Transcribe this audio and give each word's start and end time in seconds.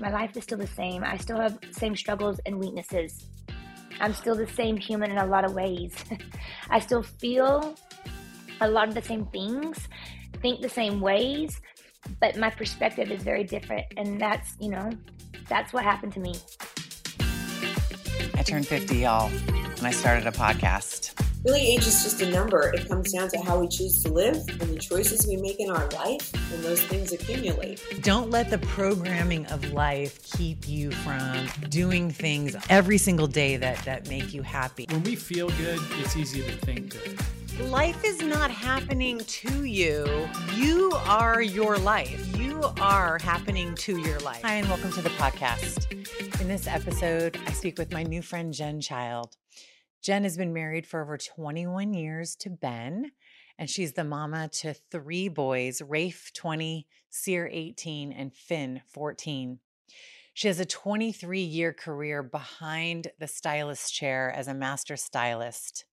My 0.00 0.10
life 0.10 0.36
is 0.36 0.42
still 0.44 0.58
the 0.58 0.66
same. 0.66 1.04
I 1.04 1.16
still 1.16 1.38
have 1.38 1.58
same 1.70 1.96
struggles 1.96 2.40
and 2.46 2.58
weaknesses. 2.58 3.26
I'm 4.00 4.12
still 4.12 4.34
the 4.34 4.46
same 4.46 4.76
human 4.76 5.10
in 5.10 5.18
a 5.18 5.26
lot 5.26 5.44
of 5.44 5.54
ways. 5.54 5.94
I 6.70 6.80
still 6.80 7.02
feel 7.02 7.76
a 8.60 8.68
lot 8.68 8.88
of 8.88 8.94
the 8.94 9.02
same 9.02 9.26
things, 9.26 9.88
think 10.42 10.60
the 10.60 10.68
same 10.68 11.00
ways, 11.00 11.60
but 12.20 12.36
my 12.36 12.50
perspective 12.50 13.10
is 13.10 13.22
very 13.22 13.44
different. 13.44 13.86
And 13.96 14.20
that's, 14.20 14.56
you 14.60 14.70
know, 14.70 14.90
that's 15.48 15.72
what 15.72 15.84
happened 15.84 16.12
to 16.14 16.20
me. 16.20 16.34
I 18.34 18.42
turned 18.42 18.66
50, 18.66 18.96
y'all, 18.96 19.30
and 19.78 19.86
I 19.86 19.90
started 19.90 20.26
a 20.26 20.32
podcast. 20.32 21.23
Really, 21.44 21.74
age 21.74 21.86
is 21.86 22.02
just 22.02 22.22
a 22.22 22.30
number. 22.30 22.72
It 22.74 22.88
comes 22.88 23.12
down 23.12 23.28
to 23.28 23.38
how 23.38 23.60
we 23.60 23.68
choose 23.68 24.02
to 24.02 24.08
live 24.10 24.36
and 24.48 24.60
the 24.60 24.78
choices 24.78 25.26
we 25.26 25.36
make 25.36 25.60
in 25.60 25.70
our 25.70 25.86
life, 25.90 26.32
and 26.50 26.64
those 26.64 26.80
things 26.80 27.12
accumulate. 27.12 27.82
Don't 28.00 28.30
let 28.30 28.48
the 28.48 28.56
programming 28.56 29.44
of 29.48 29.74
life 29.74 30.22
keep 30.22 30.66
you 30.66 30.90
from 30.90 31.46
doing 31.68 32.10
things 32.10 32.56
every 32.70 32.96
single 32.96 33.26
day 33.26 33.58
that, 33.58 33.76
that 33.84 34.08
make 34.08 34.32
you 34.32 34.40
happy. 34.40 34.86
When 34.88 35.02
we 35.02 35.16
feel 35.16 35.50
good, 35.50 35.80
it's 35.98 36.16
easy 36.16 36.40
to 36.40 36.52
think 36.64 36.94
good. 36.94 37.20
Life 37.70 38.02
is 38.06 38.22
not 38.22 38.50
happening 38.50 39.18
to 39.18 39.64
you. 39.64 40.26
You 40.54 40.92
are 41.04 41.42
your 41.42 41.76
life. 41.76 42.38
You 42.38 42.62
are 42.80 43.18
happening 43.18 43.74
to 43.74 43.98
your 43.98 44.18
life. 44.20 44.40
Hi, 44.42 44.54
and 44.54 44.68
welcome 44.70 44.92
to 44.92 45.02
the 45.02 45.10
podcast. 45.10 45.92
In 46.40 46.48
this 46.48 46.66
episode, 46.66 47.38
I 47.46 47.52
speak 47.52 47.76
with 47.76 47.92
my 47.92 48.02
new 48.02 48.22
friend, 48.22 48.54
Jen 48.54 48.80
Child. 48.80 49.36
Jen 50.04 50.24
has 50.24 50.36
been 50.36 50.52
married 50.52 50.86
for 50.86 51.00
over 51.00 51.16
21 51.16 51.94
years 51.94 52.36
to 52.36 52.50
Ben, 52.50 53.12
and 53.58 53.70
she's 53.70 53.94
the 53.94 54.04
mama 54.04 54.48
to 54.48 54.74
three 54.74 55.28
boys 55.28 55.80
Rafe, 55.80 56.30
20, 56.34 56.86
Sear, 57.08 57.48
18, 57.50 58.12
and 58.12 58.34
Finn, 58.34 58.82
14. 58.92 59.60
She 60.34 60.48
has 60.48 60.60
a 60.60 60.66
23 60.66 61.40
year 61.40 61.72
career 61.72 62.22
behind 62.22 63.12
the 63.18 63.26
stylist 63.26 63.94
chair 63.94 64.30
as 64.30 64.46
a 64.46 64.52
master 64.52 64.98
stylist. 64.98 65.86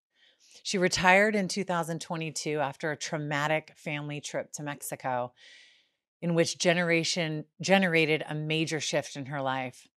She 0.62 0.78
retired 0.78 1.34
in 1.34 1.48
2022 1.48 2.60
after 2.60 2.92
a 2.92 2.98
traumatic 2.98 3.72
family 3.78 4.20
trip 4.20 4.52
to 4.54 4.64
Mexico, 4.64 5.32
in 6.22 6.36
which 6.36 6.58
generation 6.58 7.46
generated 7.62 8.26
a 8.28 8.36
major 8.36 8.82
shift 8.82 9.16
in 9.16 9.28
her 9.28 9.42
life. 9.42 9.88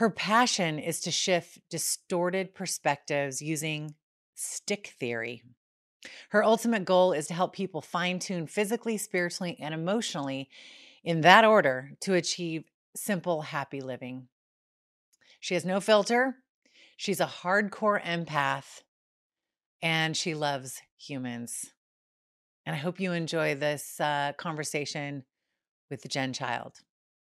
Her 0.00 0.08
passion 0.08 0.78
is 0.78 0.98
to 1.00 1.10
shift 1.10 1.58
distorted 1.68 2.54
perspectives 2.54 3.42
using 3.42 3.96
stick 4.34 4.94
theory. 4.98 5.42
Her 6.30 6.42
ultimate 6.42 6.86
goal 6.86 7.12
is 7.12 7.26
to 7.26 7.34
help 7.34 7.52
people 7.52 7.82
fine 7.82 8.18
tune 8.18 8.46
physically, 8.46 8.96
spiritually, 8.96 9.58
and 9.60 9.74
emotionally 9.74 10.48
in 11.04 11.20
that 11.20 11.44
order 11.44 11.90
to 12.00 12.14
achieve 12.14 12.64
simple, 12.96 13.42
happy 13.42 13.82
living. 13.82 14.28
She 15.38 15.52
has 15.52 15.66
no 15.66 15.80
filter. 15.80 16.36
She's 16.96 17.20
a 17.20 17.26
hardcore 17.26 18.02
empath 18.02 18.80
and 19.82 20.16
she 20.16 20.32
loves 20.32 20.80
humans. 20.96 21.74
And 22.64 22.74
I 22.74 22.78
hope 22.78 23.00
you 23.00 23.12
enjoy 23.12 23.54
this 23.54 24.00
uh, 24.00 24.32
conversation 24.38 25.24
with 25.90 26.08
Jen 26.08 26.32
Child. 26.32 26.80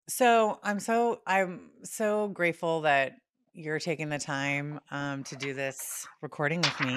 So 0.10 0.60
I'm 0.64 0.80
so 0.80 1.22
I'm 1.28 1.70
so 1.84 2.30
grateful 2.30 2.82
that 2.82 3.18
you're 3.54 3.80
taking 3.80 4.10
the 4.10 4.20
time 4.20 4.80
um, 4.90 5.24
to 5.26 5.36
do 5.36 5.54
this 5.54 6.08
recording 6.22 6.62
with 6.62 6.80
me, 6.80 6.96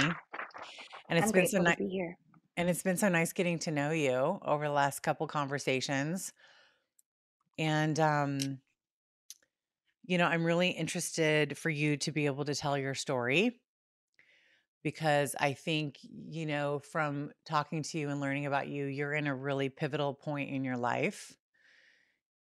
and 1.09 1.19
it's 1.19 1.27
I'm 1.27 1.33
been 1.33 1.47
so 1.47 1.59
grateful 1.59 1.63
nice. 1.63 1.77
to 1.77 1.85
be 1.85 1.89
here. 1.89 2.17
And 2.57 2.69
it's 2.69 2.83
been 2.83 2.97
so 2.97 3.09
nice 3.09 3.33
getting 3.33 3.59
to 3.61 3.71
know 3.71 3.91
you 3.91 4.39
over 4.45 4.67
the 4.67 4.73
last 4.73 5.03
couple 5.03 5.27
conversations. 5.27 6.33
And 7.59 7.99
um, 7.99 8.59
you 10.05 10.19
know, 10.19 10.27
I'm 10.27 10.45
really 10.45 10.71
interested 10.71 11.57
for 11.57 11.71
you 11.71 11.97
to 11.99 12.13
be 12.13 12.27
able 12.27 12.45
to 12.45 12.55
tell 12.55 12.77
your 12.77 12.95
story 12.95 13.61
because 14.83 15.35
I 15.39 15.53
think, 15.53 15.99
you 16.03 16.47
know, 16.47 16.79
from 16.79 17.33
talking 17.45 17.83
to 17.83 17.99
you 17.99 18.09
and 18.09 18.21
learning 18.21 18.47
about 18.47 18.69
you, 18.69 18.87
you're 18.87 19.15
in 19.15 19.27
a 19.27 19.35
really 19.35 19.69
pivotal 19.69 20.15
point 20.15 20.51
in 20.51 20.65
your 20.65 20.77
life. 20.77 21.35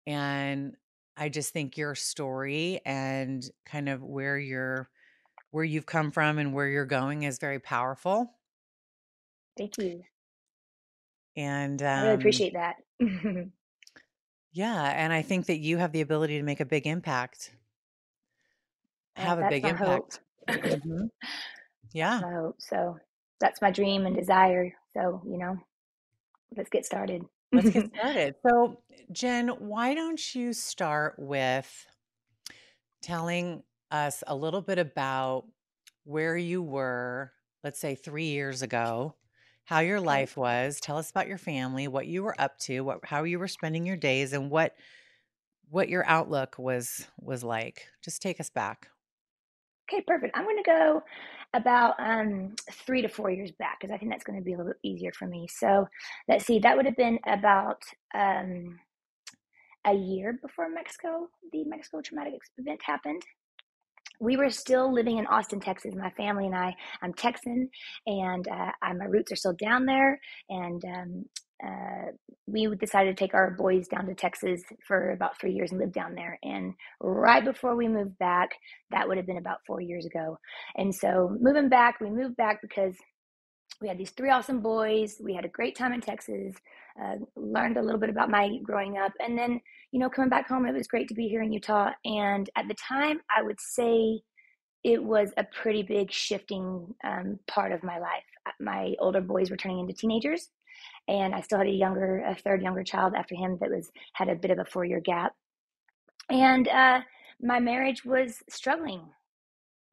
And 0.09 0.75
I 1.15 1.29
just 1.29 1.53
think 1.53 1.77
your 1.77 1.93
story 1.93 2.81
and 2.83 3.47
kind 3.63 3.87
of 3.87 4.01
where 4.01 4.39
you're 4.39 4.89
where 5.51 5.63
you've 5.63 5.85
come 5.85 6.09
from 6.09 6.39
and 6.39 6.51
where 6.51 6.67
you're 6.67 6.85
going 6.87 7.23
is 7.23 7.37
very 7.37 7.59
powerful. 7.59 8.33
Thank 9.55 9.77
you. 9.77 10.01
And 11.37 11.79
I 11.83 12.01
really 12.01 12.13
um 12.13 12.15
appreciate 12.15 12.53
that. 12.53 12.77
yeah, 14.51 14.83
and 14.83 15.13
I 15.13 15.21
think 15.21 15.45
that 15.45 15.59
you 15.59 15.77
have 15.77 15.91
the 15.91 16.01
ability 16.01 16.37
to 16.39 16.43
make 16.43 16.59
a 16.59 16.65
big 16.65 16.87
impact. 16.87 17.51
Have 19.15 19.37
a 19.37 19.47
big 19.47 19.63
impact. 19.63 20.21
Mhm. 20.47 21.11
Yeah. 21.93 22.21
hope. 22.21 22.55
So 22.59 22.97
that's 23.39 23.61
my 23.61 23.69
dream 23.69 24.07
and 24.07 24.15
desire. 24.15 24.73
So, 24.95 25.21
you 25.23 25.37
know, 25.37 25.57
let's 26.57 26.69
get 26.71 26.83
started. 26.83 27.21
Let's 27.53 27.69
get 27.69 27.83
started. 27.95 28.35
So, 28.45 28.81
Jen, 29.11 29.49
why 29.49 29.93
don't 29.95 30.35
you 30.35 30.53
start 30.53 31.15
with 31.17 31.87
telling 33.01 33.63
us 33.91 34.23
a 34.27 34.35
little 34.35 34.61
bit 34.61 34.79
about 34.79 35.45
where 36.03 36.37
you 36.37 36.61
were, 36.61 37.31
let's 37.63 37.79
say 37.79 37.95
three 37.95 38.27
years 38.27 38.61
ago, 38.61 39.15
how 39.65 39.79
your 39.79 39.99
Okay. 39.99 40.01
life 40.01 40.37
was. 40.37 40.79
Tell 40.79 40.97
us 40.97 41.09
about 41.11 41.27
your 41.27 41.37
family, 41.37 41.87
what 41.87 42.07
you 42.07 42.23
were 42.23 42.39
up 42.39 42.57
to, 42.59 42.81
what 42.81 42.99
how 43.05 43.23
you 43.23 43.39
were 43.39 43.47
spending 43.47 43.85
your 43.85 43.97
days, 43.97 44.33
and 44.33 44.49
what 44.49 44.75
what 45.69 45.89
your 45.89 46.05
outlook 46.07 46.57
was 46.57 47.07
was 47.19 47.43
like. 47.43 47.87
Just 48.03 48.21
take 48.21 48.39
us 48.39 48.49
back. 48.49 48.89
Okay, 49.89 50.03
perfect. 50.05 50.35
I'm 50.37 50.43
going 50.45 50.57
to 50.57 50.63
go 50.63 51.03
about 51.53 51.95
um, 51.99 52.55
three 52.71 53.01
to 53.01 53.07
four 53.07 53.31
years 53.31 53.51
back 53.51 53.79
because 53.79 53.93
I 53.93 53.97
think 53.97 54.11
that's 54.11 54.23
going 54.23 54.37
to 54.37 54.45
be 54.45 54.53
a 54.53 54.57
little 54.57 54.71
bit 54.71 54.79
easier 54.83 55.11
for 55.11 55.25
me. 55.25 55.47
So 55.49 55.87
let's 56.27 56.45
see, 56.45 56.59
that 56.59 56.77
would 56.77 56.85
have 56.85 56.97
been 56.97 57.19
about 57.25 57.81
um, 58.13 58.79
a 59.85 59.93
year 59.93 60.37
before 60.41 60.69
Mexico, 60.69 61.27
the 61.51 61.63
Mexico 61.63 62.01
traumatic 62.01 62.33
event 62.57 62.81
happened. 62.83 63.23
We 64.19 64.35
were 64.35 64.49
still 64.49 64.93
living 64.93 65.17
in 65.17 65.27
Austin, 65.27 65.59
Texas. 65.61 65.95
My 65.95 66.09
family 66.11 66.45
and 66.45 66.55
I. 66.55 66.75
I'm 67.01 67.13
Texan, 67.13 67.69
and 68.05 68.47
uh, 68.47 68.71
I, 68.81 68.93
my 68.93 69.05
roots 69.05 69.31
are 69.31 69.37
still 69.37 69.53
down 69.53 69.85
there. 69.85 70.19
And 70.49 70.83
um, 70.85 71.25
uh, 71.65 72.11
we 72.45 72.67
decided 72.75 73.15
to 73.15 73.23
take 73.23 73.33
our 73.33 73.51
boys 73.51 73.87
down 73.87 74.05
to 74.07 74.13
Texas 74.13 74.61
for 74.85 75.11
about 75.11 75.39
three 75.39 75.53
years 75.53 75.71
and 75.71 75.79
live 75.79 75.93
down 75.93 76.15
there. 76.15 76.37
And 76.43 76.73
right 77.01 77.43
before 77.43 77.75
we 77.75 77.87
moved 77.87 78.17
back, 78.17 78.49
that 78.91 79.07
would 79.07 79.17
have 79.17 79.25
been 79.25 79.37
about 79.37 79.59
four 79.65 79.81
years 79.81 80.05
ago. 80.05 80.37
And 80.75 80.93
so 80.93 81.35
moving 81.39 81.69
back, 81.69 81.99
we 82.01 82.09
moved 82.09 82.35
back 82.35 82.61
because 82.61 82.95
we 83.81 83.87
had 83.87 83.97
these 83.97 84.11
three 84.11 84.29
awesome 84.29 84.59
boys. 84.61 85.15
We 85.23 85.33
had 85.33 85.45
a 85.45 85.49
great 85.49 85.77
time 85.77 85.93
in 85.93 86.01
Texas. 86.01 86.55
Uh, 87.01 87.15
learned 87.35 87.77
a 87.77 87.81
little 87.81 87.99
bit 87.99 88.09
about 88.09 88.29
my 88.29 88.57
growing 88.63 88.97
up, 88.97 89.11
and 89.19 89.37
then 89.37 89.59
you 89.91 89.99
know 89.99 90.09
coming 90.09 90.29
back 90.29 90.47
home, 90.47 90.65
it 90.65 90.73
was 90.73 90.87
great 90.87 91.07
to 91.09 91.13
be 91.13 91.27
here 91.27 91.41
in 91.41 91.51
Utah. 91.51 91.91
And 92.05 92.49
at 92.55 92.67
the 92.67 92.75
time, 92.75 93.21
I 93.35 93.41
would 93.41 93.59
say 93.59 94.21
it 94.83 95.03
was 95.03 95.31
a 95.37 95.43
pretty 95.43 95.83
big 95.83 96.11
shifting 96.11 96.93
um, 97.03 97.39
part 97.47 97.71
of 97.71 97.83
my 97.83 97.99
life. 97.99 98.23
Uh, 98.45 98.51
My 98.59 98.95
older 98.99 99.21
boys 99.21 99.49
were 99.51 99.57
turning 99.57 99.79
into 99.79 99.93
teenagers, 99.93 100.49
and 101.07 101.35
I 101.35 101.41
still 101.41 101.57
had 101.57 101.67
a 101.67 101.71
younger, 101.71 102.23
a 102.25 102.35
third 102.35 102.61
younger 102.61 102.83
child 102.83 103.13
after 103.15 103.35
him 103.35 103.57
that 103.61 103.69
was 103.69 103.91
had 104.13 104.29
a 104.29 104.35
bit 104.35 104.51
of 104.51 104.59
a 104.59 104.65
four 104.65 104.85
year 104.85 105.01
gap. 105.01 105.33
And 106.29 106.67
uh, 106.67 107.01
my 107.41 107.59
marriage 107.59 108.05
was 108.05 108.41
struggling 108.49 109.01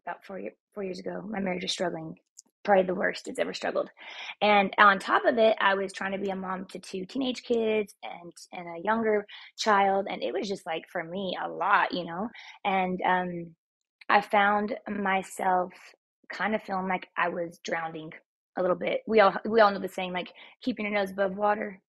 about 0.06 0.24
four 0.24 0.38
year, 0.38 0.52
four 0.74 0.84
years 0.84 0.98
ago. 0.98 1.22
My 1.28 1.40
marriage 1.40 1.62
was 1.62 1.72
struggling, 1.72 2.16
probably 2.66 2.86
the 2.86 2.94
worst 2.96 3.28
it's 3.28 3.40
ever 3.40 3.54
struggled. 3.54 3.90
And 4.42 4.74
on 4.78 5.00
top 5.00 5.24
of 5.26 5.38
it, 5.38 5.56
I 5.60 5.76
was 5.76 5.94
trying 5.94 6.12
to 6.12 6.18
be 6.18 6.30
a 6.30 6.36
mom 6.36 6.66
to 6.72 6.80
two 6.80 7.06
teenage 7.06 7.44
kids 7.44 7.96
and 8.04 8.32
and 8.52 8.68
a 8.78 8.82
younger 8.84 9.26
child, 9.58 10.08
and 10.10 10.22
it 10.22 10.34
was 10.34 10.48
just 10.48 10.66
like 10.66 10.84
for 10.92 11.04
me 11.04 11.38
a 11.44 11.48
lot, 11.48 11.94
you 11.94 12.06
know. 12.06 12.28
And 12.66 13.00
um, 13.06 13.56
I 14.10 14.22
found 14.22 14.76
myself 14.88 15.72
kind 16.32 16.54
of 16.56 16.62
feeling 16.64 16.88
like 16.88 17.08
I 17.16 17.28
was 17.30 17.60
drowning 17.64 18.12
a 18.58 18.62
little 18.62 18.76
bit. 18.76 19.02
We 19.08 19.20
all 19.20 19.34
we 19.46 19.60
all 19.60 19.72
know 19.72 19.80
the 19.80 19.88
saying 19.88 20.12
like 20.14 20.32
keeping 20.62 20.86
your 20.86 20.94
nose 20.94 21.12
above 21.12 21.36
water. 21.36 21.80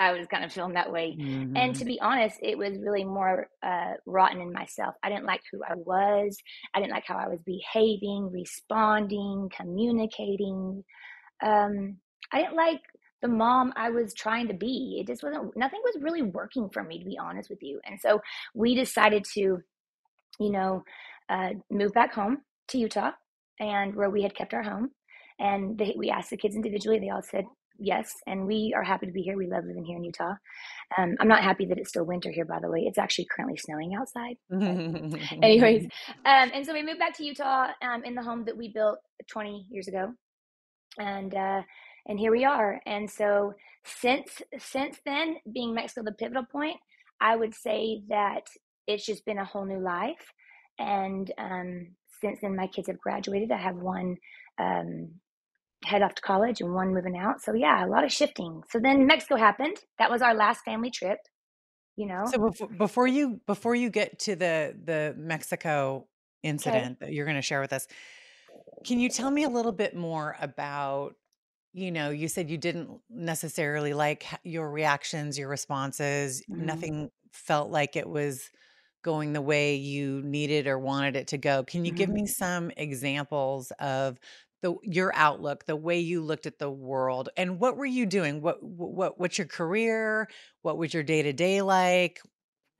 I 0.00 0.12
was 0.12 0.26
kind 0.28 0.44
of 0.44 0.52
feeling 0.52 0.72
that 0.74 0.90
way. 0.90 1.18
And 1.54 1.76
to 1.76 1.84
Mhm. 1.84 1.86
be 1.86 2.00
honest, 2.00 2.38
it 2.42 2.56
was 2.56 2.78
really 2.78 3.04
more 3.04 3.48
uh, 3.62 3.92
rotten 4.06 4.40
in 4.40 4.52
myself. 4.52 4.94
I 5.02 5.10
didn't 5.10 5.26
like 5.26 5.42
who 5.52 5.62
I 5.62 5.74
was. 5.74 6.36
I 6.74 6.80
didn't 6.80 6.92
like 6.92 7.04
how 7.06 7.18
I 7.18 7.28
was 7.28 7.40
behaving, 7.44 8.32
responding, 8.32 9.50
communicating. 9.54 10.82
Um, 11.42 11.98
I 12.32 12.40
didn't 12.40 12.56
like 12.56 12.80
the 13.22 13.28
mom 13.28 13.74
I 13.76 13.90
was 13.90 14.14
trying 14.14 14.48
to 14.48 14.54
be. 14.54 14.98
It 15.00 15.06
just 15.06 15.22
wasn't, 15.22 15.54
nothing 15.56 15.80
was 15.84 16.02
really 16.02 16.22
working 16.22 16.70
for 16.70 16.82
me, 16.82 16.98
to 16.98 17.04
be 17.04 17.18
honest 17.18 17.50
with 17.50 17.62
you. 17.62 17.80
And 17.84 18.00
so 18.00 18.20
we 18.54 18.74
decided 18.74 19.24
to, 19.34 19.40
you 19.40 20.50
know, 20.50 20.82
uh, 21.28 21.50
move 21.70 21.92
back 21.92 22.14
home 22.14 22.38
to 22.68 22.78
Utah 22.78 23.12
and 23.58 23.94
where 23.94 24.10
we 24.10 24.22
had 24.22 24.34
kept 24.34 24.54
our 24.54 24.62
home. 24.62 24.90
And 25.38 25.76
they, 25.76 25.94
we 25.96 26.10
asked 26.10 26.30
the 26.30 26.38
kids 26.38 26.56
individually, 26.56 26.98
they 26.98 27.10
all 27.10 27.22
said, 27.22 27.44
yes, 27.80 28.14
and 28.26 28.46
we 28.46 28.72
are 28.76 28.82
happy 28.82 29.06
to 29.06 29.12
be 29.12 29.22
here. 29.22 29.36
We 29.36 29.48
love 29.48 29.64
living 29.64 29.84
here 29.84 29.96
in 29.96 30.04
Utah. 30.04 30.34
Um, 30.96 31.16
I'm 31.18 31.28
not 31.28 31.42
happy 31.42 31.66
that 31.66 31.78
it's 31.78 31.88
still 31.88 32.04
winter 32.04 32.30
here, 32.30 32.44
by 32.44 32.60
the 32.60 32.70
way. 32.70 32.80
It's 32.80 32.98
actually 32.98 33.26
currently 33.34 33.56
snowing 33.56 33.94
outside. 33.94 34.36
anyways, 35.42 35.84
um, 36.24 36.50
and 36.54 36.64
so 36.64 36.72
we 36.72 36.82
moved 36.82 36.98
back 36.98 37.16
to 37.16 37.24
Utah 37.24 37.68
um, 37.82 38.04
in 38.04 38.14
the 38.14 38.22
home 38.22 38.44
that 38.44 38.56
we 38.56 38.68
built 38.68 38.98
20 39.30 39.66
years 39.70 39.88
ago, 39.88 40.12
and 40.98 41.34
uh, 41.34 41.62
and 42.06 42.18
here 42.18 42.32
we 42.32 42.44
are. 42.44 42.80
And 42.86 43.10
so 43.10 43.54
since 43.84 44.42
since 44.58 44.98
then, 45.04 45.36
being 45.52 45.74
Mexico 45.74 46.04
the 46.04 46.12
pivotal 46.12 46.44
point, 46.44 46.76
I 47.20 47.36
would 47.36 47.54
say 47.54 48.02
that 48.08 48.46
it's 48.86 49.06
just 49.06 49.24
been 49.24 49.38
a 49.38 49.44
whole 49.44 49.64
new 49.64 49.80
life. 49.80 50.32
And 50.78 51.30
um, 51.38 51.88
since 52.20 52.40
then, 52.40 52.56
my 52.56 52.66
kids 52.66 52.88
have 52.88 52.98
graduated. 52.98 53.52
I 53.52 53.58
have 53.58 53.76
one 53.76 54.16
um, 54.58 55.10
head 55.84 56.02
off 56.02 56.14
to 56.14 56.22
college 56.22 56.60
and 56.60 56.74
one 56.74 56.92
moving 56.92 57.16
out. 57.16 57.42
So 57.42 57.54
yeah, 57.54 57.84
a 57.84 57.88
lot 57.88 58.04
of 58.04 58.12
shifting. 58.12 58.62
So 58.70 58.78
then 58.78 59.06
Mexico 59.06 59.36
happened. 59.36 59.76
That 59.98 60.10
was 60.10 60.22
our 60.22 60.34
last 60.34 60.64
family 60.64 60.90
trip. 60.90 61.18
You 61.96 62.06
know. 62.06 62.24
So 62.26 62.38
before, 62.38 62.68
before 62.68 63.06
you 63.06 63.40
before 63.46 63.74
you 63.74 63.90
get 63.90 64.18
to 64.20 64.36
the 64.36 64.74
the 64.84 65.14
Mexico 65.16 66.06
incident 66.42 66.98
okay. 67.02 67.06
that 67.06 67.12
you're 67.12 67.26
going 67.26 67.36
to 67.36 67.42
share 67.42 67.60
with 67.60 67.72
us, 67.72 67.86
can 68.86 68.98
you 69.00 69.08
tell 69.08 69.30
me 69.30 69.44
a 69.44 69.48
little 69.48 69.72
bit 69.72 69.94
more 69.94 70.36
about 70.40 71.14
you 71.72 71.92
know, 71.92 72.10
you 72.10 72.28
said 72.28 72.50
you 72.50 72.58
didn't 72.58 72.90
necessarily 73.08 73.94
like 73.94 74.26
your 74.42 74.70
reactions, 74.70 75.38
your 75.38 75.48
responses. 75.48 76.42
Mm-hmm. 76.50 76.66
Nothing 76.66 77.10
felt 77.32 77.70
like 77.70 77.94
it 77.94 78.08
was 78.08 78.50
going 79.02 79.32
the 79.32 79.40
way 79.40 79.76
you 79.76 80.20
needed 80.22 80.66
or 80.66 80.78
wanted 80.78 81.16
it 81.16 81.28
to 81.28 81.38
go. 81.38 81.62
Can 81.62 81.84
you 81.84 81.92
mm-hmm. 81.92 81.98
give 81.98 82.10
me 82.10 82.26
some 82.26 82.70
examples 82.76 83.72
of 83.78 84.18
the 84.62 84.74
your 84.82 85.12
outlook, 85.14 85.64
the 85.66 85.76
way 85.76 86.00
you 86.00 86.22
looked 86.22 86.46
at 86.46 86.58
the 86.58 86.70
world, 86.70 87.28
and 87.36 87.58
what 87.58 87.76
were 87.76 87.86
you 87.86 88.06
doing? 88.06 88.42
What 88.42 88.62
what 88.62 89.18
what's 89.18 89.38
your 89.38 89.46
career? 89.46 90.28
What 90.62 90.78
was 90.78 90.92
your 90.92 91.02
day 91.02 91.22
to 91.22 91.32
day 91.32 91.62
like? 91.62 92.20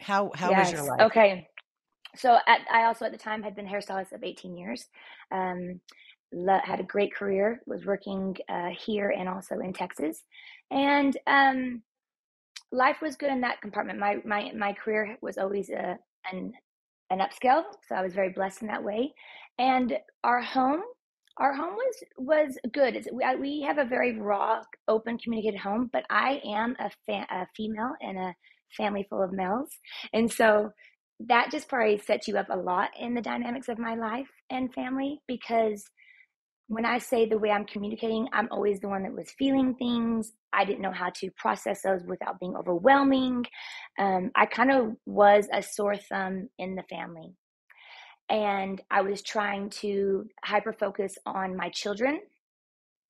How 0.01 0.31
how 0.35 0.51
yes. 0.51 0.73
was 0.73 0.81
your 0.81 0.91
life? 0.91 1.01
Okay, 1.11 1.49
so 2.17 2.39
at, 2.47 2.61
I 2.73 2.85
also 2.85 3.05
at 3.05 3.13
the 3.13 3.19
time 3.19 3.43
had 3.43 3.55
been 3.55 3.67
hairstylist 3.67 4.13
of 4.13 4.25
18 4.25 4.57
years. 4.57 4.89
Um, 5.31 5.81
had 6.63 6.81
a 6.81 6.85
great 6.85 7.15
career, 7.15 7.61
was 7.67 7.85
working 7.85 8.37
uh, 8.49 8.69
here 8.69 9.11
and 9.11 9.29
also 9.29 9.59
in 9.59 9.73
Texas, 9.73 10.23
and 10.71 11.17
um, 11.27 11.83
life 12.73 12.99
was 13.03 13.17
good 13.17 13.31
in 13.31 13.41
that 13.41 13.61
compartment. 13.61 13.99
My 13.99 14.19
my 14.25 14.53
my 14.57 14.73
career 14.73 15.17
was 15.21 15.39
always 15.39 15.71
a 15.71 15.99
an 16.31 16.53
an 17.11 17.19
upscale, 17.19 17.65
so 17.89 17.95
I 17.97 18.03
was 18.03 18.15
very 18.15 18.31
blessed 18.31 18.63
in 18.63 18.69
that 18.69 18.85
way. 18.85 19.13
And 19.59 19.99
our 20.23 20.41
home, 20.41 20.83
our 21.41 21.55
home 21.55 21.75
was 21.75 22.05
was 22.19 22.59
good. 22.73 23.09
We 23.41 23.63
have 23.63 23.79
a 23.79 23.85
very 23.85 24.19
raw, 24.19 24.63
open, 24.89 25.19
communicated 25.19 25.59
home, 25.61 25.91
but 25.93 26.05
I 26.11 26.41
am 26.45 26.77
a, 26.79 26.91
fa- 27.07 27.27
a 27.31 27.47
female 27.57 27.95
in 28.01 28.17
a 28.19 28.35
family 28.77 29.07
full 29.09 29.23
of 29.23 29.33
males, 29.33 29.71
and 30.13 30.31
so 30.31 30.71
that 31.29 31.51
just 31.51 31.69
probably 31.69 31.99
sets 31.99 32.29
you 32.29 32.39
up 32.39 32.49
a 32.51 32.57
lot 32.57 32.91
in 32.99 33.15
the 33.15 33.21
dynamics 33.21 33.69
of 33.69 33.79
my 33.79 33.95
life 33.95 34.29
and 34.51 34.73
family 34.73 35.21
because 35.29 35.85
when 36.69 36.87
I 36.87 36.99
say 36.99 37.27
the 37.27 37.39
way 37.39 37.51
I'm 37.51 37.67
communicating, 37.67 38.29
I'm 38.33 38.49
always 38.53 38.79
the 38.81 38.89
one 38.89 39.03
that 39.03 39.13
was 39.13 39.33
feeling 39.37 39.75
things. 39.75 40.33
I 40.53 40.65
didn't 40.65 40.83
know 40.83 40.93
how 40.93 41.11
to 41.17 41.31
process 41.37 41.83
those 41.83 42.03
without 42.07 42.39
being 42.39 42.55
overwhelming. 42.57 43.45
Um, 43.99 44.31
I 44.37 44.47
kind 44.47 44.71
of 44.71 44.93
was 45.05 45.49
a 45.53 45.63
sore 45.63 45.97
thumb 45.97 46.49
in 46.59 46.77
the 46.77 46.85
family. 46.89 47.35
And 48.31 48.81
I 48.91 49.03
was 49.03 49.23
trying 49.23 49.71
to 49.81 50.27
hyper 50.45 50.73
focus 50.73 51.19
on 51.27 51.57
my 51.57 51.69
children 51.71 52.21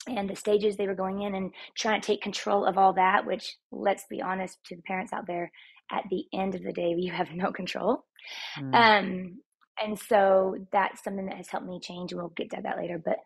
and 0.09 0.29
the 0.29 0.37
stages 0.37 0.77
they 0.77 0.87
were 0.87 0.95
going 0.95 1.23
in 1.23 1.35
and 1.35 1.53
trying 1.77 2.01
to 2.01 2.07
take 2.07 2.23
control 2.23 2.65
of 2.65 2.79
all 2.79 2.95
that, 2.95 3.27
which, 3.27 3.57
let's 3.71 4.05
be 4.09 4.23
honest 4.23 4.59
to 4.67 4.77
the 4.77 4.83
parents 4.83 5.13
out 5.13 5.27
there, 5.27 5.53
at 5.93 6.05
the 6.11 6.25
end 6.33 6.55
of 6.55 6.63
the 6.63 6.73
day, 6.73 6.95
you 6.99 7.13
have 7.13 7.29
no 7.33 7.53
control. 7.53 8.05
Mm. 8.59 8.75
Um, 8.75 9.41
and 9.83 9.99
so 9.99 10.57
that's 10.73 11.03
something 11.03 11.27
that 11.27 11.37
has 11.37 11.49
helped 11.49 11.67
me 11.67 11.81
change 11.81 12.13
and 12.13 12.21
we'll 12.21 12.33
get 12.37 12.51
to 12.51 12.61
that 12.63 12.77
later 12.77 13.01
but 13.03 13.17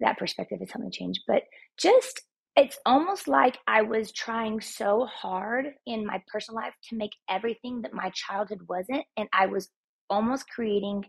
that 0.00 0.18
perspective 0.18 0.58
has 0.58 0.70
helped 0.70 0.84
me 0.84 0.90
change 0.90 1.20
but 1.26 1.42
just 1.78 2.22
it's 2.56 2.78
almost 2.84 3.28
like 3.28 3.58
i 3.66 3.82
was 3.82 4.12
trying 4.12 4.60
so 4.60 5.06
hard 5.06 5.66
in 5.86 6.04
my 6.04 6.22
personal 6.32 6.60
life 6.60 6.74
to 6.88 6.96
make 6.96 7.12
everything 7.28 7.80
that 7.82 7.94
my 7.94 8.10
childhood 8.14 8.60
wasn't 8.68 9.04
and 9.16 9.28
i 9.32 9.46
was 9.46 9.68
almost 10.08 10.48
creating 10.50 11.04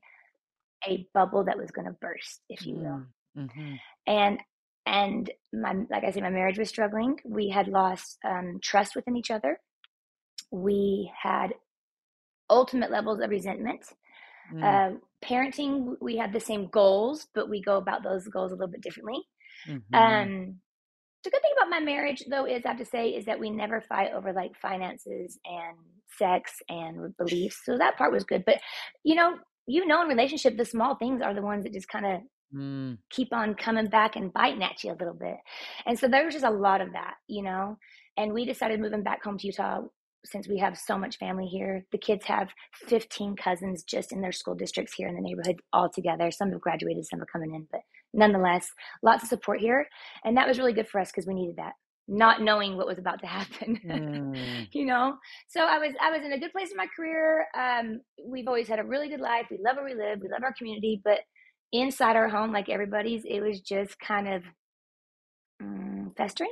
a 0.88 1.06
bubble 1.14 1.44
that 1.44 1.58
was 1.58 1.72
going 1.72 1.88
to 1.88 1.96
burst 2.02 2.42
if 2.50 2.66
you 2.66 2.76
will 2.76 3.04
mm, 3.38 3.46
mm-hmm. 3.46 3.74
and 4.08 4.40
and 4.86 5.32
my 5.54 5.74
like 5.90 6.04
i 6.04 6.12
said 6.12 6.24
my 6.24 6.30
marriage 6.30 6.58
was 6.58 6.70
struggling 6.70 7.18
we 7.26 7.50
had 7.50 7.68
lost 7.68 8.18
um, 8.28 8.60
trust 8.62 8.96
within 8.96 9.16
each 9.16 9.32
other 9.32 9.60
we 10.52 11.12
had 11.22 11.54
ultimate 12.50 12.92
levels 12.92 13.20
of 13.20 13.30
resentment 13.30 13.86
Mm. 14.54 14.64
Uh, 14.64 14.98
parenting, 15.24 15.96
we 16.02 16.18
have 16.18 16.34
the 16.34 16.40
same 16.40 16.68
goals, 16.68 17.28
but 17.34 17.50
we 17.50 17.62
go 17.62 17.78
about 17.78 18.04
those 18.04 18.28
goals 18.28 18.52
a 18.52 18.56
little 18.56 18.72
bit 18.72 18.82
differently. 18.82 19.22
Mm-hmm. 19.68 19.96
Um, 19.96 20.56
the 21.24 21.30
good 21.30 21.42
thing 21.42 21.52
about 21.56 21.70
my 21.70 21.80
marriage, 21.80 22.24
though, 22.30 22.46
is 22.46 22.66
I 22.66 22.70
have 22.70 22.80
to 22.80 22.86
say, 22.86 23.10
is 23.10 23.26
that 23.26 23.40
we 23.40 23.50
never 23.50 23.82
fight 23.82 24.12
over 24.14 24.34
like 24.34 24.56
finances 24.60 25.40
and 25.46 25.78
sex 26.18 26.54
and 26.68 27.16
beliefs. 27.18 27.62
So 27.64 27.78
that 27.78 27.98
part 27.98 28.12
was 28.12 28.24
good. 28.24 28.44
But 28.46 28.60
you 29.04 29.16
know, 29.16 29.36
you 29.68 29.86
know, 29.86 30.02
in 30.02 30.08
relationship, 30.08 30.58
the 30.58 30.66
small 30.66 30.96
things 30.96 31.22
are 31.22 31.34
the 31.34 31.42
ones 31.42 31.64
that 31.64 31.74
just 31.74 31.88
kind 31.88 32.06
of 32.06 32.22
mm. 32.56 32.98
keep 33.10 33.34
on 33.34 33.56
coming 33.56 33.88
back 33.88 34.16
and 34.16 34.34
biting 34.34 34.64
at 34.64 34.84
you 34.84 34.92
a 34.92 35.00
little 35.00 35.14
bit. 35.14 35.38
And 35.86 35.98
so 35.98 36.08
there 36.08 36.26
was 36.26 36.34
just 36.34 36.46
a 36.46 36.52
lot 36.52 36.82
of 36.82 36.92
that, 36.94 37.16
you 37.28 37.44
know. 37.44 37.78
And 38.18 38.34
we 38.34 38.46
decided 38.46 38.80
moving 38.80 39.04
back 39.04 39.24
home 39.24 39.38
to 39.38 39.48
Utah 39.48 39.82
since 40.26 40.48
we 40.48 40.58
have 40.60 40.78
so 40.78 40.98
much 40.98 41.18
family 41.18 41.48
here, 41.48 41.86
the 41.92 41.98
kids 41.98 42.26
have 42.26 42.50
15 42.88 43.36
cousins 43.36 43.84
just 43.84 44.12
in 44.12 44.22
their 44.22 44.32
school 44.32 44.56
districts 44.56 44.94
here 44.94 45.08
in 45.08 45.16
the 45.16 45.22
neighborhood 45.22 45.60
all 45.74 45.90
together. 45.90 46.30
Some 46.32 46.52
have 46.52 46.62
graduated, 46.62 47.06
some 47.06 47.22
are 47.22 47.28
coming 47.32 47.56
in, 47.56 47.68
but 47.72 47.82
nonetheless, 48.14 48.70
lots 49.02 49.24
of 49.24 49.30
support 49.30 49.60
here. 49.60 49.88
And 50.24 50.38
that 50.38 50.48
was 50.48 50.60
really 50.60 50.74
good 50.74 50.88
for 50.88 51.02
us 51.02 51.12
because 51.12 51.26
we 51.26 51.34
needed 51.34 51.56
that 51.58 51.74
not 52.08 52.42
knowing 52.42 52.76
what 52.76 52.88
was 52.88 52.98
about 52.98 53.20
to 53.20 53.28
happen 53.38 53.80
mm. 53.86 54.68
you 54.72 54.86
know 54.86 55.16
so 55.48 55.62
i 55.62 55.78
was 55.78 55.94
i 56.02 56.12
was 56.12 56.26
in 56.26 56.34
a 56.34 56.40
good 56.40 56.52
place 56.52 56.72
in 56.72 56.78
my 56.78 56.88
career 56.96 57.46
um, 57.58 58.02
we've 58.26 58.48
always 58.48 58.68
had 58.68 58.80
a 58.80 58.84
really 58.84 59.10
good 59.10 59.22
life 59.22 59.46
we 59.50 59.58
love 59.64 59.76
where 59.76 59.86
we 59.86 59.94
live 59.94 60.20
we 60.22 60.30
love 60.30 60.44
our 60.44 60.54
community 60.54 61.02
but 61.04 61.20
inside 61.72 62.16
our 62.16 62.28
home 62.28 62.52
like 62.52 62.70
everybody's 62.70 63.24
it 63.26 63.40
was 63.40 63.62
just 63.62 63.98
kind 64.00 64.28
of 64.28 64.44
um, 65.62 66.12
festering 66.18 66.52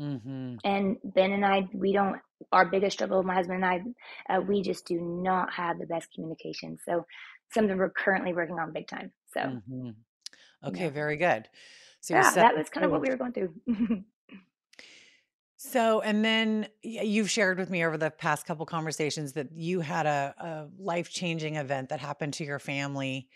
Mm-hmm. 0.00 0.56
And 0.64 0.96
Ben 1.04 1.32
and 1.32 1.44
I, 1.44 1.68
we 1.72 1.92
don't, 1.92 2.20
our 2.52 2.66
biggest 2.66 2.96
struggle, 2.96 3.22
my 3.22 3.34
husband 3.34 3.64
and 3.64 3.94
I, 4.28 4.34
uh, 4.34 4.40
we 4.40 4.62
just 4.62 4.86
do 4.86 5.00
not 5.00 5.52
have 5.52 5.78
the 5.78 5.86
best 5.86 6.08
communication. 6.14 6.78
So 6.84 7.06
something 7.52 7.76
we're 7.76 7.90
currently 7.90 8.34
working 8.34 8.58
on 8.58 8.72
big 8.72 8.88
time. 8.88 9.12
So, 9.32 9.40
mm-hmm. 9.40 9.90
okay, 10.68 10.84
yeah. 10.84 10.90
very 10.90 11.16
good. 11.16 11.48
So 12.00 12.14
yeah, 12.14 12.30
that 12.34 12.56
was 12.56 12.68
kind 12.68 12.84
of 12.84 12.92
what 12.92 13.00
we 13.00 13.08
were 13.08 13.16
going 13.16 13.32
through. 13.32 13.54
so, 15.56 16.00
and 16.00 16.24
then 16.24 16.68
you've 16.82 17.30
shared 17.30 17.58
with 17.58 17.70
me 17.70 17.84
over 17.84 17.96
the 17.96 18.10
past 18.10 18.46
couple 18.46 18.66
conversations 18.66 19.32
that 19.34 19.52
you 19.52 19.80
had 19.80 20.06
a, 20.06 20.34
a 20.38 20.82
life 20.82 21.10
changing 21.10 21.56
event 21.56 21.88
that 21.88 22.00
happened 22.00 22.34
to 22.34 22.44
your 22.44 22.58
family 22.58 23.28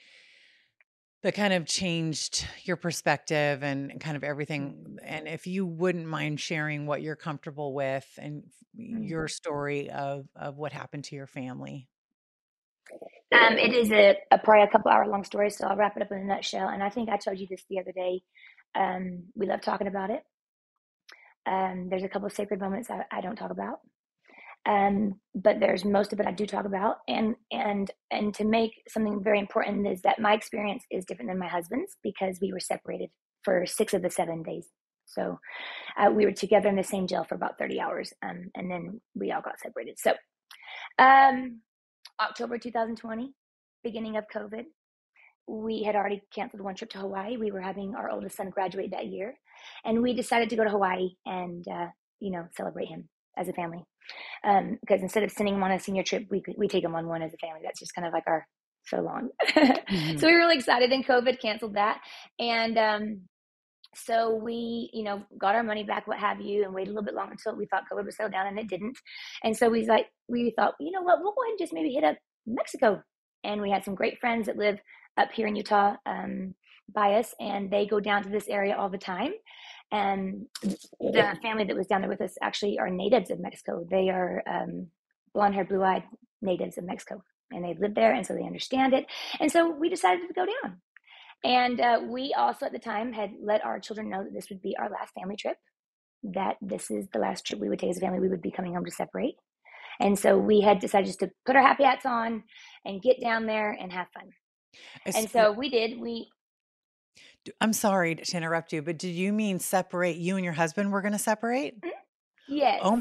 that 1.22 1.34
kind 1.34 1.52
of 1.52 1.66
changed 1.66 2.46
your 2.64 2.76
perspective 2.76 3.62
and 3.62 4.00
kind 4.00 4.16
of 4.16 4.24
everything. 4.24 4.72
Mm-hmm. 4.72 4.96
And 5.02 5.28
if 5.28 5.46
you 5.46 5.66
wouldn't 5.66 6.06
mind 6.06 6.40
sharing 6.40 6.86
what 6.86 7.02
you're 7.02 7.16
comfortable 7.16 7.74
with 7.74 8.06
and 8.18 8.44
mm-hmm. 8.78 9.02
your 9.02 9.28
story 9.28 9.90
of 9.90 10.26
of 10.36 10.56
what 10.56 10.72
happened 10.72 11.04
to 11.04 11.16
your 11.16 11.26
family. 11.26 11.88
Um, 13.32 13.58
it 13.58 13.72
is 13.72 13.92
a, 13.92 14.16
a, 14.32 14.38
probably 14.38 14.64
a 14.64 14.68
couple 14.68 14.90
hour 14.90 15.06
long 15.06 15.22
story, 15.22 15.50
so 15.50 15.66
I'll 15.66 15.76
wrap 15.76 15.96
it 15.96 16.02
up 16.02 16.10
in 16.10 16.18
a 16.18 16.24
nutshell. 16.24 16.68
And 16.68 16.82
I 16.82 16.90
think 16.90 17.08
I 17.08 17.16
told 17.16 17.38
you 17.38 17.46
this 17.48 17.62
the 17.70 17.78
other 17.78 17.92
day. 17.92 18.22
Um, 18.74 19.24
we 19.36 19.46
love 19.46 19.60
talking 19.60 19.86
about 19.86 20.10
it. 20.10 20.24
Um, 21.50 21.88
there's 21.90 22.04
a 22.04 22.08
couple 22.08 22.26
of 22.26 22.32
sacred 22.32 22.60
moments 22.60 22.90
I, 22.90 23.04
I 23.10 23.20
don't 23.20 23.36
talk 23.36 23.50
about 23.50 23.80
um, 24.68 25.14
but 25.34 25.58
there's 25.58 25.84
most 25.84 26.12
of 26.12 26.20
it 26.20 26.26
I 26.26 26.32
do 26.32 26.46
talk 26.46 26.66
about, 26.66 26.96
and 27.08 27.34
and 27.50 27.90
and 28.10 28.34
to 28.34 28.44
make 28.44 28.72
something 28.88 29.22
very 29.22 29.38
important 29.38 29.86
is 29.86 30.02
that 30.02 30.20
my 30.20 30.34
experience 30.34 30.84
is 30.90 31.06
different 31.06 31.30
than 31.30 31.38
my 31.38 31.48
husband's 31.48 31.96
because 32.02 32.38
we 32.42 32.52
were 32.52 32.60
separated 32.60 33.08
for 33.42 33.64
six 33.64 33.94
of 33.94 34.02
the 34.02 34.10
seven 34.10 34.42
days. 34.42 34.66
So 35.06 35.38
uh, 35.98 36.10
we 36.10 36.26
were 36.26 36.32
together 36.32 36.68
in 36.68 36.76
the 36.76 36.84
same 36.84 37.06
jail 37.06 37.24
for 37.24 37.34
about 37.34 37.58
30 37.58 37.80
hours, 37.80 38.12
um, 38.22 38.50
and 38.54 38.70
then 38.70 39.00
we 39.14 39.32
all 39.32 39.40
got 39.40 39.58
separated. 39.60 39.98
So 39.98 40.12
um, 40.98 41.60
October 42.20 42.58
2020, 42.58 43.32
beginning 43.82 44.18
of 44.18 44.24
COVID, 44.32 44.64
we 45.48 45.82
had 45.82 45.96
already 45.96 46.22
canceled 46.32 46.62
one 46.62 46.74
trip 46.74 46.90
to 46.90 46.98
Hawaii. 46.98 47.38
We 47.38 47.50
were 47.50 47.62
having 47.62 47.94
our 47.94 48.10
oldest 48.10 48.36
son 48.36 48.50
graduate 48.50 48.90
that 48.92 49.06
year, 49.06 49.34
and 49.84 50.02
we 50.02 50.14
decided 50.14 50.50
to 50.50 50.56
go 50.56 50.64
to 50.64 50.70
Hawaii 50.70 51.10
and 51.26 51.66
uh, 51.68 51.86
you 52.20 52.30
know 52.30 52.46
celebrate 52.56 52.88
him 52.88 53.08
as 53.36 53.48
a 53.48 53.52
family. 53.52 53.84
Um, 54.44 54.78
because 54.80 55.02
instead 55.02 55.22
of 55.22 55.30
sending 55.30 55.54
him 55.54 55.62
on 55.62 55.70
a 55.70 55.78
senior 55.78 56.02
trip, 56.02 56.26
we 56.30 56.42
we 56.56 56.68
take 56.68 56.84
him 56.84 56.94
on 56.94 57.06
one 57.06 57.22
as 57.22 57.32
a 57.32 57.38
family. 57.38 57.60
That's 57.62 57.80
just 57.80 57.94
kind 57.94 58.06
of 58.06 58.12
like 58.12 58.24
our 58.26 58.46
so 58.86 59.00
long. 59.00 59.28
mm-hmm. 59.48 60.18
So 60.18 60.26
we 60.26 60.32
were 60.32 60.38
really 60.38 60.56
excited, 60.56 60.90
and 60.92 61.06
COVID 61.06 61.40
canceled 61.40 61.74
that. 61.74 62.00
And 62.38 62.78
um, 62.78 63.20
so 63.94 64.34
we, 64.34 64.90
you 64.92 65.02
know, 65.02 65.22
got 65.38 65.54
our 65.54 65.62
money 65.62 65.84
back, 65.84 66.06
what 66.06 66.18
have 66.18 66.40
you, 66.40 66.64
and 66.64 66.74
waited 66.74 66.90
a 66.90 66.94
little 66.94 67.04
bit 67.04 67.14
longer 67.14 67.32
until 67.32 67.56
we 67.56 67.66
thought 67.66 67.84
COVID 67.92 68.04
would 68.04 68.14
settle 68.14 68.30
down, 68.30 68.46
and 68.46 68.58
it 68.58 68.68
didn't. 68.68 68.96
And 69.44 69.56
so 69.56 69.68
we 69.68 69.86
like, 69.86 70.06
we 70.28 70.52
thought, 70.56 70.74
you 70.80 70.92
know 70.92 71.02
what, 71.02 71.18
we'll 71.20 71.32
go 71.32 71.42
ahead 71.42 71.52
and 71.52 71.58
just 71.58 71.72
maybe 71.72 71.92
hit 71.92 72.04
up 72.04 72.16
Mexico. 72.46 73.02
And 73.42 73.60
we 73.60 73.70
had 73.70 73.84
some 73.84 73.94
great 73.94 74.18
friends 74.18 74.46
that 74.46 74.56
live 74.56 74.78
up 75.16 75.30
here 75.32 75.46
in 75.46 75.56
Utah 75.56 75.96
um, 76.06 76.54
by 76.92 77.14
us, 77.14 77.34
and 77.40 77.70
they 77.70 77.86
go 77.86 78.00
down 78.00 78.22
to 78.22 78.28
this 78.28 78.48
area 78.48 78.76
all 78.76 78.88
the 78.88 78.98
time. 78.98 79.32
And 79.92 80.46
the 81.00 81.36
family 81.42 81.64
that 81.64 81.76
was 81.76 81.88
down 81.88 82.00
there 82.00 82.10
with 82.10 82.20
us 82.20 82.36
actually 82.40 82.78
are 82.78 82.88
natives 82.90 83.30
of 83.30 83.40
Mexico. 83.40 83.84
They 83.90 84.08
are 84.08 84.42
um, 84.46 84.86
blonde 85.34 85.54
haired, 85.54 85.68
blue 85.68 85.82
eyed 85.82 86.04
natives 86.40 86.78
of 86.78 86.84
Mexico, 86.84 87.22
and 87.50 87.64
they 87.64 87.74
live 87.78 87.94
there, 87.94 88.12
and 88.12 88.24
so 88.24 88.34
they 88.34 88.44
understand 88.44 88.94
it. 88.94 89.06
And 89.40 89.50
so 89.50 89.70
we 89.70 89.88
decided 89.88 90.28
to 90.28 90.34
go 90.34 90.46
down. 90.46 90.80
And 91.42 91.80
uh, 91.80 92.00
we 92.06 92.34
also 92.36 92.66
at 92.66 92.72
the 92.72 92.78
time 92.78 93.12
had 93.12 93.30
let 93.42 93.64
our 93.64 93.80
children 93.80 94.10
know 94.10 94.22
that 94.22 94.32
this 94.32 94.50
would 94.50 94.62
be 94.62 94.76
our 94.76 94.90
last 94.90 95.12
family 95.14 95.36
trip, 95.36 95.56
that 96.22 96.56
this 96.60 96.90
is 96.90 97.08
the 97.12 97.18
last 97.18 97.46
trip 97.46 97.60
we 97.60 97.68
would 97.68 97.78
take 97.78 97.90
as 97.90 97.96
a 97.96 98.00
family. 98.00 98.20
We 98.20 98.28
would 98.28 98.42
be 98.42 98.50
coming 98.50 98.74
home 98.74 98.84
to 98.84 98.90
separate. 98.90 99.36
And 99.98 100.18
so 100.18 100.38
we 100.38 100.60
had 100.60 100.80
decided 100.80 101.06
just 101.06 101.20
to 101.20 101.30
put 101.44 101.56
our 101.56 101.62
happy 101.62 101.84
hats 101.84 102.06
on 102.06 102.44
and 102.84 103.02
get 103.02 103.20
down 103.20 103.46
there 103.46 103.72
and 103.72 103.92
have 103.92 104.06
fun. 104.14 104.30
And 105.14 105.28
so 105.30 105.52
we 105.52 105.68
did. 105.68 105.98
We 105.98 106.28
I'm 107.60 107.72
sorry 107.72 108.16
to 108.16 108.36
interrupt 108.36 108.72
you, 108.72 108.82
but 108.82 108.98
did 108.98 109.14
you 109.14 109.32
mean 109.32 109.58
separate? 109.58 110.16
You 110.16 110.36
and 110.36 110.44
your 110.44 110.54
husband 110.54 110.92
were 110.92 111.02
going 111.02 111.12
to 111.12 111.18
separate? 111.18 111.80
Mm-hmm. 111.80 112.54
Yes. 112.54 112.80
Oh, 112.82 113.00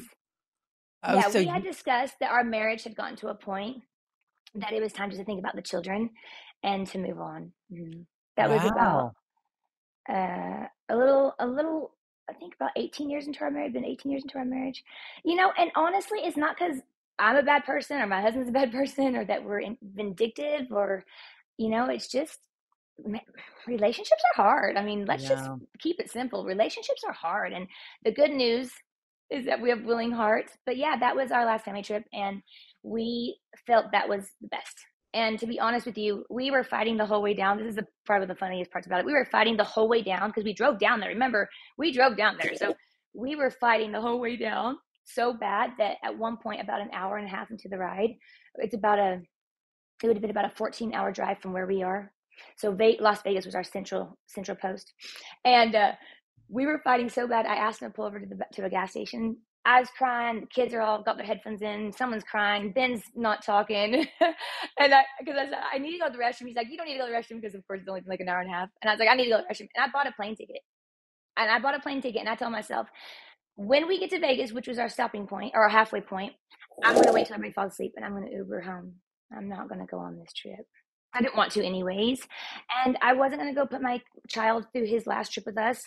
oh 1.03 1.15
yeah, 1.15 1.29
so 1.29 1.39
we 1.39 1.45
had 1.45 1.63
discussed 1.63 2.15
that 2.19 2.31
our 2.31 2.43
marriage 2.43 2.83
had 2.83 2.95
gotten 2.95 3.15
to 3.17 3.29
a 3.29 3.35
point 3.35 3.77
that 4.55 4.73
it 4.73 4.81
was 4.81 4.93
time 4.93 5.09
to 5.09 5.23
think 5.23 5.39
about 5.39 5.55
the 5.55 5.61
children 5.61 6.11
and 6.63 6.87
to 6.87 6.97
move 6.97 7.19
on. 7.19 7.51
Mm-hmm. 7.71 8.01
That 8.37 8.49
wow. 8.49 8.55
was 8.55 8.65
about 8.71 9.13
uh, 10.09 10.67
a 10.89 10.95
little, 10.95 11.33
a 11.39 11.47
little. 11.47 11.91
I 12.29 12.33
think 12.33 12.53
about 12.53 12.71
18 12.75 13.09
years 13.09 13.25
into 13.25 13.41
our 13.41 13.49
marriage. 13.49 13.73
Been 13.73 13.85
18 13.85 14.11
years 14.11 14.23
into 14.23 14.37
our 14.37 14.45
marriage, 14.45 14.83
you 15.25 15.35
know. 15.35 15.51
And 15.57 15.71
honestly, 15.75 16.19
it's 16.19 16.37
not 16.37 16.57
because 16.57 16.77
I'm 17.17 17.35
a 17.35 17.43
bad 17.43 17.65
person 17.65 17.99
or 17.99 18.07
my 18.07 18.21
husband's 18.21 18.49
a 18.49 18.53
bad 18.53 18.71
person 18.73 19.15
or 19.15 19.25
that 19.25 19.43
we're 19.43 19.63
vindictive 19.81 20.67
or, 20.71 21.03
you 21.57 21.69
know, 21.69 21.85
it's 21.85 22.07
just 22.07 22.39
relationships 23.67 24.21
are 24.33 24.43
hard. 24.43 24.77
I 24.77 24.83
mean, 24.83 25.05
let's 25.05 25.23
yeah. 25.23 25.29
just 25.29 25.49
keep 25.79 25.99
it 25.99 26.11
simple. 26.11 26.45
Relationships 26.45 27.03
are 27.07 27.13
hard. 27.13 27.53
And 27.53 27.67
the 28.03 28.11
good 28.11 28.31
news 28.31 28.71
is 29.29 29.45
that 29.45 29.61
we 29.61 29.69
have 29.69 29.83
willing 29.83 30.11
hearts. 30.11 30.53
But 30.65 30.77
yeah, 30.77 30.97
that 30.99 31.15
was 31.15 31.31
our 31.31 31.45
last 31.45 31.65
family 31.65 31.83
trip. 31.83 32.03
And 32.13 32.41
we 32.83 33.37
felt 33.67 33.91
that 33.91 34.09
was 34.09 34.29
the 34.41 34.47
best. 34.47 34.75
And 35.13 35.39
to 35.39 35.47
be 35.47 35.59
honest 35.59 35.85
with 35.85 35.97
you, 35.97 36.23
we 36.29 36.51
were 36.51 36.63
fighting 36.63 36.97
the 36.97 37.05
whole 37.05 37.21
way 37.21 37.33
down. 37.33 37.57
This 37.57 37.69
is 37.69 37.75
the, 37.75 37.85
probably 38.05 38.27
the 38.27 38.35
funniest 38.35 38.71
parts 38.71 38.85
about 38.85 38.99
it. 38.99 39.05
We 39.05 39.13
were 39.13 39.25
fighting 39.25 39.57
the 39.57 39.63
whole 39.63 39.89
way 39.89 40.03
down 40.03 40.29
because 40.29 40.43
we 40.43 40.53
drove 40.53 40.77
down 40.77 40.99
there. 40.99 41.09
Remember, 41.09 41.49
we 41.77 41.91
drove 41.91 42.15
down 42.15 42.37
there. 42.41 42.55
So 42.55 42.75
we 43.13 43.35
were 43.35 43.49
fighting 43.49 43.91
the 43.91 44.01
whole 44.01 44.19
way 44.19 44.37
down 44.37 44.77
so 45.05 45.33
bad 45.33 45.71
that 45.79 45.97
at 46.03 46.17
one 46.17 46.37
point, 46.37 46.61
about 46.61 46.81
an 46.81 46.89
hour 46.93 47.17
and 47.17 47.25
a 47.25 47.29
half 47.29 47.49
into 47.49 47.67
the 47.67 47.77
ride, 47.77 48.11
it's 48.55 48.75
about 48.75 48.99
a, 48.99 49.21
it 50.03 50.07
would 50.07 50.15
have 50.15 50.21
been 50.21 50.31
about 50.31 50.45
a 50.45 50.55
14 50.55 50.93
hour 50.93 51.11
drive 51.11 51.39
from 51.39 51.53
where 51.53 51.65
we 51.65 51.81
are. 51.81 52.11
So 52.57 52.75
Las 52.99 53.21
Vegas 53.23 53.45
was 53.45 53.55
our 53.55 53.63
central 53.63 54.17
central 54.27 54.57
post, 54.57 54.93
and 55.45 55.75
uh, 55.75 55.91
we 56.49 56.65
were 56.65 56.81
fighting 56.83 57.09
so 57.09 57.27
bad. 57.27 57.45
I 57.45 57.55
asked 57.55 57.81
him 57.81 57.89
to 57.89 57.95
pull 57.95 58.05
over 58.05 58.19
to 58.19 58.25
the 58.25 58.37
to 58.53 58.65
a 58.65 58.69
gas 58.69 58.91
station 58.91 59.37
I 59.65 59.79
was 59.81 59.89
crying. 59.97 60.41
The 60.41 60.47
kids 60.47 60.73
are 60.73 60.81
all 60.81 61.03
got 61.03 61.17
their 61.17 61.25
headphones 61.25 61.61
in. 61.61 61.91
Someone's 61.91 62.23
crying. 62.23 62.71
Ben's 62.71 63.03
not 63.15 63.45
talking. 63.45 63.93
and 64.79 64.93
I, 64.93 65.03
because 65.19 65.37
I 65.37 65.45
said, 65.45 65.59
I 65.73 65.77
need 65.77 65.93
to 65.93 65.99
go 65.99 66.07
to 66.07 66.17
the 66.17 66.23
restroom. 66.23 66.47
He's 66.47 66.55
like, 66.55 66.67
you 66.71 66.77
don't 66.77 66.87
need 66.87 66.93
to 66.93 66.99
go 66.99 67.07
to 67.07 67.11
the 67.11 67.17
restroom 67.17 67.41
because, 67.41 67.55
of 67.55 67.67
course, 67.67 67.81
it's 67.81 67.89
only 67.89 68.01
been 68.01 68.09
like 68.09 68.21
an 68.21 68.29
hour 68.29 68.39
and 68.39 68.49
a 68.49 68.53
half. 68.53 68.69
And 68.81 68.89
I 68.89 68.93
was 68.93 68.99
like, 68.99 69.09
I 69.09 69.15
need 69.15 69.25
to 69.25 69.29
go 69.29 69.37
to 69.37 69.43
the 69.47 69.53
restroom. 69.53 69.69
And 69.75 69.85
I 69.85 69.87
bought 69.91 70.07
a 70.07 70.13
plane 70.13 70.35
ticket. 70.35 70.61
And 71.37 71.51
I 71.51 71.59
bought 71.59 71.75
a 71.75 71.79
plane 71.81 72.01
ticket. 72.01 72.21
And 72.21 72.29
I 72.29 72.35
told 72.35 72.51
myself, 72.51 72.87
when 73.55 73.87
we 73.87 73.99
get 73.99 74.09
to 74.11 74.19
Vegas, 74.19 74.53
which 74.53 74.67
was 74.67 74.79
our 74.79 74.89
stopping 74.89 75.27
point 75.27 75.51
or 75.53 75.63
our 75.63 75.69
halfway 75.69 76.01
point, 76.01 76.33
I'm 76.83 76.95
going 76.95 77.07
to 77.07 77.13
wait 77.13 77.27
till 77.27 77.35
everybody 77.35 77.53
falls 77.53 77.73
asleep 77.73 77.93
and 77.97 78.05
I'm 78.05 78.11
going 78.15 78.27
to 78.27 78.35
Uber 78.35 78.61
home. 78.61 78.95
I'm 79.35 79.49
not 79.49 79.67
going 79.67 79.81
to 79.81 79.85
go 79.85 79.99
on 79.99 80.17
this 80.17 80.33
trip. 80.33 80.65
I 81.13 81.21
didn't 81.21 81.37
want 81.37 81.51
to, 81.53 81.65
anyways. 81.65 82.21
And 82.85 82.97
I 83.01 83.13
wasn't 83.13 83.41
going 83.41 83.53
to 83.53 83.59
go 83.59 83.65
put 83.65 83.81
my 83.81 84.01
child 84.27 84.65
through 84.71 84.85
his 84.85 85.07
last 85.07 85.33
trip 85.33 85.45
with 85.45 85.57
us 85.57 85.81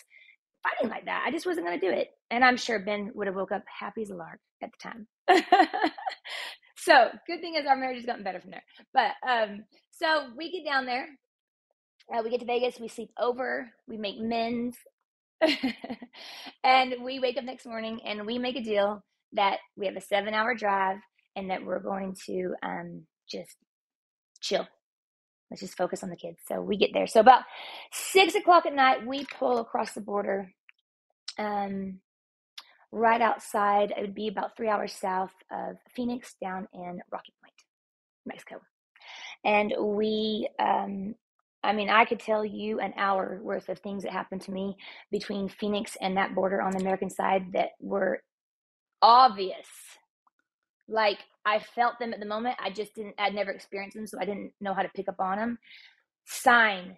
fighting 0.63 0.89
like 0.89 1.05
that. 1.05 1.23
I 1.27 1.31
just 1.31 1.45
wasn't 1.45 1.67
going 1.67 1.79
to 1.79 1.85
do 1.85 1.93
it. 1.93 2.09
And 2.31 2.43
I'm 2.43 2.57
sure 2.57 2.79
Ben 2.79 3.11
would 3.13 3.27
have 3.27 3.35
woke 3.35 3.51
up 3.51 3.63
happy 3.67 4.01
as 4.01 4.09
a 4.09 4.15
lark 4.15 4.39
at 4.61 4.69
the 4.71 4.89
time. 4.89 5.07
so 6.77 7.09
good 7.27 7.41
thing 7.41 7.55
is 7.55 7.65
our 7.67 7.75
marriage 7.75 7.97
has 7.97 8.05
gotten 8.05 8.23
better 8.23 8.39
from 8.39 8.51
there. 8.51 8.63
But 8.93 9.11
um, 9.27 9.65
so 9.91 10.27
we 10.37 10.51
get 10.51 10.69
down 10.69 10.85
there. 10.85 11.07
Uh, 12.13 12.21
we 12.23 12.29
get 12.29 12.39
to 12.39 12.45
Vegas. 12.45 12.79
We 12.79 12.87
sleep 12.87 13.11
over. 13.19 13.69
We 13.87 13.97
make 13.97 14.19
men's. 14.19 14.75
and 16.63 16.95
we 17.03 17.19
wake 17.19 17.37
up 17.37 17.43
next 17.43 17.65
morning 17.65 17.99
and 18.05 18.25
we 18.25 18.37
make 18.37 18.55
a 18.55 18.63
deal 18.63 19.03
that 19.33 19.57
we 19.75 19.85
have 19.85 19.95
a 19.97 20.01
seven 20.01 20.33
hour 20.33 20.55
drive 20.55 20.97
and 21.35 21.49
that 21.49 21.65
we're 21.65 21.79
going 21.81 22.15
to 22.27 22.53
um, 22.63 23.03
just 23.29 23.55
chill 24.41 24.65
let's 25.53 25.61
just 25.61 25.77
focus 25.77 26.01
on 26.01 26.09
the 26.09 26.15
kids. 26.15 26.39
So 26.47 26.59
we 26.61 26.77
get 26.77 26.93
there. 26.93 27.05
So 27.05 27.19
about 27.19 27.43
six 27.91 28.33
o'clock 28.33 28.65
at 28.65 28.73
night, 28.73 29.05
we 29.05 29.23
pull 29.37 29.59
across 29.59 29.93
the 29.93 30.01
border. 30.01 30.51
Um, 31.37 31.99
right 32.91 33.21
outside, 33.21 33.93
it 33.95 34.01
would 34.01 34.15
be 34.15 34.27
about 34.27 34.57
three 34.57 34.67
hours 34.67 34.93
south 34.93 35.31
of 35.51 35.77
Phoenix, 35.95 36.33
down 36.41 36.67
in 36.73 37.01
Rocky 37.11 37.33
Point, 37.39 37.53
Mexico. 38.25 38.61
And 39.45 39.75
we, 39.79 40.49
um, 40.57 41.13
I 41.63 41.73
mean, 41.73 41.89
I 41.91 42.05
could 42.05 42.19
tell 42.19 42.43
you 42.43 42.79
an 42.79 42.93
hour 42.97 43.39
worth 43.43 43.69
of 43.69 43.77
things 43.77 44.01
that 44.03 44.11
happened 44.11 44.41
to 44.43 44.51
me 44.51 44.75
between 45.11 45.49
Phoenix 45.49 45.95
and 46.01 46.17
that 46.17 46.33
border 46.33 46.63
on 46.63 46.71
the 46.71 46.79
American 46.79 47.11
side 47.11 47.51
that 47.53 47.69
were 47.79 48.23
obvious 49.03 49.67
like 50.87 51.19
I 51.45 51.59
felt 51.59 51.99
them 51.99 52.13
at 52.13 52.19
the 52.19 52.25
moment. 52.25 52.55
I 52.59 52.69
just 52.69 52.95
didn't, 52.95 53.15
I'd 53.17 53.35
never 53.35 53.51
experienced 53.51 53.95
them, 53.95 54.07
so 54.07 54.17
I 54.19 54.25
didn't 54.25 54.51
know 54.61 54.73
how 54.73 54.81
to 54.81 54.91
pick 54.95 55.09
up 55.09 55.19
on 55.19 55.37
them. 55.37 55.57
Sign 56.25 56.97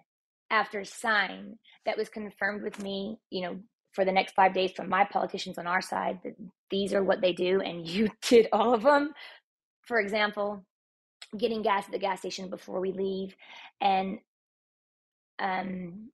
after 0.50 0.84
sign 0.84 1.58
that 1.84 1.96
was 1.96 2.08
confirmed 2.08 2.62
with 2.62 2.80
me, 2.80 3.18
you 3.30 3.42
know, 3.42 3.58
for 3.92 4.04
the 4.04 4.12
next 4.12 4.34
five 4.34 4.54
days 4.54 4.72
from 4.72 4.88
my 4.88 5.04
politicians 5.04 5.58
on 5.58 5.66
our 5.66 5.80
side 5.80 6.20
that 6.22 6.34
these 6.70 6.92
are 6.92 7.02
what 7.02 7.20
they 7.20 7.32
do, 7.32 7.60
and 7.60 7.86
you 7.88 8.08
did 8.28 8.48
all 8.52 8.74
of 8.74 8.82
them. 8.82 9.12
For 9.82 10.00
example, 10.00 10.64
getting 11.36 11.62
gas 11.62 11.86
at 11.86 11.92
the 11.92 11.98
gas 11.98 12.20
station 12.20 12.50
before 12.50 12.80
we 12.80 12.92
leave, 12.92 13.34
and 13.80 14.18
um, 15.38 16.10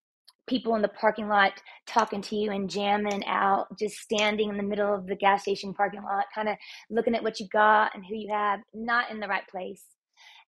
people 0.46 0.74
in 0.74 0.82
the 0.82 0.88
parking 0.88 1.28
lot 1.28 1.52
talking 1.86 2.20
to 2.22 2.36
you 2.36 2.50
and 2.50 2.68
jamming 2.68 3.24
out, 3.26 3.66
just 3.78 3.96
standing 3.96 4.48
in 4.50 4.56
the 4.56 4.62
middle 4.62 4.92
of 4.92 5.06
the 5.06 5.16
gas 5.16 5.42
station 5.42 5.72
parking 5.74 6.02
lot, 6.02 6.24
kind 6.34 6.48
of 6.48 6.56
looking 6.90 7.14
at 7.14 7.22
what 7.22 7.40
you 7.40 7.48
got 7.52 7.94
and 7.94 8.04
who 8.04 8.16
you 8.16 8.28
have, 8.32 8.60
not 8.74 9.10
in 9.10 9.20
the 9.20 9.28
right 9.28 9.46
place. 9.48 9.84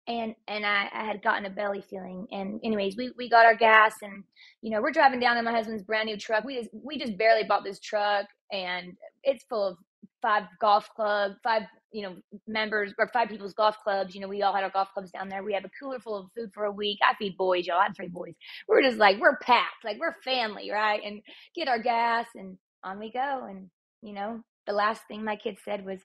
And 0.06 0.34
and 0.48 0.66
I, 0.66 0.88
I 0.92 1.04
had 1.04 1.22
gotten 1.22 1.46
a 1.46 1.50
belly 1.50 1.82
feeling. 1.88 2.26
And 2.30 2.60
anyways, 2.62 2.96
we, 2.96 3.12
we 3.16 3.30
got 3.30 3.46
our 3.46 3.54
gas 3.56 3.94
and 4.02 4.22
you 4.60 4.70
know, 4.70 4.82
we're 4.82 4.92
driving 4.92 5.20
down 5.20 5.38
in 5.38 5.44
my 5.44 5.52
husband's 5.52 5.82
brand 5.82 6.06
new 6.06 6.18
truck. 6.18 6.44
We 6.44 6.56
just 6.56 6.70
we 6.72 6.98
just 6.98 7.16
barely 7.16 7.44
bought 7.44 7.64
this 7.64 7.80
truck 7.80 8.26
and 8.52 8.92
it's 9.22 9.44
full 9.44 9.66
of 9.66 9.78
five 10.20 10.44
golf 10.60 10.88
club, 10.94 11.32
five 11.42 11.62
you 11.94 12.02
know, 12.02 12.16
members 12.48 12.92
or 12.98 13.08
five 13.12 13.28
people's 13.28 13.54
golf 13.54 13.76
clubs. 13.84 14.16
You 14.16 14.20
know, 14.20 14.26
we 14.28 14.42
all 14.42 14.52
had 14.52 14.64
our 14.64 14.70
golf 14.70 14.88
clubs 14.92 15.12
down 15.12 15.28
there. 15.28 15.44
We 15.44 15.54
have 15.54 15.64
a 15.64 15.70
cooler 15.80 16.00
full 16.00 16.18
of 16.18 16.26
food 16.36 16.50
for 16.52 16.64
a 16.64 16.72
week. 16.72 16.98
I 17.08 17.14
feed 17.14 17.36
boys, 17.36 17.66
y'all. 17.66 17.78
I 17.78 17.84
have 17.84 17.96
three 17.96 18.08
boys. 18.08 18.34
We're 18.66 18.82
just 18.82 18.98
like, 18.98 19.20
we're 19.20 19.38
packed, 19.38 19.84
like 19.84 19.98
we're 20.00 20.16
family, 20.24 20.72
right? 20.72 21.00
And 21.06 21.22
get 21.54 21.68
our 21.68 21.78
gas 21.78 22.26
and 22.34 22.58
on 22.82 22.98
we 22.98 23.12
go. 23.12 23.46
And, 23.48 23.70
you 24.02 24.12
know, 24.12 24.40
the 24.66 24.72
last 24.72 25.02
thing 25.06 25.24
my 25.24 25.36
kids 25.36 25.60
said 25.64 25.86
was, 25.86 26.00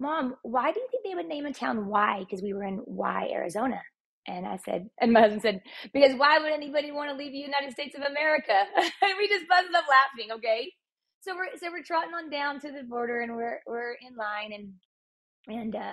Mom, 0.00 0.34
why 0.42 0.72
do 0.72 0.80
you 0.80 0.88
think 0.90 1.04
they 1.04 1.14
would 1.14 1.28
name 1.28 1.46
a 1.46 1.52
town 1.52 1.86
Why? 1.86 2.18
Because 2.18 2.42
we 2.42 2.52
were 2.52 2.64
in 2.64 2.78
Why, 2.78 3.28
Arizona. 3.32 3.80
And 4.26 4.44
I 4.44 4.58
said, 4.64 4.88
and 5.00 5.12
my 5.12 5.20
husband 5.20 5.42
said, 5.42 5.62
because 5.94 6.16
why 6.16 6.38
would 6.40 6.52
anybody 6.52 6.90
want 6.90 7.10
to 7.10 7.16
leave 7.16 7.32
the 7.32 7.38
United 7.38 7.72
States 7.72 7.94
of 7.96 8.02
America? 8.02 8.52
and 8.76 9.14
we 9.18 9.28
just 9.28 9.48
busted 9.48 9.74
up 9.74 9.84
laughing, 9.88 10.32
okay? 10.32 10.72
So 11.20 11.36
we're 11.36 11.56
so 11.58 11.70
we're 11.70 11.84
trotting 11.84 12.14
on 12.14 12.28
down 12.28 12.60
to 12.60 12.72
the 12.72 12.82
border 12.82 13.20
and 13.20 13.36
we're 13.36 13.60
we're 13.66 13.94
in 13.94 14.16
line 14.16 14.52
and 14.52 14.72
and 15.48 15.74
uh, 15.74 15.92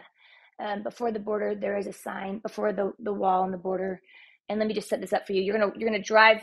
um, 0.64 0.84
before 0.84 1.12
the 1.12 1.20
border 1.20 1.56
there 1.56 1.78
is 1.78 1.88
a 1.88 1.94
sign 1.94 2.40
before 2.40 2.74
the 2.74 2.94
the 3.00 3.14
wall 3.14 3.44
on 3.44 3.52
the 3.52 3.58
border. 3.58 4.02
And 4.48 4.60
let 4.60 4.68
me 4.68 4.74
just 4.74 4.90
set 4.90 5.02
this 5.02 5.14
up 5.14 5.26
for 5.26 5.34
you. 5.34 5.42
You're 5.42 5.58
gonna 5.58 5.72
you're 5.78 5.90
gonna 5.90 6.02
drive 6.02 6.42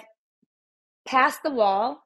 past 1.07 1.41
the 1.43 1.51
wall 1.51 2.03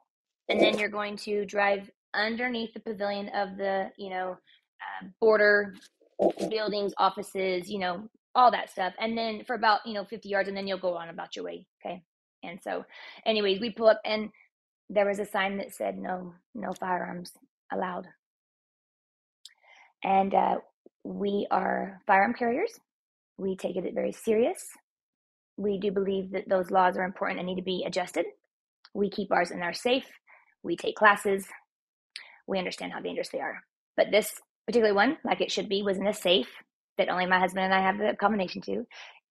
and 0.48 0.60
then 0.60 0.78
you're 0.78 0.88
going 0.88 1.16
to 1.16 1.44
drive 1.44 1.90
underneath 2.14 2.72
the 2.75 2.80
pavilion 2.80 3.28
of 3.30 3.56
the 3.56 3.90
you 3.96 4.10
know 4.10 4.36
uh, 4.80 5.06
border 5.20 5.75
buildings 6.48 6.94
offices 6.98 7.68
you 7.68 7.78
know 7.78 8.08
all 8.34 8.50
that 8.50 8.70
stuff. 8.70 8.92
And 9.00 9.16
then 9.16 9.44
for 9.46 9.54
about 9.54 9.80
you 9.86 9.94
know 9.94 10.04
50 10.04 10.28
yards 10.28 10.48
and 10.48 10.56
then 10.56 10.66
you'll 10.66 10.78
go 10.78 10.96
on 10.96 11.08
about 11.08 11.34
your 11.36 11.44
way 11.44 11.66
okay? 11.84 12.02
And 12.42 12.60
so 12.62 12.84
anyways 13.25 13.60
we 13.60 13.70
pull 13.70 13.88
up 13.88 14.00
and 14.04 14.30
there 14.88 15.06
was 15.06 15.18
a 15.18 15.26
sign 15.26 15.56
that 15.58 15.75
said 15.75 15.98
no 15.98 16.34
no 16.54 16.72
firearms 16.72 17.32
allowed. 17.72 18.06
And 20.04 20.34
uh, 20.34 20.56
we 21.06 21.46
are 21.50 22.00
firearm 22.06 22.34
carriers. 22.34 22.72
We 23.38 23.56
take 23.56 23.76
it 23.76 23.94
very 23.94 24.12
serious. 24.12 24.66
We 25.56 25.78
do 25.78 25.92
believe 25.92 26.32
that 26.32 26.48
those 26.48 26.70
laws 26.70 26.96
are 26.96 27.04
important 27.04 27.38
and 27.38 27.46
need 27.46 27.56
to 27.56 27.62
be 27.62 27.84
adjusted. 27.86 28.26
We 28.92 29.08
keep 29.10 29.30
ours 29.30 29.50
in 29.50 29.62
our 29.62 29.72
safe 29.72 30.06
We 30.62 30.76
take 30.76 30.96
classes. 30.96 31.46
We 32.48 32.58
understand 32.58 32.92
how 32.92 33.00
dangerous 33.00 33.28
they 33.28 33.40
are. 33.40 33.60
But 33.96 34.10
this 34.10 34.32
particular 34.66 34.94
one, 34.94 35.16
like 35.25 35.40
it 35.40 35.52
should 35.52 35.68
be, 35.68 35.82
was 35.82 35.98
in 35.98 36.06
a 36.08 36.12
safe 36.12 36.48
that 36.98 37.08
only 37.08 37.26
my 37.26 37.38
husband 37.38 37.64
and 37.64 37.75
I 37.75 37.80
have 37.80 37.98
the 37.98 38.16
combination 38.18 38.62
to, 38.62 38.84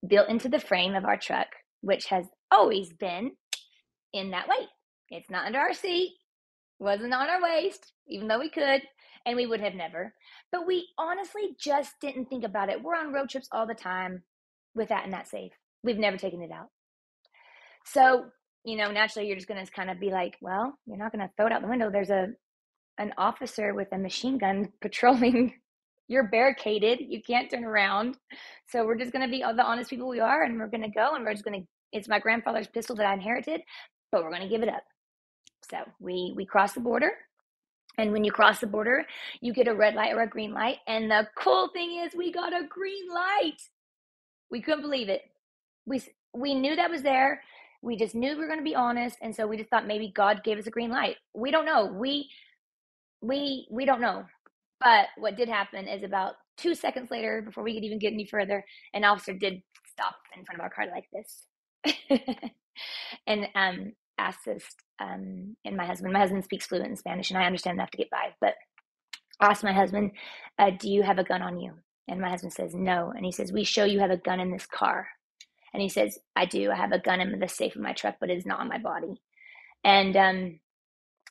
built 0.07 0.29
into 0.29 0.47
the 0.47 0.59
frame 0.59 0.95
of 0.95 1.03
our 1.03 1.17
truck, 1.17 1.47
which 1.81 2.05
has 2.05 2.25
always 2.51 2.93
been 2.93 3.31
in 4.13 4.31
that 4.31 4.47
way. 4.47 4.67
It's 5.09 5.29
not 5.29 5.45
under 5.45 5.59
our 5.59 5.73
seat, 5.73 6.13
wasn't 6.79 7.13
on 7.13 7.29
our 7.29 7.41
waist, 7.41 7.91
even 8.07 8.27
though 8.27 8.39
we 8.39 8.49
could, 8.49 8.81
and 9.25 9.35
we 9.35 9.45
would 9.45 9.61
have 9.61 9.73
never. 9.73 10.13
But 10.51 10.67
we 10.67 10.87
honestly 10.97 11.55
just 11.59 11.93
didn't 11.99 12.25
think 12.25 12.43
about 12.43 12.69
it. 12.69 12.81
We're 12.81 12.95
on 12.95 13.13
road 13.13 13.29
trips 13.29 13.49
all 13.51 13.67
the 13.67 13.73
time 13.73 14.23
with 14.75 14.89
that 14.89 15.05
in 15.05 15.11
that 15.11 15.27
safe. 15.27 15.51
We've 15.83 15.97
never 15.97 16.17
taken 16.17 16.41
it 16.41 16.51
out. 16.51 16.67
So, 17.85 18.25
you 18.63 18.77
know, 18.77 18.91
naturally 18.91 19.27
you're 19.27 19.37
just 19.37 19.47
going 19.47 19.63
to 19.63 19.71
kind 19.71 19.89
of 19.89 19.99
be 19.99 20.11
like, 20.11 20.37
well, 20.41 20.77
you're 20.85 20.97
not 20.97 21.11
going 21.11 21.25
to 21.25 21.31
throw 21.37 21.47
it 21.47 21.51
out 21.51 21.61
the 21.61 21.67
window. 21.67 21.89
There's 21.91 22.09
a 22.09 22.27
an 22.97 23.13
officer 23.17 23.73
with 23.73 23.89
a 23.91 23.97
machine 23.97 24.37
gun 24.37 24.71
patrolling. 24.81 25.53
You're 26.07 26.29
barricaded. 26.29 26.99
You 27.01 27.21
can't 27.21 27.49
turn 27.49 27.65
around. 27.65 28.17
So 28.69 28.85
we're 28.85 28.97
just 28.97 29.11
going 29.11 29.25
to 29.25 29.31
be 29.31 29.39
the 29.39 29.65
honest 29.65 29.89
people 29.89 30.07
we 30.07 30.19
are 30.19 30.43
and 30.43 30.59
we're 30.59 30.67
going 30.69 30.83
to 30.83 30.89
go 30.89 31.15
and 31.15 31.25
we're 31.25 31.33
just 31.33 31.43
going 31.43 31.61
to 31.61 31.67
it's 31.91 32.09
my 32.09 32.19
grandfather's 32.19 32.67
pistol 32.67 32.95
that 32.97 33.05
I 33.05 33.13
inherited, 33.13 33.61
but 34.11 34.21
we're 34.21 34.29
going 34.29 34.41
to 34.41 34.49
give 34.49 34.63
it 34.63 34.69
up. 34.69 34.83
So 35.69 35.77
we 35.99 36.33
we 36.35 36.45
cross 36.45 36.73
the 36.73 36.79
border 36.79 37.11
and 37.97 38.11
when 38.11 38.23
you 38.23 38.31
cross 38.31 38.59
the 38.59 38.67
border, 38.67 39.05
you 39.41 39.53
get 39.53 39.67
a 39.67 39.75
red 39.75 39.95
light 39.95 40.13
or 40.13 40.21
a 40.21 40.29
green 40.29 40.53
light. 40.53 40.77
And 40.87 41.09
the 41.09 41.27
cool 41.37 41.69
thing 41.69 42.01
is, 42.05 42.13
we 42.15 42.31
got 42.31 42.53
a 42.53 42.67
green 42.67 43.07
light. 43.13 43.61
We 44.51 44.61
couldn't 44.61 44.81
believe 44.81 45.09
it. 45.09 45.21
We 45.85 46.01
we 46.33 46.53
knew 46.53 46.75
that 46.75 46.91
was 46.91 47.03
there. 47.03 47.41
We 47.81 47.95
just 47.97 48.15
knew 48.15 48.31
we 48.31 48.39
were 48.39 48.47
going 48.47 48.59
to 48.59 48.63
be 48.63 48.75
honest, 48.75 49.17
and 49.21 49.35
so 49.35 49.47
we 49.47 49.57
just 49.57 49.69
thought 49.69 49.87
maybe 49.87 50.11
God 50.15 50.43
gave 50.43 50.57
us 50.57 50.67
a 50.67 50.71
green 50.71 50.89
light. 50.89 51.17
We 51.33 51.51
don't 51.51 51.65
know. 51.65 51.85
We 51.85 52.29
we 53.21 53.67
we 53.71 53.85
don't 53.85 54.01
know. 54.01 54.25
But 54.79 55.07
what 55.17 55.37
did 55.37 55.49
happen 55.49 55.87
is 55.87 56.03
about 56.03 56.35
two 56.57 56.75
seconds 56.75 57.09
later, 57.11 57.41
before 57.41 57.63
we 57.63 57.73
could 57.73 57.83
even 57.83 57.99
get 57.99 58.13
any 58.13 58.25
further, 58.25 58.63
an 58.93 59.03
officer 59.03 59.33
did 59.33 59.61
stop 59.91 60.15
in 60.37 60.45
front 60.45 60.59
of 60.59 60.63
our 60.63 60.69
car 60.69 60.85
like 60.91 61.07
this, 61.13 61.47
and 63.27 63.47
um, 63.55 63.93
us 64.19 64.35
um, 64.99 65.55
and 65.65 65.77
my 65.77 65.85
husband. 65.85 66.13
My 66.13 66.19
husband 66.19 66.43
speaks 66.43 66.67
fluent 66.67 66.89
in 66.89 66.95
Spanish, 66.95 67.29
and 67.29 67.37
I 67.37 67.45
understand 67.45 67.75
enough 67.75 67.91
to 67.91 67.97
get 67.97 68.09
by. 68.09 68.33
But 68.41 68.55
asked 69.41 69.63
my 69.63 69.73
husband, 69.73 70.11
uh, 70.57 70.71
"Do 70.71 70.89
you 70.89 71.03
have 71.03 71.19
a 71.19 71.23
gun 71.23 71.41
on 71.41 71.59
you?" 71.59 71.73
And 72.07 72.21
my 72.21 72.29
husband 72.29 72.53
says, 72.53 72.73
"No." 72.75 73.11
And 73.15 73.25
he 73.25 73.31
says, 73.31 73.51
"We 73.51 73.63
show 73.63 73.85
you 73.85 73.99
have 73.99 74.11
a 74.11 74.17
gun 74.17 74.39
in 74.39 74.51
this 74.51 74.65
car." 74.65 75.07
And 75.73 75.81
he 75.81 75.89
says, 75.89 76.17
"I 76.35 76.45
do. 76.45 76.71
I 76.71 76.75
have 76.75 76.91
a 76.91 76.99
gun 76.99 77.21
in 77.21 77.39
the 77.39 77.47
safe 77.47 77.75
of 77.75 77.81
my 77.81 77.93
truck, 77.93 78.15
but 78.19 78.29
it 78.29 78.37
is 78.37 78.45
not 78.45 78.59
on 78.59 78.69
my 78.69 78.77
body." 78.77 79.21
And 79.83 80.15
um, 80.17 80.59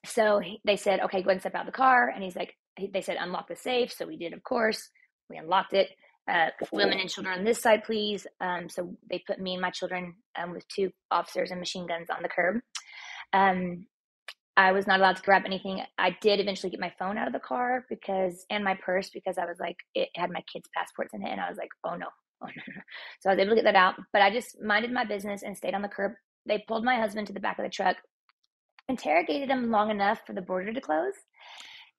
so 0.06 0.38
he, 0.40 0.60
they 0.64 0.76
said, 0.76 1.00
"Okay, 1.00 1.22
go 1.22 1.30
ahead 1.30 1.36
and 1.36 1.40
step 1.40 1.54
out 1.54 1.66
of 1.66 1.72
the 1.72 1.76
car." 1.76 2.08
And 2.08 2.22
he's 2.22 2.36
like, 2.36 2.54
"They 2.92 3.00
said 3.02 3.16
unlock 3.18 3.48
the 3.48 3.56
safe." 3.56 3.92
So 3.92 4.06
we 4.06 4.16
did, 4.16 4.32
of 4.32 4.42
course. 4.42 4.90
We 5.30 5.38
unlocked 5.38 5.72
it. 5.74 5.88
Uh, 6.26 6.48
women 6.72 6.98
and 6.98 7.10
children 7.10 7.38
on 7.38 7.44
this 7.44 7.60
side, 7.60 7.84
please. 7.84 8.26
Um, 8.40 8.68
so 8.68 8.96
they 9.10 9.22
put 9.26 9.38
me 9.38 9.52
and 9.52 9.62
my 9.62 9.70
children 9.70 10.14
um, 10.38 10.52
with 10.52 10.66
two 10.68 10.90
officers 11.10 11.50
and 11.50 11.60
machine 11.60 11.86
guns 11.86 12.08
on 12.08 12.22
the 12.22 12.30
curb. 12.30 12.60
Um, 13.34 13.86
I 14.56 14.72
was 14.72 14.86
not 14.86 15.00
allowed 15.00 15.16
to 15.16 15.22
grab 15.22 15.42
anything. 15.44 15.82
I 15.98 16.16
did 16.20 16.40
eventually 16.40 16.70
get 16.70 16.80
my 16.80 16.92
phone 16.98 17.18
out 17.18 17.26
of 17.26 17.32
the 17.32 17.40
car 17.40 17.84
because, 17.90 18.46
and 18.50 18.64
my 18.64 18.78
purse 18.80 19.10
because 19.10 19.36
I 19.36 19.44
was 19.44 19.58
like, 19.58 19.76
it 19.94 20.08
had 20.14 20.30
my 20.30 20.42
kids' 20.50 20.68
passports 20.74 21.12
in 21.12 21.22
it, 21.22 21.30
and 21.30 21.40
I 21.40 21.48
was 21.48 21.58
like, 21.58 21.70
oh 21.84 21.96
no, 21.96 22.06
oh 22.42 22.46
no, 22.46 22.62
no. 22.68 22.82
So 23.20 23.30
I 23.30 23.34
was 23.34 23.40
able 23.40 23.50
to 23.50 23.56
get 23.56 23.64
that 23.64 23.76
out, 23.76 23.96
but 24.12 24.22
I 24.22 24.30
just 24.30 24.62
minded 24.62 24.92
my 24.92 25.04
business 25.04 25.42
and 25.42 25.56
stayed 25.56 25.74
on 25.74 25.82
the 25.82 25.88
curb. 25.88 26.12
They 26.46 26.64
pulled 26.68 26.84
my 26.84 26.96
husband 26.96 27.26
to 27.26 27.32
the 27.32 27.40
back 27.40 27.58
of 27.58 27.64
the 27.64 27.70
truck, 27.70 27.96
interrogated 28.88 29.50
him 29.50 29.70
long 29.70 29.90
enough 29.90 30.20
for 30.26 30.34
the 30.34 30.42
border 30.42 30.72
to 30.72 30.80
close. 30.80 31.14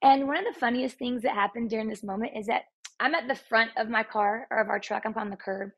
And 0.02 0.28
one 0.28 0.38
of 0.38 0.46
the 0.46 0.60
funniest 0.60 0.98
things 0.98 1.24
that 1.24 1.34
happened 1.34 1.70
during 1.70 1.90
this 1.90 2.04
moment 2.04 2.34
is 2.38 2.48
that 2.48 2.64
I'm 3.00 3.16
at 3.16 3.28
the 3.28 3.36
front 3.36 3.72
of 3.78 3.90
my 3.90 4.04
car 4.04 4.48
or 4.50 4.60
of 4.60 4.70
our 4.70 4.80
truck. 4.80 5.04
I'm 5.06 5.14
on 5.18 5.30
the 5.30 5.36
curb, 5.36 5.72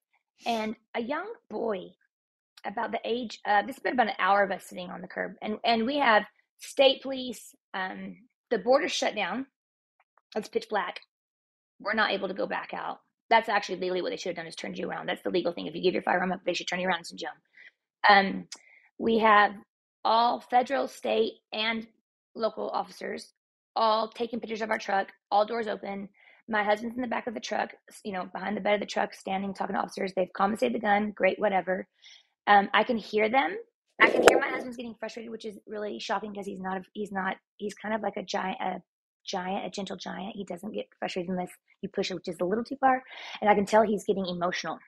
and 0.45 0.75
a 0.95 1.01
young 1.01 1.27
boy 1.49 1.91
about 2.65 2.91
the 2.91 2.99
age 3.05 3.39
of 3.45 3.65
this 3.65 3.75
has 3.75 3.83
been 3.83 3.93
about 3.93 4.07
an 4.07 4.15
hour 4.19 4.43
of 4.43 4.51
us 4.51 4.65
sitting 4.65 4.89
on 4.89 5.01
the 5.01 5.07
curb 5.07 5.33
and 5.41 5.57
and 5.63 5.85
we 5.85 5.97
have 5.97 6.23
state 6.59 7.01
police 7.01 7.55
um 7.73 8.15
the 8.49 8.57
border 8.57 8.89
shut 8.89 9.15
down 9.15 9.45
it's 10.35 10.49
pitch 10.49 10.67
black 10.69 10.99
we're 11.79 11.93
not 11.93 12.11
able 12.11 12.27
to 12.27 12.33
go 12.33 12.45
back 12.47 12.73
out 12.73 12.99
that's 13.29 13.49
actually 13.49 13.79
legally 13.79 14.01
what 14.01 14.09
they 14.09 14.17
should 14.17 14.29
have 14.29 14.35
done 14.35 14.47
is 14.47 14.55
turned 14.55 14.77
you 14.77 14.89
around 14.89 15.07
that's 15.07 15.21
the 15.23 15.29
legal 15.29 15.51
thing 15.53 15.67
if 15.67 15.75
you 15.75 15.81
give 15.81 15.93
your 15.93 16.03
firearm 16.03 16.31
up 16.31 16.41
they 16.45 16.53
should 16.53 16.67
turn 16.67 16.79
you 16.79 16.87
around 16.87 17.05
and 17.09 17.19
jump 17.19 17.37
um 18.09 18.47
we 18.97 19.19
have 19.19 19.51
all 20.03 20.39
federal 20.39 20.87
state 20.87 21.33
and 21.53 21.87
local 22.35 22.69
officers 22.69 23.33
all 23.75 24.09
taking 24.09 24.39
pictures 24.39 24.61
of 24.61 24.71
our 24.71 24.79
truck 24.79 25.07
all 25.31 25.45
doors 25.45 25.67
open 25.67 26.09
my 26.49 26.63
husband's 26.63 26.95
in 26.95 27.01
the 27.01 27.07
back 27.07 27.27
of 27.27 27.33
the 27.33 27.39
truck 27.39 27.71
you 28.03 28.13
know 28.13 28.25
behind 28.33 28.55
the 28.55 28.61
bed 28.61 28.75
of 28.75 28.79
the 28.79 28.85
truck 28.85 29.13
standing 29.13 29.53
talking 29.53 29.75
to 29.75 29.81
officers 29.81 30.13
they've 30.15 30.33
confiscated 30.33 30.75
the 30.75 30.79
gun 30.79 31.11
great 31.11 31.39
whatever 31.39 31.87
um, 32.47 32.69
I 32.73 32.83
can 32.83 32.97
hear 32.97 33.29
them. 33.29 33.57
I 34.01 34.09
can 34.09 34.23
hear 34.23 34.39
my 34.39 34.47
husband's 34.47 34.77
getting 34.77 34.95
frustrated, 34.99 35.31
which 35.31 35.45
is 35.45 35.57
really 35.67 35.99
shocking 35.99 36.31
because 36.31 36.45
he's 36.45 36.61
not. 36.61 36.77
A, 36.77 36.81
he's 36.93 37.11
not. 37.11 37.35
He's 37.57 37.73
kind 37.73 37.93
of 37.93 38.01
like 38.01 38.15
a 38.15 38.23
giant, 38.23 38.57
a 38.61 38.81
giant, 39.25 39.65
a 39.65 39.69
gentle 39.69 39.97
giant. 39.97 40.35
He 40.35 40.45
doesn't 40.45 40.71
get 40.71 40.87
frustrated 40.97 41.29
unless 41.29 41.51
you 41.81 41.89
push 41.89 42.09
it 42.09 42.23
just 42.23 42.41
a 42.41 42.45
little 42.45 42.63
too 42.63 42.77
far, 42.79 43.03
and 43.41 43.49
I 43.49 43.55
can 43.55 43.65
tell 43.65 43.81
he's 43.81 44.05
getting 44.05 44.25
emotional. 44.25 44.79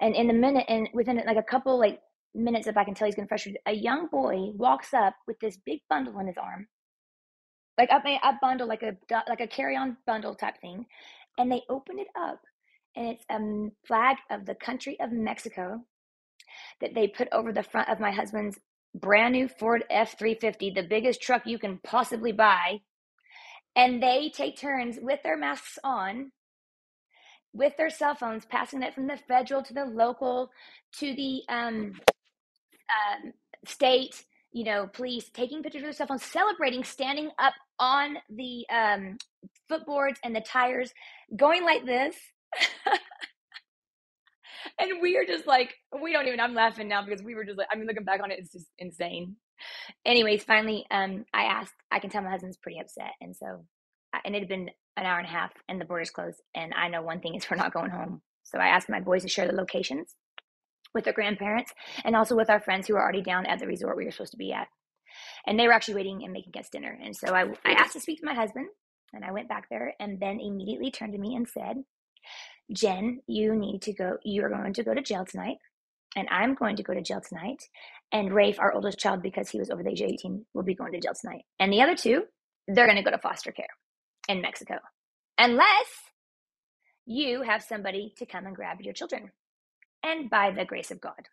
And 0.00 0.16
in 0.16 0.26
the 0.26 0.34
minute, 0.34 0.64
and 0.68 0.88
within 0.92 1.22
like 1.24 1.36
a 1.36 1.42
couple 1.42 1.78
like 1.78 2.00
minutes, 2.34 2.66
if 2.66 2.76
I 2.76 2.84
can 2.84 2.94
tell 2.94 3.06
he's 3.06 3.14
getting 3.14 3.28
frustrated, 3.28 3.60
a 3.66 3.72
young 3.72 4.08
boy 4.10 4.50
walks 4.56 4.92
up 4.92 5.14
with 5.28 5.38
this 5.40 5.58
big 5.64 5.80
bundle 5.88 6.18
in 6.18 6.26
his 6.26 6.38
arm, 6.38 6.66
like 7.80 7.90
up 7.90 8.04
a, 8.04 8.20
a 8.22 8.38
bundle, 8.42 8.68
like 8.68 8.82
a 8.82 8.94
like 9.26 9.40
a 9.40 9.46
carry-on 9.46 9.96
bundle 10.06 10.34
type 10.34 10.60
thing, 10.60 10.84
and 11.38 11.50
they 11.50 11.62
open 11.70 11.98
it 11.98 12.08
up, 12.14 12.40
and 12.94 13.08
it's 13.08 13.24
a 13.30 13.38
flag 13.86 14.18
of 14.30 14.44
the 14.44 14.54
country 14.54 14.98
of 15.00 15.12
Mexico 15.12 15.80
that 16.82 16.94
they 16.94 17.08
put 17.08 17.28
over 17.32 17.52
the 17.52 17.62
front 17.62 17.88
of 17.88 17.98
my 17.98 18.10
husband's 18.10 18.58
brand 18.94 19.32
new 19.32 19.48
Ford 19.48 19.84
F 19.88 20.18
350, 20.18 20.70
the 20.70 20.82
biggest 20.82 21.22
truck 21.22 21.46
you 21.46 21.58
can 21.58 21.78
possibly 21.82 22.32
buy. 22.32 22.80
And 23.74 24.02
they 24.02 24.30
take 24.34 24.58
turns 24.58 24.98
with 25.00 25.22
their 25.22 25.38
masks 25.38 25.78
on, 25.82 26.32
with 27.54 27.76
their 27.78 27.88
cell 27.88 28.14
phones, 28.14 28.44
passing 28.44 28.82
it 28.82 28.94
from 28.94 29.06
the 29.06 29.16
federal 29.16 29.62
to 29.62 29.72
the 29.72 29.86
local 29.86 30.50
to 30.98 31.14
the 31.14 31.42
um, 31.48 31.94
um, 32.90 33.32
state, 33.64 34.24
you 34.52 34.64
know, 34.64 34.88
police, 34.92 35.30
taking 35.30 35.62
pictures 35.62 35.80
of 35.80 35.86
their 35.86 35.92
cell 35.92 36.06
phones, 36.08 36.24
celebrating, 36.24 36.84
standing 36.84 37.30
up 37.38 37.54
on 37.78 38.16
the 38.28 38.66
um, 38.70 39.16
footboards 39.70 40.16
and 40.24 40.34
the 40.34 40.40
tires, 40.40 40.92
going 41.36 41.64
like 41.64 41.84
this. 41.84 42.16
and 44.78 45.00
we 45.00 45.16
are 45.16 45.24
just 45.24 45.46
like, 45.46 45.74
we 46.02 46.12
don't 46.12 46.26
even, 46.26 46.40
I'm 46.40 46.54
laughing 46.54 46.88
now 46.88 47.04
because 47.04 47.22
we 47.22 47.34
were 47.34 47.44
just 47.44 47.58
like, 47.58 47.68
I 47.72 47.76
mean, 47.76 47.86
looking 47.86 48.04
back 48.04 48.20
on 48.22 48.30
it, 48.30 48.40
it's 48.40 48.52
just 48.52 48.66
insane. 48.78 49.36
Anyways, 50.04 50.42
finally, 50.42 50.84
um, 50.90 51.24
I 51.32 51.44
asked, 51.44 51.74
I 51.90 52.00
can 52.00 52.10
tell 52.10 52.22
my 52.22 52.30
husband's 52.30 52.56
pretty 52.56 52.80
upset. 52.80 53.12
And 53.20 53.36
so, 53.36 53.64
and 54.24 54.34
it 54.34 54.40
had 54.40 54.48
been 54.48 54.70
an 54.96 55.06
hour 55.06 55.18
and 55.18 55.26
a 55.28 55.30
half 55.30 55.52
and 55.68 55.80
the 55.80 55.84
borders 55.84 56.10
closed. 56.10 56.40
And 56.54 56.74
I 56.74 56.88
know 56.88 57.02
one 57.02 57.20
thing 57.20 57.34
is 57.34 57.48
we're 57.50 57.56
not 57.56 57.72
going 57.72 57.90
home. 57.90 58.22
So 58.42 58.58
I 58.58 58.68
asked 58.68 58.88
my 58.88 59.00
boys 59.00 59.22
to 59.22 59.28
share 59.28 59.46
the 59.46 59.54
locations 59.54 60.14
with 60.94 61.04
their 61.04 61.12
grandparents 61.12 61.72
and 62.04 62.16
also 62.16 62.36
with 62.36 62.50
our 62.50 62.60
friends 62.60 62.86
who 62.86 62.94
were 62.94 63.02
already 63.02 63.22
down 63.22 63.46
at 63.46 63.58
the 63.58 63.66
resort 63.66 63.96
we 63.96 64.04
were 64.04 64.10
supposed 64.10 64.32
to 64.32 64.36
be 64.36 64.52
at. 64.52 64.68
And 65.46 65.58
they 65.58 65.66
were 65.66 65.72
actually 65.72 65.94
waiting 65.94 66.22
and 66.24 66.32
making 66.32 66.58
us 66.58 66.68
dinner. 66.68 66.98
And 67.02 67.16
so 67.16 67.34
I, 67.34 67.44
I 67.64 67.72
asked 67.72 67.94
to 67.94 68.00
speak 68.00 68.20
to 68.20 68.26
my 68.26 68.34
husband 68.34 68.66
and 69.12 69.24
I 69.24 69.32
went 69.32 69.48
back 69.48 69.68
there 69.70 69.94
and 69.98 70.20
Ben 70.20 70.40
immediately 70.40 70.90
turned 70.90 71.12
to 71.12 71.18
me 71.18 71.34
and 71.34 71.48
said, 71.48 71.84
Jen, 72.72 73.20
you 73.26 73.54
need 73.56 73.82
to 73.82 73.92
go, 73.92 74.18
you 74.24 74.44
are 74.44 74.48
going 74.48 74.72
to 74.74 74.84
go 74.84 74.94
to 74.94 75.02
jail 75.02 75.24
tonight, 75.24 75.56
and 76.16 76.28
I'm 76.30 76.54
going 76.54 76.76
to 76.76 76.82
go 76.82 76.94
to 76.94 77.02
jail 77.02 77.20
tonight. 77.20 77.62
And 78.12 78.32
Rafe, 78.32 78.60
our 78.60 78.72
oldest 78.72 78.98
child, 78.98 79.22
because 79.22 79.48
he 79.48 79.58
was 79.58 79.70
over 79.70 79.82
the 79.82 79.90
age 79.90 80.00
of 80.00 80.08
18, 80.08 80.46
will 80.54 80.62
be 80.62 80.74
going 80.74 80.92
to 80.92 81.00
jail 81.00 81.12
tonight. 81.20 81.44
And 81.58 81.72
the 81.72 81.82
other 81.82 81.96
two, 81.96 82.24
they're 82.68 82.86
going 82.86 82.96
to 82.96 83.02
go 83.02 83.10
to 83.10 83.18
foster 83.18 83.52
care 83.52 83.66
in 84.28 84.40
Mexico. 84.40 84.74
Unless 85.38 85.88
you 87.06 87.42
have 87.42 87.62
somebody 87.62 88.12
to 88.18 88.26
come 88.26 88.46
and 88.46 88.54
grab 88.54 88.80
your 88.80 88.94
children. 88.94 89.30
And 90.04 90.30
by 90.30 90.50
the 90.50 90.64
grace 90.64 90.90
of 90.90 91.00
God, 91.00 91.28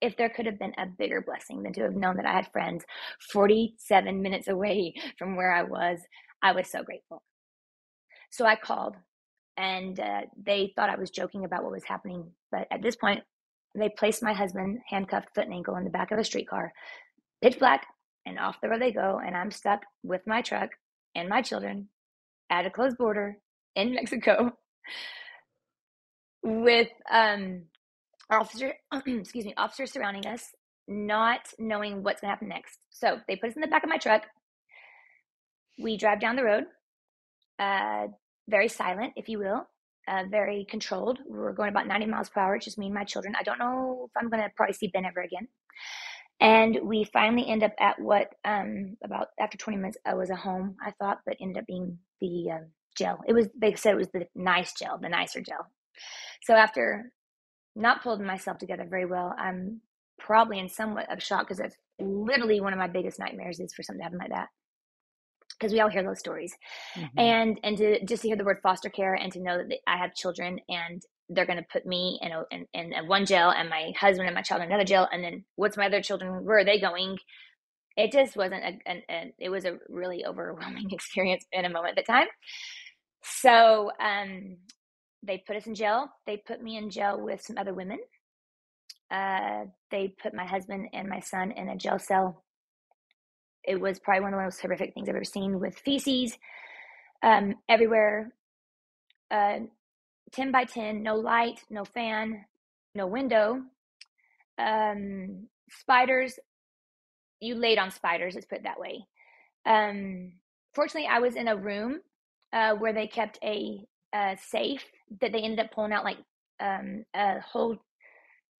if 0.00 0.16
there 0.16 0.28
could 0.28 0.46
have 0.46 0.58
been 0.58 0.74
a 0.78 0.86
bigger 0.86 1.22
blessing 1.22 1.62
than 1.62 1.72
to 1.74 1.82
have 1.82 1.96
known 1.96 2.16
that 2.16 2.26
I 2.26 2.32
had 2.32 2.52
friends 2.52 2.84
47 3.32 4.22
minutes 4.22 4.48
away 4.48 4.94
from 5.18 5.36
where 5.36 5.52
I 5.52 5.62
was, 5.62 6.00
I 6.42 6.52
was 6.52 6.68
so 6.70 6.82
grateful. 6.82 7.22
So 8.30 8.44
I 8.46 8.56
called 8.56 8.96
and 9.56 9.98
uh, 10.00 10.22
they 10.42 10.72
thought 10.76 10.90
I 10.90 10.96
was 10.98 11.10
joking 11.10 11.44
about 11.44 11.62
what 11.62 11.72
was 11.72 11.84
happening. 11.84 12.32
But 12.52 12.66
at 12.70 12.82
this 12.82 12.96
point, 12.96 13.22
they 13.76 13.88
placed 13.88 14.22
my 14.22 14.34
husband 14.34 14.80
handcuffed 14.88 15.34
foot 15.34 15.44
and 15.46 15.54
ankle 15.54 15.76
in 15.76 15.84
the 15.84 15.90
back 15.90 16.12
of 16.12 16.18
a 16.18 16.24
streetcar, 16.24 16.72
pitch 17.42 17.58
black, 17.58 17.86
and 18.26 18.38
off 18.38 18.60
the 18.62 18.68
road 18.68 18.82
they 18.82 18.92
go. 18.92 19.20
And 19.24 19.36
I'm 19.36 19.50
stuck 19.50 19.82
with 20.02 20.22
my 20.26 20.42
truck 20.42 20.70
and 21.14 21.28
my 21.28 21.42
children 21.42 21.88
at 22.50 22.66
a 22.66 22.70
closed 22.70 22.98
border 22.98 23.38
in 23.76 23.94
Mexico 23.94 24.52
with 26.42 26.88
um 27.10 27.64
officer 28.30 28.74
excuse 29.06 29.44
me 29.44 29.54
officers 29.56 29.92
surrounding 29.92 30.26
us 30.26 30.52
not 30.88 31.40
knowing 31.58 32.02
what's 32.02 32.20
going 32.20 32.28
to 32.28 32.34
happen 32.34 32.48
next. 32.48 32.78
So 32.90 33.18
they 33.26 33.36
put 33.36 33.50
us 33.50 33.56
in 33.56 33.62
the 33.62 33.68
back 33.68 33.84
of 33.84 33.90
my 33.90 33.98
truck. 33.98 34.22
We 35.82 35.96
drive 35.96 36.20
down 36.20 36.36
the 36.36 36.44
road, 36.44 36.64
uh, 37.58 38.08
very 38.48 38.68
silent, 38.68 39.14
if 39.16 39.28
you 39.28 39.38
will, 39.38 39.66
uh, 40.06 40.24
very 40.30 40.66
controlled. 40.68 41.18
We 41.28 41.38
were 41.38 41.52
going 41.52 41.70
about 41.70 41.88
90 41.88 42.06
miles 42.06 42.28
per 42.28 42.40
hour, 42.40 42.58
just 42.58 42.78
me 42.78 42.86
and 42.86 42.94
my 42.94 43.04
children. 43.04 43.34
I 43.38 43.42
don't 43.42 43.58
know 43.58 44.06
if 44.08 44.12
I'm 44.16 44.30
going 44.30 44.42
to 44.42 44.50
probably 44.56 44.74
see 44.74 44.88
Ben 44.88 45.04
ever 45.04 45.20
again. 45.20 45.48
And 46.40 46.78
we 46.84 47.04
finally 47.04 47.48
end 47.48 47.62
up 47.62 47.72
at 47.78 47.98
what, 48.00 48.34
um, 48.44 48.96
about 49.02 49.28
after 49.40 49.56
20 49.56 49.78
minutes, 49.78 49.96
I 50.04 50.14
was 50.14 50.30
a 50.30 50.36
home, 50.36 50.76
I 50.84 50.92
thought, 50.92 51.20
but 51.24 51.36
ended 51.40 51.58
up 51.58 51.66
being 51.66 51.98
the 52.20 52.50
uh, 52.52 52.64
jail. 52.96 53.18
It 53.26 53.32
was, 53.32 53.48
they 53.56 53.74
said 53.74 53.94
it 53.94 53.98
was 53.98 54.08
the 54.12 54.26
nice 54.34 54.72
jail, 54.74 54.98
the 55.00 55.08
nicer 55.08 55.40
jail. 55.40 55.66
So 56.42 56.54
after 56.54 57.10
not 57.76 58.02
pulling 58.02 58.24
myself 58.24 58.58
together 58.58 58.86
very 58.88 59.06
well, 59.06 59.34
I'm 59.38 59.80
probably 60.18 60.58
in 60.58 60.68
somewhat 60.68 61.12
of 61.12 61.22
shock 61.22 61.42
because 61.42 61.58
that's 61.58 61.76
literally 61.98 62.60
one 62.60 62.72
of 62.72 62.78
my 62.78 62.86
biggest 62.86 63.18
nightmares 63.18 63.60
is 63.60 63.72
for 63.74 63.82
something 63.82 64.00
to 64.00 64.04
happen 64.04 64.18
like 64.18 64.30
that. 64.30 64.48
Because 65.58 65.72
we 65.72 65.80
all 65.80 65.88
hear 65.88 66.02
those 66.02 66.18
stories. 66.18 66.52
Mm-hmm. 66.96 67.18
and 67.18 67.60
and 67.62 67.76
to 67.78 68.04
just 68.04 68.22
to 68.22 68.28
hear 68.28 68.36
the 68.36 68.44
word 68.44 68.58
foster 68.62 68.88
care 68.88 69.14
and 69.14 69.32
to 69.32 69.40
know 69.40 69.58
that 69.58 69.78
I 69.86 69.98
have 69.98 70.14
children 70.14 70.58
and 70.68 71.02
they're 71.28 71.46
going 71.46 71.58
to 71.58 71.66
put 71.72 71.86
me 71.86 72.18
in, 72.20 72.32
a, 72.32 72.42
in, 72.50 72.66
in 72.74 73.08
one 73.08 73.24
jail 73.24 73.50
and 73.50 73.70
my 73.70 73.92
husband 73.98 74.26
and 74.26 74.34
my 74.34 74.42
child 74.42 74.60
in 74.60 74.68
another 74.68 74.84
jail 74.84 75.08
and 75.10 75.24
then 75.24 75.44
what's 75.56 75.76
my 75.76 75.86
other 75.86 76.02
children 76.02 76.44
where 76.44 76.58
are 76.58 76.64
they 76.64 76.80
going? 76.80 77.18
It 77.96 78.12
just 78.12 78.36
wasn't 78.36 78.64
a, 78.64 78.90
a, 78.90 79.04
a 79.08 79.34
it 79.38 79.48
was 79.48 79.64
a 79.64 79.78
really 79.88 80.26
overwhelming 80.26 80.88
experience 80.90 81.44
in 81.52 81.64
a 81.64 81.70
moment 81.70 81.98
at 81.98 82.04
the 82.04 82.12
time. 82.12 82.26
So 83.22 83.90
um 84.00 84.56
they 85.26 85.42
put 85.46 85.56
us 85.56 85.66
in 85.66 85.74
jail 85.74 86.08
they 86.26 86.36
put 86.36 86.62
me 86.62 86.76
in 86.76 86.90
jail 86.90 87.20
with 87.20 87.40
some 87.40 87.58
other 87.58 87.74
women 87.74 87.98
uh, 89.10 89.64
they 89.90 90.14
put 90.22 90.34
my 90.34 90.44
husband 90.44 90.88
and 90.92 91.08
my 91.08 91.20
son 91.20 91.52
in 91.52 91.68
a 91.68 91.76
jail 91.76 91.98
cell. 91.98 92.42
It 93.62 93.80
was 93.80 93.98
probably 93.98 94.22
one 94.22 94.34
of 94.34 94.38
the 94.38 94.44
most 94.44 94.60
horrific 94.60 94.92
things 94.92 95.08
I've 95.08 95.14
ever 95.14 95.24
seen 95.24 95.60
with 95.60 95.78
feces 95.78 96.36
um, 97.22 97.54
everywhere. 97.68 98.32
Uh, 99.30 99.60
10 100.32 100.50
by 100.50 100.64
10, 100.64 101.02
no 101.02 101.14
light, 101.14 101.60
no 101.70 101.84
fan, 101.84 102.44
no 102.94 103.06
window. 103.06 103.62
Um, 104.58 105.46
spiders, 105.70 106.38
you 107.40 107.54
laid 107.54 107.78
on 107.78 107.90
spiders, 107.90 108.34
let's 108.34 108.46
put 108.46 108.58
it 108.58 108.64
that 108.64 108.80
way. 108.80 109.06
Um, 109.64 110.32
fortunately, 110.74 111.08
I 111.10 111.20
was 111.20 111.36
in 111.36 111.48
a 111.48 111.56
room 111.56 112.00
uh, 112.52 112.74
where 112.74 112.92
they 112.92 113.06
kept 113.06 113.38
a, 113.42 113.84
a, 114.14 114.36
safe 114.36 114.84
that 115.20 115.32
they 115.32 115.40
ended 115.40 115.60
up 115.60 115.72
pulling 115.72 115.92
out 115.92 116.04
like 116.04 116.18
um, 116.60 117.04
a 117.14 117.40
whole 117.40 117.78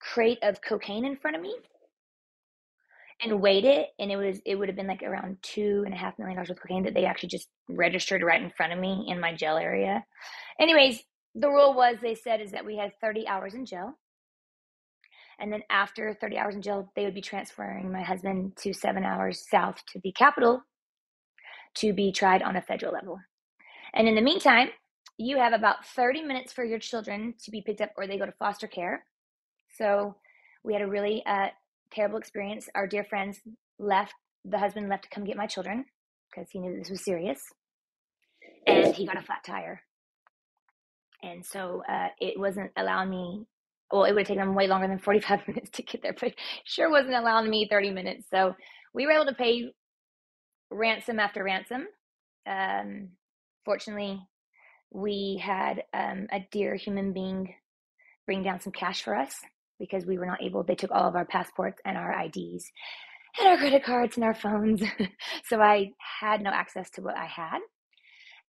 crate 0.00 0.38
of 0.42 0.60
cocaine 0.62 1.04
in 1.04 1.16
front 1.16 1.36
of 1.36 1.42
me 1.42 1.54
and 3.22 3.40
weighed 3.40 3.64
it 3.64 3.88
and 3.98 4.10
it 4.10 4.16
was 4.16 4.40
it 4.44 4.56
would 4.56 4.68
have 4.68 4.76
been 4.76 4.86
like 4.86 5.02
around 5.02 5.36
two 5.42 5.82
and 5.84 5.94
a 5.94 5.96
half 5.96 6.18
million 6.18 6.36
dollars 6.36 6.50
of 6.50 6.60
cocaine 6.60 6.82
that 6.82 6.94
they 6.94 7.04
actually 7.04 7.28
just 7.28 7.48
registered 7.68 8.22
right 8.22 8.42
in 8.42 8.50
front 8.50 8.72
of 8.72 8.78
me 8.78 9.06
in 9.08 9.20
my 9.20 9.34
jail 9.34 9.56
area. 9.56 10.04
Anyways 10.60 11.02
the 11.34 11.48
rule 11.48 11.74
was 11.74 11.96
they 12.02 12.14
said 12.14 12.40
is 12.40 12.52
that 12.52 12.64
we 12.64 12.76
had 12.76 12.92
30 13.00 13.26
hours 13.26 13.54
in 13.54 13.64
jail 13.64 13.94
and 15.38 15.52
then 15.52 15.62
after 15.70 16.16
30 16.20 16.38
hours 16.38 16.54
in 16.54 16.62
jail 16.62 16.92
they 16.96 17.04
would 17.04 17.14
be 17.14 17.22
transferring 17.22 17.90
my 17.90 18.02
husband 18.02 18.56
to 18.56 18.72
seven 18.72 19.04
hours 19.04 19.44
south 19.48 19.76
to 19.92 20.00
the 20.02 20.12
capital 20.12 20.62
to 21.76 21.92
be 21.92 22.12
tried 22.12 22.42
on 22.42 22.56
a 22.56 22.62
federal 22.62 22.92
level. 22.92 23.18
And 23.94 24.06
in 24.08 24.14
the 24.14 24.20
meantime 24.20 24.68
you 25.16 25.38
have 25.38 25.52
about 25.52 25.86
30 25.86 26.22
minutes 26.22 26.52
for 26.52 26.64
your 26.64 26.78
children 26.78 27.34
to 27.44 27.50
be 27.50 27.62
picked 27.62 27.80
up 27.80 27.90
or 27.96 28.06
they 28.06 28.18
go 28.18 28.26
to 28.26 28.32
foster 28.32 28.66
care 28.66 29.04
so 29.76 30.14
we 30.62 30.72
had 30.72 30.82
a 30.82 30.86
really 30.86 31.22
uh, 31.26 31.48
terrible 31.92 32.18
experience. 32.18 32.68
Our 32.74 32.86
dear 32.86 33.04
friends 33.04 33.40
left, 33.78 34.14
the 34.44 34.58
husband 34.58 34.88
left 34.88 35.04
to 35.04 35.10
come 35.10 35.24
get 35.24 35.36
my 35.36 35.46
children 35.46 35.84
because 36.30 36.48
he 36.50 36.58
knew 36.58 36.76
this 36.76 36.90
was 36.90 37.04
serious. 37.04 37.40
And 38.66 38.94
he 38.94 39.06
got 39.06 39.18
a 39.18 39.22
flat 39.22 39.44
tire. 39.44 39.82
And 41.22 41.44
so 41.44 41.82
uh, 41.88 42.08
it 42.20 42.38
wasn't 42.38 42.70
allowing 42.76 43.10
me, 43.10 43.46
well, 43.90 44.04
it 44.04 44.12
would 44.12 44.20
have 44.20 44.28
taken 44.28 44.44
them 44.44 44.54
way 44.54 44.66
longer 44.66 44.88
than 44.88 44.98
45 44.98 45.40
minutes 45.48 45.70
to 45.70 45.82
get 45.82 46.02
there, 46.02 46.14
but 46.18 46.32
sure 46.64 46.90
wasn't 46.90 47.14
allowing 47.14 47.48
me 47.48 47.68
30 47.68 47.90
minutes. 47.90 48.26
So 48.30 48.54
we 48.92 49.06
were 49.06 49.12
able 49.12 49.26
to 49.26 49.34
pay 49.34 49.70
ransom 50.70 51.18
after 51.18 51.44
ransom. 51.44 51.86
Um, 52.46 53.10
fortunately, 53.64 54.20
we 54.94 55.42
had 55.42 55.82
um, 55.92 56.28
a 56.30 56.46
dear 56.52 56.76
human 56.76 57.12
being 57.12 57.52
bring 58.26 58.42
down 58.42 58.60
some 58.60 58.72
cash 58.72 59.02
for 59.02 59.14
us 59.14 59.34
because 59.78 60.06
we 60.06 60.16
were 60.16 60.24
not 60.24 60.42
able, 60.42 60.62
they 60.62 60.76
took 60.76 60.92
all 60.92 61.08
of 61.08 61.16
our 61.16 61.26
passports 61.26 61.80
and 61.84 61.98
our 61.98 62.24
IDs 62.24 62.70
and 63.38 63.48
our 63.48 63.56
credit 63.56 63.84
cards 63.84 64.16
and 64.16 64.24
our 64.24 64.34
phones. 64.34 64.82
so 65.44 65.60
I 65.60 65.90
had 66.20 66.40
no 66.40 66.50
access 66.50 66.88
to 66.90 67.02
what 67.02 67.16
I 67.16 67.26
had. 67.26 67.58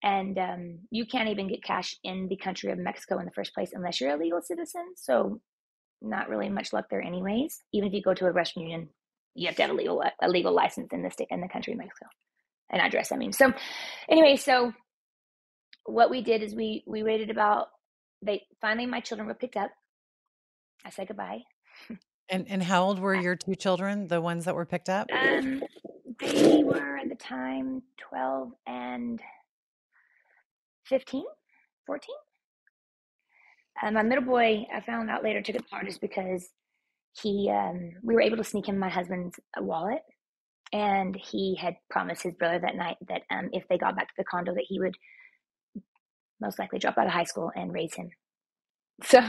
And 0.03 0.37
um, 0.37 0.79
you 0.91 1.07
can't 1.07 1.29
even 1.29 1.47
get 1.47 1.63
cash 1.63 1.95
in 2.03 2.27
the 2.29 2.37
country 2.37 2.71
of 2.71 2.77
Mexico 2.77 3.17
in 3.17 3.25
the 3.25 3.31
first 3.31 3.53
place 3.55 3.71
unless 3.73 3.99
you're 3.99 4.13
a 4.13 4.17
legal 4.17 4.41
citizen. 4.41 4.83
So 4.95 5.41
not 5.99 6.29
really 6.29 6.49
much 6.49 6.73
luck 6.73 6.85
there, 6.91 7.01
anyways. 7.01 7.63
Even 7.73 7.87
if 7.87 7.93
you 7.93 8.03
go 8.03 8.13
to 8.13 8.27
a 8.27 8.33
Western 8.33 8.63
Union, 8.63 8.89
you 9.33 9.47
have 9.47 9.55
to 9.55 9.63
have 9.63 9.71
a 9.71 9.73
legal 9.73 10.03
a 10.21 10.29
legal 10.29 10.53
license 10.53 10.89
in 10.93 11.01
the 11.01 11.09
state 11.09 11.27
in 11.31 11.41
the 11.41 11.47
country 11.47 11.73
of 11.73 11.79
Mexico, 11.79 12.05
an 12.71 12.81
address. 12.81 13.11
I 13.11 13.17
mean, 13.17 13.33
so 13.33 13.51
anyway, 14.07 14.35
so 14.35 14.71
what 15.85 16.09
we 16.09 16.21
did 16.21 16.43
is 16.43 16.55
we 16.55 16.83
we 16.87 17.03
waited 17.03 17.29
about. 17.29 17.67
They 18.21 18.43
finally 18.61 18.85
my 18.85 18.99
children 18.99 19.27
were 19.27 19.33
picked 19.33 19.57
up 19.57 19.71
I 20.85 20.89
said 20.91 21.07
goodbye. 21.07 21.41
And 22.27 22.47
and 22.49 22.63
how 22.63 22.83
old 22.83 22.97
were 22.97 23.13
your 23.13 23.35
two 23.35 23.53
children, 23.53 24.07
the 24.07 24.19
ones 24.19 24.45
that 24.45 24.55
were 24.55 24.65
picked 24.65 24.89
up? 24.89 25.07
Um, 25.13 25.61
they 26.19 26.63
were 26.63 26.97
at 26.97 27.07
the 27.07 27.13
time 27.13 27.83
12 28.09 28.51
and 28.65 29.21
15, 30.85 31.23
14. 31.85 32.15
Uh, 33.83 33.91
my 33.91 34.01
middle 34.01 34.23
boy, 34.23 34.65
I 34.73 34.81
found 34.81 35.11
out 35.11 35.23
later, 35.23 35.39
took 35.43 35.57
it 35.57 35.65
hardest 35.69 36.01
because 36.01 36.49
he, 37.21 37.51
um, 37.51 37.91
we 38.01 38.15
were 38.15 38.21
able 38.21 38.37
to 38.37 38.43
sneak 38.43 38.67
him 38.67 38.79
my 38.79 38.89
husband's 38.89 39.39
uh, 39.55 39.61
wallet, 39.61 40.01
and 40.73 41.15
he 41.15 41.55
had 41.61 41.75
promised 41.91 42.23
his 42.23 42.33
brother 42.33 42.57
that 42.57 42.75
night 42.75 42.97
that 43.07 43.21
um, 43.29 43.49
if 43.53 43.67
they 43.67 43.77
got 43.77 43.95
back 43.95 44.07
to 44.07 44.13
the 44.17 44.23
condo, 44.23 44.55
that 44.55 44.65
he 44.67 44.79
would 44.79 44.97
most 46.41 46.59
likely 46.59 46.79
drop 46.79 46.97
out 46.97 47.07
of 47.07 47.13
high 47.13 47.23
school 47.23 47.51
and 47.55 47.73
raise 47.73 47.93
him. 47.93 48.09
So 49.03 49.21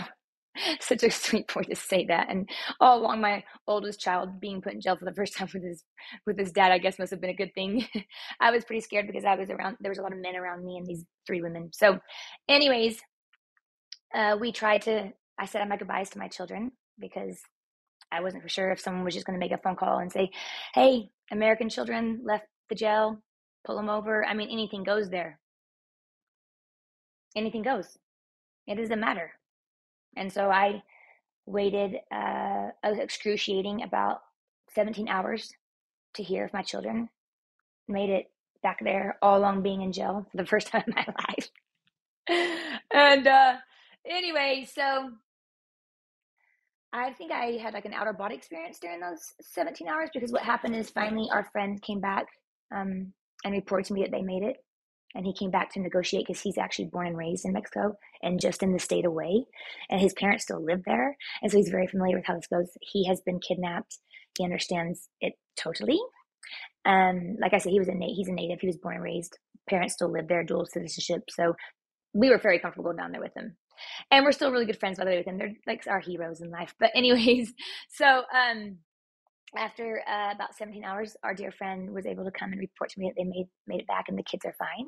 such 0.80 1.02
a 1.02 1.10
sweet 1.10 1.52
boy 1.52 1.62
to 1.62 1.76
say 1.76 2.04
that. 2.06 2.28
And 2.30 2.48
all 2.80 2.98
along, 2.98 3.20
my 3.20 3.44
oldest 3.66 4.00
child 4.00 4.40
being 4.40 4.60
put 4.60 4.74
in 4.74 4.80
jail 4.80 4.96
for 4.96 5.04
the 5.04 5.14
first 5.14 5.34
time 5.36 5.48
with 5.52 5.64
his 5.64 5.84
with 6.26 6.38
his 6.38 6.52
dad, 6.52 6.72
I 6.72 6.78
guess, 6.78 6.98
must 6.98 7.10
have 7.10 7.20
been 7.20 7.30
a 7.30 7.34
good 7.34 7.54
thing. 7.54 7.86
I 8.40 8.50
was 8.50 8.64
pretty 8.64 8.80
scared 8.80 9.06
because 9.06 9.24
I 9.24 9.36
was 9.36 9.50
around. 9.50 9.76
There 9.80 9.90
was 9.90 9.98
a 9.98 10.02
lot 10.02 10.12
of 10.12 10.18
men 10.18 10.36
around 10.36 10.64
me 10.64 10.76
and 10.78 10.86
these 10.86 11.04
three 11.26 11.42
women. 11.42 11.70
So, 11.72 11.98
anyways, 12.48 13.00
uh, 14.14 14.36
we 14.40 14.52
tried 14.52 14.82
to. 14.82 15.12
I 15.38 15.46
said 15.46 15.68
my 15.68 15.76
goodbyes 15.76 16.10
to 16.10 16.18
my 16.18 16.28
children 16.28 16.72
because 16.98 17.38
I 18.10 18.20
wasn't 18.20 18.42
for 18.42 18.48
sure 18.48 18.70
if 18.70 18.80
someone 18.80 19.04
was 19.04 19.14
just 19.14 19.26
going 19.26 19.38
to 19.38 19.44
make 19.44 19.52
a 19.52 19.62
phone 19.62 19.76
call 19.76 19.98
and 19.98 20.10
say, 20.12 20.30
"Hey, 20.74 21.10
American 21.30 21.68
children 21.68 22.20
left 22.24 22.46
the 22.68 22.74
jail. 22.74 23.20
Pull 23.66 23.76
them 23.76 23.90
over." 23.90 24.24
I 24.24 24.34
mean, 24.34 24.48
anything 24.50 24.84
goes 24.84 25.10
there. 25.10 25.38
Anything 27.36 27.62
goes. 27.62 27.98
It 28.66 28.76
doesn't 28.76 28.98
matter 28.98 29.30
and 30.16 30.32
so 30.32 30.50
I 30.50 30.82
waited 31.44 31.96
uh, 32.10 32.68
excruciating 32.82 33.82
about 33.82 34.20
17 34.74 35.08
hours 35.08 35.52
to 36.14 36.22
hear 36.22 36.44
if 36.44 36.52
my 36.52 36.62
children 36.62 37.08
made 37.86 38.10
it 38.10 38.30
back 38.62 38.78
there 38.82 39.16
all 39.22 39.38
along 39.38 39.62
being 39.62 39.82
in 39.82 39.92
jail 39.92 40.26
for 40.30 40.36
the 40.36 40.46
first 40.46 40.66
time 40.72 40.84
in 40.86 40.94
my 40.94 41.06
life. 41.28 41.50
and 42.92 43.26
uh, 43.26 43.56
anyway, 44.04 44.66
so 44.72 45.10
I 46.92 47.12
think 47.12 47.30
I 47.30 47.58
had 47.62 47.74
like 47.74 47.84
an 47.84 47.94
outer 47.94 48.14
body 48.14 48.34
experience 48.34 48.78
during 48.78 49.00
those 49.00 49.34
17 49.42 49.86
hours 49.86 50.08
because 50.12 50.32
what 50.32 50.42
happened 50.42 50.74
is 50.74 50.90
finally 50.90 51.28
our 51.30 51.44
friend 51.52 51.80
came 51.82 52.00
back 52.00 52.26
um, 52.74 53.12
and 53.44 53.52
reported 53.54 53.86
to 53.86 53.92
me 53.92 54.02
that 54.02 54.10
they 54.10 54.22
made 54.22 54.42
it 54.42 54.56
and 55.14 55.24
he 55.24 55.32
came 55.32 55.50
back 55.50 55.72
to 55.72 55.80
negotiate 55.80 56.26
because 56.26 56.42
he's 56.42 56.58
actually 56.58 56.86
born 56.86 57.06
and 57.06 57.16
raised 57.16 57.44
in 57.44 57.52
Mexico 57.52 57.96
and 58.22 58.40
just 58.40 58.62
in 58.62 58.72
the 58.72 58.78
state 58.78 59.04
away, 59.04 59.44
and 59.90 60.00
his 60.00 60.14
parents 60.14 60.44
still 60.44 60.64
live 60.64 60.82
there, 60.84 61.16
and 61.42 61.50
so 61.50 61.58
he's 61.58 61.68
very 61.68 61.86
familiar 61.86 62.16
with 62.16 62.26
how 62.26 62.34
this 62.34 62.46
goes. 62.46 62.70
He 62.80 63.06
has 63.06 63.20
been 63.20 63.40
kidnapped. 63.40 63.98
He 64.38 64.44
understands 64.44 65.08
it 65.20 65.34
totally. 65.56 65.98
Um, 66.84 67.36
like 67.40 67.52
I 67.54 67.58
said, 67.58 67.72
he 67.72 67.78
was 67.78 67.88
a 67.88 67.94
na- 67.94 68.14
he's 68.14 68.28
a 68.28 68.32
native. 68.32 68.60
He 68.60 68.66
was 68.68 68.78
born 68.78 68.96
and 68.96 69.04
raised. 69.04 69.36
Parents 69.68 69.94
still 69.94 70.12
live 70.12 70.28
there, 70.28 70.44
dual 70.44 70.66
citizenship. 70.66 71.22
So 71.30 71.54
we 72.14 72.30
were 72.30 72.38
very 72.38 72.58
comfortable 72.58 72.92
down 72.92 73.12
there 73.12 73.20
with 73.20 73.36
him, 73.36 73.56
and 74.10 74.24
we're 74.24 74.32
still 74.32 74.52
really 74.52 74.66
good 74.66 74.78
friends 74.78 74.98
by 74.98 75.04
the 75.04 75.10
way 75.10 75.18
with 75.18 75.26
him. 75.26 75.38
They're 75.38 75.54
like 75.66 75.86
our 75.86 76.00
heroes 76.00 76.40
in 76.40 76.50
life. 76.50 76.74
But 76.78 76.90
anyways, 76.94 77.52
so 77.90 78.06
um, 78.06 78.78
after 79.56 80.02
uh, 80.08 80.32
about 80.34 80.56
17 80.56 80.84
hours, 80.84 81.16
our 81.22 81.34
dear 81.34 81.50
friend 81.50 81.90
was 81.92 82.06
able 82.06 82.24
to 82.24 82.30
come 82.30 82.52
and 82.52 82.60
report 82.60 82.90
to 82.90 83.00
me 83.00 83.08
that 83.08 83.14
they 83.16 83.24
made 83.24 83.48
made 83.66 83.80
it 83.80 83.86
back 83.86 84.06
and 84.08 84.18
the 84.18 84.22
kids 84.22 84.44
are 84.44 84.54
fine, 84.58 84.86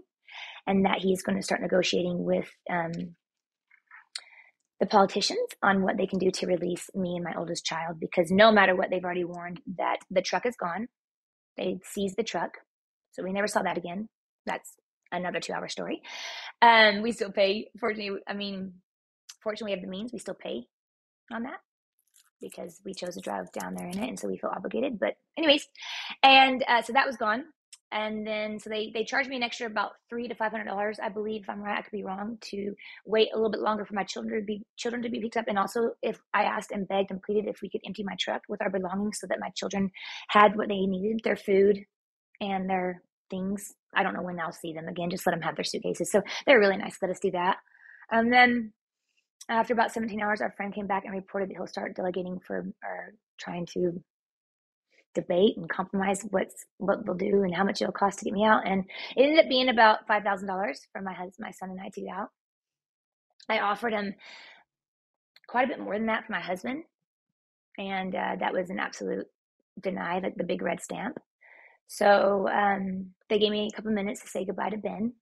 and 0.67 0.85
that 0.85 0.99
he's 0.99 1.23
going 1.23 1.37
to 1.37 1.43
start 1.43 1.61
negotiating 1.61 2.25
with 2.25 2.49
um, 2.71 2.93
the 4.81 4.87
politicians 4.87 5.49
on 5.63 5.83
what 5.83 5.97
they 5.97 6.07
can 6.07 6.19
do 6.19 6.31
to 6.31 6.47
release 6.47 6.89
me 6.95 7.17
and 7.17 7.25
my 7.25 7.35
oldest 7.37 7.65
child 7.65 7.99
because 8.01 8.31
no 8.31 8.53
matter 8.53 8.77
what, 8.77 8.91
they've 8.91 9.05
already 9.05 9.25
warned 9.25 9.61
that 9.77 9.99
the 10.11 10.23
truck 10.23 10.47
is 10.47 10.55
gone. 10.57 10.87
They 11.57 11.79
seized 11.85 12.17
the 12.17 12.23
truck. 12.23 12.53
So 13.13 13.25
we 13.25 13.33
never 13.33 13.49
saw 13.49 13.63
that 13.63 13.77
again. 13.77 14.09
That's 14.47 14.75
another 15.11 15.41
two 15.41 15.53
hour 15.53 15.69
story. 15.69 16.01
Um, 16.63 17.03
we 17.03 17.13
still 17.13 17.33
pay, 17.33 17.69
fortunately, 17.81 18.21
I 18.29 18.35
mean, 18.35 18.75
fortunately, 19.43 19.73
we 19.73 19.81
have 19.81 19.83
the 19.83 19.91
means. 19.91 20.13
We 20.13 20.21
still 20.21 20.37
pay 20.41 20.67
on 21.33 21.43
that 21.43 21.59
because 22.41 22.81
we 22.85 22.95
chose 22.95 23.15
to 23.15 23.21
drive 23.21 23.51
down 23.53 23.75
there 23.75 23.89
in 23.89 23.99
it. 23.99 24.09
And 24.09 24.19
so 24.19 24.29
we 24.29 24.39
feel 24.39 24.51
obligated. 24.55 24.99
But, 24.99 25.15
anyways, 25.37 25.67
and 26.23 26.65
uh, 26.69 26.83
so 26.83 26.93
that 26.93 27.07
was 27.07 27.17
gone 27.17 27.45
and 27.93 28.27
then 28.27 28.59
so 28.59 28.69
they 28.69 28.91
they 28.93 29.05
charged 29.05 29.29
me 29.29 29.37
an 29.37 29.43
extra 29.43 29.67
about 29.67 29.93
three 30.11 30.29
to 30.29 30.35
five 30.35 30.51
hundred 30.51 30.67
dollars 30.67 30.99
i 31.03 31.09
believe 31.09 31.43
if 31.43 31.49
i'm 31.49 31.63
right 31.63 31.79
i 31.79 31.83
could 31.83 31.93
be 31.93 32.05
wrong 32.05 32.37
to 32.41 32.75
wait 33.07 33.29
a 33.33 33.37
little 33.37 33.51
bit 33.51 33.61
longer 33.61 33.85
for 33.85 33.95
my 33.95 34.05
children 34.05 34.41
to 34.41 34.45
be 34.45 34.63
children 34.77 35.03
to 35.03 35.09
be 35.09 35.21
picked 35.21 35.37
up 35.37 35.47
and 35.49 35.59
also 35.59 35.91
if 36.03 36.21
i 36.35 36.43
asked 36.43 36.71
and 36.71 36.89
begged 36.89 37.11
and 37.11 37.23
pleaded 37.23 37.49
if 37.49 37.63
we 37.63 37.71
could 37.71 37.81
empty 37.87 38.05
my 38.05 38.15
truck 38.21 38.43
with 38.49 38.61
our 38.61 38.71
belongings 38.71 39.19
so 39.21 39.27
that 39.27 39.41
my 39.41 39.49
children 39.57 39.91
had 40.29 40.57
what 40.57 40.69
they 40.69 40.81
needed 40.87 41.21
their 41.25 41.37
food 41.37 41.79
and 42.41 42.69
their 42.69 43.03
things 43.31 43.75
i 43.95 44.03
don't 44.03 44.15
know 44.15 44.23
when 44.23 44.39
i'll 44.39 44.53
see 44.53 44.73
them 44.73 44.89
again 44.89 45.11
just 45.11 45.27
let 45.27 45.33
them 45.33 45.43
have 45.43 45.57
their 45.57 45.65
suitcases 45.65 46.11
so 46.11 46.21
they're 46.47 46.61
really 46.61 46.77
nice 46.77 46.99
let 47.01 47.11
us 47.11 47.21
do 47.21 47.31
that 47.31 47.57
and 48.11 48.33
then 48.33 48.73
after 49.49 49.73
about 49.73 49.93
17 49.93 50.21
hours 50.21 50.41
our 50.41 50.53
friend 50.53 50.75
came 50.75 50.87
back 50.87 51.05
and 51.05 51.15
reported 51.15 51.49
that 51.51 51.57
he'll 51.57 51.67
start 51.67 51.97
delegating 51.97 52.39
for 52.41 52.67
or 52.83 53.15
trying 53.39 53.67
to 53.67 54.03
debate 55.15 55.57
and 55.57 55.69
compromise 55.69 56.25
what's 56.31 56.67
what 56.79 57.05
they'll 57.05 57.15
do 57.15 57.43
and 57.43 57.55
how 57.55 57.65
much 57.65 57.81
it'll 57.83 57.93
cost 57.93 58.19
to 58.19 58.25
get 58.25 58.35
me 58.35 58.45
out. 58.45 58.67
And 58.67 58.85
it 59.17 59.23
ended 59.23 59.45
up 59.45 59.49
being 59.49 59.69
about 59.69 60.07
five 60.07 60.23
thousand 60.23 60.49
dollars 60.49 60.87
for 60.93 61.03
my 61.03 61.13
husband, 61.13 61.37
my 61.41 61.51
son, 61.51 61.71
and 61.71 61.81
I 61.81 61.89
to 61.93 62.01
get 62.01 62.11
out. 62.11 62.29
I 63.49 63.61
offered 63.61 63.93
him 63.93 64.15
quite 65.47 65.65
a 65.65 65.69
bit 65.69 65.81
more 65.81 65.95
than 65.95 66.07
that 66.07 66.27
for 66.27 66.33
my 66.33 66.41
husband, 66.41 66.85
and 67.79 68.15
uh, 68.15 68.37
that 68.39 68.53
was 68.53 68.71
an 68.71 68.79
absolute 68.79 69.27
deny, 69.81 70.19
like 70.19 70.37
the 70.37 70.45
big 70.45 70.63
red 70.63 70.81
stamp. 70.81 71.19
So 71.87 72.49
um, 72.49 73.13
they 73.29 73.39
gave 73.39 73.51
me 73.51 73.69
a 73.73 73.77
couple 73.77 73.93
minutes 73.93 74.21
to 74.23 74.29
say 74.29 74.45
goodbye 74.45 74.71
to 74.71 74.77
Ben, 74.77 75.15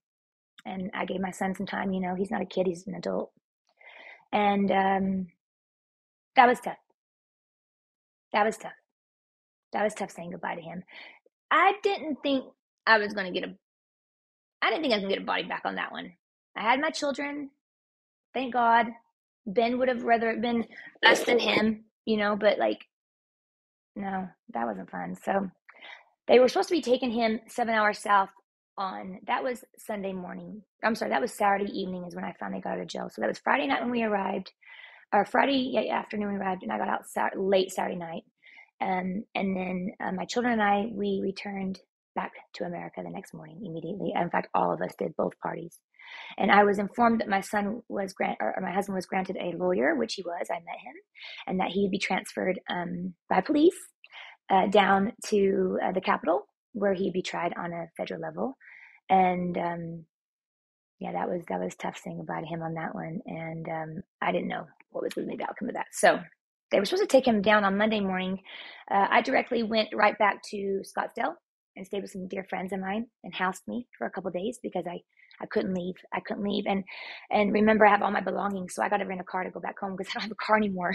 and 0.67 0.91
I 0.95 1.05
gave 1.05 1.21
my 1.21 1.31
son 1.31 1.55
some 1.55 1.67
time. 1.67 1.93
You 1.93 2.01
know, 2.01 2.15
he's 2.15 2.31
not 2.31 2.43
a 2.43 2.47
kid; 2.47 2.67
he's 2.67 2.87
an 2.87 2.95
adult, 2.95 3.31
and 4.37 4.71
um, 4.73 5.29
that 6.37 6.47
was 6.47 6.61
tough. 6.61 6.79
That 8.33 8.45
was 8.47 8.59
tough 8.59 8.73
that 9.77 9.85
was 9.85 9.95
tough 9.95 10.11
saying 10.11 10.31
goodbye 10.31 10.55
to 10.55 10.63
him. 10.63 10.83
I 11.51 11.75
didn't 11.83 12.19
think 12.23 12.45
I 12.87 12.99
was 12.99 13.13
going 13.13 13.33
to 13.33 13.39
get 13.39 13.49
a, 13.49 13.55
I 14.63 14.71
didn't 14.71 14.83
think 14.83 14.95
I 14.95 15.01
to 15.01 15.09
get 15.09 15.23
a 15.23 15.27
body 15.27 15.45
back 15.45 15.63
on 15.67 15.77
that 15.77 15.93
one. 15.93 16.13
I 16.57 16.63
had 16.63 16.81
my 16.81 16.91
children. 16.91 17.51
Thank 18.33 18.55
God. 18.55 18.87
Ben 19.47 19.79
would 19.79 19.89
have 19.89 20.03
rather 20.03 20.31
it 20.31 20.41
been 20.41 20.65
us 21.05 21.25
than 21.25 21.39
him, 21.39 21.85
you 22.07 22.17
know, 22.17 22.37
but 22.37 22.59
like, 22.59 22.81
no, 23.95 24.29
that 24.55 24.67
wasn't 24.67 24.91
fun. 24.91 25.17
So 25.25 25.51
they 26.27 26.39
were 26.39 26.49
supposed 26.49 26.69
to 26.69 26.75
be 26.75 26.83
taking 26.83 27.11
him 27.11 27.41
seven 27.49 27.75
hours 27.75 27.99
south 27.99 28.31
on, 28.79 29.21
that 29.27 29.43
was 29.43 29.65
Sunday 29.79 30.13
morning. 30.13 30.63
I'm 30.85 30.95
sorry, 30.95 31.11
that 31.11 31.21
was 31.21 31.33
Saturday 31.33 31.71
evening 31.73 32.05
is 32.07 32.15
when 32.15 32.25
I 32.25 32.35
finally 32.39 32.61
got 32.61 32.75
out 32.75 32.81
of 32.81 32.87
jail. 32.89 33.09
So 33.11 33.21
that 33.21 33.29
was 33.29 33.39
Friday 33.39 33.67
night 33.67 33.81
when 33.83 33.91
we 33.91 34.03
arrived, 34.03 34.53
or 35.13 35.25
Friday 35.25 35.89
afternoon 35.91 36.33
we 36.33 36.37
arrived, 36.39 36.63
and 36.63 36.73
I 36.73 36.79
got 36.79 36.89
out 36.89 37.05
late 37.37 37.71
Saturday 37.71 37.97
night. 37.97 38.25
Um, 38.81 39.25
and 39.35 39.57
then 39.57 39.91
uh, 40.05 40.13
my 40.13 40.27
children 40.27 40.55
and 40.55 40.63
I, 40.63 40.87
we 40.93 41.21
returned 41.23 41.81
back 42.15 42.33
to 42.55 42.65
America 42.65 43.03
the 43.03 43.11
next 43.11 43.35
morning 43.35 43.61
immediately. 43.65 44.13
In 44.15 44.31
fact, 44.31 44.49
all 44.55 44.73
of 44.73 44.81
us 44.81 44.95
did, 44.99 45.17
both 45.17 45.39
parties. 45.43 45.79
And 46.39 46.51
I 46.51 46.65
was 46.65 46.79
informed 46.79 47.21
that 47.21 47.29
my 47.29 47.41
son 47.41 47.83
was 47.89 48.13
grant, 48.13 48.39
or 48.41 48.55
my 48.63 48.73
husband 48.73 48.95
was 48.95 49.07
granted 49.07 49.37
a 49.37 49.57
lawyer, 49.57 49.95
which 49.97 50.15
he 50.15 50.23
was. 50.23 50.47
I 50.51 50.55
met 50.55 50.79
him, 50.83 50.95
and 51.47 51.61
that 51.61 51.69
he'd 51.69 51.91
be 51.91 51.99
transferred 51.99 52.61
um, 52.71 53.15
by 53.29 53.41
police 53.41 53.77
uh, 54.51 54.67
down 54.69 55.13
to 55.27 55.79
uh, 55.85 55.93
the 55.93 56.01
capital, 56.01 56.47
where 56.73 56.95
he'd 56.95 57.13
be 57.13 57.23
tried 57.23 57.55
on 57.57 57.73
a 57.73 57.87
federal 57.97 58.21
level. 58.21 58.57
And 59.09 59.57
um, 59.59 60.05
yeah, 60.99 61.13
that 61.13 61.29
was 61.29 61.43
that 61.49 61.61
was 61.61 61.75
tough 61.77 61.99
saying 62.03 62.21
about 62.21 62.45
him 62.47 62.63
on 62.63 62.75
that 62.75 62.95
one. 62.95 63.21
And 63.27 63.69
um, 63.69 64.03
I 64.23 64.33
didn't 64.33 64.49
know 64.49 64.67
what 64.91 65.05
was 65.05 65.15
going 65.15 65.29
to 65.29 65.31
be 65.33 65.37
the 65.37 65.49
outcome 65.49 65.69
of 65.69 65.75
that. 65.75 65.89
So 65.93 66.21
they 66.71 66.79
were 66.79 66.85
supposed 66.87 67.03
to 67.03 67.09
take 67.09 67.27
him 67.27 67.43
down 67.43 67.65
on 67.65 67.77
Monday 67.77 68.01
morning. 68.01 68.39
Uh, 68.91 69.07
I 69.11 69.23
directly 69.23 69.63
went 69.63 69.89
right 69.95 70.19
back 70.19 70.43
to 70.51 70.83
Scottsdale 70.83 71.35
and 71.77 71.87
stayed 71.87 72.03
with 72.03 72.11
some 72.11 72.29
dear 72.29 72.45
friends 72.49 72.73
of 72.73 72.81
mine 72.81 73.07
and 73.23 73.35
housed 73.35 73.63
me 73.69 73.87
for 73.97 74.07
a 74.07 74.11
couple 74.11 74.31
days 74.31 74.59
because 74.63 74.85
I, 74.87 75.01
I 75.41 75.47
couldn't 75.47 75.75
leave. 75.75 75.95
I 76.13 76.21
couldn't 76.21 76.45
leave. 76.45 76.65
And 76.67 76.83
and 77.31 77.53
remember 77.53 77.87
I 77.87 77.91
have 77.91 78.03
all 78.03 78.11
my 78.11 78.21
belongings, 78.23 78.75
so 78.75 78.83
I 78.83 78.89
got 78.89 78.99
to 78.99 79.05
rent 79.05 79.21
a 79.21 79.25
car 79.25 79.45
to 79.45 79.51
go 79.51 79.61
back 79.61 79.79
home 79.79 79.97
because 79.97 80.11
I 80.11 80.15
don't 80.15 80.23
have 80.23 80.33
a 80.33 80.45
car 80.47 80.57
anymore. 80.57 80.95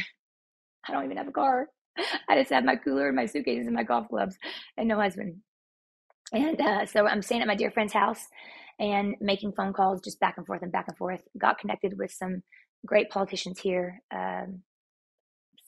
I 0.88 0.94
don't 0.94 1.06
even 1.06 1.18
have 1.18 1.28
a 1.28 1.32
car. 1.32 1.68
I 2.30 2.36
just 2.40 2.52
have 2.52 2.66
my 2.66 2.76
cooler 2.76 3.08
and 3.08 3.16
my 3.16 3.26
suitcases 3.26 3.68
and 3.68 3.76
my 3.76 3.84
golf 3.84 4.08
clubs 4.10 4.36
and 4.78 4.88
no 4.88 5.00
husband. 5.00 5.38
And 6.32 6.62
uh, 6.62 6.86
so 6.86 7.08
I'm 7.08 7.22
staying 7.22 7.42
at 7.42 7.48
my 7.48 7.56
dear 7.56 7.72
friend's 7.72 7.94
house 7.94 8.28
and 8.80 9.16
making 9.20 9.54
phone 9.54 9.74
calls 9.74 10.02
just 10.02 10.20
back 10.20 10.38
and 10.38 10.46
forth 10.46 10.62
and 10.62 10.72
back 10.72 10.86
and 10.88 10.98
forth. 10.98 11.22
Got 11.38 11.60
connected 11.60 11.98
with 11.98 12.12
some 12.12 12.42
great 12.86 13.10
politicians 13.10 13.60
here. 13.60 14.02
Um, 14.14 14.62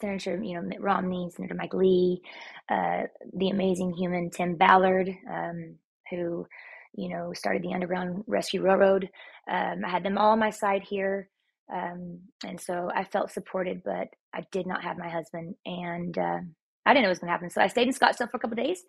Senator, 0.02 0.41
you 0.41 0.56
know, 0.56 0.62
Mitt 0.62 0.82
Romney, 0.82 1.30
Senator 1.36 1.54
Mike 1.54 1.73
Lee, 1.73 2.21
uh, 2.69 3.04
the 3.38 3.49
amazing 3.49 3.93
human 3.93 4.32
Tim 4.32 4.56
Ballard, 4.56 5.10
um, 5.30 5.76
who, 6.10 6.47
you 6.95 7.10
know, 7.10 7.32
started 7.34 7.62
the 7.62 7.73
Underground 7.73 8.23
Rescue 8.28 8.62
Railroad. 8.62 9.10
Um, 9.49 9.82
I 9.86 9.89
had 9.89 10.04
them 10.04 10.17
all 10.17 10.32
on 10.32 10.39
my 10.39 10.49
side 10.49 10.82
here. 10.82 11.30
Um, 11.73 12.19
and 12.45 12.60
so 12.60 12.89
I 12.93 13.04
felt 13.06 13.32
supported, 13.32 13.84
but 13.84 14.10
I 14.34 14.43
did 14.52 14.67
not 14.67 14.84
have 14.84 14.97
my 14.97 15.10
husband. 15.10 15.56
And 15.65 16.17
uh, 16.17 16.39
I 16.86 16.93
didn't 16.93 17.04
know 17.04 17.10
what 17.10 17.12
was 17.12 17.19
going 17.19 17.28
to 17.28 17.34
happen. 17.34 17.49
So 17.49 17.62
I 17.62 17.67
stayed 17.67 17.88
in 17.88 17.93
Scottsdale 17.93 18.30
for 18.30 18.38
a 18.38 18.39
couple 18.39 18.56
days 18.56 18.84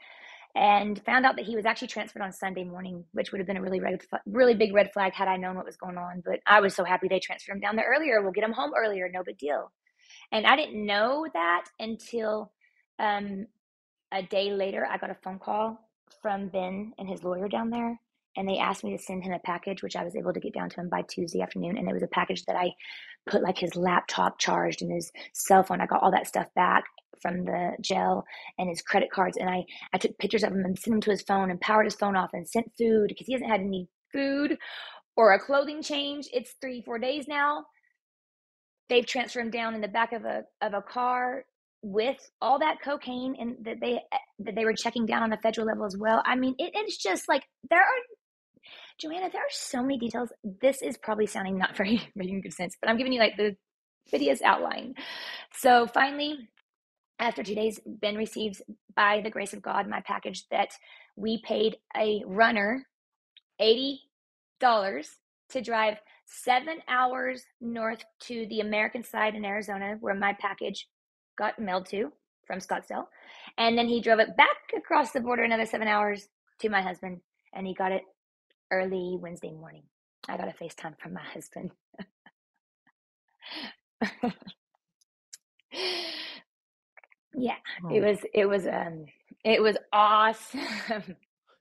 and 0.55 1.03
found 1.05 1.27
out 1.27 1.37
that 1.37 1.45
he 1.45 1.57
was 1.57 1.67
actually 1.67 1.89
transferred 1.89 2.23
on 2.23 2.33
Sunday 2.33 2.65
morning, 2.65 3.05
which 3.13 3.33
would 3.33 3.39
have 3.39 3.47
been 3.47 3.57
a 3.57 3.63
really 3.63 3.81
red, 3.81 4.01
really 4.27 4.55
big 4.55 4.73
red 4.73 4.93
flag 4.93 5.13
had 5.13 5.27
I 5.27 5.37
known 5.37 5.57
what 5.57 5.67
was 5.67 5.77
going 5.77 5.99
on. 5.99 6.23
But 6.25 6.41
I 6.47 6.61
was 6.61 6.75
so 6.75 6.85
happy 6.85 7.09
they 7.09 7.19
transferred 7.19 7.55
him 7.55 7.61
down 7.61 7.77
there 7.77 7.93
earlier. 7.93 8.23
We'll 8.23 8.33
get 8.33 8.45
him 8.45 8.53
home 8.53 8.73
earlier, 8.77 9.09
no 9.13 9.25
big 9.25 9.39
deal. 9.39 9.73
And 10.31 10.47
I 10.47 10.57
didn't 10.57 10.87
know 10.87 11.27
that 11.33 11.65
until 11.81 12.53
um, 12.99 13.47
a 14.13 14.23
day 14.23 14.53
later. 14.53 14.87
I 14.89 14.97
got 14.99 15.11
a 15.11 15.17
phone 15.23 15.39
call 15.39 15.79
from 16.23 16.49
Ben 16.49 16.93
and 16.99 17.09
his 17.09 17.25
lawyer 17.25 17.49
down 17.49 17.71
there, 17.71 18.01
and 18.37 18.49
they 18.49 18.59
asked 18.59 18.85
me 18.85 18.97
to 18.97 19.03
send 19.03 19.23
him 19.23 19.33
a 19.33 19.39
package, 19.39 19.83
which 19.83 19.97
I 19.97 20.05
was 20.05 20.17
able 20.17 20.33
to 20.33 20.41
get 20.41 20.55
down 20.55 20.71
to 20.71 20.81
him 20.81 20.89
by 20.89 21.03
Tuesday 21.03 21.41
afternoon. 21.41 21.77
And 21.77 21.89
it 21.89 21.93
was 21.93 22.03
a 22.03 22.09
package 22.09 22.45
that 22.47 22.57
I 22.57 22.73
put 23.27 23.43
like 23.43 23.59
his 23.59 23.77
laptop 23.77 24.39
charged 24.39 24.83
and 24.83 24.93
his 24.93 25.11
cell 25.33 25.63
phone. 25.63 25.81
I 25.81 25.87
got 25.87 26.03
all 26.03 26.11
that 26.13 26.27
stuff 26.27 26.47
back 26.55 26.85
from 27.23 27.45
the 27.45 27.73
jail 27.81 28.25
and 28.59 28.69
his 28.69 28.83
credit 28.83 29.11
cards. 29.11 29.37
And 29.37 29.49
I, 29.49 29.65
I 29.93 29.99
took 29.99 30.19
pictures 30.19 30.43
of 30.43 30.53
him 30.53 30.65
and 30.65 30.79
sent 30.79 30.95
him 30.95 31.01
to 31.03 31.11
his 31.11 31.23
phone 31.23 31.51
and 31.51 31.61
powered 31.61 31.87
his 31.87 31.95
phone 31.95 32.17
off 32.17 32.31
and 32.33 32.49
sent 32.49 32.73
food 32.79 33.09
because 33.09 33.27
he 33.27 33.33
hasn't 33.33 33.51
had 33.51 33.61
any 33.61 33.89
food 34.13 34.59
or 35.17 35.33
a 35.33 35.41
clothing 35.41 35.83
change. 35.83 36.27
It's 36.33 36.55
three, 36.61 36.83
four 36.83 36.99
days 36.99 37.27
now 37.29 37.65
they've 38.89 39.07
transferred 39.07 39.41
him 39.41 39.51
down 39.51 39.75
in 39.75 39.81
the 39.81 39.89
back 39.89 40.13
of 40.13 40.25
a 40.25 40.43
of 40.61 40.75
a 40.75 40.83
car 40.83 41.45
with 41.83 42.17
all 42.41 42.59
that 42.59 42.79
cocaine 42.83 43.37
and 43.39 43.57
that 43.65 43.81
they 43.81 44.01
that 44.41 44.55
they 44.55 44.65
were 44.65 44.75
checking 44.75 45.07
down 45.07 45.23
on 45.23 45.31
the 45.31 45.37
federal 45.39 45.67
level 45.67 45.85
as 45.85 45.97
well. 45.99 46.23
I 46.25 46.37
mean, 46.37 46.55
it, 46.59 46.73
it's 46.75 46.97
just 46.97 47.29
like 47.29 47.43
there 47.71 47.81
are 47.81 48.03
Joanna, 49.01 49.29
there 49.33 49.43
are 49.43 49.51
so 49.51 49.83
many 49.83 49.99
details. 49.99 50.31
This 50.63 50.83
is 50.83 50.97
probably 50.97 51.27
sounding 51.27 51.59
not 51.59 51.77
very 51.77 52.01
making 52.15 52.43
good 52.43 52.55
sense, 52.55 52.77
but 52.81 52.89
I'm 52.89 52.97
giving 52.97 53.13
you 53.13 53.21
like 53.21 53.37
the 53.37 53.57
video's 54.11 54.43
outline. 54.43 54.95
So 55.53 55.87
finally, 55.87 56.49
after 57.19 57.43
two 57.43 57.55
days, 57.55 57.81
Ben 57.87 58.17
receives 58.17 58.63
by 58.97 59.21
the 59.23 59.31
grace 59.31 59.53
of 59.53 59.63
God 59.63 59.89
my 59.89 60.01
package 60.07 60.45
that 60.51 60.71
we 61.17 61.43
paid 61.45 61.77
a 61.97 62.23
runner 62.27 62.85
eighty 63.61 64.01
dollars 64.61 65.09
to 65.51 65.61
drive 65.61 65.99
seven 66.27 66.79
hours 66.89 67.45
north 67.61 68.05
to 68.19 68.47
the 68.49 68.61
American 68.61 69.05
side 69.05 69.35
in 69.35 69.45
Arizona, 69.45 69.97
where 70.01 70.15
my 70.15 70.37
package 70.41 70.89
got 71.37 71.59
mailed 71.59 71.87
to 71.87 72.11
from 72.47 72.59
Scottsdale. 72.59 73.07
And 73.59 73.77
then 73.77 73.87
he 73.89 74.01
drove 74.01 74.19
it 74.19 74.37
back 74.37 74.57
across 74.77 75.13
the 75.13 75.21
border 75.21 75.45
another 75.45 75.67
seven 75.67 75.89
hours 75.89 76.29
to 76.61 76.69
my 76.69 76.83
husband, 76.83 77.21
and 77.55 77.67
he 77.67 77.75
got 77.75 77.93
it 77.93 78.03
early 78.71 79.17
Wednesday 79.21 79.53
morning. 79.53 79.83
I 80.29 80.37
got 80.37 80.49
a 80.49 80.53
FaceTime 80.53 80.99
from 81.01 81.15
my 81.15 81.23
husband. 81.23 81.71
yeah, 87.35 87.57
oh. 87.85 87.95
it 87.95 88.01
was 88.01 88.19
it 88.33 88.47
was 88.47 88.67
um 88.67 89.07
it 89.45 89.63
was 89.63 89.77
awesome. 89.93 91.17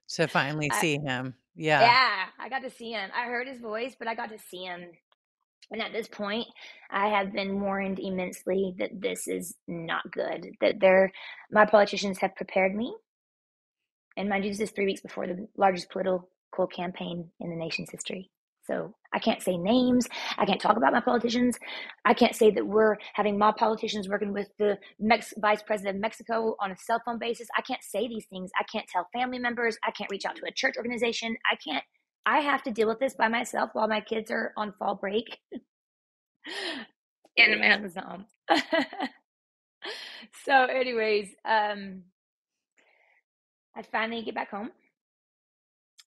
to 0.08 0.28
finally 0.28 0.70
see 0.80 0.98
I, 0.98 1.10
him. 1.10 1.34
Yeah. 1.54 1.80
Yeah, 1.80 2.24
I 2.38 2.48
got 2.48 2.62
to 2.62 2.70
see 2.70 2.90
him. 2.92 3.10
I 3.14 3.26
heard 3.26 3.46
his 3.46 3.60
voice, 3.60 3.94
but 3.98 4.08
I 4.08 4.14
got 4.14 4.30
to 4.30 4.38
see 4.38 4.64
him. 4.64 4.82
And 5.70 5.80
at 5.80 5.92
this 5.92 6.08
point, 6.08 6.46
I 6.90 7.08
have 7.08 7.32
been 7.32 7.60
warned 7.60 7.98
immensely 7.98 8.74
that 8.78 9.00
this 9.00 9.28
is 9.28 9.54
not 9.66 10.10
good. 10.10 10.48
That 10.60 10.80
they're 10.80 11.10
my 11.50 11.64
politicians 11.66 12.18
have 12.18 12.36
prepared 12.36 12.74
me. 12.74 12.94
And 14.16 14.28
mind 14.28 14.44
you, 14.44 14.50
this 14.50 14.60
is 14.60 14.70
three 14.70 14.86
weeks 14.86 15.00
before 15.00 15.26
the 15.26 15.48
largest 15.56 15.90
political 15.90 16.28
campaign 16.66 17.30
in 17.40 17.50
the 17.50 17.56
nation's 17.56 17.90
history. 17.90 18.30
So 18.66 18.94
I 19.12 19.18
can't 19.18 19.42
say 19.42 19.56
names. 19.56 20.08
I 20.38 20.46
can't 20.46 20.60
talk 20.60 20.76
about 20.76 20.92
my 20.92 21.00
politicians. 21.00 21.58
I 22.04 22.14
can't 22.14 22.34
say 22.34 22.50
that 22.50 22.66
we're 22.66 22.96
having 23.12 23.38
mob 23.38 23.56
politicians 23.56 24.08
working 24.08 24.32
with 24.32 24.48
the 24.58 24.78
Mex- 24.98 25.34
vice 25.38 25.62
president 25.62 25.96
of 25.96 26.00
Mexico 26.00 26.56
on 26.60 26.70
a 26.70 26.76
cell 26.76 27.00
phone 27.04 27.18
basis. 27.18 27.48
I 27.56 27.60
can't 27.60 27.82
say 27.82 28.08
these 28.08 28.26
things. 28.30 28.50
I 28.58 28.64
can't 28.64 28.88
tell 28.88 29.06
family 29.12 29.38
members. 29.38 29.76
I 29.86 29.90
can't 29.90 30.10
reach 30.10 30.24
out 30.24 30.36
to 30.36 30.46
a 30.46 30.52
church 30.52 30.76
organization. 30.78 31.36
I 31.50 31.56
can't. 31.56 31.84
I 32.26 32.40
have 32.40 32.62
to 32.62 32.70
deal 32.70 32.88
with 32.88 33.00
this 33.00 33.14
by 33.14 33.28
myself 33.28 33.70
while 33.74 33.86
my 33.86 34.00
kids 34.00 34.30
are 34.30 34.52
on 34.56 34.72
fall 34.78 34.94
break. 34.94 35.38
my 37.58 37.68
husband's 37.68 37.96
home. 37.96 38.24
so, 40.44 40.64
anyways, 40.64 41.28
um, 41.44 42.04
I 43.76 43.82
finally 43.82 44.22
get 44.22 44.34
back 44.34 44.50
home 44.50 44.70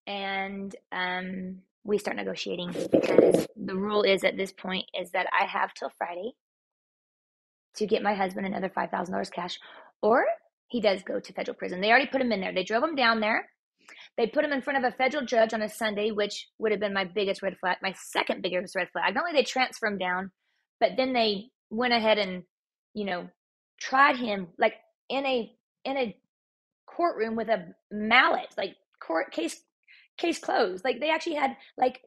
and 0.08 0.76
um, 0.91 1.60
we 1.84 1.98
start 1.98 2.17
negotiating 2.17 2.74
because 2.91 3.48
the 3.56 3.76
rule 3.76 4.04
is 4.04 4.24
at 4.24 4.38
this 4.38 4.52
point 4.52 4.86
is 5.00 5.12
that 5.12 5.28
I 5.38 5.46
have 5.46 5.74
till 5.74 5.91
Friday 5.98 6.34
to 7.76 7.86
get 7.86 8.02
my 8.02 8.15
husband 8.15 8.48
another 8.48 8.70
five 8.70 8.89
thousand 8.89 9.13
dollars 9.13 9.30
cash, 9.30 9.60
or 10.02 10.26
he 10.70 10.82
does 10.82 11.04
go 11.04 11.20
to 11.20 11.34
federal 11.34 11.56
prison. 11.56 11.82
They 11.82 11.89
already 11.89 12.08
put 12.08 12.22
him 12.22 12.32
in 12.32 12.41
there. 12.41 12.54
They 12.54 12.63
drove 12.63 12.84
him 12.84 12.96
down 12.96 13.20
there. 13.20 13.50
They 14.17 14.28
put 14.28 14.43
him 14.43 14.52
in 14.52 14.62
front 14.62 14.84
of 14.84 14.91
a 14.91 14.96
federal 14.96 15.26
judge 15.26 15.54
on 15.54 15.62
a 15.62 15.70
Sunday, 15.70 16.12
which 16.12 16.48
would 16.58 16.72
have 16.72 16.82
been 16.82 16.93
my 16.93 17.06
biggest 17.06 17.41
red 17.41 17.58
flag, 17.60 17.78
my 17.82 17.93
second 17.93 18.41
biggest 18.41 18.76
red 18.76 18.89
flag. 18.91 19.13
Not 19.13 19.26
only 19.28 19.39
they 19.39 19.43
transfer 19.43 19.88
him 19.88 19.98
down, 19.98 20.32
but 20.80 20.91
then 20.98 21.13
they 21.13 21.50
went 21.70 21.93
ahead 21.93 22.17
and, 22.17 22.43
you 22.93 23.06
know, 23.06 23.28
tried 23.80 24.17
him 24.17 24.48
like 24.58 24.74
in 25.10 25.26
a 25.26 25.52
in 25.86 25.98
a 25.98 26.17
courtroom 26.88 27.36
with 27.36 27.50
a 27.50 27.67
mallet, 27.91 28.48
like 28.58 28.76
court 29.00 29.32
case 29.32 29.62
case 30.17 30.39
closed. 30.39 30.84
Like 30.86 30.99
they 30.99 31.10
actually 31.10 31.36
had 31.36 31.56
like 31.77 32.01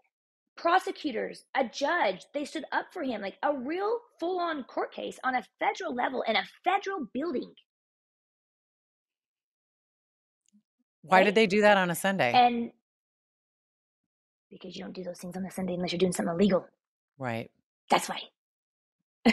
prosecutors, 0.56 1.44
a 1.56 1.64
judge, 1.64 2.26
they 2.34 2.44
stood 2.44 2.64
up 2.72 2.86
for 2.92 3.02
him, 3.02 3.20
like 3.22 3.38
a 3.42 3.56
real 3.56 3.98
full 4.18 4.38
on 4.40 4.64
court 4.64 4.92
case 4.92 5.18
on 5.24 5.34
a 5.34 5.42
federal 5.58 5.94
level 5.94 6.22
in 6.26 6.36
a 6.36 6.44
federal 6.64 7.06
building. 7.14 7.52
Why 11.02 11.18
Right? 11.18 11.26
did 11.26 11.34
they 11.34 11.46
do 11.46 11.62
that 11.62 11.76
on 11.76 11.90
a 11.90 11.94
Sunday? 11.94 12.32
And 12.34 12.72
because 14.50 14.76
you 14.76 14.82
don't 14.82 14.94
do 14.94 15.04
those 15.04 15.18
things 15.18 15.36
on 15.36 15.44
a 15.46 15.50
Sunday 15.50 15.74
unless 15.74 15.92
you're 15.92 15.98
doing 15.98 16.12
something 16.12 16.34
illegal. 16.34 16.66
right. 17.18 17.50
That's 17.90 18.08
why. 18.08 18.20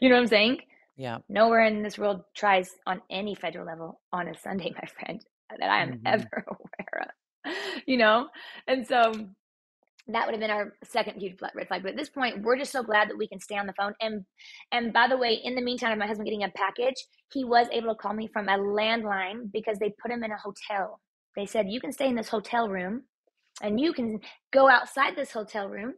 you 0.00 0.08
know 0.08 0.16
what 0.16 0.22
I'm 0.22 0.26
saying? 0.26 0.58
Yeah. 0.96 1.18
Nowhere 1.28 1.64
in 1.64 1.82
this 1.82 1.98
world 1.98 2.22
tries 2.34 2.70
on 2.86 3.02
any 3.10 3.34
federal 3.34 3.66
level 3.66 4.00
on 4.12 4.28
a 4.28 4.34
Sunday, 4.38 4.72
my 4.74 4.86
friend, 4.88 5.24
that 5.50 5.70
I 5.70 5.82
am 5.82 5.94
Mhm. 5.94 6.06
ever 6.06 6.28
aware 6.46 7.02
of. 7.02 7.08
You 7.86 7.96
know? 7.96 8.28
And 8.68 8.86
so 8.86 9.00
um, 9.00 9.34
that 10.08 10.26
would 10.26 10.34
have 10.34 10.40
been 10.40 10.50
our 10.50 10.74
second 10.84 11.20
huge 11.20 11.36
red 11.54 11.68
flag. 11.68 11.82
But 11.82 11.92
at 11.92 11.96
this 11.96 12.08
point, 12.08 12.42
we're 12.42 12.58
just 12.58 12.72
so 12.72 12.82
glad 12.82 13.08
that 13.08 13.18
we 13.18 13.28
can 13.28 13.40
stay 13.40 13.56
on 13.56 13.66
the 13.66 13.72
phone. 13.74 13.94
And 14.00 14.24
and 14.72 14.92
by 14.92 15.08
the 15.08 15.16
way, 15.16 15.34
in 15.42 15.54
the 15.54 15.62
meantime, 15.62 15.98
my 15.98 16.06
husband 16.06 16.26
getting 16.26 16.44
a 16.44 16.48
package, 16.50 17.06
he 17.32 17.44
was 17.44 17.66
able 17.72 17.88
to 17.88 17.94
call 17.94 18.14
me 18.14 18.28
from 18.32 18.48
a 18.48 18.58
landline 18.58 19.52
because 19.52 19.78
they 19.78 19.94
put 20.02 20.10
him 20.10 20.24
in 20.24 20.32
a 20.32 20.36
hotel. 20.36 21.00
They 21.36 21.46
said 21.46 21.66
you 21.68 21.80
can 21.80 21.92
stay 21.92 22.08
in 22.08 22.16
this 22.16 22.28
hotel 22.28 22.68
room, 22.68 23.04
and 23.62 23.80
you 23.80 23.92
can 23.92 24.20
go 24.52 24.68
outside 24.68 25.16
this 25.16 25.32
hotel 25.32 25.68
room. 25.68 25.94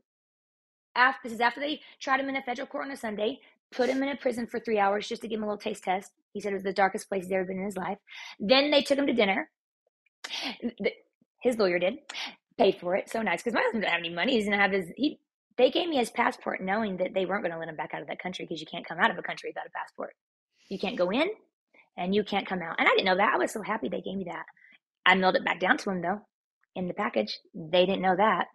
After 0.96 1.20
this 1.24 1.32
is 1.32 1.40
after 1.40 1.60
they 1.60 1.80
tried 2.00 2.20
him 2.20 2.28
in 2.28 2.36
a 2.36 2.42
federal 2.42 2.68
court 2.68 2.86
on 2.86 2.92
a 2.92 2.96
Sunday, 2.96 3.40
put 3.72 3.88
him 3.88 4.02
in 4.02 4.10
a 4.10 4.16
prison 4.16 4.46
for 4.46 4.60
three 4.60 4.78
hours 4.78 5.08
just 5.08 5.22
to 5.22 5.28
give 5.28 5.38
him 5.38 5.44
a 5.44 5.46
little 5.46 5.58
taste 5.58 5.82
test. 5.82 6.12
He 6.32 6.40
said 6.40 6.52
it 6.52 6.56
was 6.56 6.62
the 6.62 6.72
darkest 6.72 7.08
place 7.08 7.24
he's 7.24 7.32
ever 7.32 7.44
been 7.44 7.58
in 7.58 7.64
his 7.64 7.76
life. 7.76 7.98
Then 8.38 8.70
they 8.70 8.82
took 8.82 8.98
him 8.98 9.06
to 9.06 9.12
dinner. 9.12 9.50
His 11.44 11.58
lawyer 11.58 11.78
did 11.78 11.98
paid 12.58 12.76
for 12.80 12.96
it. 12.96 13.10
So 13.10 13.20
nice 13.22 13.42
because 13.42 13.54
my 13.54 13.60
husband 13.60 13.82
didn't 13.82 13.92
have 13.92 14.00
any 14.00 14.14
money. 14.14 14.32
He 14.32 14.38
doesn't 14.38 14.52
have 14.54 14.72
his. 14.72 14.90
He 14.96 15.20
they 15.56 15.70
gave 15.70 15.88
me 15.88 15.96
his 15.96 16.10
passport 16.10 16.60
knowing 16.60 16.96
that 16.96 17.14
they 17.14 17.26
weren't 17.26 17.42
going 17.42 17.52
to 17.52 17.58
let 17.58 17.68
him 17.68 17.76
back 17.76 17.92
out 17.94 18.00
of 18.00 18.08
that 18.08 18.18
country 18.18 18.44
because 18.44 18.60
you 18.60 18.66
can't 18.66 18.86
come 18.86 18.98
out 18.98 19.10
of 19.10 19.18
a 19.18 19.22
country 19.22 19.50
without 19.50 19.66
a 19.66 19.70
passport. 19.70 20.14
You 20.68 20.78
can't 20.78 20.96
go 20.98 21.10
in, 21.10 21.28
and 21.96 22.14
you 22.14 22.24
can't 22.24 22.46
come 22.46 22.62
out. 22.62 22.76
And 22.78 22.88
I 22.88 22.92
didn't 22.92 23.04
know 23.04 23.16
that. 23.16 23.34
I 23.34 23.38
was 23.38 23.52
so 23.52 23.62
happy 23.62 23.88
they 23.88 24.00
gave 24.00 24.16
me 24.16 24.24
that. 24.24 24.46
I 25.06 25.14
mailed 25.14 25.36
it 25.36 25.44
back 25.44 25.60
down 25.60 25.76
to 25.78 25.90
him 25.90 26.00
though 26.00 26.20
in 26.74 26.88
the 26.88 26.94
package. 26.94 27.38
They 27.54 27.84
didn't 27.84 28.02
know 28.02 28.16
that. 28.16 28.46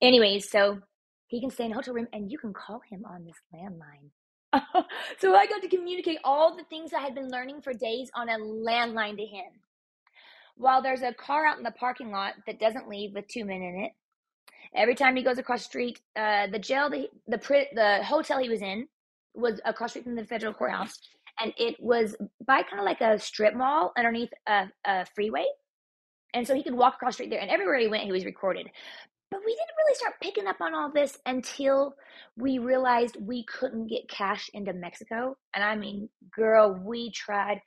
Anyways, 0.00 0.50
so 0.50 0.80
he 1.26 1.40
can 1.40 1.50
stay 1.50 1.66
in 1.66 1.72
a 1.72 1.74
hotel 1.74 1.94
room 1.94 2.08
and 2.12 2.32
you 2.32 2.38
can 2.38 2.54
call 2.54 2.80
him 2.90 3.04
on 3.04 3.24
this 3.24 3.36
landline. 3.54 4.10
so 5.20 5.34
I 5.34 5.46
got 5.46 5.62
to 5.62 5.68
communicate 5.68 6.18
all 6.24 6.56
the 6.56 6.64
things 6.64 6.92
I 6.92 7.00
had 7.00 7.14
been 7.14 7.30
learning 7.30 7.62
for 7.62 7.72
days 7.72 8.10
on 8.14 8.28
a 8.28 8.38
landline 8.38 9.16
to 9.16 9.24
him. 9.24 9.52
While 10.56 10.82
there's 10.82 11.02
a 11.02 11.14
car 11.14 11.46
out 11.46 11.58
in 11.58 11.64
the 11.64 11.70
parking 11.72 12.10
lot 12.10 12.34
that 12.46 12.60
doesn't 12.60 12.88
leave 12.88 13.14
with 13.14 13.26
two 13.28 13.44
men 13.44 13.62
in 13.62 13.84
it, 13.84 13.92
every 14.74 14.94
time 14.94 15.16
he 15.16 15.22
goes 15.22 15.38
across 15.38 15.60
the 15.60 15.68
street, 15.68 16.00
uh, 16.16 16.46
the 16.46 16.58
jail, 16.58 16.90
the 16.90 17.08
the 17.26 17.38
the 17.74 18.04
hotel 18.04 18.38
he 18.38 18.48
was 18.48 18.62
in 18.62 18.86
was 19.34 19.60
across 19.64 19.90
street 19.90 20.04
from 20.04 20.14
the 20.14 20.24
federal 20.26 20.52
courthouse, 20.52 20.98
and 21.40 21.52
it 21.56 21.76
was 21.80 22.16
by 22.46 22.62
kind 22.62 22.78
of 22.78 22.84
like 22.84 23.00
a 23.00 23.18
strip 23.18 23.54
mall 23.54 23.92
underneath 23.96 24.30
a, 24.46 24.68
a 24.84 25.06
freeway, 25.14 25.46
and 26.34 26.46
so 26.46 26.54
he 26.54 26.62
could 26.62 26.74
walk 26.74 26.94
across 26.94 27.14
the 27.14 27.24
street 27.24 27.30
there, 27.30 27.40
and 27.40 27.50
everywhere 27.50 27.78
he 27.78 27.88
went, 27.88 28.04
he 28.04 28.12
was 28.12 28.24
recorded. 28.24 28.68
But 29.30 29.40
we 29.46 29.52
didn't 29.52 29.76
really 29.78 29.94
start 29.94 30.20
picking 30.20 30.46
up 30.46 30.60
on 30.60 30.74
all 30.74 30.92
this 30.92 31.18
until 31.24 31.94
we 32.36 32.58
realized 32.58 33.16
we 33.18 33.44
couldn't 33.44 33.86
get 33.86 34.06
cash 34.06 34.50
into 34.52 34.74
Mexico. 34.74 35.38
And 35.54 35.64
I 35.64 35.74
mean, 35.74 36.10
girl, 36.36 36.78
we 36.84 37.10
tried. 37.10 37.62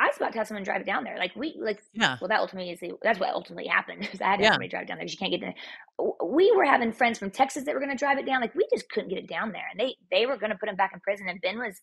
I 0.00 0.06
was 0.06 0.16
about 0.16 0.32
to 0.32 0.38
have 0.38 0.48
someone 0.48 0.64
drive 0.64 0.80
it 0.80 0.86
down 0.86 1.04
there. 1.04 1.18
Like 1.18 1.36
we, 1.36 1.54
like, 1.60 1.82
Yeah. 1.92 2.16
well, 2.20 2.28
that 2.28 2.40
ultimately 2.40 2.72
is 2.72 2.80
the, 2.80 2.92
that's 3.02 3.20
what 3.20 3.28
ultimately 3.34 3.68
happened. 3.68 4.08
Is 4.12 4.22
I 4.22 4.30
had 4.30 4.40
Yeah. 4.40 4.48
somebody 4.52 4.68
drive 4.70 4.84
it 4.84 4.88
down 4.88 4.96
there 4.96 5.04
because 5.04 5.12
you 5.12 5.18
can't 5.18 5.30
get 5.32 5.40
there. 5.42 5.54
W- 5.98 6.16
We 6.24 6.50
were 6.56 6.64
having 6.64 6.90
friends 6.92 7.18
from 7.18 7.30
Texas 7.30 7.64
that 7.64 7.74
were 7.74 7.80
going 7.80 7.90
to 7.90 7.98
drive 7.98 8.16
it 8.16 8.24
down. 8.24 8.40
Like 8.40 8.54
we 8.54 8.66
just 8.72 8.88
couldn't 8.88 9.10
get 9.10 9.18
it 9.18 9.28
down 9.28 9.52
there, 9.52 9.66
and 9.70 9.78
they 9.78 9.96
they 10.10 10.24
were 10.24 10.38
going 10.38 10.52
to 10.52 10.56
put 10.56 10.70
him 10.70 10.76
back 10.76 10.92
in 10.94 11.00
prison. 11.00 11.28
And 11.28 11.38
Ben 11.42 11.58
was, 11.58 11.78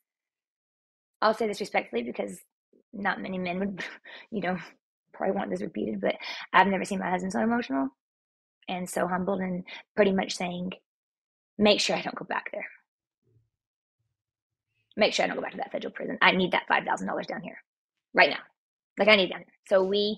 I'll 1.21 1.35
say 1.35 1.47
this 1.47 1.59
respectfully 1.59 2.01
because 2.01 2.39
not 2.91 3.21
many 3.21 3.37
men 3.37 3.59
would, 3.59 3.83
you 4.31 4.41
know, 4.41 4.57
probably 5.13 5.35
want 5.35 5.51
this 5.51 5.61
repeated, 5.61 6.01
but 6.01 6.15
I've 6.51 6.67
never 6.67 6.85
seen 6.85 6.99
my 6.99 7.11
husband 7.11 7.33
so 7.33 7.41
emotional 7.41 7.89
and 8.67 8.89
so 8.89 9.07
humbled 9.07 9.41
and 9.41 9.63
pretty 9.95 10.11
much 10.11 10.35
saying, 10.35 10.71
make 11.59 11.79
sure 11.81 11.95
I 11.95 12.01
don't 12.01 12.15
go 12.15 12.25
back 12.25 12.49
there. 12.51 12.65
Make 14.95 15.13
sure 15.13 15.23
I 15.25 15.27
don't 15.27 15.37
go 15.37 15.43
back 15.43 15.51
to 15.51 15.57
that 15.57 15.71
federal 15.71 15.93
prison. 15.93 16.17
I 16.21 16.31
need 16.31 16.53
that 16.53 16.67
$5,000 16.67 17.27
down 17.27 17.41
here 17.43 17.59
right 18.13 18.29
now. 18.29 18.43
Like 18.97 19.07
I 19.07 19.15
need 19.15 19.31
down. 19.31 19.45
So 19.67 19.83
we, 19.83 20.17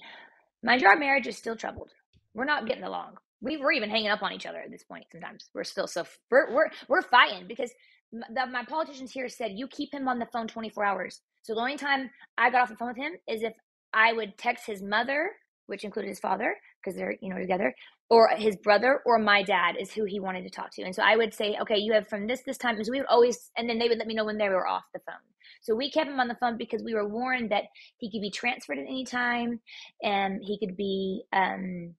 mind 0.64 0.82
you, 0.82 0.88
our 0.88 0.98
marriage 0.98 1.28
is 1.28 1.38
still 1.38 1.56
troubled. 1.56 1.92
We're 2.34 2.46
not 2.46 2.68
getting 2.68 2.84
along. 2.84 3.16
We 3.42 3.58
were 3.58 3.72
even 3.72 3.90
hanging 3.90 4.10
up 4.10 4.24
on 4.24 4.34
each 4.34 4.46
other 4.46 4.60
at 4.60 4.72
this 4.72 4.84
point. 4.84 5.06
Sometimes 5.12 5.50
we're 5.54 5.64
still 5.64 5.88
so 5.88 6.06
we're 6.30 6.54
we're 6.54 6.70
we're 6.90 7.02
fighting 7.02 7.48
because 7.48 7.72
the, 8.12 8.46
my 8.52 8.64
politicians 8.66 9.12
here 9.12 9.30
said 9.30 9.54
you 9.56 9.68
keep 9.68 9.94
him 9.94 10.08
on 10.08 10.20
the 10.20 10.28
phone 10.34 10.48
24 10.48 10.84
hours. 10.86 11.22
So 11.44 11.54
the 11.54 11.62
only 11.62 11.78
time 11.78 12.10
I 12.38 12.50
got 12.50 12.62
off 12.62 12.70
the 12.70 12.76
phone 12.76 12.90
with 12.90 12.98
him 12.98 13.14
is 13.28 13.44
if 13.44 13.54
I 13.94 14.14
would 14.14 14.38
text 14.38 14.66
his 14.68 14.82
mother, 14.82 15.32
which 15.68 15.84
included 15.84 16.10
his 16.10 16.20
father 16.20 16.56
because 16.84 16.98
they're 16.98 17.16
you 17.22 17.30
know 17.30 17.40
together, 17.40 17.74
or 18.10 18.30
his 18.36 18.56
brother 18.58 19.02
or 19.06 19.20
my 19.20 19.44
dad 19.44 19.76
is 19.80 19.92
who 19.92 20.06
he 20.06 20.20
wanted 20.20 20.44
to 20.44 20.50
talk 20.50 20.72
to. 20.74 20.84
And 20.84 20.96
so 20.96 21.04
I 21.04 21.16
would 21.16 21.34
say, 21.34 21.58
okay, 21.62 21.78
you 21.78 21.94
have 21.94 22.08
from 22.08 22.28
this 22.28 22.42
this 22.46 22.58
time. 22.58 22.76
And 22.76 22.86
so 22.86 22.92
we 22.92 23.00
would 23.00 23.08
always, 23.08 23.52
and 23.58 23.70
then 23.70 23.78
they 23.78 23.88
would 23.88 23.98
let 23.98 24.08
me 24.08 24.16
know 24.16 24.26
when 24.26 24.38
they 24.38 24.50
were 24.50 24.68
off 24.68 24.84
the 24.94 25.00
phone. 25.00 25.16
So 25.62 25.76
we 25.76 25.92
kept 25.92 26.10
him 26.10 26.20
on 26.20 26.28
the 26.28 26.38
phone 26.40 26.58
because 26.58 26.84
we 26.84 26.94
were 26.94 27.08
warned 27.08 27.52
that 27.52 27.66
he 27.98 28.10
could 28.12 28.22
be 28.22 28.32
transferred 28.32 28.80
at 28.80 28.88
any 28.88 29.06
time, 29.06 29.60
and 30.02 30.42
he 30.44 30.58
could 30.58 30.76
be 30.76 31.24
um, 31.34 31.96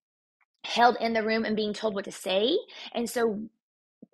held 0.64 0.96
in 1.00 1.12
the 1.12 1.22
room 1.22 1.44
and 1.44 1.56
being 1.56 1.72
told 1.74 1.94
what 1.94 2.04
to 2.06 2.12
say. 2.12 2.58
And 2.94 3.08
so 3.08 3.40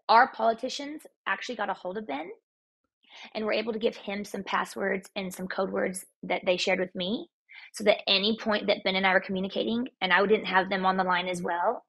our 0.08 0.30
politicians 0.32 1.02
actually 1.26 1.56
got 1.56 1.70
a 1.70 1.74
hold 1.74 1.96
of 1.96 2.06
Ben 2.06 2.30
and 3.34 3.44
were 3.44 3.52
able 3.52 3.72
to 3.72 3.78
give 3.78 3.96
him 3.96 4.24
some 4.24 4.42
passwords 4.42 5.08
and 5.16 5.32
some 5.32 5.48
code 5.48 5.70
words 5.70 6.04
that 6.22 6.42
they 6.44 6.56
shared 6.56 6.80
with 6.80 6.94
me 6.94 7.28
so 7.72 7.84
that 7.84 8.08
any 8.08 8.36
point 8.40 8.66
that 8.66 8.82
Ben 8.84 8.96
and 8.96 9.06
I 9.06 9.12
were 9.12 9.20
communicating 9.20 9.88
and 10.00 10.12
I 10.12 10.24
didn't 10.26 10.46
have 10.46 10.68
them 10.68 10.86
on 10.86 10.96
the 10.96 11.04
line 11.04 11.28
as 11.28 11.42
well, 11.42 11.84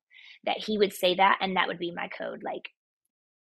that 0.45 0.57
he 0.57 0.77
would 0.77 0.93
say 0.93 1.15
that 1.15 1.37
and 1.41 1.55
that 1.55 1.67
would 1.67 1.79
be 1.79 1.91
my 1.91 2.09
code. 2.09 2.43
Like 2.43 2.69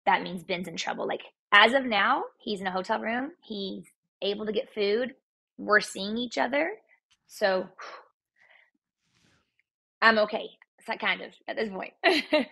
that 0.07 0.23
means 0.23 0.45
Ben's 0.45 0.69
in 0.69 0.77
trouble. 0.77 1.07
Like 1.07 1.23
as 1.53 1.73
of 1.73 1.85
now, 1.85 2.25
he's 2.39 2.61
in 2.61 2.67
a 2.67 2.73
hotel 2.73 3.01
room. 3.01 3.33
He's 3.43 3.85
able 4.23 4.47
to 4.47 4.53
get 4.53 4.73
food. 4.75 5.15
We're 5.57 5.81
seeing 5.81 6.17
each 6.17 6.39
other. 6.39 6.73
So 7.27 7.69
I'm 10.03 10.19
okay. 10.19 10.49
So 10.87 10.95
kind 10.95 11.21
of 11.21 11.33
at 11.47 11.57
this 11.57 11.71
point. 11.71 11.93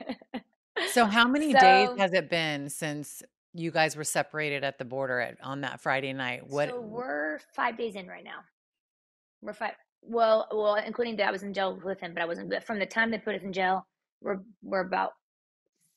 So 0.91 1.07
how 1.07 1.27
many 1.27 1.53
days 1.53 1.91
has 1.99 2.13
it 2.13 2.29
been 2.29 2.69
since 2.69 3.23
you 3.55 3.71
guys 3.71 3.97
were 3.97 4.05
separated 4.05 4.65
at 4.65 4.79
the 4.79 4.85
border 4.85 5.21
at, 5.21 5.39
on 5.43 5.63
that 5.63 5.81
Friday 5.81 6.13
night? 6.13 6.47
What 6.47 6.71
So 6.71 6.81
we're 6.81 7.39
five 7.55 7.79
days 7.79 7.95
in 7.95 8.07
right 8.07 8.25
now. 8.25 8.41
We're 9.47 9.53
five. 9.53 9.75
Well, 10.03 10.49
well, 10.51 10.75
including 10.75 11.17
that 11.17 11.29
I 11.29 11.31
was 11.31 11.45
in 11.45 11.55
jail 11.55 11.79
with 11.83 12.01
him, 12.01 12.13
but 12.15 12.23
I 12.23 12.27
wasn't. 12.27 12.51
But 12.51 12.65
from 12.65 12.81
the 12.81 12.87
time 12.87 13.11
they 13.13 13.19
put 13.19 13.37
us 13.37 13.43
in 13.43 13.53
jail, 13.53 13.87
we're 14.21 14.41
we're 14.63 14.81
about 14.81 15.13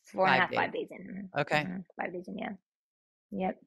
four 0.04 0.28
and 0.28 0.44
a 0.54 0.56
Five 0.56 0.72
days 0.72 0.88
in. 0.92 1.30
Mhm, 1.36 1.42
Okay. 1.42 1.64
mhm, 1.64 1.84
five 2.00 2.14
days 2.14 2.28
in, 2.28 2.38
yeah. 2.38 2.52
Yep. 3.32 3.60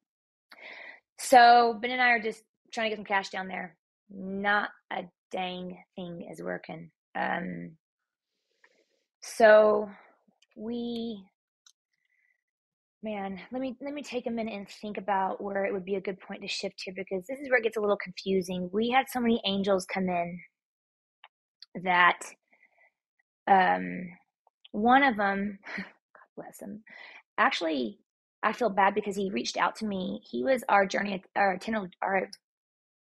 So 1.17 1.77
Ben 1.81 1.91
and 1.91 2.01
I 2.01 2.11
are 2.11 2.21
just 2.21 2.43
trying 2.71 2.85
to 2.85 2.89
get 2.89 2.97
some 2.97 3.05
cash 3.05 3.29
down 3.29 3.47
there. 3.49 3.75
Not 4.09 4.69
a 4.91 5.03
dang 5.31 5.83
thing 5.95 6.29
is 6.31 6.41
working. 6.41 6.91
Um. 7.15 7.77
So 9.21 9.89
we 10.55 11.23
man, 13.03 13.39
let 13.51 13.61
me 13.61 13.75
let 13.81 13.93
me 13.93 14.01
take 14.01 14.27
a 14.27 14.31
minute 14.31 14.53
and 14.53 14.67
think 14.69 14.97
about 14.97 15.43
where 15.43 15.65
it 15.65 15.73
would 15.73 15.85
be 15.85 15.95
a 15.95 16.01
good 16.01 16.19
point 16.19 16.41
to 16.41 16.47
shift 16.47 16.81
here 16.83 16.93
because 16.95 17.27
this 17.27 17.39
is 17.39 17.49
where 17.49 17.59
it 17.59 17.63
gets 17.63 17.77
a 17.77 17.81
little 17.81 17.97
confusing. 17.97 18.69
We 18.73 18.89
had 18.89 19.07
so 19.09 19.19
many 19.19 19.41
angels 19.45 19.85
come 19.85 20.09
in 20.09 20.39
that 21.83 22.19
um 23.47 24.09
one 24.71 25.03
of 25.03 25.17
them, 25.17 25.59
God 25.77 25.85
bless 26.37 26.61
him, 26.61 26.83
actually 27.37 27.99
I 28.43 28.53
feel 28.53 28.69
bad 28.69 28.93
because 28.95 29.15
he 29.15 29.31
reached 29.31 29.57
out 29.57 29.75
to 29.77 29.85
me. 29.85 30.21
He 30.29 30.43
was 30.43 30.63
our 30.69 30.85
journey 30.85 31.23
our, 31.35 31.59
our 32.01 32.29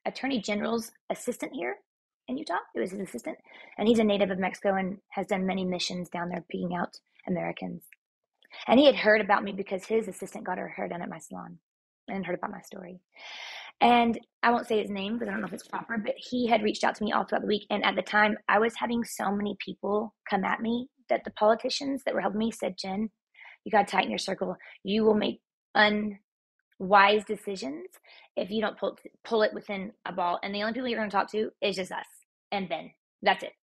attorney 0.06 0.42
general's 0.42 0.92
assistant 1.10 1.54
here 1.54 1.78
in 2.28 2.38
Utah. 2.38 2.60
It 2.76 2.80
was 2.80 2.92
his 2.92 3.02
assistant, 3.02 3.38
and 3.78 3.88
he's 3.88 4.00
a 4.00 4.04
native 4.04 4.32
of 4.32 4.40
Mexico 4.40 4.76
and 4.76 4.98
has 5.10 5.28
done 5.28 5.46
many 5.48 5.66
missions 5.66 6.10
down 6.10 6.30
there, 6.30 6.44
picking 6.50 6.76
out 6.76 7.00
Americans. 7.28 7.84
And 8.68 8.80
he 8.80 8.86
had 8.86 8.96
heard 8.96 9.22
about 9.22 9.44
me 9.44 9.52
because 9.52 9.86
his 9.86 10.08
assistant 10.08 10.46
got 10.46 10.58
her 10.58 10.68
hair 10.68 10.88
done 10.88 11.02
at 11.02 11.10
my 11.10 11.20
salon 11.20 11.60
and 12.08 12.26
heard 12.26 12.38
about 12.38 12.52
my 12.52 12.62
story. 12.62 13.00
And 13.82 14.20
I 14.44 14.52
won't 14.52 14.68
say 14.68 14.82
his 14.82 14.90
name 14.90 15.14
because 15.14 15.30
I 15.30 15.32
don't 15.32 15.42
know 15.42 15.48
if 15.48 15.54
it's 15.54 15.68
proper, 15.68 15.98
but 15.98 16.16
he 16.18 16.48
had 16.48 16.64
reached 16.64 16.84
out 16.84 16.96
to 16.96 17.04
me 17.04 17.12
all 17.12 17.24
throughout 17.24 17.42
the 17.42 17.48
week. 17.48 17.66
And 17.70 17.86
at 17.86 17.96
the 17.96 18.02
time, 18.02 18.38
I 18.48 18.60
was 18.60 18.74
having 18.76 19.04
so 19.04 19.32
many 19.32 19.56
people 19.64 20.14
come 20.30 20.44
at 20.44 20.62
me 20.62 20.90
that 21.10 21.24
the 21.24 21.32
politicians 21.32 22.04
that 22.06 22.14
were 22.14 22.22
helping 22.22 22.40
me 22.40 22.52
said, 22.52 22.78
Jen, 22.78 23.10
you 23.64 23.72
got 23.72 23.88
to 23.88 23.92
tighten 23.92 24.10
your 24.10 24.20
circle. 24.20 24.56
You 24.84 25.04
will 25.04 25.16
make 25.16 25.40
unwise 25.76 27.24
decisions 27.26 27.88
if 28.36 28.52
you 28.52 28.62
don't 28.62 28.78
pull, 28.78 28.98
pull 29.24 29.44
it 29.44 29.54
within 29.54 29.92
a 30.06 30.12
ball. 30.12 30.40
And 30.44 30.54
the 30.54 30.62
only 30.62 30.74
people 30.74 30.88
you're 30.90 31.00
going 31.00 31.10
to 31.10 31.16
talk 31.16 31.32
to 31.32 31.50
is 31.62 31.78
just 31.78 31.92
us 31.92 32.06
and 32.52 32.68
Ben. 32.68 32.92
That's 33.22 33.44
it. 33.44 33.54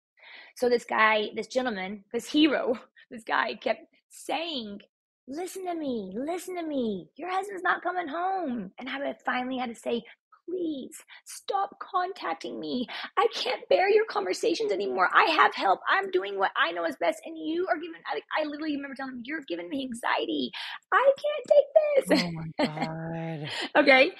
So 0.56 0.68
this 0.68 0.84
guy, 0.84 1.28
this 1.34 1.46
gentleman, 1.46 2.04
this 2.12 2.30
hero, 2.30 2.78
this 3.10 3.22
guy 3.22 3.54
kept 3.54 3.86
saying, 4.16 4.80
Listen 5.28 5.66
to 5.66 5.74
me, 5.74 6.12
listen 6.14 6.54
to 6.56 6.62
me. 6.62 7.08
Your 7.16 7.28
husband's 7.28 7.64
not 7.64 7.82
coming 7.82 8.06
home. 8.06 8.70
And 8.78 8.88
I 8.88 9.14
finally 9.24 9.58
had 9.58 9.74
to 9.74 9.74
say, 9.74 10.02
Please 10.48 10.96
stop 11.24 11.70
contacting 11.80 12.60
me. 12.60 12.86
I 13.16 13.26
can't 13.34 13.68
bear 13.68 13.90
your 13.90 14.04
conversations 14.04 14.70
anymore. 14.70 15.08
I 15.12 15.24
have 15.32 15.52
help. 15.54 15.80
I'm 15.88 16.10
doing 16.12 16.38
what 16.38 16.52
I 16.56 16.70
know 16.70 16.84
is 16.84 16.94
best. 17.00 17.20
And 17.24 17.36
you 17.36 17.66
are 17.68 17.74
giving, 17.74 18.00
I, 18.06 18.20
I 18.40 18.44
literally 18.44 18.76
remember 18.76 18.94
telling 18.94 19.14
him, 19.14 19.22
You're 19.24 19.42
giving 19.48 19.68
me 19.68 19.88
anxiety. 19.90 20.52
I 20.92 21.12
can't 21.18 22.08
take 22.08 22.18
this. 22.18 22.22
Oh 22.24 22.32
my 22.32 22.66
God. 22.66 23.50
okay. 23.82 24.12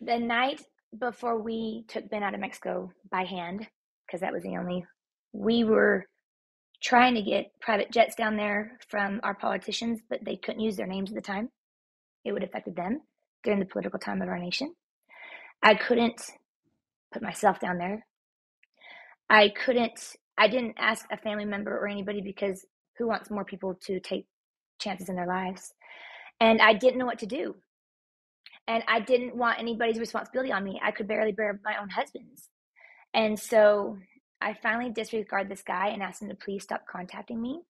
The 0.00 0.18
night 0.18 0.62
before 0.98 1.40
we 1.40 1.84
took 1.88 2.08
Ben 2.08 2.22
out 2.22 2.32
of 2.34 2.40
Mexico 2.40 2.90
by 3.10 3.24
hand, 3.24 3.66
because 4.06 4.22
that 4.22 4.32
was 4.32 4.42
the 4.42 4.56
only, 4.56 4.84
we 5.34 5.62
were 5.62 6.06
trying 6.82 7.14
to 7.14 7.22
get 7.22 7.52
private 7.60 7.90
jets 7.92 8.14
down 8.14 8.36
there 8.36 8.78
from 8.88 9.20
our 9.22 9.34
politicians, 9.34 10.00
but 10.08 10.24
they 10.24 10.36
couldn't 10.36 10.60
use 10.60 10.76
their 10.76 10.86
names 10.86 11.10
at 11.10 11.14
the 11.14 11.20
time. 11.20 11.50
It 12.24 12.32
would 12.32 12.42
have 12.42 12.50
affected 12.50 12.76
them 12.76 13.02
during 13.44 13.60
the 13.60 13.66
political 13.66 13.98
time 13.98 14.22
of 14.22 14.28
our 14.28 14.38
nation. 14.38 14.74
I 15.62 15.74
couldn't 15.74 16.20
put 17.12 17.22
myself 17.22 17.60
down 17.60 17.78
there. 17.78 18.06
I 19.28 19.50
couldn't, 19.64 20.16
I 20.38 20.48
didn't 20.48 20.74
ask 20.78 21.06
a 21.10 21.16
family 21.16 21.44
member 21.44 21.76
or 21.76 21.88
anybody 21.88 22.20
because 22.20 22.64
who 22.98 23.06
wants 23.06 23.30
more 23.30 23.44
people 23.44 23.74
to 23.86 24.00
take 24.00 24.26
chances 24.80 25.08
in 25.08 25.16
their 25.16 25.26
lives? 25.26 25.72
And 26.40 26.60
I 26.60 26.72
didn't 26.72 26.98
know 26.98 27.06
what 27.06 27.18
to 27.20 27.26
do. 27.26 27.56
And 28.66 28.82
I 28.88 29.00
didn't 29.00 29.36
want 29.36 29.58
anybody's 29.58 29.98
responsibility 29.98 30.52
on 30.52 30.64
me. 30.64 30.80
I 30.82 30.92
could 30.92 31.08
barely 31.08 31.32
bear 31.32 31.60
my 31.64 31.74
own 31.80 31.90
husband's. 31.90 32.48
And 33.12 33.38
so 33.38 33.98
I 34.40 34.54
finally 34.62 34.90
disregarded 34.90 35.50
this 35.50 35.62
guy 35.62 35.88
and 35.88 36.02
asked 36.02 36.22
him 36.22 36.28
to 36.28 36.34
please 36.34 36.62
stop 36.62 36.82
contacting 36.90 37.40
me. 37.40 37.60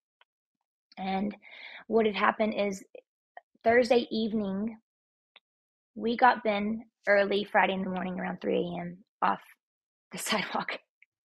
And 0.98 1.34
what 1.86 2.06
had 2.06 2.14
happened 2.14 2.54
is 2.54 2.84
Thursday 3.64 4.06
evening, 4.10 4.78
we 5.94 6.16
got 6.16 6.44
Ben 6.44 6.84
early 7.08 7.44
Friday 7.44 7.74
in 7.74 7.82
the 7.82 7.90
morning 7.90 8.18
around 8.18 8.40
3 8.40 8.56
a.m. 8.56 8.98
off 9.22 9.40
the 10.12 10.18
sidewalk 10.18 10.78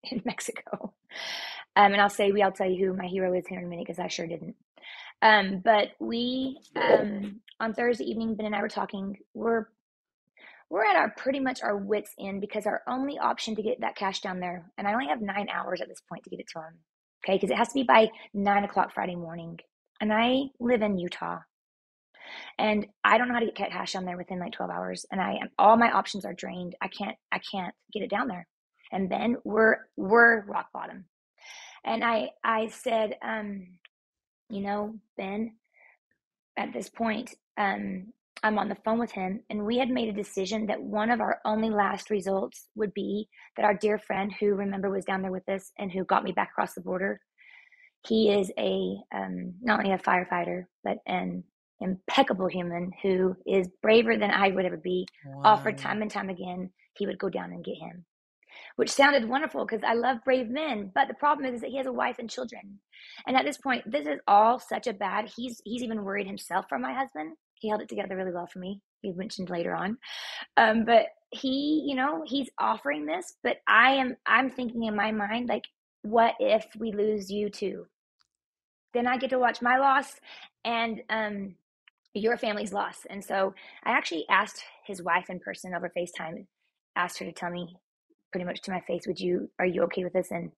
in 0.03 0.21
Mexico. 0.25 0.93
Um, 1.75 1.91
and 1.93 2.01
I'll 2.01 2.09
say 2.09 2.31
we, 2.31 2.41
I'll 2.41 2.51
tell 2.51 2.69
you 2.69 2.87
who 2.87 2.93
my 2.93 3.07
hero 3.07 3.33
is 3.33 3.47
here 3.47 3.59
in 3.59 3.65
a 3.65 3.67
minute 3.67 3.85
because 3.85 3.99
I 3.99 4.07
sure 4.07 4.27
didn't. 4.27 4.55
Um, 5.21 5.61
but 5.63 5.89
we, 5.99 6.59
um, 6.75 7.41
on 7.59 7.73
Thursday 7.73 8.05
evening, 8.05 8.35
Ben 8.35 8.45
and 8.45 8.55
I 8.55 8.61
were 8.61 8.69
talking. 8.69 9.17
We're 9.33 9.67
we're 10.69 10.85
at 10.85 10.95
our 10.95 11.13
pretty 11.17 11.39
much 11.39 11.61
our 11.61 11.77
wits 11.77 12.11
end 12.19 12.41
because 12.41 12.65
our 12.65 12.81
only 12.87 13.17
option 13.19 13.55
to 13.55 13.61
get 13.61 13.81
that 13.81 13.95
cash 13.95 14.21
down 14.21 14.39
there, 14.39 14.71
and 14.77 14.87
I 14.87 14.93
only 14.93 15.07
have 15.07 15.21
nine 15.21 15.47
hours 15.53 15.81
at 15.81 15.87
this 15.87 16.01
point 16.09 16.23
to 16.23 16.29
get 16.29 16.39
it 16.39 16.47
to 16.53 16.59
him. 16.59 16.79
Okay, 17.23 17.35
because 17.37 17.51
it 17.51 17.57
has 17.57 17.69
to 17.69 17.73
be 17.73 17.83
by 17.83 18.09
nine 18.33 18.63
o'clock 18.63 18.93
Friday 18.93 19.15
morning, 19.15 19.59
and 19.99 20.13
I 20.13 20.43
live 20.59 20.81
in 20.81 20.97
Utah, 20.97 21.39
and 22.57 22.85
I 23.03 23.17
don't 23.17 23.27
know 23.27 23.33
how 23.35 23.39
to 23.39 23.51
get 23.51 23.71
cash 23.71 23.93
down 23.93 24.05
there 24.05 24.17
within 24.17 24.39
like 24.39 24.53
twelve 24.53 24.71
hours, 24.71 25.05
and 25.11 25.21
I 25.21 25.33
am 25.41 25.49
all 25.57 25.77
my 25.77 25.91
options 25.91 26.25
are 26.25 26.33
drained. 26.33 26.75
I 26.81 26.87
can't 26.87 27.15
I 27.31 27.39
can't 27.51 27.73
get 27.93 28.03
it 28.03 28.09
down 28.09 28.27
there, 28.27 28.47
and 28.91 29.09
then 29.09 29.37
we're 29.43 29.77
we're 29.97 30.45
rock 30.45 30.67
bottom, 30.73 31.05
and 31.83 32.03
I 32.03 32.29
I 32.43 32.67
said, 32.67 33.15
um, 33.23 33.67
you 34.49 34.61
know, 34.61 34.95
Ben, 35.17 35.55
at 36.57 36.73
this 36.73 36.89
point, 36.89 37.33
um, 37.57 38.13
I'm 38.43 38.59
on 38.59 38.69
the 38.69 38.77
phone 38.83 38.99
with 38.99 39.11
him, 39.11 39.41
and 39.49 39.65
we 39.65 39.77
had 39.77 39.89
made 39.89 40.09
a 40.09 40.13
decision 40.13 40.67
that 40.67 40.81
one 40.81 41.09
of 41.09 41.21
our 41.21 41.39
only 41.45 41.69
last 41.69 42.09
results 42.09 42.67
would 42.75 42.93
be 42.93 43.27
that 43.55 43.65
our 43.65 43.73
dear 43.73 43.97
friend, 43.97 44.33
who 44.39 44.55
remember 44.55 44.89
was 44.89 45.05
down 45.05 45.21
there 45.21 45.31
with 45.31 45.47
us 45.49 45.71
and 45.77 45.91
who 45.91 46.03
got 46.03 46.23
me 46.23 46.31
back 46.31 46.49
across 46.51 46.73
the 46.73 46.81
border, 46.81 47.19
he 48.07 48.29
is 48.29 48.51
a 48.57 48.97
um, 49.13 49.53
not 49.61 49.79
only 49.79 49.91
a 49.91 49.97
firefighter 49.97 50.65
but 50.83 50.97
an 51.07 51.43
impeccable 51.81 52.47
human 52.47 52.91
who 53.01 53.35
is 53.45 53.67
braver 53.81 54.15
than 54.17 54.31
I 54.31 54.49
would 54.49 54.65
ever 54.65 54.77
be. 54.77 55.07
Wow. 55.25 55.53
Offered 55.53 55.77
time 55.77 56.01
and 56.01 56.11
time 56.11 56.29
again, 56.29 56.69
he 56.97 57.07
would 57.07 57.17
go 57.17 57.29
down 57.29 57.51
and 57.51 57.63
get 57.63 57.77
him, 57.77 58.05
which 58.75 58.91
sounded 58.91 59.27
wonderful 59.27 59.65
because 59.65 59.83
I 59.83 59.93
love 59.93 60.17
brave 60.23 60.49
men. 60.49 60.91
But 60.93 61.07
the 61.07 61.15
problem 61.15 61.47
is, 61.47 61.55
is 61.55 61.61
that 61.61 61.71
he 61.71 61.77
has 61.77 61.87
a 61.87 61.91
wife 61.91 62.17
and 62.19 62.29
children, 62.29 62.79
and 63.25 63.35
at 63.35 63.45
this 63.45 63.57
point, 63.57 63.89
this 63.91 64.07
is 64.07 64.19
all 64.27 64.59
such 64.59 64.87
a 64.87 64.93
bad. 64.93 65.31
He's 65.35 65.61
he's 65.65 65.81
even 65.81 66.03
worried 66.03 66.27
himself 66.27 66.65
for 66.69 66.77
my 66.77 66.93
husband 66.93 67.35
he 67.59 67.69
held 67.69 67.81
it 67.81 67.89
together 67.89 68.15
really 68.15 68.31
well 68.31 68.47
for 68.47 68.59
me. 68.59 68.81
He 69.01 69.11
mentioned 69.11 69.49
later 69.49 69.73
on. 69.73 69.97
Um, 70.57 70.85
but 70.85 71.07
he, 71.31 71.83
you 71.87 71.95
know, 71.95 72.23
he's 72.25 72.49
offering 72.59 73.05
this, 73.05 73.35
but 73.43 73.57
I 73.67 73.91
am, 73.91 74.15
I'm 74.25 74.49
thinking 74.49 74.83
in 74.83 74.95
my 74.95 75.11
mind, 75.11 75.49
like, 75.49 75.65
what 76.01 76.35
if 76.39 76.65
we 76.77 76.91
lose 76.91 77.31
you 77.31 77.49
too? 77.49 77.87
Then 78.93 79.07
I 79.07 79.17
get 79.17 79.31
to 79.31 79.39
watch 79.39 79.61
my 79.61 79.77
loss 79.77 80.13
and 80.63 81.01
um, 81.09 81.55
your 82.13 82.37
family's 82.37 82.73
loss. 82.73 82.99
And 83.09 83.23
so 83.23 83.53
I 83.83 83.91
actually 83.91 84.25
asked 84.29 84.63
his 84.85 85.01
wife 85.01 85.29
in 85.29 85.39
person 85.39 85.73
over 85.73 85.91
FaceTime, 85.95 86.45
asked 86.95 87.19
her 87.19 87.25
to 87.25 87.33
tell 87.33 87.49
me 87.49 87.75
pretty 88.31 88.45
much 88.45 88.61
to 88.61 88.71
my 88.71 88.81
face, 88.81 89.05
would 89.07 89.19
you, 89.19 89.49
are 89.59 89.65
you 89.65 89.83
okay 89.83 90.03
with 90.03 90.13
this? 90.13 90.31
And 90.31 90.51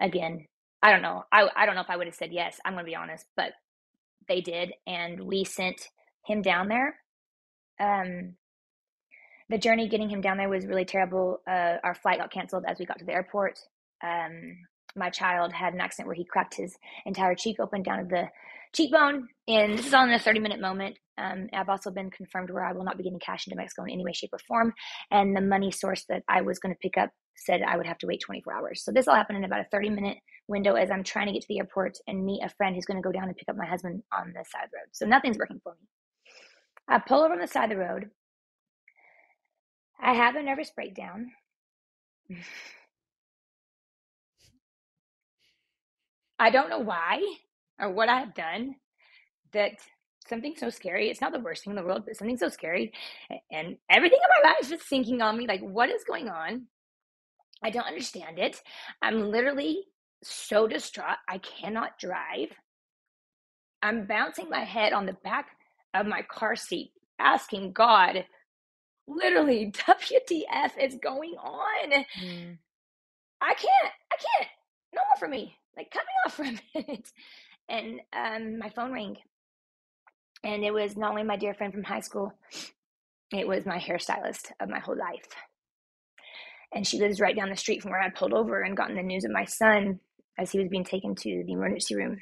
again, 0.00 0.46
I 0.82 0.92
don't 0.92 1.02
know. 1.02 1.24
I, 1.32 1.48
I 1.56 1.66
don't 1.66 1.74
know 1.74 1.80
if 1.80 1.90
I 1.90 1.96
would 1.96 2.06
have 2.06 2.14
said 2.14 2.32
yes. 2.32 2.58
I'm 2.64 2.74
going 2.74 2.84
to 2.84 2.90
be 2.90 2.96
honest, 2.96 3.24
but 3.36 3.52
they 4.28 4.40
did. 4.40 4.72
And 4.86 5.20
we 5.20 5.44
sent 5.44 5.80
him 6.28 6.42
down 6.42 6.68
there. 6.68 6.96
Um, 7.80 8.34
the 9.48 9.58
journey 9.58 9.88
getting 9.88 10.10
him 10.10 10.20
down 10.20 10.36
there 10.36 10.48
was 10.48 10.66
really 10.66 10.84
terrible. 10.84 11.40
Uh, 11.48 11.76
our 11.82 11.94
flight 11.94 12.18
got 12.18 12.30
canceled 12.30 12.64
as 12.68 12.78
we 12.78 12.84
got 12.84 12.98
to 12.98 13.04
the 13.04 13.12
airport. 13.12 13.58
Um, 14.04 14.56
my 14.94 15.10
child 15.10 15.52
had 15.52 15.74
an 15.74 15.80
accident 15.80 16.06
where 16.06 16.14
he 16.14 16.24
cracked 16.24 16.56
his 16.56 16.76
entire 17.06 17.34
cheek 17.34 17.58
open 17.60 17.82
down 17.82 17.98
to 17.98 18.04
the 18.04 18.28
cheekbone. 18.74 19.28
And 19.46 19.78
this 19.78 19.86
is 19.86 19.94
all 19.94 20.04
in 20.04 20.12
a 20.12 20.18
30 20.18 20.40
minute 20.40 20.60
moment. 20.60 20.98
Um, 21.16 21.48
I've 21.52 21.68
also 21.68 21.90
been 21.90 22.10
confirmed 22.10 22.50
where 22.50 22.64
I 22.64 22.72
will 22.72 22.84
not 22.84 22.96
be 22.96 23.02
getting 23.02 23.18
cash 23.18 23.46
into 23.46 23.56
Mexico 23.56 23.84
in 23.84 23.90
any 23.90 24.04
way, 24.04 24.12
shape, 24.12 24.30
or 24.32 24.38
form. 24.46 24.72
And 25.10 25.34
the 25.34 25.40
money 25.40 25.70
source 25.70 26.04
that 26.08 26.22
I 26.28 26.42
was 26.42 26.58
going 26.58 26.74
to 26.74 26.78
pick 26.80 26.96
up 26.96 27.10
said 27.36 27.62
I 27.62 27.76
would 27.76 27.86
have 27.86 27.98
to 27.98 28.06
wait 28.06 28.20
24 28.24 28.52
hours. 28.52 28.84
So 28.84 28.92
this 28.92 29.08
all 29.08 29.14
happened 29.14 29.38
in 29.38 29.44
about 29.44 29.60
a 29.60 29.68
30 29.70 29.90
minute 29.90 30.18
window 30.46 30.74
as 30.74 30.90
I'm 30.90 31.04
trying 31.04 31.26
to 31.26 31.32
get 31.32 31.42
to 31.42 31.48
the 31.48 31.58
airport 31.58 31.98
and 32.06 32.24
meet 32.24 32.42
a 32.42 32.48
friend 32.50 32.74
who's 32.74 32.84
going 32.84 33.00
to 33.00 33.06
go 33.06 33.12
down 33.12 33.28
and 33.28 33.36
pick 33.36 33.48
up 33.48 33.56
my 33.56 33.66
husband 33.66 34.02
on 34.16 34.28
the 34.28 34.44
side 34.44 34.68
road. 34.74 34.88
So 34.92 35.06
nothing's 35.06 35.38
working 35.38 35.60
for 35.62 35.72
me. 35.80 35.86
I 36.88 36.98
pull 36.98 37.22
over 37.22 37.34
on 37.34 37.40
the 37.40 37.46
side 37.46 37.70
of 37.70 37.78
the 37.78 37.84
road. 37.84 38.10
I 40.00 40.14
have 40.14 40.36
a 40.36 40.42
nervous 40.42 40.70
breakdown. 40.70 41.32
I 46.38 46.50
don't 46.50 46.70
know 46.70 46.78
why 46.78 47.22
or 47.80 47.90
what 47.90 48.08
I 48.08 48.20
have 48.20 48.34
done 48.34 48.76
that 49.52 49.72
something 50.28 50.54
so 50.56 50.70
scary. 50.70 51.10
It's 51.10 51.20
not 51.20 51.32
the 51.32 51.40
worst 51.40 51.64
thing 51.64 51.72
in 51.72 51.76
the 51.76 51.82
world, 51.82 52.04
but 52.06 52.16
something 52.16 52.36
so 52.36 52.48
scary. 52.48 52.92
And 53.50 53.76
everything 53.90 54.18
in 54.22 54.42
my 54.42 54.50
life 54.50 54.58
is 54.62 54.68
just 54.68 54.88
sinking 54.88 55.20
on 55.20 55.36
me. 55.36 55.46
Like, 55.46 55.60
what 55.60 55.90
is 55.90 56.04
going 56.04 56.28
on? 56.28 56.66
I 57.62 57.70
don't 57.70 57.86
understand 57.86 58.38
it. 58.38 58.60
I'm 59.02 59.30
literally 59.30 59.84
so 60.22 60.68
distraught. 60.68 61.16
I 61.28 61.38
cannot 61.38 61.98
drive. 61.98 62.50
I'm 63.82 64.06
bouncing 64.06 64.48
my 64.48 64.64
head 64.64 64.92
on 64.92 65.06
the 65.06 65.16
back 65.24 65.57
of 65.94 66.06
my 66.06 66.22
car 66.22 66.56
seat 66.56 66.92
asking 67.18 67.72
God, 67.72 68.24
literally, 69.06 69.72
WTF 69.76 70.72
is 70.80 70.96
going 71.02 71.34
on? 71.34 72.04
Mm. 72.22 72.58
I 73.40 73.54
can't, 73.54 73.92
I 74.12 74.16
can't, 74.16 74.48
no 74.94 75.02
more 75.02 75.18
for 75.18 75.28
me. 75.28 75.56
Like, 75.76 75.90
cut 75.90 76.02
me 76.02 76.12
off 76.26 76.34
for 76.34 76.42
a 76.42 76.60
minute. 76.86 77.10
And 77.68 78.00
um, 78.12 78.58
my 78.58 78.70
phone 78.70 78.92
rang. 78.92 79.16
And 80.44 80.64
it 80.64 80.72
was 80.72 80.96
not 80.96 81.10
only 81.10 81.22
my 81.24 81.36
dear 81.36 81.54
friend 81.54 81.72
from 81.72 81.84
high 81.84 82.00
school, 82.00 82.32
it 83.32 83.46
was 83.46 83.66
my 83.66 83.78
hairstylist 83.78 84.52
of 84.60 84.68
my 84.68 84.78
whole 84.78 84.96
life. 84.96 85.28
And 86.74 86.86
she 86.86 86.98
lives 86.98 87.20
right 87.20 87.36
down 87.36 87.50
the 87.50 87.56
street 87.56 87.82
from 87.82 87.90
where 87.92 88.00
I 88.00 88.10
pulled 88.10 88.32
over 88.32 88.62
and 88.62 88.76
gotten 88.76 88.96
the 88.96 89.02
news 89.02 89.24
of 89.24 89.30
my 89.30 89.44
son 89.44 90.00
as 90.38 90.52
he 90.52 90.58
was 90.58 90.68
being 90.68 90.84
taken 90.84 91.14
to 91.14 91.44
the 91.46 91.52
emergency 91.52 91.96
room. 91.96 92.18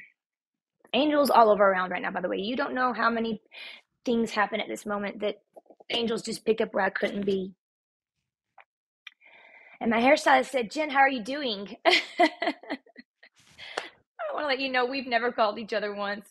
Angels 0.93 1.29
all 1.29 1.49
over 1.51 1.63
around 1.63 1.91
right 1.91 2.01
now, 2.01 2.11
by 2.11 2.21
the 2.21 2.29
way. 2.29 2.37
You 2.37 2.55
don't 2.55 2.73
know 2.75 2.93
how 2.93 3.09
many 3.09 3.41
things 4.05 4.31
happen 4.31 4.59
at 4.59 4.67
this 4.67 4.85
moment 4.85 5.19
that 5.21 5.35
angels 5.89 6.21
just 6.21 6.45
picked 6.45 6.61
up 6.61 6.73
where 6.73 6.83
I 6.85 6.89
couldn't 6.89 7.25
be. 7.25 7.53
And 9.79 9.91
my 9.91 9.99
hairstylist 9.99 10.47
said, 10.47 10.71
Jen, 10.71 10.89
how 10.89 10.99
are 10.99 11.09
you 11.09 11.23
doing? 11.23 11.75
I 11.85 11.93
want 14.33 14.43
to 14.43 14.47
let 14.47 14.59
you 14.59 14.71
know 14.71 14.85
we've 14.85 15.07
never 15.07 15.31
called 15.31 15.59
each 15.59 15.73
other 15.73 15.93
once. 15.93 16.27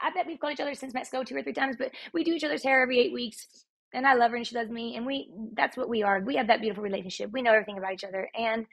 I 0.00 0.10
bet 0.12 0.26
we've 0.26 0.38
called 0.38 0.54
each 0.54 0.60
other 0.60 0.74
since 0.74 0.94
Mexico 0.94 1.24
two 1.24 1.36
or 1.36 1.42
three 1.42 1.52
times, 1.52 1.76
but 1.78 1.92
we 2.12 2.24
do 2.24 2.32
each 2.32 2.44
other's 2.44 2.62
hair 2.62 2.82
every 2.82 2.98
eight 3.00 3.12
weeks. 3.12 3.46
And 3.92 4.06
I 4.06 4.14
love 4.14 4.30
her 4.32 4.36
and 4.36 4.46
she 4.46 4.56
loves 4.56 4.70
me. 4.70 4.96
And 4.96 5.06
we 5.06 5.30
that's 5.54 5.76
what 5.76 5.88
we 5.88 6.02
are. 6.02 6.20
We 6.20 6.36
have 6.36 6.48
that 6.48 6.60
beautiful 6.60 6.84
relationship. 6.84 7.30
We 7.32 7.42
know 7.42 7.52
everything 7.52 7.78
about 7.78 7.94
each 7.94 8.04
other. 8.04 8.28
And 8.38 8.66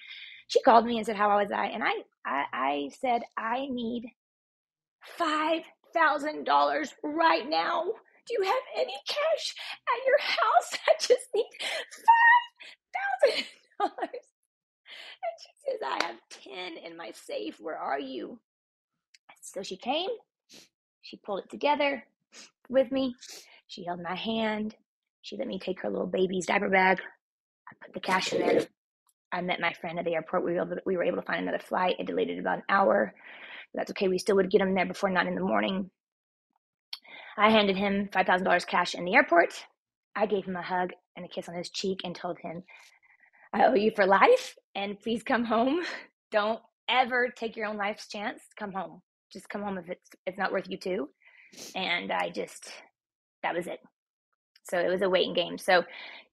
she 0.47 0.61
called 0.61 0.85
me 0.85 0.97
and 0.97 1.05
said, 1.05 1.15
How 1.15 1.37
was 1.37 1.51
I? 1.51 1.67
And 1.67 1.83
I 1.83 1.91
I, 2.25 2.43
I 2.53 2.89
said, 2.99 3.21
I 3.37 3.67
need 3.69 4.03
five 5.17 5.63
thousand 5.93 6.45
dollars 6.45 6.93
right 7.03 7.47
now. 7.49 7.83
Do 8.27 8.33
you 8.39 8.43
have 8.43 8.63
any 8.77 8.95
cash 9.07 9.55
at 9.87 10.05
your 10.05 10.19
house? 10.19 10.79
I 10.87 10.93
just 10.99 11.27
need 11.35 11.49
five 11.91 13.31
thousand 13.31 13.45
dollars. 13.79 14.25
And 15.23 15.35
she 15.41 15.51
says, 15.71 15.79
I 15.85 16.05
have 16.05 16.15
ten 16.29 16.77
in 16.77 16.97
my 16.97 17.11
safe. 17.11 17.57
Where 17.59 17.77
are 17.77 17.99
you? 17.99 18.39
So 19.41 19.63
she 19.63 19.77
came, 19.77 20.09
she 21.01 21.17
pulled 21.17 21.41
it 21.45 21.49
together 21.49 22.03
with 22.69 22.91
me. 22.91 23.15
She 23.67 23.85
held 23.85 24.01
my 24.01 24.15
hand. 24.15 24.75
She 25.21 25.37
let 25.37 25.47
me 25.47 25.59
take 25.59 25.81
her 25.81 25.89
little 25.89 26.07
baby's 26.07 26.47
diaper 26.47 26.69
bag. 26.69 26.99
I 27.69 27.73
put 27.83 27.93
the 27.93 27.99
cash 27.99 28.33
in 28.33 28.39
there. 28.39 28.61
I 29.31 29.41
met 29.41 29.59
my 29.59 29.73
friend 29.73 29.99
at 29.99 30.05
the 30.05 30.15
airport. 30.15 30.45
We 30.45 30.53
were 30.53 30.61
able 30.61 30.75
to, 30.75 30.81
we 30.85 30.97
were 30.97 31.03
able 31.03 31.17
to 31.17 31.25
find 31.25 31.41
another 31.41 31.59
flight. 31.59 31.95
It 31.99 32.07
delayed 32.07 32.37
about 32.39 32.59
an 32.59 32.63
hour. 32.69 33.13
That's 33.75 33.91
okay. 33.91 34.07
We 34.07 34.17
still 34.17 34.35
would 34.37 34.51
get 34.51 34.61
him 34.61 34.73
there 34.73 34.85
before 34.85 35.09
nine 35.09 35.27
in 35.27 35.35
the 35.35 35.41
morning. 35.41 35.89
I 37.37 37.49
handed 37.49 37.75
him 37.75 38.09
$5,000 38.13 38.67
cash 38.67 38.95
in 38.95 39.05
the 39.05 39.15
airport. 39.15 39.53
I 40.15 40.25
gave 40.25 40.45
him 40.45 40.55
a 40.55 40.61
hug 40.61 40.91
and 41.15 41.25
a 41.25 41.29
kiss 41.29 41.49
on 41.49 41.55
his 41.55 41.69
cheek 41.69 42.01
and 42.03 42.15
told 42.15 42.39
him, 42.39 42.63
I 43.53 43.65
owe 43.65 43.73
you 43.75 43.91
for 43.95 44.05
life 44.05 44.55
and 44.73 44.99
please 44.99 45.23
come 45.23 45.45
home. 45.45 45.81
Don't 46.31 46.59
ever 46.89 47.29
take 47.29 47.55
your 47.55 47.67
own 47.67 47.77
life's 47.77 48.07
chance. 48.07 48.41
Come 48.57 48.71
home. 48.71 49.01
Just 49.31 49.49
come 49.49 49.61
home 49.61 49.77
if 49.77 49.89
it's 49.89 50.09
it's 50.25 50.37
not 50.37 50.51
worth 50.51 50.69
you 50.69 50.77
too. 50.77 51.09
And 51.75 52.11
I 52.11 52.29
just 52.29 52.71
that 53.43 53.55
was 53.55 53.67
it. 53.67 53.79
So 54.63 54.79
it 54.79 54.89
was 54.89 55.01
a 55.01 55.09
waiting 55.09 55.33
game. 55.33 55.57
So 55.57 55.83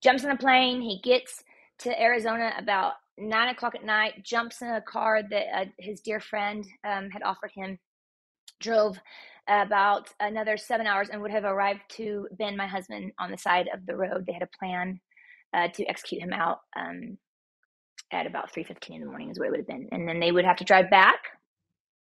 jumps 0.03 0.25
in 0.25 0.31
a 0.31 0.37
plane. 0.37 0.81
He 0.81 1.01
gets 1.03 1.43
to 1.81 2.01
Arizona 2.01 2.53
about 2.59 2.95
nine 3.29 3.49
o'clock 3.49 3.75
at 3.75 3.85
night, 3.85 4.25
jumps 4.25 4.63
in 4.63 4.69
a 4.69 4.81
car 4.81 5.23
that 5.31 5.45
uh, 5.55 5.65
his 5.79 6.01
dear 6.01 6.21
friend 6.21 6.67
um, 6.85 7.11
had 7.11 7.23
offered 7.23 7.51
him, 7.55 7.79
drove 8.61 8.99
about 9.49 10.09
another 10.21 10.57
seven 10.57 10.87
hours, 10.87 11.09
and 11.09 11.21
would 11.21 11.31
have 11.31 11.45
arrived 11.45 11.81
to 11.91 12.29
Ben, 12.39 12.57
my 12.57 12.67
husband, 12.67 13.13
on 13.19 13.31
the 13.31 13.39
side 13.39 13.69
of 13.75 13.85
the 13.87 13.97
road. 13.97 14.25
They 14.27 14.33
had 14.33 14.43
a 14.43 14.59
plan 14.59 15.01
uh, 15.55 15.69
to 15.69 15.85
execute 15.87 16.23
him 16.23 16.33
out 16.33 16.59
um, 16.77 17.19
at 18.13 18.27
about 18.27 18.53
3.15 18.53 18.77
in 18.91 19.01
the 19.01 19.07
morning 19.07 19.31
is 19.31 19.39
what 19.39 19.49
it 19.49 19.51
would 19.51 19.61
have 19.61 19.67
been. 19.67 19.89
And 19.91 20.09
then 20.09 20.21
they 20.21 20.33
would 20.33 20.45
have 20.45 20.57
to 20.57 20.65
drive 20.65 20.91
back 20.91 21.21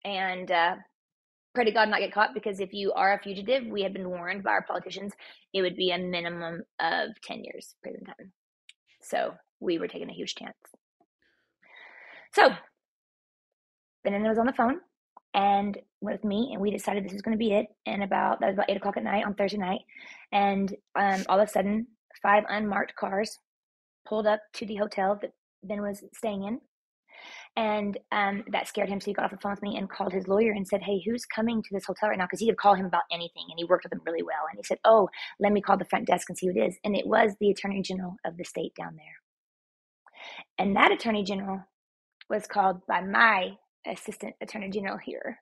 and 0.04 0.50
uh, 0.50 0.76
pray 1.54 1.64
to 1.64 1.72
God 1.72 1.88
not 1.88 2.00
get 2.00 2.12
caught 2.12 2.34
because 2.34 2.60
if 2.60 2.72
you 2.72 2.92
are 2.92 3.14
a 3.14 3.18
fugitive, 3.22 3.66
we 3.66 3.82
have 3.82 3.92
been 3.92 4.08
warned 4.08 4.42
by 4.42 4.50
our 4.50 4.62
politicians, 4.62 5.12
it 5.52 5.62
would 5.62 5.76
be 5.76 5.90
a 5.90 5.98
minimum 5.98 6.62
of 6.80 7.08
10 7.22 7.44
years 7.44 7.74
prison 7.82 8.04
time. 8.04 8.32
So 9.02 9.34
we 9.60 9.78
were 9.78 9.88
taking 9.88 10.10
a 10.10 10.14
huge 10.14 10.34
chance. 10.34 10.56
So 12.36 12.50
Ben 14.04 14.22
was 14.28 14.36
on 14.36 14.44
the 14.44 14.52
phone 14.52 14.80
and 15.32 15.78
with 16.02 16.22
me, 16.22 16.50
and 16.52 16.60
we 16.60 16.70
decided 16.70 17.02
this 17.02 17.14
was 17.14 17.22
going 17.22 17.32
to 17.32 17.38
be 17.38 17.54
it. 17.54 17.66
And 17.86 18.02
about 18.02 18.40
that 18.40 18.48
was 18.48 18.56
about 18.56 18.68
eight 18.68 18.76
o'clock 18.76 18.98
at 18.98 19.04
night 19.04 19.24
on 19.24 19.34
Thursday 19.34 19.56
night, 19.56 19.80
and 20.32 20.74
um, 20.96 21.24
all 21.30 21.40
of 21.40 21.48
a 21.48 21.50
sudden, 21.50 21.86
five 22.22 22.44
unmarked 22.50 22.94
cars 22.94 23.38
pulled 24.06 24.26
up 24.26 24.40
to 24.52 24.66
the 24.66 24.76
hotel 24.76 25.18
that 25.22 25.32
Ben 25.64 25.80
was 25.80 26.04
staying 26.12 26.42
in, 26.44 26.60
and 27.56 27.98
um, 28.12 28.44
that 28.52 28.68
scared 28.68 28.90
him. 28.90 29.00
So 29.00 29.06
he 29.06 29.14
got 29.14 29.24
off 29.24 29.30
the 29.30 29.38
phone 29.38 29.52
with 29.52 29.62
me 29.62 29.78
and 29.78 29.88
called 29.88 30.12
his 30.12 30.28
lawyer 30.28 30.52
and 30.52 30.68
said, 30.68 30.82
"Hey, 30.82 31.00
who's 31.06 31.24
coming 31.24 31.62
to 31.62 31.68
this 31.72 31.86
hotel 31.86 32.10
right 32.10 32.18
now?" 32.18 32.26
Because 32.26 32.40
he 32.40 32.48
could 32.48 32.58
call 32.58 32.74
him 32.74 32.84
about 32.84 33.04
anything, 33.10 33.46
and 33.48 33.58
he 33.58 33.64
worked 33.64 33.84
with 33.84 33.94
him 33.94 34.02
really 34.04 34.22
well. 34.22 34.44
And 34.50 34.58
he 34.58 34.62
said, 34.62 34.78
"Oh, 34.84 35.08
let 35.40 35.52
me 35.52 35.62
call 35.62 35.78
the 35.78 35.86
front 35.86 36.06
desk 36.06 36.28
and 36.28 36.36
see 36.36 36.48
who 36.48 36.52
it 36.54 36.66
is." 36.66 36.76
And 36.84 36.94
it 36.94 37.06
was 37.06 37.32
the 37.40 37.50
attorney 37.50 37.80
general 37.80 38.16
of 38.26 38.36
the 38.36 38.44
state 38.44 38.74
down 38.74 38.94
there. 38.96 39.16
And 40.58 40.76
that 40.76 40.92
attorney 40.92 41.24
general 41.24 41.62
was 42.28 42.46
called 42.46 42.86
by 42.86 43.00
my 43.00 43.56
assistant 43.86 44.34
attorney 44.40 44.70
general 44.70 44.98
here. 44.98 45.38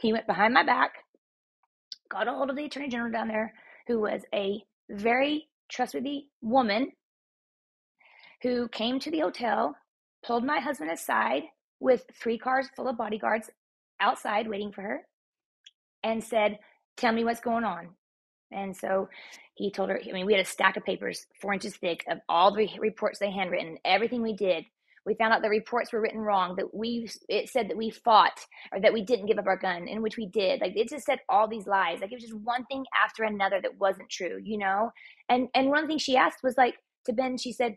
He 0.00 0.12
went 0.12 0.26
behind 0.26 0.54
my 0.54 0.64
back, 0.64 0.92
got 2.10 2.28
a 2.28 2.32
hold 2.32 2.50
of 2.50 2.56
the 2.56 2.64
attorney 2.64 2.88
general 2.88 3.12
down 3.12 3.28
there, 3.28 3.54
who 3.86 4.00
was 4.00 4.22
a 4.34 4.62
very 4.90 5.48
trustworthy 5.68 6.26
woman 6.42 6.92
who 8.42 8.68
came 8.68 8.98
to 9.00 9.10
the 9.10 9.20
hotel 9.20 9.76
pulled 10.24 10.44
my 10.44 10.60
husband 10.60 10.90
aside 10.90 11.42
with 11.80 12.04
three 12.20 12.38
cars 12.38 12.68
full 12.76 12.88
of 12.88 12.96
bodyguards 12.96 13.50
outside 14.00 14.48
waiting 14.48 14.72
for 14.72 14.82
her 14.82 15.00
and 16.02 16.22
said, 16.22 16.58
Tell 16.96 17.12
me 17.12 17.24
what's 17.24 17.40
going 17.40 17.64
on. 17.64 17.88
And 18.52 18.76
so 18.76 19.08
he 19.54 19.70
told 19.70 19.90
her, 19.90 20.00
I 20.06 20.12
mean, 20.12 20.26
we 20.26 20.34
had 20.34 20.42
a 20.44 20.48
stack 20.48 20.76
of 20.76 20.84
papers 20.84 21.26
four 21.40 21.54
inches 21.54 21.76
thick 21.76 22.04
of 22.10 22.18
all 22.28 22.54
the 22.54 22.68
reports 22.78 23.18
they 23.18 23.30
handwritten, 23.30 23.78
everything 23.84 24.22
we 24.22 24.34
did. 24.34 24.64
We 25.06 25.14
found 25.14 25.32
out 25.32 25.42
the 25.42 25.48
reports 25.48 25.92
were 25.92 26.00
written 26.00 26.20
wrong, 26.20 26.56
that 26.56 26.74
we, 26.74 27.08
it 27.28 27.48
said 27.48 27.68
that 27.68 27.76
we 27.76 27.90
fought 27.90 28.38
or 28.72 28.80
that 28.80 28.92
we 28.92 29.02
didn't 29.02 29.26
give 29.26 29.38
up 29.38 29.46
our 29.46 29.56
gun, 29.56 29.88
in 29.88 30.02
which 30.02 30.16
we 30.16 30.26
did. 30.26 30.60
Like 30.60 30.76
it 30.76 30.88
just 30.88 31.06
said 31.06 31.18
all 31.28 31.48
these 31.48 31.66
lies. 31.66 32.00
Like 32.00 32.12
it 32.12 32.16
was 32.16 32.24
just 32.24 32.36
one 32.36 32.64
thing 32.66 32.84
after 32.94 33.24
another 33.24 33.60
that 33.62 33.78
wasn't 33.78 34.10
true, 34.10 34.38
you 34.42 34.58
know? 34.58 34.90
And, 35.28 35.48
and 35.54 35.70
one 35.70 35.86
thing 35.86 35.98
she 35.98 36.16
asked 36.16 36.40
was 36.42 36.56
like, 36.56 36.76
to 37.06 37.12
Ben, 37.12 37.38
she 37.38 37.52
said, 37.52 37.76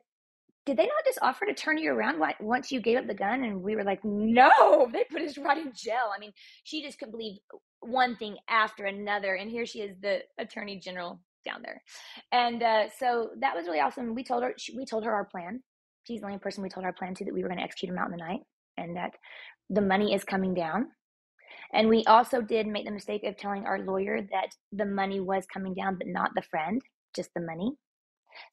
did 0.65 0.77
they 0.77 0.83
not 0.83 1.05
just 1.05 1.19
offer 1.21 1.45
to 1.45 1.53
turn 1.53 1.77
you 1.77 1.91
around 1.91 2.21
once 2.39 2.71
you 2.71 2.79
gave 2.79 2.97
up 2.97 3.07
the 3.07 3.13
gun? 3.13 3.43
And 3.43 3.61
we 3.61 3.75
were 3.75 3.83
like, 3.83 4.03
no, 4.03 4.49
they 4.93 5.03
put 5.11 5.21
us 5.21 5.37
right 5.37 5.57
in 5.57 5.71
jail. 5.75 6.11
I 6.15 6.19
mean, 6.19 6.31
she 6.63 6.81
just 6.81 6.99
couldn't 6.99 7.11
believe 7.11 7.37
one 7.81 8.15
thing 8.15 8.37
after 8.49 8.85
another. 8.85 9.35
And 9.35 9.49
here 9.49 9.65
she 9.65 9.81
is, 9.81 9.95
the 10.01 10.19
attorney 10.37 10.79
general 10.79 11.19
down 11.45 11.61
there. 11.61 11.81
And 12.31 12.63
uh, 12.63 12.89
so 12.97 13.31
that 13.41 13.55
was 13.55 13.65
really 13.65 13.81
awesome. 13.81 14.15
We 14.15 14.23
told 14.23 14.43
her, 14.43 14.53
we 14.75 14.85
told 14.85 15.03
her 15.03 15.13
our 15.13 15.25
plan. 15.25 15.61
She's 16.05 16.21
the 16.21 16.27
only 16.27 16.39
person 16.39 16.63
we 16.63 16.69
told 16.69 16.85
our 16.85 16.93
plan 16.93 17.15
to 17.15 17.25
that 17.25 17.33
we 17.33 17.41
were 17.43 17.49
going 17.49 17.59
to 17.59 17.63
execute 17.63 17.89
him 17.91 17.97
out 17.97 18.07
in 18.07 18.11
the 18.11 18.17
night 18.17 18.41
and 18.77 18.95
that 18.97 19.11
the 19.69 19.81
money 19.81 20.13
is 20.13 20.23
coming 20.23 20.53
down. 20.53 20.87
And 21.73 21.89
we 21.89 22.03
also 22.05 22.41
did 22.41 22.67
make 22.67 22.85
the 22.85 22.91
mistake 22.91 23.23
of 23.23 23.37
telling 23.37 23.65
our 23.65 23.79
lawyer 23.79 24.21
that 24.31 24.49
the 24.71 24.85
money 24.85 25.19
was 25.19 25.45
coming 25.51 25.73
down, 25.73 25.97
but 25.97 26.07
not 26.07 26.31
the 26.35 26.41
friend, 26.41 26.81
just 27.15 27.29
the 27.33 27.41
money. 27.41 27.71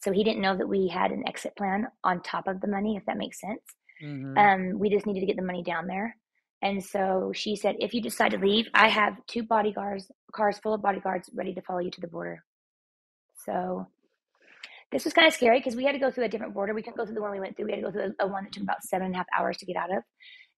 So 0.02 0.12
he 0.12 0.24
didn't 0.24 0.42
know 0.42 0.56
that 0.56 0.68
we 0.68 0.88
had 0.88 1.10
an 1.10 1.24
exit 1.26 1.56
plan 1.56 1.86
on 2.04 2.22
top 2.22 2.46
of 2.46 2.60
the 2.60 2.68
money, 2.68 2.96
if 2.96 3.04
that 3.06 3.18
makes 3.18 3.40
sense. 3.40 3.62
Mm-hmm. 4.02 4.38
Um, 4.38 4.78
we 4.78 4.90
just 4.90 5.06
needed 5.06 5.20
to 5.20 5.26
get 5.26 5.36
the 5.36 5.42
money 5.42 5.62
down 5.62 5.86
there. 5.86 6.16
And 6.62 6.82
so 6.84 7.32
she 7.34 7.56
said, 7.56 7.76
if 7.78 7.94
you 7.94 8.02
decide 8.02 8.32
to 8.32 8.38
leave, 8.38 8.66
I 8.74 8.88
have 8.88 9.14
two 9.26 9.42
bodyguards, 9.42 10.10
cars 10.32 10.58
full 10.58 10.74
of 10.74 10.82
bodyguards 10.82 11.30
ready 11.34 11.54
to 11.54 11.62
follow 11.62 11.80
you 11.80 11.90
to 11.90 12.00
the 12.00 12.06
border. 12.06 12.44
So 13.46 13.86
this 14.92 15.04
was 15.04 15.12
kind 15.12 15.28
of 15.28 15.34
scary 15.34 15.58
because 15.60 15.76
we 15.76 15.84
had 15.84 15.92
to 15.92 15.98
go 15.98 16.10
through 16.10 16.24
a 16.24 16.28
different 16.28 16.54
border. 16.54 16.74
We 16.74 16.82
couldn't 16.82 16.96
go 16.96 17.04
through 17.04 17.14
the 17.14 17.22
one 17.22 17.30
we 17.30 17.40
went 17.40 17.56
through. 17.56 17.66
We 17.66 17.72
had 17.72 17.80
to 17.80 17.86
go 17.86 17.92
through 17.92 18.14
a, 18.20 18.24
a 18.24 18.28
one 18.28 18.44
that 18.44 18.52
took 18.52 18.62
about 18.64 18.82
seven 18.82 19.06
and 19.06 19.14
a 19.14 19.18
half 19.18 19.26
hours 19.36 19.56
to 19.58 19.66
get 19.66 19.76
out 19.76 19.90
of. 19.96 20.02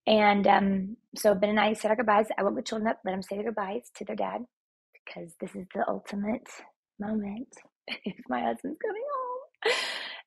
And 0.06 0.46
um, 0.46 0.96
so 1.16 1.34
Ben 1.34 1.50
and 1.50 1.60
I 1.60 1.74
said 1.74 1.90
our 1.90 1.96
goodbyes. 1.96 2.26
I 2.38 2.42
went 2.42 2.56
with 2.56 2.66
children 2.66 2.88
up, 2.88 2.98
let 3.04 3.12
them 3.12 3.22
say 3.22 3.36
their 3.36 3.44
goodbyes 3.44 3.90
to 3.96 4.04
their 4.04 4.16
dad 4.16 4.42
because 4.92 5.32
this 5.40 5.54
is 5.54 5.66
the 5.74 5.84
ultimate 5.88 6.46
moment 6.98 7.48
my 8.28 8.42
husband's 8.42 8.78
coming 8.80 9.02
home. 9.14 9.72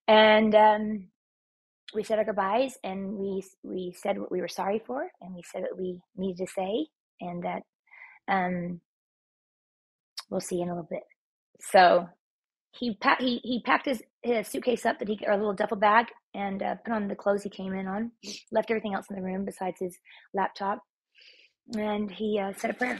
And 0.08 0.56
um, 0.56 1.08
we 1.94 2.04
said 2.04 2.20
our 2.20 2.26
goodbyes 2.26 2.78
and 2.84 3.14
we 3.14 3.44
we 3.64 3.94
said 3.98 4.20
what 4.20 4.32
we 4.32 4.42
were 4.42 4.48
sorry 4.48 4.82
for 4.86 5.08
and 5.22 5.34
we 5.34 5.42
said 5.44 5.64
what 5.64 5.80
we 5.80 6.00
needed 6.16 6.46
to 6.46 6.54
say 6.54 6.88
and 7.22 7.44
that 7.44 7.64
um, 8.28 8.82
we'll 10.30 10.42
see 10.42 10.62
in 10.62 10.70
a 10.70 10.74
little 10.74 10.88
bit. 10.90 11.04
So 11.72 12.08
he 12.78 12.96
packed 12.96 13.22
he, 13.22 13.40
he 13.44 13.62
packed 13.62 13.86
his, 13.86 14.04
his 14.24 14.48
suitcase 14.48 14.86
up 14.86 15.00
that 15.00 15.08
he 15.08 15.20
or 15.26 15.34
a 15.34 15.38
little 15.38 15.54
duffel 15.54 15.78
bag 15.78 16.08
and 16.34 16.62
uh, 16.62 16.76
put 16.84 16.94
on 16.94 17.08
the 17.08 17.16
clothes 17.16 17.44
he 17.44 17.50
came 17.50 17.74
in 17.74 17.88
on. 17.88 18.12
Left 18.52 18.70
everything 18.70 18.94
else 18.94 19.08
in 19.10 19.16
the 19.16 19.22
room 19.22 19.46
besides 19.46 19.80
his 19.80 19.98
laptop, 20.34 20.82
and 21.78 22.12
he 22.12 22.40
uh, 22.40 22.54
said 22.58 22.72
a 22.72 22.74
prayer. 22.74 23.00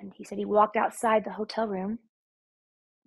And 0.00 0.12
he 0.16 0.24
said 0.24 0.38
he 0.38 0.44
walked 0.44 0.76
outside 0.76 1.24
the 1.24 1.32
hotel 1.32 1.66
room 1.66 1.98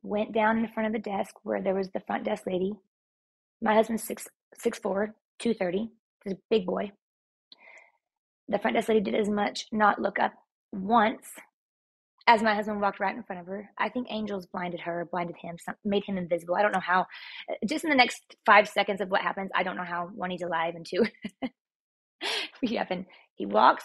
went 0.03 0.33
down 0.33 0.59
in 0.59 0.67
front 0.67 0.87
of 0.87 0.93
the 0.93 1.09
desk 1.09 1.35
where 1.43 1.61
there 1.61 1.73
was 1.73 1.89
the 1.91 2.01
front 2.01 2.25
desk 2.25 2.43
lady. 2.45 2.73
My 3.61 3.73
husband's 3.73 4.03
six 4.03 4.27
six 4.57 4.77
four, 4.77 5.15
two 5.39 5.53
thirty. 5.53 5.89
He's 6.23 6.33
a 6.33 6.37
big 6.49 6.65
boy. 6.65 6.91
The 8.49 8.59
front 8.59 8.75
desk 8.75 8.89
lady 8.89 9.01
did 9.01 9.15
as 9.15 9.29
much 9.29 9.65
not 9.71 10.01
look 10.01 10.19
up 10.19 10.33
once 10.71 11.25
as 12.27 12.41
my 12.41 12.55
husband 12.55 12.79
walked 12.79 12.99
right 12.99 13.15
in 13.15 13.23
front 13.23 13.41
of 13.41 13.47
her. 13.47 13.69
I 13.77 13.89
think 13.89 14.07
angels 14.09 14.45
blinded 14.45 14.79
her, 14.81 15.07
blinded 15.11 15.35
him, 15.41 15.57
some, 15.57 15.75
made 15.83 16.05
him 16.05 16.17
invisible. 16.17 16.55
I 16.55 16.61
don't 16.61 16.71
know 16.71 16.79
how. 16.79 17.01
Uh, 17.49 17.55
just 17.67 17.83
in 17.83 17.89
the 17.89 17.95
next 17.95 18.35
five 18.45 18.67
seconds 18.67 19.01
of 19.01 19.09
what 19.09 19.21
happens, 19.21 19.51
I 19.53 19.63
don't 19.63 19.75
know 19.75 19.83
how 19.83 20.09
one, 20.13 20.31
he's 20.31 20.41
alive, 20.41 20.75
and 20.75 20.85
two, 20.85 21.05
we 22.61 22.75
happen. 22.75 23.05
He 23.35 23.45
walks, 23.45 23.83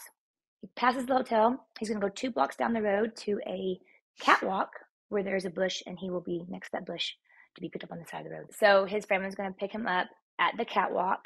he 0.61 0.69
passes 0.77 1.07
the 1.07 1.15
hotel. 1.15 1.67
He's 1.79 1.89
going 1.89 2.01
to 2.01 2.07
go 2.07 2.13
two 2.15 2.31
blocks 2.31 2.57
down 2.57 2.73
the 2.73 2.83
road 2.83 3.17
to 3.17 3.41
a 3.47 3.79
catwalk 4.21 4.71
where 5.09 5.23
there's 5.23 5.45
a 5.45 5.51
bush, 5.51 5.83
and 5.87 5.99
he 5.99 6.11
will 6.11 6.21
be 6.21 6.45
next 6.49 6.69
to 6.69 6.73
that 6.75 6.87
bush 6.87 7.13
to 7.57 7.61
be 7.61 7.69
picked 7.69 7.85
up 7.85 7.93
on 7.93 7.99
the 7.99 8.07
side 8.07 8.21
of 8.21 8.31
the 8.31 8.37
road. 8.37 8.47
So 8.53 8.85
his 8.85 9.05
family's 9.05 9.35
going 9.35 9.51
to 9.51 9.59
pick 9.59 9.73
him 9.73 9.87
up 9.87 10.07
at 10.39 10.55
the 10.57 10.65
catwalk 10.65 11.25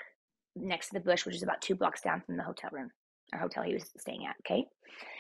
next 0.57 0.89
to 0.89 0.95
the 0.95 1.01
bush, 1.01 1.27
which 1.27 1.35
is 1.35 1.43
about 1.43 1.61
two 1.61 1.75
blocks 1.75 2.01
down 2.01 2.23
from 2.25 2.37
the 2.37 2.43
hotel 2.43 2.71
room 2.73 2.91
hotel 3.39 3.63
he 3.63 3.75
was 3.75 3.91
staying 3.99 4.27
at. 4.27 4.37
Okay. 4.45 4.67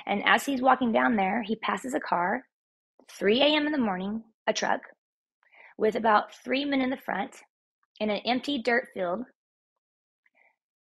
And 0.06 0.22
as 0.26 0.44
he's 0.44 0.62
walking 0.62 0.92
down 0.92 1.16
there, 1.16 1.42
he 1.42 1.56
passes 1.56 1.94
a 1.94 2.00
car, 2.00 2.44
3 3.10 3.40
a.m. 3.42 3.66
in 3.66 3.72
the 3.72 3.78
morning, 3.78 4.22
a 4.46 4.52
truck 4.52 4.80
with 5.78 5.96
about 5.96 6.34
three 6.44 6.64
men 6.64 6.80
in 6.80 6.90
the 6.90 6.96
front 6.96 7.36
in 8.00 8.10
an 8.10 8.20
empty 8.24 8.60
dirt 8.62 8.88
field, 8.94 9.24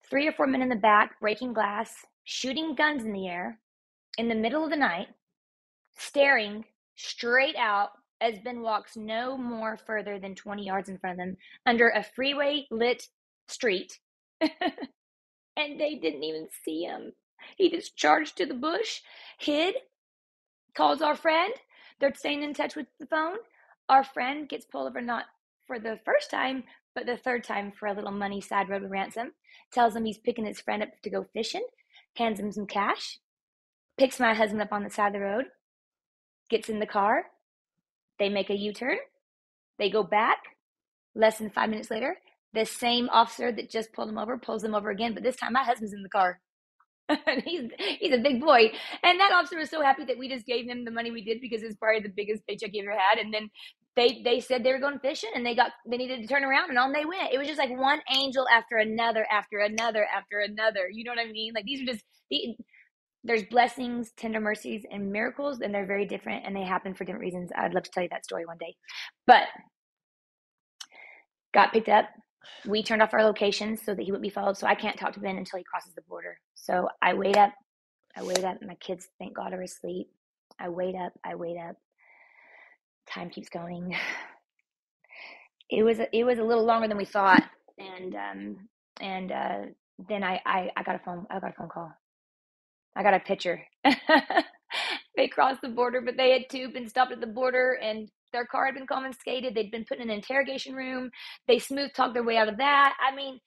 three 0.10 0.28
or 0.28 0.32
four 0.32 0.48
men 0.48 0.62
in 0.62 0.70
the 0.70 0.76
back 0.76 1.20
breaking 1.20 1.54
glass, 1.54 1.94
shooting 2.26 2.76
guns 2.76 3.04
in 3.04 3.14
the 3.14 3.28
air 3.28 3.60
in 4.18 4.28
the 4.28 4.36
middle 4.36 4.64
of 4.64 4.70
the 4.70 4.76
night, 4.76 5.08
staring 5.98 6.64
straight 6.96 7.56
out 7.56 7.90
as 8.22 8.40
Ben 8.40 8.62
walks 8.62 8.96
no 8.96 9.38
more 9.38 9.78
further 9.78 10.20
than 10.20 10.36
20 10.36 10.64
yards 10.64 10.90
in 10.90 10.98
front 10.98 11.20
of 11.20 11.26
them 11.26 11.38
under 11.66 11.90
a 11.90 12.04
freeway 12.04 12.66
lit 12.72 13.04
street. 13.48 14.00
and 15.58 15.80
they 15.80 15.96
didn't 15.96 16.24
even 16.24 16.48
see 16.64 16.84
him. 16.84 17.14
He 17.58 17.70
just 17.70 17.96
charged 17.96 18.38
to 18.38 18.46
the 18.46 18.54
bush, 18.54 19.02
hid, 19.38 19.76
calls 20.76 21.02
our 21.02 21.16
friend. 21.16 21.54
They're 22.00 22.14
staying 22.14 22.44
in 22.44 22.54
touch 22.54 22.76
with 22.76 22.88
the 23.00 23.06
phone. 23.06 23.38
Our 23.90 24.04
friend 24.04 24.48
gets 24.48 24.66
pulled 24.66 24.88
over 24.88 25.02
not 25.02 25.26
for 25.68 25.80
the 25.80 26.00
first 26.06 26.32
time, 26.32 26.64
but 26.96 27.06
the 27.06 27.18
third 27.18 27.44
time 27.44 27.72
for 27.72 27.88
a 27.88 27.94
little 27.94 28.12
money 28.12 28.42
side 28.42 28.70
road 28.70 28.90
ransom. 28.90 29.34
Tells 29.72 29.96
him 29.96 30.06
he's 30.06 30.18
picking 30.18 30.46
his 30.46 30.62
friend 30.62 30.84
up 30.84 30.90
to 31.04 31.10
go 31.10 31.26
fishing, 31.34 31.66
hands 32.16 32.40
him 32.40 32.52
some 32.52 32.68
cash, 32.68 33.20
picks 33.98 34.20
my 34.20 34.34
husband 34.34 34.62
up 34.62 34.72
on 34.72 34.84
the 34.84 34.90
side 34.90 35.08
of 35.08 35.14
the 35.14 35.20
road, 35.20 35.46
gets 36.50 36.70
in 36.70 36.80
the 36.80 36.86
car. 36.86 37.26
They 38.20 38.30
make 38.30 38.50
a 38.50 38.58
U 38.58 38.74
turn. 38.74 38.98
They 39.80 39.90
go 39.90 40.04
back. 40.04 40.38
Less 41.16 41.38
than 41.38 41.52
five 41.52 41.70
minutes 41.70 41.92
later, 41.92 42.18
the 42.54 42.66
same 42.66 43.10
officer 43.12 43.52
that 43.52 43.70
just 43.70 43.94
pulled 43.94 44.10
him 44.10 44.18
over 44.18 44.38
pulls 44.38 44.64
him 44.64 44.76
over 44.76 44.90
again, 44.90 45.14
but 45.14 45.24
this 45.24 45.36
time 45.36 45.54
my 45.54 45.64
husband's 45.64 45.94
in 45.94 46.04
the 46.04 46.10
car. 46.10 46.40
and 47.10 47.44
he's 47.44 47.70
he's 48.00 48.14
a 48.14 48.18
big 48.18 48.40
boy. 48.40 48.72
And 49.04 49.20
that 49.20 49.32
officer 49.34 49.58
was 49.58 49.70
so 49.70 49.82
happy 49.82 50.06
that 50.06 50.18
we 50.18 50.30
just 50.30 50.46
gave 50.46 50.66
him 50.68 50.86
the 50.86 50.92
money 50.92 51.12
we 51.12 51.24
did 51.24 51.42
because 51.42 51.62
it's 51.64 51.76
probably 51.76 52.02
the 52.02 52.14
biggest 52.16 52.46
paycheck 52.48 52.72
he 52.72 52.82
ever 52.82 52.92
had. 52.92 53.20
And 53.20 53.34
then 53.34 53.50
they 53.96 54.22
they 54.24 54.40
said 54.40 54.64
they 54.64 54.72
were 54.72 54.80
going 54.80 55.00
fishing 55.00 55.32
and 55.36 55.46
they 55.46 55.56
got 55.56 55.72
they 55.90 55.98
needed 55.98 56.22
to 56.22 56.28
turn 56.28 56.44
around 56.44 56.70
and 56.70 56.80
on 56.80 56.94
they 56.94 57.06
went. 57.06 57.34
It 57.34 57.38
was 57.38 57.48
just 57.48 57.60
like 57.60 57.70
one 57.78 58.00
angel 58.14 58.48
after 58.52 58.78
another 58.78 59.26
after 59.30 59.60
another 59.60 60.08
after 60.16 60.40
another. 60.40 60.90
You 60.92 61.04
know 61.04 61.12
what 61.12 61.20
I 61.20 61.32
mean? 61.32 61.54
Like 61.54 61.66
these 61.66 61.82
are 61.82 61.92
just 61.92 62.04
the, 62.30 62.56
there's 63.26 63.44
blessings, 63.44 64.12
tender 64.18 64.40
mercies, 64.42 64.84
and 64.92 65.12
miracles, 65.12 65.62
and 65.62 65.74
they're 65.74 65.86
very 65.86 66.06
different 66.06 66.46
and 66.46 66.56
they 66.56 66.64
happen 66.64 66.94
for 66.94 67.06
different 67.06 67.24
reasons. 67.24 67.52
I'd 67.56 67.74
love 67.74 67.84
to 67.84 67.92
tell 67.92 68.04
you 68.04 68.10
that 68.10 68.26
story 68.26 68.46
one 68.46 68.58
day. 68.60 68.76
But 69.28 69.44
got 71.54 71.72
picked 71.74 71.90
up, 71.90 72.06
we 72.68 72.84
turned 72.84 73.02
off 73.02 73.14
our 73.14 73.24
locations 73.24 73.82
so 73.84 73.94
that 73.94 74.04
he 74.04 74.12
wouldn't 74.12 74.24
be 74.24 74.30
followed. 74.30 74.58
So 74.58 74.68
I 74.68 74.76
can't 74.76 74.98
talk 74.98 75.14
to 75.14 75.20
Ben 75.20 75.38
until 75.38 75.60
he 75.60 75.66
crosses 75.66 75.94
the 75.94 76.02
border. 76.04 76.40
So 76.56 76.90
I 77.02 77.14
wait 77.14 77.38
up, 77.38 77.54
I 78.16 78.24
wait 78.24 78.44
up. 78.44 78.58
My 78.62 78.76
kids, 78.76 79.08
thank 79.20 79.36
God, 79.36 79.54
are 79.54 79.62
asleep. 79.62 80.10
I 80.60 80.70
wait 80.70 80.96
up, 80.96 81.14
I 81.26 81.36
wait 81.36 81.58
up. 81.58 81.76
Time 83.10 83.30
keeps 83.30 83.50
going. 83.50 83.96
It 85.70 85.84
was 85.84 86.00
it 86.00 86.24
was 86.24 86.40
a 86.40 86.44
little 86.44 86.66
longer 86.66 86.88
than 86.88 86.98
we 86.98 87.06
thought, 87.06 87.44
and 87.80 88.16
um, 88.16 88.70
and 89.02 89.32
uh, 89.32 89.58
then 90.10 90.24
I, 90.24 90.40
I 90.46 90.70
I 90.78 90.84
got 90.84 90.96
a 90.96 91.00
phone 91.00 91.26
I 91.32 91.40
got 91.40 91.52
a 91.52 91.54
phone 91.54 91.70
call. 91.70 91.92
I 92.96 93.04
got 93.04 93.16
a 93.16 93.20
picture. 93.20 93.64
they 95.18 95.28
crossed 95.28 95.62
the 95.62 95.70
border, 95.70 96.02
but 96.02 96.18
they 96.18 96.32
had 96.32 96.50
too 96.50 96.70
been 96.70 96.90
stopped 96.90 97.12
at 97.12 97.22
the 97.22 97.28
border 97.28 97.80
and 97.82 98.10
their 98.34 98.46
car 98.46 98.66
had 98.66 98.76
been 98.76 98.88
confiscated. 98.88 99.56
They'd 99.56 99.72
been 99.72 99.86
put 99.86 100.00
in 100.00 100.10
an 100.10 100.16
interrogation 100.16 100.76
room. 100.76 101.12
They 101.48 101.60
smooth 101.60 101.94
talked 101.94 102.14
their 102.14 102.24
way 102.24 102.38
out 102.38 102.50
of 102.50 102.58
that. 102.58 102.96
I 103.00 103.16
mean, 103.16 103.40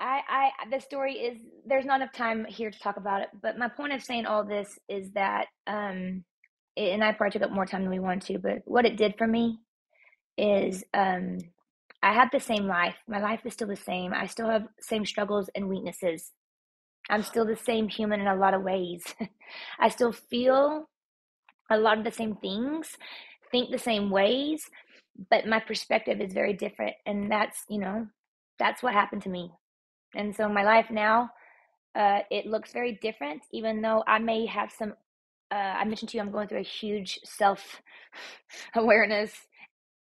I, 0.00 0.20
I, 0.28 0.50
the 0.70 0.80
story 0.80 1.14
is 1.14 1.38
there's 1.66 1.84
not 1.84 2.00
enough 2.00 2.12
time 2.12 2.46
here 2.46 2.70
to 2.70 2.80
talk 2.80 2.96
about 2.96 3.22
it. 3.22 3.28
But 3.40 3.58
my 3.58 3.68
point 3.68 3.92
of 3.92 4.02
saying 4.02 4.26
all 4.26 4.44
this 4.44 4.78
is 4.88 5.10
that, 5.12 5.46
um, 5.66 6.24
it, 6.74 6.92
and 6.94 7.04
I 7.04 7.12
probably 7.12 7.38
took 7.38 7.48
up 7.48 7.54
more 7.54 7.66
time 7.66 7.82
than 7.82 7.90
we 7.90 8.00
wanted 8.00 8.22
to. 8.32 8.38
But 8.38 8.62
what 8.64 8.86
it 8.86 8.96
did 8.96 9.14
for 9.18 9.26
me 9.26 9.58
is, 10.38 10.82
um, 10.94 11.38
I 12.02 12.14
have 12.14 12.30
the 12.32 12.40
same 12.40 12.66
life. 12.66 12.96
My 13.06 13.20
life 13.20 13.40
is 13.44 13.52
still 13.52 13.68
the 13.68 13.76
same. 13.76 14.14
I 14.14 14.26
still 14.26 14.48
have 14.48 14.62
same 14.80 15.04
struggles 15.04 15.50
and 15.54 15.68
weaknesses. 15.68 16.32
I'm 17.10 17.22
still 17.22 17.44
the 17.44 17.56
same 17.56 17.88
human 17.88 18.20
in 18.20 18.26
a 18.26 18.36
lot 18.36 18.54
of 18.54 18.62
ways. 18.62 19.02
I 19.80 19.90
still 19.90 20.12
feel 20.12 20.88
a 21.70 21.78
lot 21.78 21.98
of 21.98 22.04
the 22.04 22.10
same 22.12 22.36
things, 22.36 22.96
think 23.50 23.70
the 23.70 23.78
same 23.78 24.10
ways, 24.10 24.68
but 25.30 25.46
my 25.46 25.60
perspective 25.60 26.20
is 26.20 26.32
very 26.32 26.52
different. 26.52 26.94
And 27.06 27.30
that's, 27.30 27.64
you 27.68 27.78
know, 27.78 28.06
that's 28.58 28.82
what 28.82 28.92
happened 28.94 29.22
to 29.22 29.28
me. 29.28 29.50
And 30.14 30.34
so 30.34 30.48
my 30.48 30.64
life 30.64 30.90
now, 30.90 31.30
uh, 31.94 32.20
it 32.30 32.46
looks 32.46 32.72
very 32.72 32.98
different, 33.02 33.42
even 33.52 33.82
though 33.82 34.02
I 34.06 34.18
may 34.18 34.46
have 34.46 34.72
some. 34.76 34.94
Uh, 35.52 35.56
I 35.56 35.84
mentioned 35.84 36.10
to 36.10 36.16
you, 36.16 36.22
I'm 36.22 36.30
going 36.30 36.46
through 36.46 36.60
a 36.60 36.62
huge 36.62 37.18
self 37.24 37.82
awareness, 38.74 39.32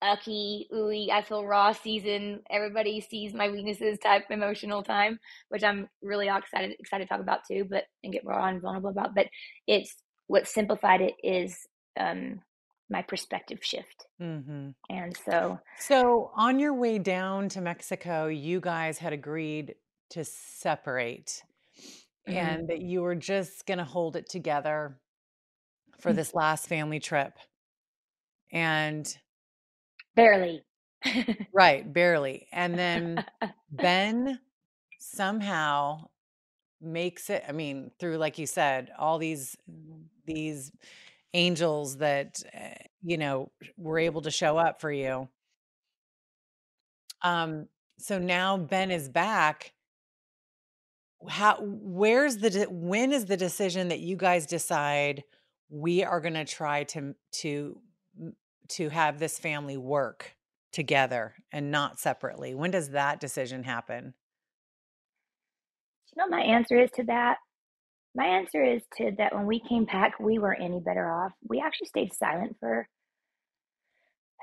ucky, 0.01 0.68
ooey, 0.74 1.09
I 1.11 1.22
feel 1.22 1.45
raw 1.45 1.72
season. 1.72 2.41
Everybody 2.49 3.01
sees 3.01 3.34
my 3.34 3.49
weaknesses 3.49 3.97
type 3.99 4.26
emotional 4.30 4.84
time, 4.84 5.20
which 5.49 5.63
I'm 5.63 5.89
really 6.01 6.28
excited 6.28 6.76
excited 6.80 7.05
to 7.05 7.09
talk 7.09 7.22
about 7.22 7.41
too, 7.49 7.65
but 7.70 7.86
and 8.03 8.13
get 8.13 8.26
raw 8.26 8.47
and 8.47 8.61
vulnerable 8.61 8.89
about. 8.89 9.15
But 9.15 9.28
it's 9.68 9.95
what 10.28 10.47
simplified 10.47 11.01
it 11.01 11.15
is 11.23 11.67
um, 11.99 12.41
my 12.89 13.01
perspective 13.01 13.59
shift. 13.61 14.05
Mm-hmm. 14.21 14.69
And 14.89 15.17
so, 15.25 15.59
so 15.80 16.32
on 16.36 16.59
your 16.59 16.73
way 16.73 16.99
down 16.99 17.49
to 17.49 17.61
Mexico, 17.61 18.28
you 18.28 18.59
guys 18.59 18.97
had 18.97 19.13
agreed 19.13 19.75
to 20.11 20.23
separate, 20.23 21.43
mm-hmm. 22.28 22.38
and 22.38 22.69
that 22.69 22.82
you 22.82 23.01
were 23.01 23.15
just 23.15 23.65
going 23.65 23.80
to 23.80 23.84
hold 23.84 24.15
it 24.15 24.30
together 24.30 24.97
for 25.99 26.13
this 26.13 26.34
last 26.34 26.67
family 26.67 26.99
trip, 26.99 27.34
and 28.51 29.17
barely, 30.15 30.63
right, 31.53 31.91
barely, 31.91 32.47
and 32.53 32.78
then 32.78 33.25
Ben 33.71 34.39
somehow 34.99 36.05
makes 36.82 37.30
it 37.30 37.43
i 37.47 37.51
mean 37.51 37.91
through 37.99 38.17
like 38.17 38.38
you 38.38 38.45
said 38.45 38.91
all 38.97 39.17
these 39.17 39.57
these 40.25 40.71
angels 41.34 41.97
that 41.97 42.41
eh, 42.53 42.73
you 43.03 43.17
know 43.17 43.51
were 43.78 43.99
able 43.99 44.21
to 44.21 44.32
show 44.32 44.57
up 44.57 44.82
for 44.82 44.91
you. 44.91 45.30
Um 47.21 47.67
so 47.99 48.19
now 48.19 48.57
ben 48.57 48.91
is 48.91 49.09
back. 49.09 49.73
How 51.28 51.57
where's 51.61 52.38
the 52.38 52.67
when 52.69 53.11
is 53.11 53.25
the 53.25 53.38
decision 53.38 53.88
that 53.89 53.99
you 53.99 54.15
guys 54.15 54.45
decide 54.45 55.23
we 55.69 56.03
are 56.03 56.21
going 56.21 56.36
to 56.36 56.45
try 56.45 56.84
to 56.86 57.15
to 57.34 57.82
to 58.69 58.89
have 58.89 59.19
this 59.19 59.39
family 59.39 59.78
work 59.78 60.36
together 60.71 61.34
and 61.51 61.71
not 61.71 61.99
separately? 61.99 62.53
When 62.53 62.71
does 62.71 62.91
that 62.91 63.19
decision 63.19 63.63
happen 63.63 64.13
know 66.18 66.28
my 66.28 66.41
answer 66.41 66.80
is 66.80 66.89
to 66.95 67.03
that? 67.03 67.38
My 68.15 68.26
answer 68.26 68.63
is 68.63 68.82
to 68.97 69.11
that 69.18 69.36
when 69.36 69.45
we 69.45 69.59
came 69.59 69.86
back, 69.86 70.20
we 70.20 70.39
weren't 70.39 70.63
any 70.63 70.80
better 70.80 71.09
off. 71.11 71.32
We 71.47 71.61
actually 71.61 71.88
stayed 71.88 72.13
silent 72.13 72.57
for 72.59 72.88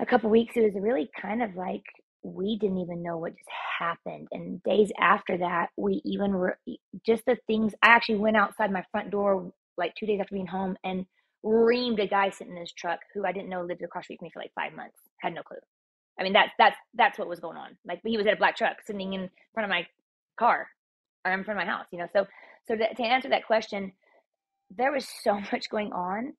a 0.01 0.07
couple 0.07 0.31
weeks. 0.31 0.55
It 0.57 0.72
was 0.72 0.83
really 0.83 1.11
kind 1.20 1.43
of 1.43 1.57
like 1.57 1.83
we 2.22 2.57
didn't 2.59 2.79
even 2.79 3.03
know 3.03 3.18
what 3.18 3.33
just 3.33 3.51
happened. 3.79 4.29
And 4.33 4.62
days 4.62 4.91
after 4.99 5.37
that, 5.39 5.68
we 5.77 6.01
even 6.05 6.33
were 6.33 6.59
just 7.05 7.25
the 7.27 7.37
things. 7.47 7.75
I 7.83 7.89
actually 7.89 8.16
went 8.16 8.37
outside 8.37 8.72
my 8.72 8.85
front 8.93 9.11
door 9.11 9.53
like 9.77 9.95
two 9.99 10.07
days 10.07 10.20
after 10.20 10.35
being 10.35 10.47
home 10.47 10.77
and 10.85 11.05
reamed 11.45 12.01
a 12.01 12.07
guy 12.07 12.31
sitting 12.31 12.55
in 12.55 12.61
his 12.61 12.72
truck 12.72 13.01
who 13.12 13.27
I 13.27 13.33
didn't 13.33 13.51
know 13.51 13.62
lived 13.62 13.83
across 13.83 14.03
the 14.03 14.14
street 14.14 14.20
from 14.20 14.27
me 14.27 14.31
for 14.33 14.41
like 14.41 14.53
five 14.55 14.75
months. 14.75 14.97
Had 15.20 15.35
no 15.35 15.43
clue. 15.43 15.59
I 16.18 16.22
mean, 16.22 16.33
that's 16.33 16.53
that's 16.59 16.77
that's 16.95 17.18
what 17.18 17.29
was 17.29 17.41
going 17.41 17.57
on. 17.57 17.77
Like 17.85 18.01
he 18.05 18.16
was 18.16 18.27
at 18.27 18.35
a 18.35 18.37
black 18.37 18.57
truck 18.57 18.77
sitting 18.87 19.14
in 19.14 19.29
front 19.53 19.64
of 19.64 19.70
my 19.70 19.87
car 20.39 20.68
or 21.25 21.33
in 21.33 21.45
front 21.45 21.61
of 21.61 21.66
my 21.66 21.72
house, 21.72 21.87
you 21.91 21.99
know. 21.99 22.09
So, 22.12 22.27
so 22.66 22.77
to, 22.77 22.95
to 22.95 23.03
answer 23.03 23.29
that 23.31 23.47
question, 23.47 23.93
there 24.77 24.93
was 24.93 25.07
so 25.22 25.41
much 25.53 25.68
going 25.70 25.93
on 25.93 26.35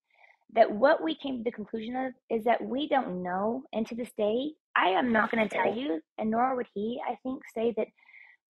that 0.54 0.70
what 0.70 1.02
we 1.02 1.16
came 1.16 1.38
to 1.38 1.44
the 1.44 1.50
conclusion 1.50 1.96
of 1.96 2.12
is 2.30 2.44
that 2.44 2.62
we 2.62 2.88
don't 2.88 3.22
know. 3.22 3.62
And 3.72 3.86
to 3.88 3.94
this 3.94 4.10
day, 4.16 4.52
I 4.76 4.90
am 4.90 5.12
not 5.12 5.30
going 5.30 5.48
to 5.48 5.54
tell 5.54 5.74
you, 5.74 6.00
and 6.18 6.30
nor 6.30 6.54
would 6.56 6.68
he, 6.74 7.00
I 7.08 7.16
think, 7.22 7.42
say 7.54 7.74
that 7.76 7.88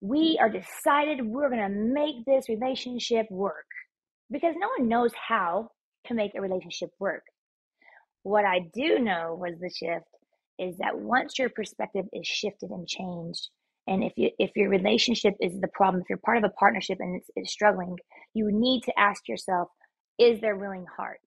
we 0.01 0.39
are 0.41 0.51
decided 0.51 1.25
we're 1.25 1.49
going 1.49 1.63
to 1.63 1.69
make 1.69 2.25
this 2.27 2.49
relationship 2.49 3.27
work 3.31 3.67
because 4.31 4.55
no 4.59 4.69
one 4.79 4.89
knows 4.89 5.13
how 5.29 5.71
to 6.07 6.15
make 6.15 6.33
a 6.35 6.41
relationship 6.41 6.91
work. 6.99 7.23
What 8.23 8.45
I 8.45 8.61
do 8.75 8.99
know 8.99 9.37
was 9.41 9.55
the 9.59 9.71
shift 9.71 10.05
is 10.59 10.77
that 10.79 10.99
once 10.99 11.39
your 11.39 11.49
perspective 11.49 12.07
is 12.13 12.27
shifted 12.27 12.71
and 12.71 12.87
changed, 12.87 13.49
and 13.87 14.03
if 14.03 14.13
you 14.17 14.31
if 14.39 14.51
your 14.57 14.69
relationship 14.69 15.35
is 15.41 15.61
the 15.61 15.69
problem, 15.69 16.03
if 16.03 16.09
you're 16.09 16.19
part 16.19 16.39
of 16.39 16.45
a 16.45 16.51
partnership 16.51 16.99
and 17.01 17.17
it's, 17.17 17.31
it's 17.37 17.53
struggling, 17.53 17.97
you 18.35 18.51
need 18.53 18.83
to 18.85 18.99
ask 18.99 19.29
yourself, 19.29 19.69
is 20.19 20.41
there 20.41 20.57
willing 20.57 20.87
hearts? 20.97 21.21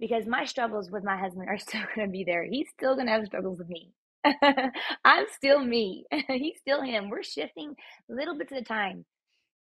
Because 0.00 0.26
my 0.26 0.44
struggles 0.44 0.90
with 0.90 1.04
my 1.04 1.16
husband 1.16 1.48
are 1.48 1.58
still 1.58 1.82
going 1.94 2.08
to 2.08 2.12
be 2.12 2.24
there. 2.24 2.44
He's 2.44 2.68
still 2.70 2.94
going 2.94 3.06
to 3.06 3.12
have 3.12 3.26
struggles 3.26 3.58
with 3.58 3.68
me. 3.68 3.90
I'm 5.04 5.26
still 5.34 5.62
me. 5.62 6.06
He's 6.28 6.58
still 6.58 6.82
him. 6.82 7.10
We're 7.10 7.22
shifting 7.22 7.74
little 8.08 8.36
bits 8.36 8.52
at 8.52 8.58
a 8.58 8.64
time. 8.64 9.04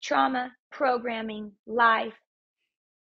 Trauma, 0.03 0.53
programming, 0.71 1.53
life, 1.67 2.15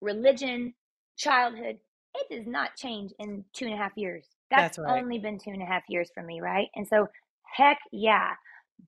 religion, 0.01 0.74
childhood. 1.16 1.79
It 2.14 2.35
does 2.35 2.47
not 2.47 2.77
change 2.77 3.12
in 3.18 3.45
two 3.55 3.66
and 3.66 3.74
a 3.74 3.79
half 3.79 3.93
years. 3.97 4.27
That's, 4.51 4.77
That's 4.77 4.79
right. 4.79 5.03
only 5.03 5.18
been 5.18 5.39
two 5.39 5.51
and 5.51 5.62
a 5.62 5.66
half 5.66 5.83
years 5.89 6.11
for 6.14 6.22
me, 6.22 6.41
right? 6.41 6.68
And 6.74 6.87
so, 6.87 7.09
heck 7.57 7.79
yeah. 7.93 8.33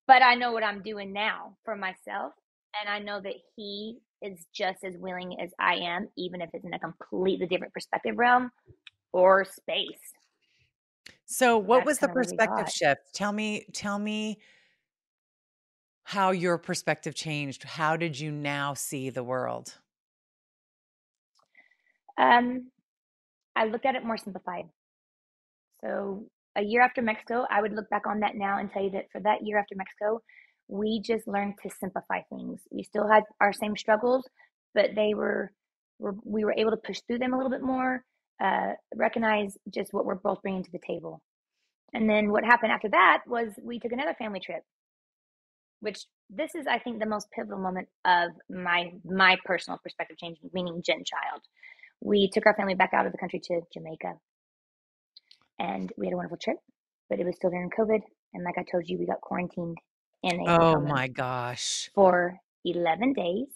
But 0.07 0.22
I 0.22 0.34
know 0.34 0.53
what 0.53 0.64
I'm 0.64 0.82
doing 0.82 1.12
now 1.12 1.57
for 1.64 1.76
myself. 1.76 2.32
And 2.80 2.89
I 2.89 2.99
know 2.99 3.20
that 3.20 3.34
he 3.57 3.99
is 4.22 4.47
just 4.55 4.84
as 4.84 4.97
willing 4.97 5.41
as 5.41 5.53
I 5.59 5.76
am, 5.76 6.09
even 6.16 6.41
if 6.41 6.51
it's 6.53 6.64
in 6.64 6.74
a 6.74 6.78
completely 6.78 7.47
different 7.47 7.72
perspective 7.72 8.16
realm 8.16 8.51
or 9.12 9.45
space. 9.45 10.12
So 11.26 11.59
what 11.59 11.80
That's 11.80 11.86
was 11.86 11.99
the 12.01 12.09
kinda 12.09 12.14
where 12.14 12.24
we 12.24 12.39
perspective 12.39 12.68
shift? 12.68 13.14
Tell 13.14 13.32
me, 13.32 13.66
tell 13.72 13.99
me 13.99 14.39
how 16.03 16.30
your 16.32 16.59
perspective 16.59 17.14
changed. 17.14 17.62
How 17.62 17.97
did 17.97 18.18
you 18.18 18.32
now 18.32 18.74
see 18.74 19.11
the 19.11 19.22
world? 19.22 19.78
Um, 22.16 22.70
I 23.57 23.66
looked 23.66 23.86
at 23.86 23.97
it 23.97 24.05
more 24.05 24.18
simplified. 24.18 24.70
So 25.80 26.28
a 26.57 26.62
year 26.62 26.82
after 26.82 27.03
Mexico, 27.03 27.44
I 27.51 27.61
would 27.61 27.72
look 27.72 27.88
back 27.90 28.07
on 28.07 28.20
that 28.20 28.36
now 28.36 28.59
and 28.59 28.70
tell 28.70 28.82
you 28.82 28.90
that 28.90 29.07
for 29.12 29.20
that 29.20 29.44
year 29.44 29.59
after 29.59 29.74
Mexico, 29.76 30.20
we 30.68 31.01
just 31.01 31.26
learned 31.26 31.55
to 31.62 31.70
simplify 31.80 32.20
things. 32.28 32.61
We 32.70 32.82
still 32.82 33.09
had 33.09 33.22
our 33.40 33.53
same 33.53 33.76
struggles, 33.76 34.28
but 34.74 34.90
they 34.94 35.14
were, 35.14 35.53
were 35.99 36.14
we 36.24 36.44
were 36.44 36.55
able 36.57 36.70
to 36.72 36.76
push 36.76 37.01
through 37.07 37.18
them 37.18 37.32
a 37.32 37.36
little 37.36 37.51
bit 37.51 37.62
more, 37.62 38.05
uh, 38.42 38.72
recognize 38.94 39.57
just 39.72 39.92
what 39.92 40.05
we're 40.05 40.14
both 40.14 40.42
bringing 40.42 40.64
to 40.64 40.72
the 40.72 40.80
table. 40.86 41.22
And 41.94 42.09
then 42.09 42.30
what 42.30 42.44
happened 42.44 42.72
after 42.72 42.88
that 42.90 43.22
was 43.26 43.49
we 43.62 43.78
took 43.78 43.92
another 43.92 44.14
family 44.18 44.40
trip, 44.40 44.62
which 45.80 46.05
this 46.28 46.55
is, 46.55 46.66
I 46.66 46.78
think, 46.78 46.99
the 46.99 47.07
most 47.07 47.28
pivotal 47.30 47.59
moment 47.59 47.88
of 48.05 48.30
my 48.51 48.92
my 49.05 49.36
personal 49.44 49.78
perspective 49.82 50.18
change, 50.18 50.38
meaning 50.53 50.82
Jen 50.84 51.03
Child. 51.05 51.42
We 52.01 52.30
took 52.32 52.46
our 52.46 52.55
family 52.55 52.74
back 52.74 52.90
out 52.92 53.07
of 53.07 53.12
the 53.12 53.18
country 53.18 53.40
to 53.44 53.62
Jamaica, 53.72 54.14
and 55.59 55.92
we 55.96 56.06
had 56.06 56.12
a 56.12 56.16
wonderful 56.16 56.38
trip, 56.38 56.56
but 57.11 57.18
it 57.20 57.26
was 57.26 57.36
still 57.36 57.50
during 57.50 57.70
COVID. 57.70 58.00
And 58.34 58.44
like 58.44 58.59
I 58.59 58.64
told 58.70 58.88
you, 58.88 58.98
we 58.98 59.06
got 59.06 59.20
quarantined 59.20 59.78
in 60.22 60.40
a 60.40 60.44
Oh 60.48 60.80
my 60.80 61.09
gosh. 61.09 61.90
for 61.94 62.36
11 62.64 63.12
days, 63.14 63.46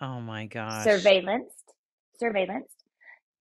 Oh 0.00 0.20
my 0.20 0.46
gosh. 0.46 0.84
surveillance, 0.84 1.52
surveillance. 2.18 2.68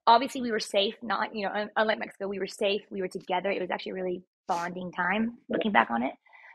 Obviously, 0.08 0.42
we 0.42 0.52
were 0.52 0.60
safe. 0.60 0.96
Not 1.02 1.36
you 1.36 1.46
know, 1.48 1.68
unlike 1.76 2.00
Mexico, 2.00 2.28
we 2.28 2.40
were 2.40 2.48
safe. 2.48 2.82
We 2.90 3.02
were 3.02 3.08
together. 3.08 3.50
It 3.52 3.62
was 3.62 3.72
actually 3.72 3.92
a 3.92 3.96
really 3.96 4.24
bonding 4.48 4.92
time 4.92 5.38
looking 5.50 5.72
back 5.72 5.92
on 5.92 6.04
it. 6.04 6.14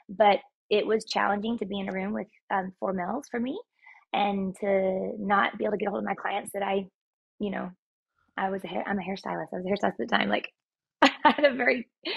But 0.09 0.40
it 0.70 0.86
was 0.86 1.05
challenging 1.05 1.59
to 1.59 1.66
be 1.66 1.78
in 1.78 1.88
a 1.88 1.92
room 1.92 2.12
with 2.12 2.26
um, 2.50 2.72
four 2.80 2.92
males 2.92 3.26
for 3.30 3.38
me, 3.38 3.59
and 4.12 4.57
to 4.61 5.12
not 5.18 5.57
be 5.59 5.64
able 5.64 5.72
to 5.72 5.78
get 5.78 5.88
a 5.88 5.90
hold 5.90 6.02
of 6.02 6.09
my 6.09 6.14
clients 6.14 6.50
that 6.55 6.62
I, 6.62 6.86
you 7.38 7.50
know, 7.50 7.70
I 8.36 8.50
was 8.50 8.64
a 8.64 8.66
hair. 8.66 8.82
I'm 8.86 8.98
a 8.98 9.02
hairstylist. 9.02 9.48
I 9.52 9.57
was 9.59 9.64
a 9.66 9.68
hairstylist 9.68 9.92
at 9.92 9.98
the 9.98 10.07
time. 10.07 10.28
Like 10.28 10.48
I 11.26 11.32
had 11.32 11.44
a 11.44 11.54
very, 11.54 11.88
I 12.06 12.10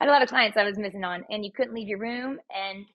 had 0.00 0.08
a 0.08 0.12
lot 0.12 0.22
of 0.22 0.28
clients 0.28 0.56
I 0.56 0.64
was 0.64 0.78
missing 0.78 1.04
on, 1.04 1.24
and 1.30 1.44
you 1.44 1.52
couldn't 1.52 1.74
leave 1.74 1.88
your 1.88 1.98
room, 1.98 2.38
and 2.50 2.86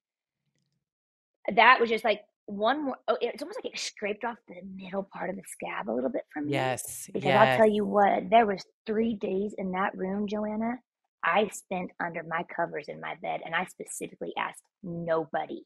that 1.57 1.79
was 1.79 1.89
just 1.89 2.03
like 2.03 2.21
one 2.47 2.85
more. 2.85 2.97
Oh, 3.07 3.17
it's 3.21 3.41
almost 3.41 3.59
like 3.63 3.73
it 3.73 3.79
scraped 3.79 4.25
off 4.25 4.37
the 4.47 4.55
middle 4.75 5.07
part 5.13 5.29
of 5.29 5.35
the 5.35 5.43
scab 5.47 5.89
a 5.89 5.93
little 5.93 6.09
bit 6.09 6.25
from 6.33 6.47
me. 6.47 6.53
Yes. 6.53 7.09
Because 7.13 7.31
I'll 7.31 7.57
tell 7.57 7.69
you 7.69 7.85
what, 7.85 8.29
there 8.29 8.45
was 8.45 8.63
three 8.85 9.15
days 9.15 9.53
in 9.57 9.71
that 9.71 9.97
room, 9.97 10.27
Joanna. 10.27 10.79
I 11.23 11.49
spent 11.51 11.91
under 12.03 12.23
my 12.23 12.43
covers 12.55 12.87
in 12.87 12.99
my 13.01 13.15
bed, 13.21 13.41
and 13.45 13.55
I 13.55 13.65
specifically 13.65 14.33
asked 14.37 14.63
nobody, 14.83 15.63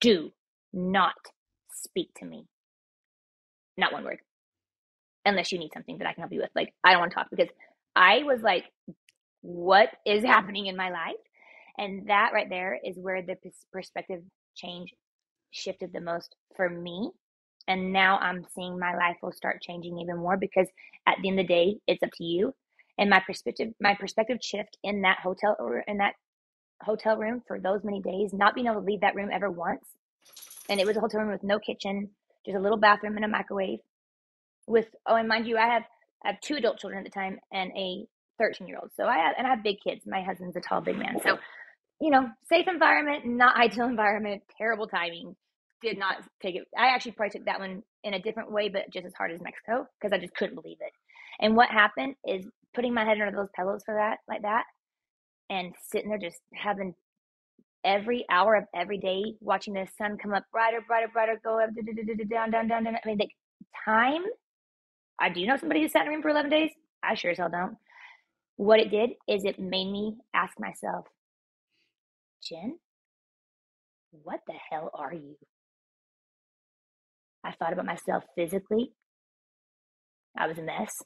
do 0.00 0.32
not 0.72 1.14
speak 1.72 2.10
to 2.18 2.24
me. 2.24 2.46
Not 3.76 3.92
one 3.92 4.04
word, 4.04 4.18
unless 5.24 5.52
you 5.52 5.58
need 5.58 5.72
something 5.74 5.98
that 5.98 6.06
I 6.06 6.12
can 6.12 6.22
help 6.22 6.32
you 6.32 6.40
with. 6.40 6.50
Like 6.54 6.72
I 6.84 6.92
don't 6.92 7.00
want 7.00 7.12
to 7.12 7.16
talk 7.16 7.28
because 7.30 7.48
I 7.96 8.22
was 8.24 8.40
like, 8.42 8.64
what 9.42 9.90
is 10.06 10.24
happening 10.24 10.66
in 10.66 10.76
my 10.76 10.90
life? 10.90 11.16
And 11.78 12.08
that 12.08 12.30
right 12.34 12.48
there 12.48 12.78
is 12.84 12.96
where 12.98 13.22
the 13.22 13.36
perspective 13.72 14.22
change 14.56 14.92
shifted 15.50 15.92
the 15.92 16.00
most 16.00 16.34
for 16.56 16.68
me. 16.68 17.10
And 17.68 17.92
now 17.92 18.18
I'm 18.18 18.46
seeing 18.54 18.78
my 18.78 18.94
life 18.96 19.16
will 19.22 19.32
start 19.32 19.62
changing 19.62 19.98
even 19.98 20.18
more 20.18 20.36
because 20.36 20.68
at 21.06 21.16
the 21.22 21.28
end 21.28 21.40
of 21.40 21.46
the 21.46 21.54
day, 21.54 21.76
it's 21.86 22.02
up 22.02 22.10
to 22.16 22.24
you. 22.24 22.54
And 22.98 23.10
my 23.10 23.20
perspective, 23.26 23.68
my 23.80 23.94
perspective 23.94 24.38
shift 24.42 24.76
in 24.82 25.02
that 25.02 25.18
hotel 25.22 25.56
or 25.58 25.80
in 25.80 25.98
that 25.98 26.14
hotel 26.82 27.16
room 27.16 27.42
for 27.46 27.60
those 27.60 27.84
many 27.84 28.00
days, 28.00 28.32
not 28.32 28.54
being 28.54 28.66
able 28.66 28.80
to 28.80 28.86
leave 28.86 29.00
that 29.02 29.14
room 29.14 29.30
ever 29.32 29.50
once. 29.50 29.84
And 30.68 30.80
it 30.80 30.86
was 30.86 30.96
a 30.96 31.00
hotel 31.00 31.20
room 31.20 31.32
with 31.32 31.42
no 31.42 31.58
kitchen, 31.58 32.10
just 32.46 32.56
a 32.56 32.60
little 32.60 32.78
bathroom 32.78 33.16
and 33.16 33.24
a 33.24 33.28
microwave. 33.28 33.80
With 34.66 34.86
oh, 35.06 35.16
and 35.16 35.28
mind 35.28 35.46
you, 35.46 35.56
I 35.58 35.66
have 35.68 35.84
I 36.24 36.28
have 36.28 36.40
two 36.40 36.56
adult 36.56 36.78
children 36.78 36.98
at 36.98 37.04
the 37.04 37.18
time 37.18 37.38
and 37.52 37.70
a 37.76 38.06
13 38.38 38.66
year 38.66 38.78
old. 38.80 38.90
So 38.96 39.04
I 39.04 39.18
have 39.18 39.34
and 39.38 39.46
I 39.46 39.50
have 39.50 39.62
big 39.62 39.80
kids. 39.80 40.06
My 40.06 40.22
husband's 40.22 40.56
a 40.56 40.60
tall, 40.60 40.80
big 40.80 40.98
man. 40.98 41.18
So 41.22 41.38
you 42.00 42.10
know, 42.10 42.28
safe 42.48 42.66
environment, 42.66 43.26
not 43.26 43.56
ideal 43.56 43.86
environment, 43.86 44.42
terrible 44.56 44.86
timing. 44.86 45.36
Did 45.82 45.98
not 45.98 46.16
take 46.42 46.56
it. 46.56 46.66
I 46.76 46.88
actually 46.88 47.12
probably 47.12 47.30
took 47.30 47.46
that 47.46 47.58
one 47.58 47.82
in 48.04 48.14
a 48.14 48.20
different 48.20 48.50
way, 48.52 48.68
but 48.68 48.90
just 48.90 49.06
as 49.06 49.14
hard 49.14 49.32
as 49.32 49.40
Mexico 49.40 49.86
because 49.98 50.12
I 50.12 50.18
just 50.18 50.34
couldn't 50.34 50.54
believe 50.60 50.78
it. 50.80 50.92
And 51.40 51.56
what 51.56 51.70
happened 51.70 52.16
is 52.26 52.46
putting 52.74 52.92
my 52.92 53.04
head 53.04 53.20
under 53.20 53.34
those 53.34 53.48
pillows 53.56 53.82
for 53.84 53.94
that, 53.94 54.18
like 54.28 54.42
that, 54.42 54.64
and 55.48 55.74
sitting 55.90 56.10
there 56.10 56.18
just 56.18 56.40
having 56.54 56.94
every 57.82 58.26
hour 58.30 58.56
of 58.56 58.64
every 58.74 58.98
day 58.98 59.34
watching 59.40 59.74
the 59.74 59.86
sun 59.96 60.18
come 60.18 60.34
up 60.34 60.44
brighter, 60.52 60.82
brighter, 60.86 61.08
brighter, 61.08 61.40
go 61.42 61.60
up, 61.60 61.70
down, 62.28 62.50
down, 62.50 62.68
down, 62.68 62.84
down. 62.84 62.96
I 62.96 63.08
mean, 63.08 63.18
like 63.18 63.34
time. 63.84 64.22
I 65.20 65.28
do 65.30 65.46
know 65.46 65.56
somebody 65.56 65.82
who 65.82 65.88
sat 65.88 66.02
in 66.02 66.08
a 66.08 66.10
room 66.12 66.22
for 66.22 66.30
11 66.30 66.50
days. 66.50 66.70
I 67.02 67.14
sure 67.14 67.30
as 67.32 67.38
hell 67.38 67.50
don't. 67.50 67.76
What 68.56 68.80
it 68.80 68.90
did 68.90 69.10
is 69.28 69.44
it 69.44 69.58
made 69.58 69.90
me 69.90 70.16
ask 70.34 70.58
myself, 70.60 71.06
Jen, 72.48 72.78
what 74.10 74.40
the 74.46 74.54
hell 74.70 74.90
are 74.94 75.12
you? 75.14 75.36
I 77.44 77.52
thought 77.52 77.72
about 77.72 77.86
myself 77.86 78.24
physically. 78.36 78.92
I 80.38 80.46
was 80.46 80.58
a 80.58 80.62
mess. 80.62 81.02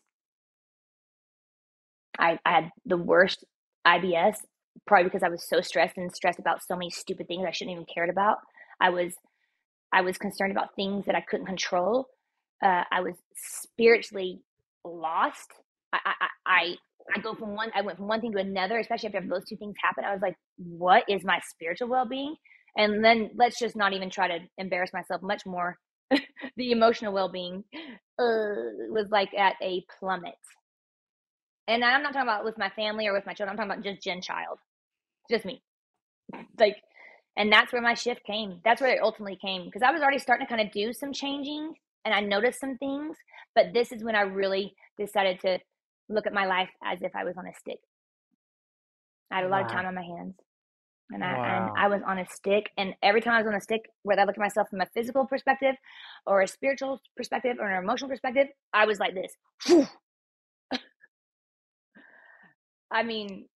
I, 2.18 2.38
I 2.44 2.52
had 2.52 2.70
the 2.86 2.96
worst 2.96 3.44
IBS, 3.86 4.36
probably 4.86 5.04
because 5.04 5.22
I 5.22 5.28
was 5.28 5.48
so 5.48 5.60
stressed 5.60 5.96
and 5.96 6.12
stressed 6.14 6.38
about 6.38 6.62
so 6.64 6.76
many 6.76 6.90
stupid 6.90 7.28
things 7.28 7.44
I 7.46 7.52
shouldn't 7.52 7.74
even 7.74 7.86
cared 7.92 8.10
about. 8.10 8.38
I 8.80 8.90
was 8.90 9.14
I 9.92 10.02
was 10.02 10.18
concerned 10.18 10.52
about 10.52 10.74
things 10.76 11.06
that 11.06 11.14
I 11.14 11.20
couldn't 11.22 11.46
control. 11.46 12.08
Uh, 12.64 12.84
I 12.92 13.02
was 13.02 13.16
spiritually 13.36 14.40
lost. 14.84 15.50
I, 15.94 16.00
I 16.06 16.28
I 16.46 16.76
I 17.16 17.20
go 17.20 17.34
from 17.36 17.56
one 17.56 17.72
I 17.76 17.82
went 17.82 17.98
from 17.98 18.08
one 18.08 18.22
thing 18.22 18.32
to 18.32 18.38
another, 18.40 18.78
especially 18.80 19.08
after 19.14 19.28
those 19.28 19.46
two 19.48 19.56
things 19.58 19.76
happened. 19.82 20.06
I 20.06 20.12
was 20.14 20.22
like, 20.22 20.36
what 20.58 21.04
is 21.08 21.24
my 21.24 21.40
spiritual 21.50 21.88
well 21.90 22.06
being? 22.08 22.36
And 22.78 23.04
then 23.04 23.30
let's 23.36 23.60
just 23.60 23.76
not 23.76 23.94
even 23.94 24.10
try 24.10 24.28
to 24.28 24.40
embarrass 24.58 24.92
myself 24.94 25.22
much 25.22 25.46
more. 25.46 25.78
the 26.56 26.72
emotional 26.72 27.14
well 27.14 27.30
being 27.30 27.64
uh, 28.18 28.88
was 28.90 29.08
like 29.10 29.34
at 29.34 29.56
a 29.62 29.84
plummet. 30.00 30.34
And 31.68 31.84
I'm 31.84 32.02
not 32.02 32.12
talking 32.12 32.28
about 32.28 32.44
with 32.44 32.58
my 32.58 32.70
family 32.70 33.06
or 33.06 33.14
with 33.14 33.26
my 33.26 33.34
children. 33.34 33.50
I'm 33.50 33.56
talking 33.68 33.80
about 33.82 33.92
just 33.94 34.04
Jen 34.04 34.20
Child, 34.22 34.58
just 35.30 35.44
me. 35.46 35.62
Like, 36.58 36.76
and 37.36 37.52
that's 37.52 37.72
where 37.72 37.82
my 37.82 37.94
shift 37.94 38.24
came. 38.24 38.60
That's 38.64 38.80
where 38.80 38.90
it 38.94 39.02
ultimately 39.02 39.38
came 39.42 39.64
because 39.66 39.82
I 39.82 39.92
was 39.92 40.02
already 40.02 40.18
starting 40.18 40.46
to 40.46 40.50
kind 40.54 40.66
of 40.66 40.72
do 40.72 40.92
some 40.92 41.12
changing, 41.12 41.74
and 42.04 42.14
I 42.14 42.20
noticed 42.20 42.60
some 42.60 42.76
things. 42.78 43.16
But 43.54 43.72
this 43.72 43.92
is 43.92 44.02
when 44.04 44.16
I 44.16 44.22
really 44.22 44.74
decided 44.98 45.40
to 45.40 45.58
look 46.08 46.26
at 46.26 46.32
my 46.34 46.46
life 46.46 46.70
as 46.84 47.02
if 47.02 47.14
I 47.16 47.24
was 47.24 47.36
on 47.36 47.46
a 47.46 47.54
stick. 47.54 47.78
I 49.30 49.36
had 49.36 49.44
a 49.44 49.48
lot 49.48 49.62
of 49.62 49.68
time 49.68 49.86
on 49.86 49.94
my 49.94 50.02
hands, 50.02 50.34
and 51.10 51.24
I 51.24 51.32
Wow. 51.32 51.42
and 51.44 51.70
I 51.76 51.88
was 51.88 52.02
on 52.06 52.18
a 52.18 52.26
stick. 52.26 52.70
And 52.76 52.94
every 53.02 53.20
time 53.20 53.34
I 53.34 53.38
was 53.38 53.46
on 53.48 53.54
a 53.54 53.60
stick, 53.60 53.82
whether 54.02 54.22
I 54.22 54.24
looked 54.24 54.38
at 54.38 54.42
myself 54.42 54.68
from 54.68 54.80
a 54.80 54.86
physical 54.94 55.26
perspective, 55.26 55.76
or 56.26 56.42
a 56.42 56.48
spiritual 56.48 57.00
perspective, 57.16 57.56
or 57.60 57.68
an 57.68 57.82
emotional 57.82 58.10
perspective, 58.10 58.48
I 58.72 58.86
was 58.86 58.98
like 59.00 59.14
this. 59.14 59.32
I 62.90 63.02
mean, 63.02 63.48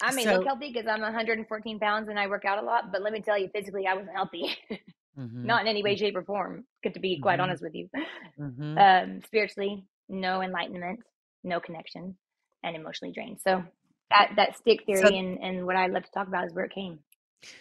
I 0.00 0.12
may 0.12 0.26
look 0.26 0.44
healthy 0.44 0.72
because 0.72 0.86
I'm 0.88 1.00
114 1.02 1.78
pounds 1.78 2.08
and 2.08 2.18
I 2.18 2.26
work 2.26 2.44
out 2.44 2.58
a 2.62 2.66
lot, 2.66 2.90
but 2.92 3.02
let 3.02 3.12
me 3.12 3.20
tell 3.20 3.38
you, 3.38 3.48
physically, 3.54 3.86
I 3.86 3.94
wasn't 3.94 4.16
healthy. 4.16 4.56
Mhm. 5.18 5.44
not 5.44 5.62
in 5.62 5.68
any 5.68 5.82
way, 5.82 5.96
shape, 5.96 6.16
or 6.16 6.22
form. 6.22 6.66
Good 6.82 6.94
to 6.94 7.00
be 7.00 7.18
quite 7.20 7.38
Mhm. 7.38 7.42
honest 7.42 7.62
with 7.62 7.74
you. 7.74 7.88
Mhm. 8.38 8.78
Um, 8.78 9.22
spiritually, 9.22 9.84
no 10.08 10.40
enlightenment, 10.42 11.00
no 11.44 11.60
connection, 11.60 12.16
and 12.62 12.76
emotionally 12.76 13.12
drained. 13.12 13.40
So 13.40 13.64
that 14.10 14.32
that 14.36 14.56
stick 14.56 14.84
theory 14.86 15.00
So- 15.02 15.14
and 15.14 15.38
and 15.42 15.66
what 15.66 15.76
I 15.76 15.86
love 15.86 16.04
to 16.04 16.10
talk 16.12 16.28
about 16.28 16.44
is 16.46 16.52
where 16.54 16.64
it 16.64 16.72
came. 16.72 16.98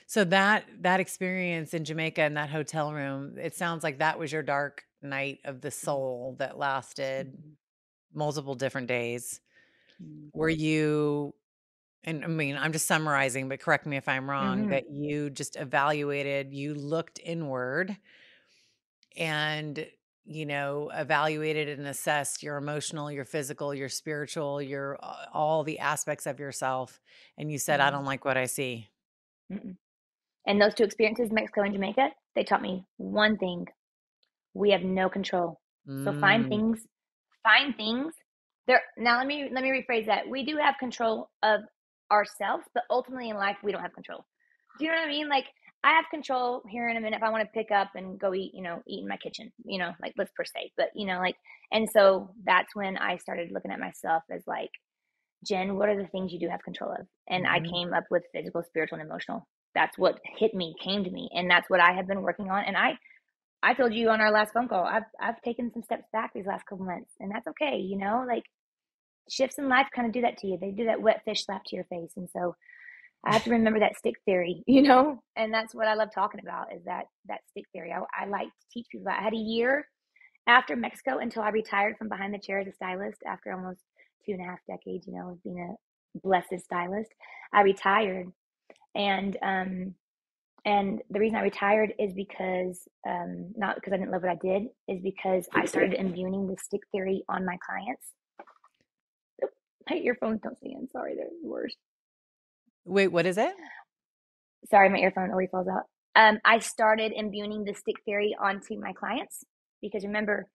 So 0.06 0.24
that 0.26 0.66
that 0.84 1.00
experience 1.00 1.74
in 1.74 1.86
Jamaica 1.86 2.24
in 2.24 2.36
that 2.36 2.50
hotel 2.50 2.94
room, 2.94 3.38
it 3.38 3.56
sounds 3.56 3.84
like 3.84 3.98
that 4.00 4.20
was 4.20 4.32
your 4.32 4.44
dark 4.44 4.86
night 5.02 5.40
of 5.44 5.62
the 5.62 5.72
soul 5.72 6.36
that 6.40 6.58
lasted 6.58 7.56
multiple 8.14 8.56
different 8.56 8.88
days. 8.88 9.42
Were 10.34 10.50
you 10.50 11.34
and 12.04 12.24
I 12.24 12.28
mean, 12.28 12.58
I'm 12.58 12.74
just 12.74 12.88
summarizing, 12.88 13.50
but 13.50 13.60
correct 13.60 13.86
me 13.86 13.98
if 13.98 14.08
I'm 14.08 14.30
wrong, 14.30 14.68
Mhm. 14.68 14.70
that 14.70 14.84
you 14.92 15.30
just 15.30 15.56
evaluated, 15.56 16.54
you 16.54 16.74
looked 16.74 17.20
inward 17.24 17.98
and 19.18 19.88
you 20.24 20.46
know, 20.46 20.92
evaluated 20.94 21.68
and 21.80 21.88
assessed 21.88 22.44
your 22.44 22.58
emotional, 22.58 23.12
your 23.12 23.26
physical, 23.26 23.74
your 23.74 23.90
spiritual, 23.90 24.62
your 24.62 25.00
all 25.34 25.64
the 25.64 25.80
aspects 25.80 26.28
of 26.28 26.40
yourself 26.40 27.02
and 27.38 27.52
you 27.52 27.58
said 27.58 27.80
I 27.80 27.90
Mhm. 27.90 27.92
don't 27.92 28.06
like 28.06 28.24
what 28.24 28.38
I 28.38 28.46
see. 28.46 28.88
Mm-mm. 29.52 29.76
And 30.48 30.62
those 30.62 30.76
two 30.76 30.84
experiences, 30.84 31.32
Mexico 31.32 31.62
and 31.64 31.74
Jamaica, 31.74 32.12
they 32.36 32.44
taught 32.44 32.62
me 32.62 32.86
one 32.98 33.38
thing: 33.38 33.68
we 34.54 34.72
have 34.72 34.84
no 34.84 35.10
control. 35.10 35.62
So 36.04 36.14
find 36.14 36.48
Mm. 36.48 36.50
things, 36.50 36.86
find 37.44 37.76
things. 37.76 38.14
There 38.68 38.82
now 38.98 39.18
let 39.18 39.28
me 39.28 39.50
let 39.52 39.64
me 39.64 39.70
rephrase 39.70 40.08
that. 40.08 40.30
We 40.30 40.46
do 40.46 40.58
have 40.58 40.76
control 40.80 41.30
of 41.44 41.62
ourselves, 42.12 42.66
but 42.74 42.84
ultimately 42.90 43.30
in 43.30 43.38
life 43.38 43.58
we 43.64 43.72
don't 43.72 43.82
have 43.82 43.94
control. 43.94 44.26
Do 44.78 44.86
you 44.86 44.92
know 44.92 44.98
what 44.98 45.08
I 45.08 45.12
mean? 45.12 45.30
Like 45.30 45.46
I 45.84 45.92
have 45.94 46.06
control 46.12 46.64
here 46.70 46.90
in 46.90 46.98
a 46.98 47.02
minute 47.02 47.18
if 47.18 47.24
I 47.24 47.32
want 47.32 47.44
to 47.44 47.50
pick 47.54 47.72
up 47.72 47.92
and 47.96 48.20
go 48.20 48.34
eat, 48.34 48.52
you 48.54 48.64
know, 48.64 48.82
eat 48.88 49.02
in 49.02 49.08
my 49.08 49.18
kitchen, 49.18 49.52
you 49.66 49.80
know, 49.80 49.94
like 50.02 50.14
let's 50.18 50.32
per 50.36 50.46
se. 50.46 50.72
But 50.78 50.90
you 50.96 51.08
know, 51.08 51.20
like 51.20 51.36
and 51.72 51.90
so 51.90 52.32
that's 52.44 52.76
when 52.76 52.98
I 52.98 53.18
started 53.18 53.52
looking 53.52 53.72
at 53.72 53.80
myself 53.80 54.24
as 54.32 54.44
like, 54.48 54.72
Jen, 55.46 55.76
what 55.78 55.90
are 55.90 55.98
the 56.02 56.08
things 56.10 56.32
you 56.34 56.40
do 56.40 56.50
have 56.50 56.64
control 56.64 56.92
of? 56.92 57.08
And 57.30 57.48
I 57.48 57.60
Mhm. 57.60 57.70
came 57.70 57.94
up 57.94 58.06
with 58.12 58.24
physical, 58.34 58.64
spiritual, 58.64 59.00
and 59.00 59.10
emotional. 59.10 59.48
That's 59.76 59.98
what 59.98 60.20
hit 60.38 60.54
me, 60.54 60.76
came 60.84 61.04
to 61.04 61.12
me, 61.12 61.30
and 61.34 61.50
that's 61.50 61.70
what 61.70 61.80
I 61.80 61.94
have 61.94 62.08
been 62.08 62.22
working 62.24 62.50
on. 62.52 62.64
And 62.66 62.78
I 62.78 62.98
I 63.64 63.74
told 63.74 63.94
you 63.94 64.10
on 64.10 64.22
our 64.22 64.32
last 64.32 64.54
phone 64.54 64.68
call, 64.68 64.86
I've 64.86 65.04
I've 65.20 65.42
taken 65.42 65.72
some 65.72 65.84
steps 65.84 66.06
back 66.14 66.32
these 66.34 66.46
last 66.48 66.66
couple 66.66 66.86
months, 66.86 67.12
and 67.20 67.32
that's 67.32 67.48
okay. 67.48 67.78
You 67.78 67.98
know, 67.98 68.24
like 68.28 68.44
shifts 69.30 69.58
in 69.58 69.70
life 69.70 69.88
kind 69.96 70.08
of 70.08 70.14
do 70.14 70.22
that 70.22 70.38
to 70.40 70.48
you. 70.48 70.58
They 70.60 70.72
do 70.72 70.86
that 70.86 71.02
wet 71.02 71.22
fish 71.26 71.46
slap 71.46 71.64
to 71.66 71.76
your 71.76 71.86
face, 71.86 72.14
and 72.18 72.30
so 72.32 72.56
I 73.26 73.34
have 73.34 73.44
to 73.44 73.52
remember 73.52 73.80
that 73.80 73.98
stick 73.98 74.16
theory. 74.26 74.64
You 74.68 74.82
know, 74.84 75.22
and 75.36 75.54
that's 75.54 75.76
what 75.76 75.88
I 75.88 75.96
love 75.96 76.10
talking 76.14 76.42
about 76.42 76.74
is 76.74 76.84
that 76.86 77.06
that 77.28 77.42
stick 77.50 77.66
theory. 77.74 77.94
I, 77.94 78.24
I 78.24 78.28
like 78.28 78.48
to 78.48 78.66
teach 78.72 78.88
people 78.92 79.06
that. 79.06 79.20
I 79.20 79.24
had 79.24 79.34
a 79.34 79.38
year 79.38 79.88
after 80.48 80.76
Mexico 80.76 81.20
until 81.20 81.44
I 81.44 81.50
retired 81.50 81.98
from 81.98 82.10
behind 82.10 82.34
the 82.34 82.40
chair 82.40 82.60
as 82.60 82.68
a 82.68 82.74
stylist 82.74 83.22
after 83.26 83.52
almost 83.52 83.82
two 84.26 84.34
and 84.34 84.42
a 84.42 84.46
half 84.46 84.60
decades. 84.68 85.08
You 85.08 85.14
know, 85.14 85.30
of 85.32 85.44
being 85.44 85.60
a 85.60 86.20
blessed 86.20 86.60
stylist. 86.64 87.12
I 87.54 87.62
retired, 87.62 88.28
and 88.96 89.38
um, 89.42 89.96
and 90.66 91.02
the 91.10 91.20
reason 91.20 91.38
I 91.38 91.42
retired 91.42 91.94
is 91.98 92.14
because, 92.14 92.88
um, 93.08 93.52
not 93.56 93.76
because 93.76 93.94
I 93.94 93.98
didn't 93.98 94.12
love 94.12 94.22
what 94.22 94.32
I 94.32 94.36
did, 94.36 94.68
is 94.88 95.02
because 95.02 95.48
I 95.54 95.66
started 95.66 95.94
imbuing 95.94 96.48
the 96.48 96.58
stick 96.62 96.82
theory 96.92 97.24
on 97.28 97.46
my 97.46 97.58
clients. 97.66 98.12
Oop, 99.92 99.98
My 99.98 100.06
earphones 100.06 100.42
don't 100.42 100.58
stay 100.58 100.72
in. 100.72 100.88
Sorry, 100.90 101.16
they're 101.16 101.28
the 101.42 101.50
worst. 101.50 101.78
Wait, 102.86 103.08
what 103.10 103.26
is 103.26 103.38
it? 103.38 103.54
Sorry, 104.70 104.90
my 104.90 104.98
earphone 105.00 105.32
always 105.32 105.50
falls 105.50 105.68
out. 105.68 105.84
Um, 106.16 106.40
I 106.46 106.60
started 106.60 107.14
imbuing 107.16 107.64
the 107.64 107.74
stick 107.74 107.96
theory 108.06 108.36
onto 108.40 108.80
my 108.80 108.94
clients 108.94 109.44
because 109.82 110.04
remember, 110.04 110.48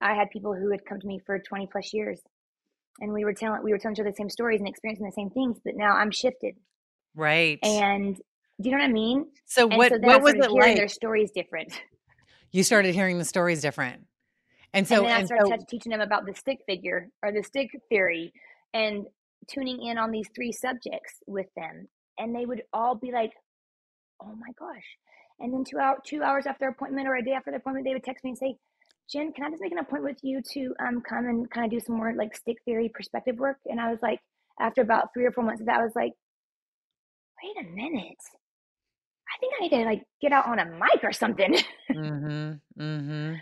I 0.00 0.14
had 0.14 0.30
people 0.30 0.54
who 0.54 0.70
had 0.70 0.84
come 0.84 1.00
to 1.00 1.06
me 1.06 1.20
for 1.24 1.38
20 1.38 1.68
plus 1.70 1.92
years, 1.94 2.20
and 3.00 3.12
we 3.12 3.24
were 3.24 3.32
telling 3.32 3.62
we 3.62 3.72
were 3.72 3.78
telling 3.78 3.96
each 3.96 4.00
other 4.00 4.10
the 4.10 4.16
same 4.16 4.30
stories 4.30 4.60
and 4.60 4.68
experiencing 4.68 5.06
the 5.06 5.12
same 5.12 5.30
things. 5.30 5.58
But 5.64 5.74
now 5.76 5.96
I'm 5.96 6.10
shifted, 6.10 6.56
Right. 7.14 7.58
and 7.62 8.16
do 8.16 8.68
you 8.68 8.70
know 8.72 8.78
what 8.82 8.88
I 8.90 8.92
mean? 8.92 9.26
so 9.46 9.66
And 9.66 9.78
what 9.78 9.92
so 9.92 9.98
what 10.00 10.22
was 10.22 10.34
it 10.34 10.50
hearing 10.50 10.74
like? 10.74 10.76
their 10.76 10.88
stories 10.88 11.30
different. 11.30 11.72
You 12.52 12.62
started 12.62 12.94
hearing 12.94 13.18
the 13.18 13.24
stories 13.24 13.60
different. 13.60 14.06
And 14.72 14.86
and 14.86 14.86
so 14.86 15.04
then 15.04 15.12
I 15.12 15.18
and 15.18 15.26
started 15.26 15.60
so 15.60 15.66
teaching 15.68 15.90
them 15.90 16.00
about 16.00 16.26
the 16.26 16.34
stick 16.34 16.58
figure 16.66 17.10
or 17.22 17.32
the 17.32 17.42
stick 17.42 17.70
theory 17.88 18.32
and 18.76 19.06
tuning 19.48 19.82
in 19.86 19.96
on 19.98 20.10
these 20.10 20.28
three 20.34 20.52
subjects 20.52 21.14
with 21.26 21.46
them. 21.56 21.88
And 22.18 22.34
they 22.34 22.46
would 22.46 22.62
all 22.72 22.94
be 22.94 23.10
like, 23.12 23.32
oh 24.22 24.34
my 24.36 24.52
gosh. 24.58 24.84
And 25.40 25.52
then 25.52 25.64
two, 25.64 25.78
hour, 25.78 25.98
two 26.04 26.22
hours 26.22 26.46
after 26.46 26.68
appointment 26.68 27.08
or 27.08 27.16
a 27.16 27.24
day 27.24 27.32
after 27.32 27.50
the 27.50 27.58
appointment, 27.58 27.86
they 27.86 27.92
would 27.92 28.04
text 28.04 28.24
me 28.24 28.30
and 28.30 28.38
say, 28.38 28.56
Jen, 29.10 29.32
can 29.32 29.44
I 29.44 29.50
just 29.50 29.62
make 29.62 29.72
an 29.72 29.78
appointment 29.78 30.16
with 30.16 30.24
you 30.24 30.42
to 30.52 30.74
um, 30.80 31.00
come 31.00 31.26
and 31.26 31.50
kind 31.50 31.64
of 31.64 31.70
do 31.70 31.84
some 31.84 31.96
more 31.96 32.12
like 32.14 32.36
stick 32.36 32.56
theory 32.64 32.90
perspective 32.92 33.36
work? 33.38 33.58
And 33.66 33.80
I 33.80 33.90
was 33.90 34.00
like, 34.02 34.20
after 34.58 34.80
about 34.80 35.08
three 35.14 35.24
or 35.24 35.32
four 35.32 35.44
months 35.44 35.60
of 35.60 35.66
that, 35.66 35.80
I 35.80 35.84
was 35.84 35.94
like, 35.94 36.12
wait 37.42 37.66
a 37.66 37.68
minute. 37.70 38.16
I 39.28 39.38
think 39.38 39.52
I 39.58 39.62
need 39.62 39.70
to 39.70 39.84
like 39.84 40.02
get 40.20 40.32
out 40.32 40.48
on 40.48 40.58
a 40.58 40.64
mic 40.64 41.02
or 41.02 41.12
something. 41.12 41.54
Mm 41.92 42.20
mhm 42.22 42.60
Mm 42.78 43.00
mhm. 43.08 43.40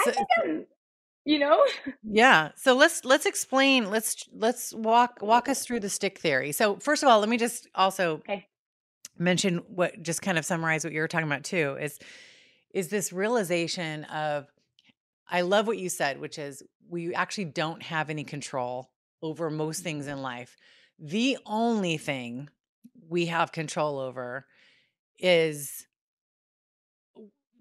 I 0.00 0.10
think 0.10 0.28
I'm, 0.44 0.66
you 1.28 1.38
know? 1.38 1.62
yeah. 2.02 2.50
So 2.56 2.74
let's 2.74 3.04
let's 3.04 3.26
explain 3.26 3.90
let's 3.90 4.24
let's 4.32 4.72
walk 4.72 5.18
walk 5.20 5.48
us 5.48 5.64
through 5.64 5.80
the 5.80 5.90
stick 5.90 6.18
theory. 6.18 6.52
So 6.52 6.76
first 6.76 7.02
of 7.02 7.08
all, 7.08 7.20
let 7.20 7.28
me 7.28 7.36
just 7.36 7.68
also 7.74 8.22
Okay. 8.28 8.46
mention 9.18 9.58
what 9.68 10.00
just 10.02 10.22
kind 10.22 10.38
of 10.38 10.44
summarize 10.44 10.84
what 10.84 10.92
you 10.92 11.00
were 11.00 11.08
talking 11.08 11.26
about 11.26 11.44
too 11.44 11.76
is 11.80 11.98
is 12.72 12.88
this 12.88 13.12
realization 13.12 14.04
of 14.04 14.46
I 15.28 15.42
love 15.42 15.66
what 15.66 15.78
you 15.78 15.90
said, 15.90 16.18
which 16.18 16.38
is 16.38 16.62
we 16.88 17.14
actually 17.14 17.46
don't 17.46 17.82
have 17.82 18.08
any 18.08 18.24
control 18.24 18.90
over 19.20 19.50
most 19.50 19.82
things 19.82 20.06
in 20.06 20.22
life. 20.22 20.56
The 20.98 21.36
only 21.44 21.98
thing 21.98 22.48
we 23.08 23.26
have 23.26 23.52
control 23.52 23.98
over 23.98 24.46
is 25.18 25.87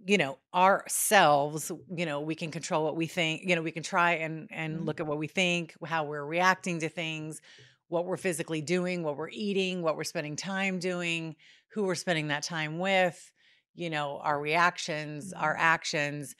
you 0.07 0.17
know 0.17 0.39
ourselves 0.55 1.71
you 1.95 2.05
know 2.05 2.21
we 2.21 2.35
can 2.35 2.51
control 2.51 2.85
what 2.85 2.95
we 2.97 3.07
think 3.07 3.43
you 3.45 3.55
know 3.55 3.63
we 3.63 3.71
can 3.71 3.83
try 3.83 4.13
and 4.13 4.49
and 4.51 4.85
Mhm. 4.85 4.87
look 4.87 5.01
at 5.01 5.07
what 5.07 5.19
we 5.19 5.27
think 5.27 5.75
how 5.85 6.05
we're 6.05 6.25
reacting 6.25 6.79
to 6.79 6.89
things 6.89 7.41
what 7.89 8.05
we're 8.05 8.17
physically 8.17 8.61
doing 8.61 9.03
what 9.03 9.17
we're 9.17 9.29
eating 9.31 9.83
what 9.83 9.97
we're 9.97 10.05
spending 10.05 10.35
time 10.37 10.79
doing 10.79 11.35
who 11.69 11.83
we're 11.83 11.95
spending 11.95 12.29
that 12.29 12.43
time 12.43 12.79
with 12.79 13.31
you 13.75 13.89
know 13.89 14.19
our 14.19 14.39
reactions 14.39 15.33
our 15.33 15.55
Mhm. 15.55 15.59
actions 15.59 16.35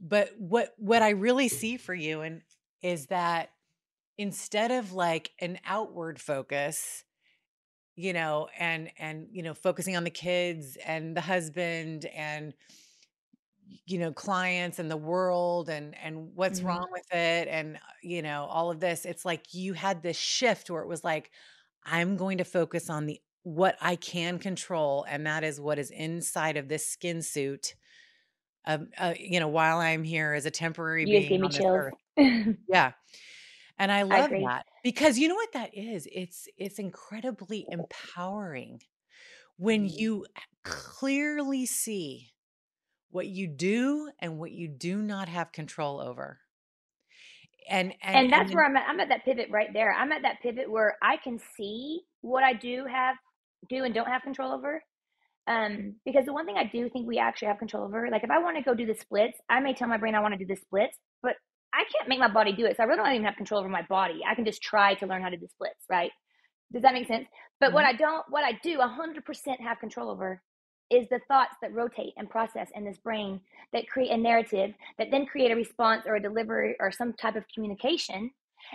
but 0.00 0.30
what 0.38 0.72
what 0.78 1.02
i 1.02 1.10
really 1.10 1.48
see 1.48 1.76
for 1.76 1.94
you 1.94 2.22
and 2.22 2.42
is 2.82 3.06
that 3.08 3.50
instead 4.18 4.70
of 4.72 4.92
like 4.92 5.32
an 5.40 5.58
outward 5.66 6.20
focus 6.20 7.04
you 7.96 8.12
know 8.12 8.48
and 8.58 8.90
and 8.98 9.28
you 9.32 9.42
know 9.42 9.54
focusing 9.54 9.96
on 9.96 10.04
the 10.04 10.10
kids 10.10 10.76
and 10.86 11.16
the 11.16 11.20
husband 11.20 12.06
and 12.06 12.54
you 13.86 13.98
know 13.98 14.12
clients 14.12 14.78
and 14.78 14.90
the 14.90 14.96
world 14.96 15.68
and 15.68 15.96
and 15.98 16.34
what's 16.34 16.62
Mhm. 16.62 16.64
wrong 16.64 16.88
with 16.92 17.06
it 17.12 17.48
and 17.48 17.76
uh, 17.76 17.80
you 18.02 18.22
know 18.22 18.44
all 18.46 18.70
of 18.70 18.80
this 18.80 19.04
it's 19.06 19.24
like 19.24 19.54
you 19.54 19.72
had 19.74 20.02
this 20.02 20.16
shift 20.18 20.70
where 20.70 20.82
it 20.82 20.88
was 20.88 21.04
like 21.04 21.30
i'm 21.84 22.16
going 22.16 22.38
to 22.38 22.44
focus 22.44 22.90
on 22.90 23.06
the 23.06 23.20
what 23.44 23.76
i 23.80 23.96
can 23.96 24.38
control 24.38 25.04
and 25.08 25.26
that 25.26 25.44
is 25.44 25.60
what 25.60 25.78
is 25.78 25.90
inside 25.90 26.56
of 26.56 26.68
this 26.68 26.86
skin 26.86 27.22
suit 27.22 27.74
um, 28.66 28.88
uh, 28.98 29.14
you 29.18 29.40
know 29.40 29.48
while 29.48 29.78
i'm 29.78 30.04
here 30.04 30.32
as 30.34 30.46
a 30.46 30.50
temporary 30.50 31.06
You 31.06 31.20
being 31.20 31.40
on 31.42 31.52
this 31.52 31.66
chills. 31.66 31.74
earth 31.74 31.94
yeah 32.68 32.92
and 33.78 33.92
i 33.92 34.02
I 34.10 34.18
love 34.20 34.30
agree. 34.30 34.52
that 34.54 34.64
because 34.82 35.18
you 35.18 35.28
know 35.28 35.34
what 35.34 35.52
that 35.52 35.74
is 35.76 36.08
it's 36.12 36.48
it's 36.58 36.78
incredibly 36.78 37.66
empowering 37.70 38.80
when 39.58 39.86
Mhm. 39.86 39.96
you 39.96 40.26
clearly 40.64 41.66
see 41.66 42.31
what 43.12 43.28
you 43.28 43.48
do 43.48 44.12
and 44.20 44.40
what 44.40 44.52
you 44.52 44.68
do 44.68 45.02
not 45.02 45.28
have 45.28 45.52
control 45.52 46.00
over 46.00 46.40
and 47.68 47.94
and 48.02 48.12
And 48.12 48.32
and 48.32 48.32
that's 48.32 48.52
then, 48.52 48.52
where 48.52 48.64
I'm 48.64 48.76
at. 48.76 48.88
I'm 48.88 49.00
at 49.00 49.08
that 49.08 49.24
pivot 49.24 49.48
right 49.50 49.72
there. 49.72 49.92
I'm 49.92 50.12
at 50.12 50.22
that 50.22 50.40
pivot 50.42 50.70
where 50.70 50.96
I 51.02 51.16
can 51.16 51.38
see 51.38 52.02
what 52.20 52.44
I 52.44 52.52
do 52.52 52.84
have, 52.84 53.16
do 53.68 53.84
and 53.84 53.94
don't 53.94 54.06
have 54.08 54.22
control 54.22 54.52
over. 54.52 54.82
Um, 55.46 55.96
because 56.04 56.26
the 56.26 56.32
one 56.34 56.46
thing 56.46 56.56
I 56.58 56.64
do 56.66 56.90
think 56.90 57.08
we 57.08 57.18
actually 57.18 57.48
have 57.48 57.58
control 57.58 57.84
over, 57.84 58.10
like 58.10 58.24
if 58.24 58.30
I 58.30 58.38
want 58.40 58.56
to 58.58 58.62
go 58.62 58.74
do 58.74 58.86
the 58.86 58.94
splits, 58.94 59.38
I 59.48 59.60
may 59.60 59.74
tell 59.74 59.88
my 59.88 59.98
brain 59.98 60.14
I 60.14 60.20
want 60.20 60.34
to 60.34 60.38
do 60.38 60.46
the 60.46 60.56
splits, 60.60 60.98
but 61.22 61.36
I 61.74 61.84
can't 61.92 62.08
make 62.08 62.20
my 62.20 62.32
body 62.32 62.52
do 62.54 62.66
it. 62.66 62.76
So 62.76 62.84
I 62.84 62.86
really 62.86 62.98
don't 62.98 63.12
even 63.14 63.26
have 63.26 63.36
control 63.36 63.60
over 63.60 63.68
my 63.70 63.82
body. 63.82 64.22
I 64.26 64.34
can 64.36 64.44
just 64.44 64.62
try 64.62 64.94
to 64.96 65.06
learn 65.06 65.22
how 65.22 65.30
to 65.30 65.36
do 65.38 65.48
splits, 65.48 65.84
right? 65.90 66.12
Does 66.72 66.82
that 66.82 66.94
make 66.94 67.08
sense? 67.08 67.28
But 67.60 67.72
what 67.74 67.84
Mhm. 67.84 67.86
I 67.86 67.94
don't, 67.94 68.24
what 68.30 68.44
I 68.44 68.52
do 68.62 68.78
100% 68.78 69.60
have 69.62 69.80
control 69.80 70.10
over 70.10 70.42
is 70.92 71.08
the 71.08 71.20
thoughts 71.28 71.56
that 71.62 71.72
rotate 71.72 72.12
and 72.16 72.28
process 72.28 72.68
in 72.74 72.84
this 72.84 72.98
brain 72.98 73.40
that 73.72 73.88
create 73.88 74.10
a 74.10 74.16
narrative 74.16 74.74
that 74.98 75.08
then 75.10 75.26
create 75.26 75.50
a 75.50 75.56
response 75.56 76.02
or 76.06 76.16
a 76.16 76.22
delivery 76.22 76.76
or 76.80 76.92
some 76.92 77.12
type 77.14 77.36
of 77.36 77.44
communication. 77.54 78.30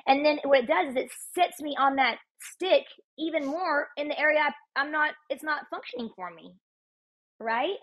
And 0.07 0.25
then 0.25 0.39
what 0.43 0.59
it 0.59 0.67
does 0.67 0.89
is 0.89 0.95
it 0.95 1.11
sets 1.33 1.61
me 1.61 1.75
on 1.79 1.95
that 1.95 2.17
stick 2.39 2.83
even 3.17 3.45
more 3.45 3.89
in 3.97 4.07
the 4.07 4.19
area 4.19 4.39
I, 4.39 4.51
I'm 4.79 4.91
not, 4.91 5.13
it's 5.29 5.43
not 5.43 5.63
functioning 5.69 6.09
for 6.15 6.31
me. 6.33 6.53
Right. 7.39 7.77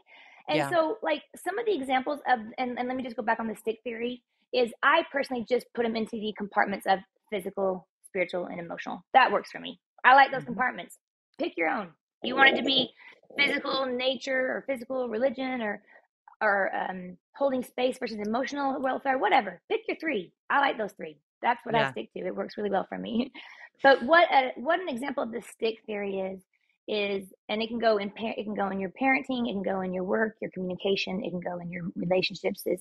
And 0.49 0.59
Yeah. 0.59 0.69
so, 0.69 0.99
like 1.03 1.23
some 1.37 1.59
of 1.59 1.67
the 1.67 1.75
examples 1.75 2.21
of, 2.29 2.41
and, 2.59 2.79
and 2.79 2.89
let 2.89 2.97
me 2.97 3.03
just 3.03 3.17
go 3.17 3.23
back 3.23 3.41
on 3.41 3.47
the 3.49 3.57
stick 3.57 3.79
theory, 3.85 4.23
is 4.53 4.73
I 4.83 5.05
personally 5.11 5.47
just 5.49 5.67
put 5.75 5.85
them 5.85 5.97
into 5.97 6.17
the 6.17 6.35
compartments 6.37 6.87
of 6.87 6.99
physical, 7.31 7.89
spiritual, 8.07 8.47
and 8.47 8.61
emotional. 8.61 9.05
That 9.15 9.33
works 9.33 9.51
for 9.51 9.61
me. 9.61 9.81
I 10.05 10.15
like 10.15 10.31
those 10.33 10.43
Mhm. 10.43 10.47
compartments. 10.47 10.99
Pick 11.39 11.57
your 11.57 11.69
own. 11.69 11.95
You 12.25 12.37
want 12.37 12.51
it 12.51 12.57
to 12.57 12.65
be 12.65 12.91
physical 13.39 13.87
nature 13.87 14.53
or 14.53 14.65
physical 14.67 15.09
religion 15.09 15.63
or 15.63 15.83
or 16.43 16.71
um, 16.75 17.17
holding 17.37 17.63
space 17.63 17.99
versus 17.99 18.19
emotional 18.19 18.81
welfare, 18.81 19.19
whatever. 19.19 19.61
Pick 19.71 19.83
your 19.89 19.97
three. 19.99 20.33
I 20.51 20.61
like 20.61 20.79
those 20.79 20.93
three. 20.93 21.19
That's 21.43 21.65
what 21.65 21.75
I 21.75 21.85
stick 21.85 22.13
to. 22.15 22.21
It 22.27 22.35
works 22.37 22.57
really 22.57 22.71
well 22.71 22.87
for 22.89 22.99
me. 22.99 23.33
But 23.83 24.03
what 24.05 24.31
a, 24.33 24.53
what 24.57 24.81
an 24.81 24.89
example 24.89 25.25
of 25.25 25.33
the 25.33 25.43
stick 25.43 25.79
theory 25.85 26.21
is 26.21 26.41
is, 26.89 27.33
and 27.49 27.63
it 27.63 27.69
can 27.69 27.79
go 27.79 27.99
in 27.99 28.11
par- 28.11 28.35
it 28.37 28.45
can 28.45 28.55
go 28.55 28.69
in 28.71 28.81
your 28.81 28.91
parenting, 28.91 29.49
it 29.49 29.53
can 29.53 29.63
go 29.63 29.83
in 29.83 29.93
your 29.93 30.05
work, 30.05 30.37
your 30.41 30.51
communication, 30.53 31.23
it 31.25 31.31
can 31.31 31.41
go 31.41 31.59
in 31.59 31.71
your 31.71 31.85
relationships. 31.97 32.63
Is 32.67 32.81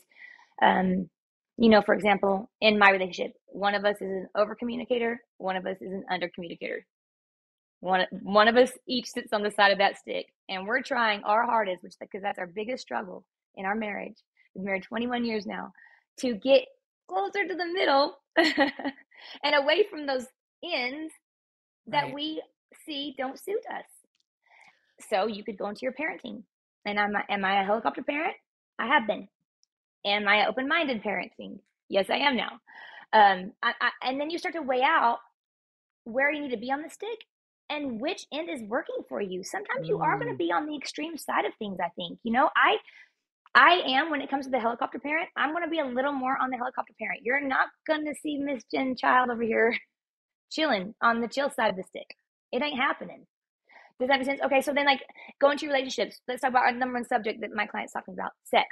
um, 0.62 1.10
you 1.58 1.70
know, 1.70 1.82
for 1.82 1.94
example, 1.96 2.50
in 2.62 2.80
my 2.80 2.92
relationship, 2.92 3.34
one 3.48 3.76
of 3.76 3.86
us 3.86 3.96
is 3.98 4.10
an 4.10 4.30
over 4.36 4.56
communicator, 4.56 5.20
one 5.38 5.56
of 5.58 5.66
us 5.66 5.78
is 5.82 5.92
an 5.92 6.06
under 6.10 6.30
communicator. 6.30 6.86
One 7.84 8.06
one 8.22 8.48
of 8.48 8.56
us 8.56 8.72
each 8.88 9.10
sits 9.10 9.34
on 9.34 9.44
the 9.44 9.52
side 9.52 9.74
of 9.74 9.80
that 9.80 9.98
stick, 9.98 10.28
and 10.48 10.66
we're 10.66 10.82
trying 10.82 11.22
our 11.26 11.44
hardest, 11.44 11.84
which 11.84 11.96
because 12.00 12.22
that's 12.22 12.40
our 12.40 12.48
biggest 12.48 12.82
struggle 12.82 13.26
in 13.56 13.66
our 13.66 13.76
marriage. 13.76 14.16
We've 14.56 14.64
married 14.64 14.84
21 14.84 15.26
years 15.26 15.46
now, 15.46 15.74
to 16.20 16.34
get 16.34 16.64
closer 17.10 17.46
to 17.46 17.54
the 17.54 17.66
middle 17.66 18.16
and 18.38 19.56
away 19.56 19.84
from 19.92 20.06
those 20.08 20.26
ends 20.64 21.14
that 21.88 22.06
Right. 22.06 22.14
we 22.14 22.42
see 22.86 23.16
don't 23.18 23.38
suit 23.38 23.64
us. 23.70 23.84
So 25.10 25.28
you 25.28 25.44
could 25.44 25.58
go 25.58 25.68
into 25.68 25.82
your 25.82 25.92
parenting. 25.92 26.44
And 26.86 26.98
am 26.98 27.14
I, 27.18 27.34
am 27.34 27.44
I 27.44 27.62
a 27.62 27.66
helicopter 27.66 28.04
parent? 28.04 28.36
I 28.80 28.88
have 28.88 29.08
been. 29.08 29.28
Am 30.06 30.26
I 30.26 30.48
open 30.48 30.70
minded 30.70 31.04
parenting? 31.04 31.60
Yes, 31.90 32.10
I 32.10 32.16
am 32.20 32.38
now. 32.38 32.60
Um, 33.12 33.52
I, 33.62 33.74
I, 33.82 33.90
and 34.10 34.22
then 34.22 34.30
you 34.30 34.38
start 34.38 34.56
to 34.56 34.62
weigh 34.62 34.84
out 34.84 35.18
where 36.06 36.32
you 36.32 36.42
need 36.42 36.52
to 36.52 36.58
be 36.58 36.72
on 36.72 36.82
the 36.82 36.90
stick 36.90 37.20
and 37.70 38.00
which 38.00 38.26
end 38.32 38.50
is 38.50 38.62
working 38.64 38.98
for 39.10 39.22
you. 39.22 39.44
Sometimes 39.44 39.88
you 39.88 40.00
are 40.00 40.18
going 40.18 40.30
to 40.30 40.36
Mm. 40.36 40.38
be 40.48 40.52
on 40.52 40.66
the 40.68 40.76
extreme 40.76 41.18
side 41.18 41.46
of 41.46 41.54
things. 41.56 41.80
I 41.80 41.90
think 41.90 42.20
you 42.24 42.32
know 42.32 42.50
I 42.56 42.78
I 43.56 43.82
am 43.86 44.10
when 44.10 44.22
it 44.22 44.30
comes 44.30 44.46
to 44.46 44.52
the 44.52 44.60
helicopter 44.60 45.00
parent. 45.00 45.30
I'm 45.38 45.52
going 45.52 45.64
to 45.64 45.70
be 45.70 45.80
a 45.80 45.86
little 45.86 46.12
more 46.12 46.38
on 46.42 46.50
the 46.50 46.58
helicopter 46.58 46.94
parent. 47.00 47.22
You're 47.24 47.40
not 47.42 47.70
going 47.88 48.06
to 48.06 48.16
see 48.16 48.38
Miss 48.38 48.64
Jen 48.74 48.96
Child 48.96 49.30
over 49.30 49.44
here 49.44 49.76
chilling 50.52 50.96
on 51.02 51.22
the 51.22 51.28
chill 51.28 51.50
side 51.50 51.70
of 51.72 51.76
the 51.76 51.84
stick. 51.84 52.16
It 52.52 52.62
ain't 52.64 52.80
happening. 52.80 53.26
Does 54.00 54.10
that 54.10 54.18
make 54.20 54.26
sense? 54.26 54.42
Okay, 54.42 54.62
so 54.62 54.74
then 54.74 54.86
like 54.86 55.04
go 55.40 55.52
into 55.52 55.66
your 55.66 55.74
relationships. 55.74 56.20
Let's 56.28 56.42
talk 56.42 56.50
about 56.50 56.64
our 56.66 56.72
number 56.72 56.96
one 56.96 57.06
subject 57.06 57.42
that 57.42 57.52
my 57.54 57.68
client's 57.68 57.94
talking 57.94 58.16
about: 58.16 58.32
sex. 58.44 58.66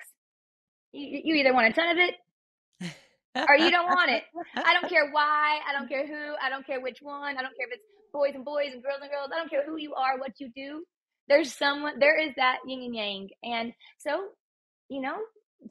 You, 0.93 1.21
you 1.23 1.35
either 1.35 1.53
want 1.53 1.67
a 1.67 1.73
ton 1.73 1.89
of 1.89 1.97
it 1.97 2.15
or 3.35 3.57
you 3.57 3.71
don't 3.71 3.87
want 3.87 4.11
it. 4.11 4.23
I 4.55 4.73
don't 4.79 4.89
care 4.89 5.09
why. 5.11 5.59
I 5.67 5.73
don't 5.73 5.87
care 5.87 6.05
who. 6.05 6.35
I 6.43 6.49
don't 6.49 6.65
care 6.65 6.81
which 6.81 6.99
one. 7.01 7.37
I 7.37 7.41
don't 7.41 7.55
care 7.55 7.67
if 7.67 7.73
it's 7.73 7.83
boys 8.13 8.31
and 8.35 8.45
boys 8.45 8.69
and 8.73 8.83
girls 8.83 8.99
and 9.01 9.09
girls. 9.09 9.29
I 9.33 9.37
don't 9.37 9.49
care 9.49 9.65
who 9.65 9.77
you 9.77 9.93
are, 9.93 10.19
what 10.19 10.39
you 10.39 10.49
do. 10.55 10.83
There's 11.27 11.53
someone. 11.53 11.99
There 11.99 12.19
is 12.19 12.33
that 12.37 12.57
yin 12.67 12.81
and 12.81 12.95
yang, 12.95 13.29
and 13.43 13.73
so 13.97 14.29
you 14.91 15.01
know, 15.01 15.15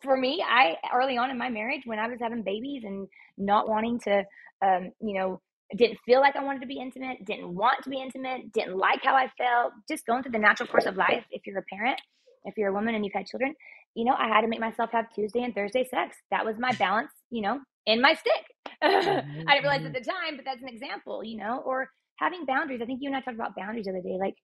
for 0.03 0.17
me, 0.17 0.43
I 0.47 0.77
early 0.95 1.19
on 1.19 1.31
in 1.31 1.37
my 1.37 1.51
marriage 1.51 1.83
when 1.85 1.99
I 1.99 2.09
was 2.09 2.19
having 2.21 2.43
babies 2.43 2.85
and 2.85 3.07
not 3.37 3.69
wanting 3.69 4.01
to, 4.01 4.25
um, 4.65 4.93
you 5.01 5.19
know, 5.19 5.41
didn't 5.77 5.99
feel 6.07 6.21
like 6.21 6.37
I 6.37 6.43
wanted 6.43 6.63
to 6.63 6.67
be 6.67 6.81
intimate, 6.81 7.25
didn't 7.25 7.55
want 7.55 7.85
to 7.85 7.91
be 7.91 8.01
intimate, 8.01 8.51
didn't 8.53 8.77
like 8.77 9.01
how 9.05 9.15
I 9.15 9.31
felt, 9.37 9.73
just 9.89 10.07
going 10.07 10.23
through 10.23 10.33
the 10.33 10.39
natural 10.39 10.69
course 10.69 10.87
of 10.87 10.97
life. 10.97 11.25
If 11.31 11.47
you're 11.47 11.59
a 11.59 11.63
parent, 11.63 12.01
if 12.45 12.57
you're 12.57 12.71
a 12.71 12.73
woman 12.73 12.95
and 12.95 13.05
you've 13.05 13.15
had 13.15 13.27
children, 13.27 13.55
you 13.95 14.05
know, 14.05 14.15
I 14.19 14.29
had 14.29 14.41
to 14.41 14.49
make 14.49 14.59
myself 14.61 14.91
have 14.93 15.13
Tuesday 15.15 15.43
and 15.43 15.55
Thursday 15.55 15.85
sex. 15.85 16.17
That 16.31 16.47
was 16.47 16.57
my 16.59 16.73
balance, 16.73 17.11
you 17.31 17.43
know, 17.43 17.61
in 17.87 18.01
my 18.01 18.15
stick. 18.15 18.45
I 18.83 19.23
didn't 19.55 19.63
realize 19.63 19.85
at 19.87 19.93
the 19.93 20.01
time, 20.01 20.37
but 20.37 20.45
that's 20.45 20.63
an 20.63 20.69
example, 20.69 21.23
you 21.25 21.37
know, 21.39 21.63
or 21.65 21.89
having 22.17 22.45
boundaries. 22.47 22.81
I 22.83 22.87
think 22.87 23.01
you 23.03 23.09
and 23.09 23.17
I 23.17 23.21
talked 23.21 23.37
about 23.37 23.57
boundaries 23.57 23.87
the 23.87 23.93
other 23.93 24.03
day. 24.03 24.19
Like, 24.19 24.35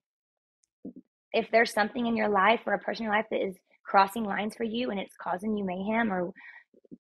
if 1.32 1.50
there's 1.50 1.72
something 1.72 2.06
in 2.06 2.16
your 2.16 2.28
life 2.28 2.60
or 2.66 2.74
a 2.74 2.78
person 2.78 3.04
in 3.04 3.10
your 3.10 3.16
life 3.16 3.26
that 3.30 3.44
is 3.44 3.56
crossing 3.84 4.24
lines 4.24 4.54
for 4.56 4.64
you 4.64 4.90
and 4.90 4.98
it's 4.98 5.14
causing 5.20 5.56
you 5.56 5.64
mayhem 5.64 6.12
or 6.12 6.32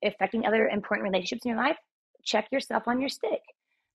affecting 0.04 0.46
other 0.46 0.68
important 0.68 1.04
relationships 1.04 1.44
in 1.44 1.50
your 1.50 1.58
life, 1.58 1.76
check 2.24 2.46
yourself 2.52 2.84
on 2.86 3.00
your 3.00 3.08
stick. 3.08 3.40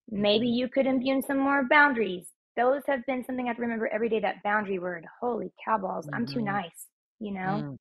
Maybe 0.10 0.48
you 0.48 0.68
could 0.68 0.88
imbue 0.88 1.22
some 1.22 1.40
more 1.40 1.66
boundaries. 1.70 2.28
Those 2.58 2.82
have 2.88 3.06
been 3.06 3.24
something 3.24 3.46
I 3.46 3.50
have 3.50 3.58
to 3.58 3.62
remember 3.62 3.88
every 3.88 4.10
day. 4.10 4.20
That 4.20 4.44
boundary 4.44 4.80
word. 4.80 5.06
Holy 5.22 5.52
cowballs! 5.64 6.08
I'm 6.14 6.26
too 6.26 6.40
Mhm. 6.40 6.46
nice. 6.46 6.88
You 7.20 7.32
know. 7.32 7.64
Mm. 7.64 7.78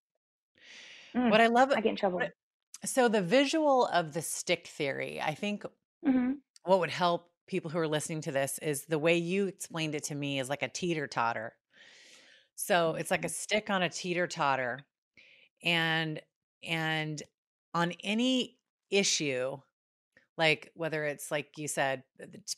Mm, 1.17 1.31
What 1.31 1.41
I 1.41 1.49
love, 1.49 1.73
I 1.73 1.81
get 1.81 1.91
in 1.91 1.97
trouble. 1.97 2.19
what 2.19 2.33
so 2.85 3.09
the 3.09 3.23
visual 3.23 3.87
of 3.87 4.13
the 4.13 4.23
stick 4.23 4.67
theory, 4.67 5.21
I 5.21 5.35
think 5.35 5.65
hmm 6.05 6.43
what 6.65 6.81
would 6.81 6.91
help 6.91 7.31
people 7.47 7.71
who 7.71 7.79
are 7.79 7.89
listening 7.89 8.21
to 8.23 8.33
this 8.33 8.59
is 8.59 8.87
the 8.87 8.99
way 8.99 9.17
you 9.17 9.47
explained 9.47 9.95
it 9.95 10.05
to 10.05 10.15
me 10.15 10.39
is 10.41 10.49
like 10.49 10.63
a 10.63 10.69
teeter 10.69 11.07
totter. 11.07 11.57
So 12.55 12.95
it's 12.95 13.11
like 13.11 13.25
a 13.25 13.29
stick 13.29 13.71
on 13.71 13.83
a 13.83 13.89
teeter 13.89 14.27
totter, 14.27 14.81
and 15.65 16.21
and 16.65 17.23
on 17.75 17.93
any 18.05 18.59
issue, 18.91 19.59
like 20.39 20.73
whether 20.75 21.05
it's 21.05 21.31
like 21.31 21.59
you 21.59 21.69
said, 21.69 22.05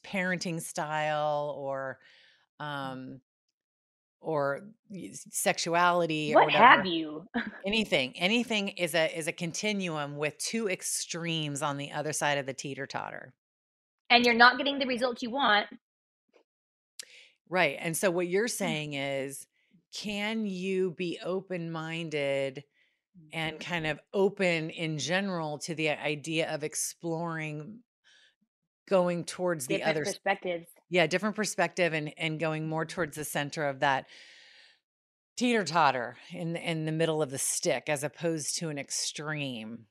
parenting 0.04 0.60
style 0.60 1.54
or 1.58 2.00
um 2.60 3.20
or 4.22 4.62
sexuality 5.30 6.34
or 6.34 6.44
What 6.44 6.52
have 6.52 6.86
you? 6.86 7.26
anything, 7.66 8.14
anything 8.16 8.68
is 8.68 8.94
a 8.94 9.16
is 9.16 9.26
a 9.26 9.32
continuum 9.32 10.16
with 10.16 10.38
two 10.38 10.68
extremes 10.68 11.60
on 11.62 11.76
the 11.76 11.92
other 11.92 12.12
side 12.12 12.38
of 12.38 12.46
the 12.46 12.54
teeter 12.54 12.86
totter. 12.86 13.34
and 14.10 14.24
you're 14.26 14.34
not 14.34 14.58
getting 14.58 14.78
the 14.78 14.86
results 14.86 15.22
you 15.22 15.30
want. 15.30 15.66
Right. 17.48 17.76
And 17.80 17.96
so 17.96 18.10
what 18.10 18.28
you're 18.28 18.46
Mm. 18.46 18.50
saying 18.50 18.92
is, 18.94 19.46
can 19.94 20.46
you 20.46 20.92
be 20.92 21.18
open 21.22 21.70
minded 21.70 22.64
and 23.32 23.60
kind 23.60 23.86
of 23.86 24.00
open 24.14 24.70
in 24.70 24.96
general 24.98 25.58
to 25.58 25.74
the 25.74 25.90
idea 25.90 26.50
of 26.54 26.64
exploring 26.64 27.80
going 28.88 29.24
towards 29.24 29.66
the 29.66 29.82
other, 29.82 30.04
perspectives. 30.04 30.66
Yeah, 30.92 31.06
different 31.06 31.36
perspective 31.36 31.94
and, 31.94 32.12
and 32.18 32.38
going 32.38 32.68
more 32.68 32.84
towards 32.84 33.16
the 33.16 33.24
center 33.24 33.66
of 33.66 33.80
that 33.80 34.04
teeter 35.38 35.64
totter 35.64 36.18
in, 36.30 36.54
in 36.54 36.84
the 36.84 36.92
middle 36.92 37.22
of 37.22 37.30
the 37.30 37.38
stick 37.38 37.84
as 37.88 38.04
opposed 38.04 38.58
to 38.58 38.68
an 38.68 38.78
extreme. 38.78 39.86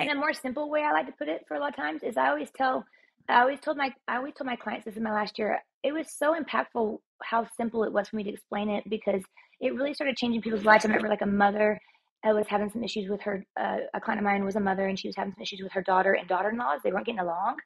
And 0.00 0.10
a 0.10 0.16
more 0.16 0.32
simple 0.32 0.68
way 0.68 0.82
I 0.82 0.90
like 0.90 1.06
to 1.06 1.12
put 1.12 1.28
it 1.28 1.44
for 1.46 1.56
a 1.56 1.60
lot 1.60 1.68
of 1.68 1.76
times 1.76 2.02
is 2.02 2.16
I 2.16 2.30
always 2.30 2.48
tell, 2.56 2.84
I 3.28 3.42
always 3.42 3.60
told 3.60 3.76
my, 3.76 3.94
I 4.08 4.16
always 4.16 4.34
told 4.34 4.46
my 4.46 4.56
clients 4.56 4.84
this 4.84 4.96
is 4.96 5.00
my 5.00 5.12
last 5.12 5.38
year. 5.38 5.62
It 5.84 5.92
was 5.92 6.08
so 6.10 6.34
impactful 6.34 6.98
how 7.22 7.46
simple 7.56 7.84
it 7.84 7.92
was 7.92 8.08
for 8.08 8.16
me 8.16 8.24
to 8.24 8.30
explain 8.30 8.68
it 8.68 8.82
because 8.90 9.22
it 9.60 9.76
really 9.76 9.94
started 9.94 10.16
changing 10.16 10.42
people's 10.42 10.64
lives. 10.64 10.84
I 10.84 10.88
remember 10.88 11.08
like 11.08 11.22
a 11.22 11.26
mother 11.26 11.80
I 12.24 12.32
was 12.32 12.48
having 12.48 12.68
some 12.68 12.82
issues 12.82 13.08
with 13.08 13.20
her. 13.22 13.44
Uh, 13.58 13.78
a 13.94 14.00
client 14.00 14.18
of 14.18 14.24
mine 14.24 14.44
was 14.44 14.56
a 14.56 14.60
mother 14.60 14.88
and 14.88 14.98
she 14.98 15.06
was 15.06 15.14
having 15.14 15.34
some 15.34 15.42
issues 15.42 15.60
with 15.62 15.70
her 15.70 15.82
daughter 15.82 16.14
and 16.14 16.28
daughter-in-laws. 16.28 16.80
They 16.82 16.90
weren't 16.90 17.06
getting 17.06 17.20
along, 17.20 17.58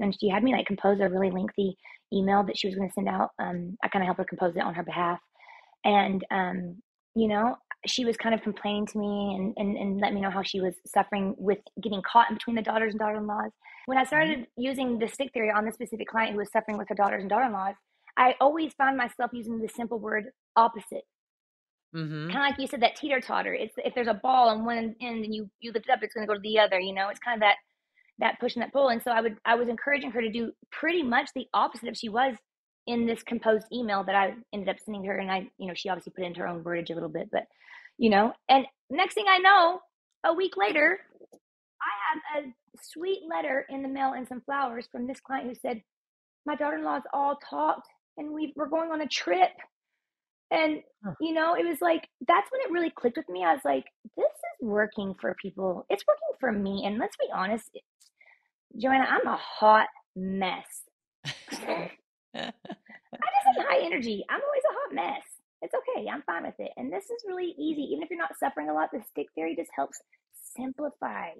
and 0.00 0.16
she 0.18 0.28
had 0.28 0.42
me 0.42 0.52
like 0.52 0.66
compose 0.66 1.00
a 1.00 1.08
really 1.08 1.30
lengthy 1.30 1.76
email 2.12 2.42
that 2.44 2.58
she 2.58 2.66
was 2.66 2.74
going 2.74 2.88
to 2.88 2.94
send 2.94 3.08
out. 3.08 3.30
Um, 3.38 3.76
I 3.84 3.88
kind 3.88 4.02
of 4.02 4.06
helped 4.06 4.18
her 4.18 4.24
compose 4.24 4.56
it 4.56 4.62
on 4.62 4.74
her 4.74 4.82
behalf, 4.82 5.20
and 5.84 6.24
um, 6.30 6.76
you 7.14 7.28
know 7.28 7.56
she 7.86 8.04
was 8.04 8.16
kind 8.16 8.34
of 8.34 8.42
complaining 8.42 8.86
to 8.86 8.98
me 8.98 9.34
and, 9.36 9.54
and, 9.56 9.76
and 9.76 10.00
let 10.00 10.12
me 10.12 10.20
know 10.20 10.30
how 10.30 10.42
she 10.42 10.60
was 10.60 10.74
suffering 10.86 11.34
with 11.38 11.58
getting 11.82 12.02
caught 12.02 12.28
in 12.28 12.36
between 12.36 12.56
the 12.56 12.62
daughters 12.62 12.92
and 12.92 13.00
daughter-in-laws. 13.00 13.52
When 13.86 13.96
I 13.96 14.04
started 14.04 14.46
using 14.56 14.98
the 14.98 15.08
stick 15.08 15.32
theory 15.32 15.50
on 15.50 15.64
this 15.64 15.74
specific 15.74 16.08
client 16.08 16.32
who 16.32 16.38
was 16.38 16.52
suffering 16.52 16.76
with 16.76 16.88
her 16.90 16.94
daughters 16.94 17.22
and 17.22 17.30
daughter-in-laws, 17.30 17.74
I 18.16 18.34
always 18.40 18.74
found 18.74 18.96
myself 18.96 19.30
using 19.32 19.60
the 19.60 19.68
simple 19.68 19.98
word 19.98 20.26
opposite. 20.56 21.04
Mm-hmm. 21.94 22.30
Kind 22.30 22.44
of 22.44 22.50
like 22.50 22.58
you 22.58 22.66
said, 22.66 22.82
that 22.82 22.96
teeter-totter. 22.96 23.54
It's 23.54 23.74
if 23.78 23.94
there's 23.94 24.08
a 24.08 24.14
ball 24.14 24.50
on 24.50 24.64
one 24.64 24.94
end 25.00 25.24
and 25.24 25.34
you 25.34 25.50
you 25.60 25.72
lift 25.72 25.86
it 25.88 25.92
up, 25.92 26.00
it's 26.02 26.14
going 26.14 26.26
to 26.26 26.30
go 26.30 26.34
to 26.34 26.40
the 26.40 26.58
other. 26.58 26.78
You 26.78 26.94
know, 26.94 27.08
it's 27.08 27.18
kind 27.18 27.36
of 27.36 27.40
that 27.40 27.56
that 28.20 28.38
push 28.40 28.54
and 28.54 28.62
that 28.62 28.72
pull. 28.72 28.88
And 28.88 29.02
so 29.02 29.10
I 29.10 29.20
would 29.20 29.36
I 29.44 29.54
was 29.56 29.68
encouraging 29.68 30.12
her 30.12 30.20
to 30.20 30.30
do 30.30 30.52
pretty 30.70 31.02
much 31.02 31.30
the 31.34 31.46
opposite 31.52 31.88
of 31.88 31.96
she 31.96 32.08
was 32.08 32.36
in 32.86 33.06
this 33.06 33.22
composed 33.22 33.66
email 33.72 34.04
that 34.04 34.14
I 34.14 34.34
ended 34.52 34.68
up 34.68 34.76
sending 34.84 35.04
her. 35.04 35.16
And 35.16 35.30
I, 35.30 35.48
you 35.58 35.66
know, 35.66 35.74
she 35.74 35.88
obviously 35.88 36.12
put 36.16 36.24
into 36.24 36.40
her 36.40 36.48
own 36.48 36.64
wordage 36.64 36.90
a 36.90 36.94
little 36.94 37.08
bit, 37.08 37.28
but 37.30 37.44
you 37.98 38.10
know, 38.10 38.32
and 38.48 38.66
next 38.88 39.14
thing 39.14 39.26
I 39.28 39.38
know, 39.38 39.80
a 40.24 40.32
week 40.32 40.56
later, 40.56 40.98
I 41.82 42.34
have 42.34 42.44
a 42.44 42.48
sweet 42.82 43.20
letter 43.28 43.66
in 43.68 43.82
the 43.82 43.88
mail 43.88 44.12
and 44.16 44.26
some 44.26 44.40
flowers 44.40 44.88
from 44.90 45.06
this 45.06 45.20
client 45.20 45.48
who 45.48 45.54
said, 45.54 45.82
My 46.46 46.56
daughter 46.56 46.76
in 46.76 46.84
law's 46.84 47.02
all 47.12 47.38
talked 47.48 47.88
and 48.16 48.32
we 48.32 48.52
we're 48.56 48.68
going 48.68 48.90
on 48.90 49.00
a 49.00 49.08
trip. 49.08 49.50
And 50.50 50.82
you 51.20 51.32
know, 51.32 51.54
it 51.54 51.66
was 51.66 51.78
like 51.80 52.08
that's 52.26 52.50
when 52.50 52.60
it 52.62 52.72
really 52.72 52.90
clicked 52.90 53.16
with 53.16 53.28
me. 53.28 53.44
I 53.44 53.52
was 53.52 53.64
like, 53.64 53.84
this 54.16 54.26
is 54.26 54.66
working 54.66 55.14
for 55.20 55.36
people. 55.40 55.86
It's 55.88 56.04
working 56.06 56.36
for 56.40 56.52
me. 56.52 56.84
And 56.84 56.98
let's 56.98 57.16
be 57.16 57.28
honest, 57.32 57.70
Joanna, 58.76 59.04
I'm 59.08 59.26
a 59.26 59.36
hot 59.36 59.88
mess. 60.16 60.84
I 63.22 63.26
just 63.26 63.58
have 63.58 63.66
high 63.68 63.84
energy. 63.84 64.24
I'm 64.28 64.40
always 64.42 64.62
a 64.70 64.74
hot 64.74 64.94
mess. 64.94 65.24
It's 65.62 65.74
okay. 65.74 66.08
I'm 66.08 66.22
fine 66.22 66.44
with 66.44 66.54
it. 66.58 66.72
And 66.76 66.92
this 66.92 67.04
is 67.10 67.24
really 67.26 67.54
easy. 67.58 67.82
Even 67.82 68.02
if 68.02 68.10
you're 68.10 68.18
not 68.18 68.38
suffering 68.38 68.68
a 68.70 68.74
lot, 68.74 68.90
the 68.92 69.02
stick 69.02 69.26
theory 69.34 69.54
just 69.56 69.70
helps 69.76 69.98
simplify. 70.56 71.30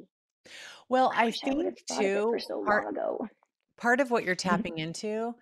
Well, 0.88 1.12
I 1.16 1.26
I 1.26 1.26
I 1.26 1.30
think 1.30 1.64
thought 1.88 2.06
of 2.06 2.14
it 2.16 2.22
for 2.28 2.38
too, 2.38 2.38
so 2.38 2.60
part 2.64 2.84
long 2.84 2.86
ago. 2.88 3.28
part 3.76 4.00
of 4.00 4.10
what 4.10 4.24
you're 4.24 4.34
tapping 4.34 4.78
into 4.78 5.34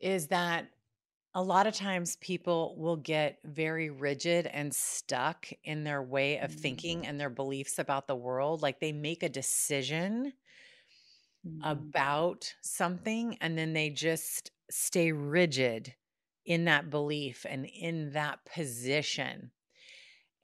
is 0.00 0.28
that 0.28 0.68
a 1.34 1.42
lot 1.42 1.66
of 1.66 1.74
times 1.74 2.16
people 2.16 2.76
will 2.78 2.96
get 2.96 3.38
very 3.44 3.90
rigid 3.90 4.46
and 4.46 4.74
stuck 4.74 5.48
in 5.64 5.84
their 5.84 6.02
way 6.02 6.38
of 6.38 6.50
Mm, 6.50 6.58
thinking 6.62 7.06
and 7.06 7.20
their 7.20 7.30
beliefs 7.30 7.78
about 7.78 8.06
the 8.08 8.16
world. 8.16 8.62
Like 8.62 8.80
they 8.80 8.92
make 8.92 9.22
a 9.22 9.28
decision 9.28 10.32
mhm. 11.48 11.60
about 11.62 12.52
something 12.62 13.36
and 13.40 13.56
then 13.56 13.72
they 13.72 13.90
just 13.90 14.50
stay 14.70 15.12
rigid 15.12 15.94
in 16.44 16.64
that 16.64 16.90
belief 16.90 17.44
and 17.48 17.66
in 17.66 18.12
that 18.12 18.38
position. 18.54 19.50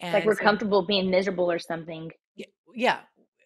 It's 0.01 0.13
like 0.13 0.27
we're 0.27 0.37
so, 0.37 0.45
comfortable 0.45 0.85
being 0.87 1.11
miserable 1.11 1.51
or 1.51 1.59
something. 1.59 2.11
yeah, 2.75 3.01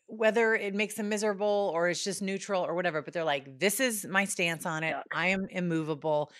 whether 0.06 0.54
it 0.54 0.74
makes 0.74 0.94
them 0.94 1.08
miserable 1.08 1.70
or 1.74 1.88
it's 1.88 2.02
just 2.02 2.22
neutral 2.22 2.62
or 2.64 2.74
whatever, 2.74 3.02
but 3.02 3.12
they're 3.12 3.24
like, 3.24 3.58
this 3.58 3.78
is 3.78 4.06
my 4.06 4.24
stance 4.24 4.64
on 4.64 4.82
it. 4.82 4.96
I 5.12 5.28
am 5.28 5.46
immovable. 5.50 6.32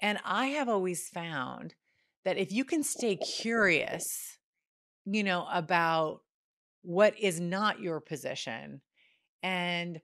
And 0.00 0.18
I 0.24 0.48
have 0.48 0.68
always 0.68 1.08
found 1.08 1.74
that 2.24 2.36
if 2.36 2.52
you 2.52 2.64
can 2.64 2.82
stay 2.82 3.16
curious, 3.16 4.36
you 5.04 5.22
know, 5.22 5.46
about 5.50 6.20
what 6.82 7.18
is 7.18 7.40
not 7.40 7.80
your 7.80 8.00
position 8.00 8.80
and 9.42 10.00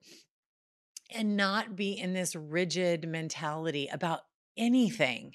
and 1.15 1.37
not 1.37 1.77
be 1.77 1.93
in 1.93 2.13
this 2.15 2.35
rigid 2.35 3.09
mentality 3.09 3.89
about 3.93 4.19
mm-hmm. 4.19 4.65
anything, 4.65 5.33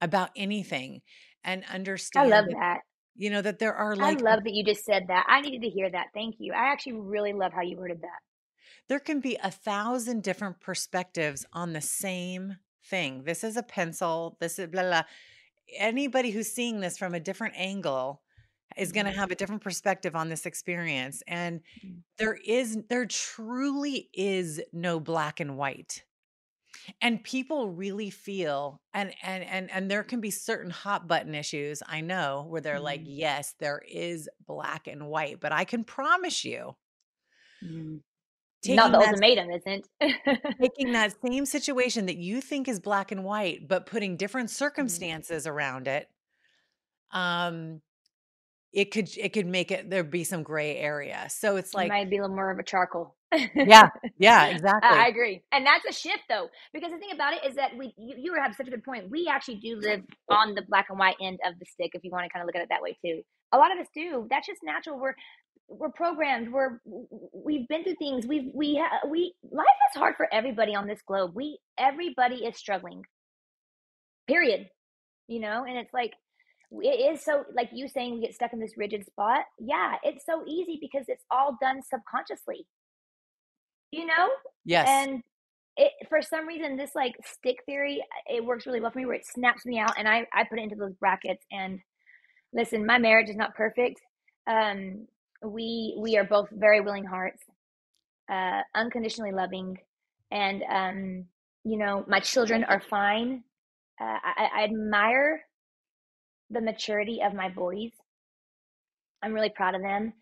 about 0.00 0.30
anything 0.36 1.02
and 1.44 1.64
understand. 1.72 2.32
I 2.32 2.36
love 2.36 2.46
that 2.46 2.56
that. 2.58 2.80
you 3.14 3.30
know 3.30 3.42
that 3.42 3.58
there 3.58 3.74
are 3.74 3.92
I 3.92 3.96
like 3.96 4.20
love 4.20 4.44
that 4.44 4.52
you 4.52 4.64
just 4.64 4.84
said 4.84 5.04
that. 5.08 5.26
I 5.28 5.40
needed 5.40 5.62
to 5.62 5.70
hear 5.70 5.90
that. 5.90 6.06
Thank 6.14 6.36
you. 6.38 6.52
I 6.52 6.72
actually 6.72 6.94
really 6.94 7.32
love 7.32 7.52
how 7.52 7.62
you 7.62 7.76
worded 7.76 8.00
that. 8.02 8.20
there 8.88 9.00
can 9.00 9.20
be 9.20 9.36
a 9.42 9.50
thousand 9.50 10.22
different 10.22 10.60
perspectives 10.60 11.44
on 11.52 11.72
the 11.72 11.80
same 11.80 12.56
thing. 12.88 13.24
This 13.24 13.42
is 13.44 13.56
a 13.56 13.62
pencil, 13.62 14.36
this 14.40 14.58
is 14.58 14.68
blah 14.68 14.82
blah. 14.82 15.02
Anybody 15.78 16.30
who's 16.30 16.52
seeing 16.52 16.80
this 16.80 16.96
from 16.96 17.14
a 17.14 17.20
different 17.20 17.54
angle 17.56 18.22
is 18.76 18.92
going 18.92 19.06
to 19.06 19.12
have 19.12 19.30
a 19.30 19.34
different 19.36 19.62
perspective 19.62 20.16
on 20.16 20.28
this 20.28 20.46
experience 20.46 21.22
and 21.26 21.60
Mm. 21.84 22.02
there 22.18 22.34
is 22.46 22.78
there 22.90 23.06
truly 23.06 24.10
is 24.14 24.62
no 24.72 25.00
black 25.00 25.40
and 25.40 25.56
white 25.58 26.04
and 27.00 27.22
people 27.24 27.70
really 27.70 28.10
feel 28.10 28.80
and 28.94 29.14
and 29.22 29.44
and 29.44 29.70
and 29.70 29.90
there 29.90 30.04
can 30.04 30.20
be 30.20 30.30
certain 30.30 30.70
hot 30.70 31.08
button 31.08 31.34
issues 31.34 31.82
i 31.88 32.00
know 32.00 32.46
where 32.48 32.60
they're 32.60 32.80
like 32.80 33.02
Mm. 33.02 33.06
yes 33.06 33.54
there 33.60 33.82
is 33.88 34.28
black 34.46 34.86
and 34.88 35.08
white 35.08 35.40
but 35.40 35.52
i 35.52 35.64
can 35.64 35.84
promise 35.84 36.44
you 36.44 36.74
Mm. 37.64 38.02
Not 38.64 38.92
taking 38.92 38.92
the 38.92 38.98
that 38.98 39.16
ultimatum, 39.16 39.50
isn't? 39.50 39.88
taking 40.60 40.92
that 40.92 41.14
same 41.24 41.44
situation 41.44 42.06
that 42.06 42.16
you 42.16 42.40
think 42.40 42.66
is 42.68 42.80
black 42.80 43.12
and 43.12 43.24
white 43.24 43.68
but 43.68 43.86
putting 43.86 44.16
different 44.16 44.50
Mhm. 44.78 45.16
circumstances 45.18 45.46
around 45.46 45.86
it 45.86 46.08
um 47.10 47.80
it 48.72 48.90
could 48.90 49.08
it 49.16 49.32
could 49.32 49.46
make 49.46 49.70
it 49.70 49.90
there 49.90 50.04
be 50.04 50.24
some 50.24 50.42
gray 50.42 50.76
area 50.76 51.26
so 51.28 51.56
it's 51.56 51.74
It 51.74 51.76
like 51.76 51.88
might 51.88 52.10
be 52.10 52.18
a 52.18 52.22
little 52.22 52.34
more 52.36 52.50
of 52.50 52.58
a 52.58 52.62
charcoal. 52.62 53.14
yeah 53.54 53.88
yeah 54.18 54.56
I, 54.82 55.04
I 55.04 55.08
agree, 55.08 55.42
and 55.52 55.66
that's 55.66 55.84
a 55.88 55.92
shift 55.92 56.22
though, 56.28 56.48
because 56.72 56.92
the 56.92 56.98
thing 56.98 57.10
about 57.12 57.34
it 57.34 57.44
is 57.46 57.56
that 57.56 57.76
we 57.76 57.92
you, 57.98 58.14
you 58.18 58.34
have 58.40 58.54
such 58.54 58.68
a 58.68 58.70
good 58.70 58.84
point. 58.84 59.10
We 59.10 59.28
actually 59.30 59.56
do 59.56 59.76
live 59.80 60.02
on 60.30 60.54
the 60.54 60.62
black 60.68 60.86
and 60.90 60.98
white 60.98 61.16
end 61.20 61.38
of 61.44 61.58
the 61.58 61.66
stick, 61.66 61.90
if 61.94 62.04
you 62.04 62.10
want 62.12 62.24
to 62.24 62.30
kind 62.30 62.42
of 62.42 62.46
look 62.46 62.54
at 62.54 62.62
it 62.62 62.68
that 62.70 62.82
way 62.82 62.96
too. 63.04 63.22
A 63.52 63.58
lot 63.58 63.72
of 63.72 63.78
us 63.78 63.88
do. 63.94 64.26
That's 64.30 64.46
just 64.46 64.60
natural. 64.62 64.98
We're 65.00 65.14
we're 65.68 65.90
programmed. 65.90 66.52
We're 66.52 66.80
we've 67.32 67.66
been 67.68 67.82
through 67.84 67.96
things. 67.98 68.26
We've 68.26 68.50
we 68.54 68.76
ha, 68.80 69.08
we 69.08 69.34
life 69.50 69.66
is 69.92 69.98
hard 69.98 70.14
for 70.16 70.32
everybody 70.32 70.74
on 70.74 70.86
this 70.86 71.02
globe. 71.06 71.32
We 71.34 71.58
everybody 71.78 72.36
is 72.44 72.56
struggling. 72.56 73.02
Period. 74.28 74.68
You 75.28 75.40
know, 75.40 75.64
and 75.68 75.76
it's 75.76 75.92
like 75.92 76.12
it 76.72 77.14
is 77.14 77.24
so 77.24 77.44
like 77.54 77.70
you 77.72 77.88
saying 77.88 78.14
we 78.14 78.20
get 78.20 78.34
stuck 78.34 78.52
in 78.52 78.60
this 78.60 78.76
rigid 78.76 79.06
spot. 79.06 79.44
Yeah, 79.58 79.94
it's 80.02 80.24
so 80.26 80.42
easy 80.46 80.78
because 80.80 81.06
it's 81.08 81.24
all 81.30 81.56
done 81.60 81.80
subconsciously. 81.82 82.66
You 83.92 84.06
know, 84.06 84.28
yes 84.64 84.86
and 84.88 85.22
it 85.76 85.92
for 86.08 86.22
some 86.22 86.46
reason 86.46 86.76
this 86.76 86.94
like 86.94 87.14
stick 87.24 87.58
theory 87.66 88.02
it 88.26 88.44
works 88.44 88.66
really 88.66 88.80
well 88.80 88.90
for 88.90 88.98
me 88.98 89.06
where 89.06 89.14
it 89.14 89.26
snaps 89.26 89.64
me 89.66 89.78
out 89.78 89.92
and 89.98 90.08
i 90.08 90.26
i 90.32 90.44
put 90.44 90.58
it 90.58 90.62
into 90.62 90.76
those 90.76 90.94
brackets 90.94 91.44
and 91.52 91.80
listen 92.52 92.86
my 92.86 92.98
marriage 92.98 93.28
is 93.28 93.36
not 93.36 93.54
perfect 93.54 94.00
um 94.48 95.06
we 95.44 95.96
we 96.00 96.16
are 96.16 96.24
both 96.24 96.48
very 96.52 96.80
willing 96.80 97.04
hearts 97.04 97.42
uh 98.32 98.62
unconditionally 98.74 99.32
loving 99.32 99.76
and 100.30 100.62
um 100.70 101.24
you 101.64 101.76
know 101.78 102.04
my 102.08 102.20
children 102.20 102.64
are 102.64 102.80
fine 102.80 103.42
uh, 104.00 104.18
I, 104.22 104.48
I 104.58 104.64
admire 104.64 105.42
the 106.50 106.60
maturity 106.60 107.20
of 107.22 107.34
my 107.34 107.48
boys 107.48 107.90
i'm 109.22 109.32
really 109.32 109.50
proud 109.50 109.74
of 109.74 109.82
them 109.82 110.12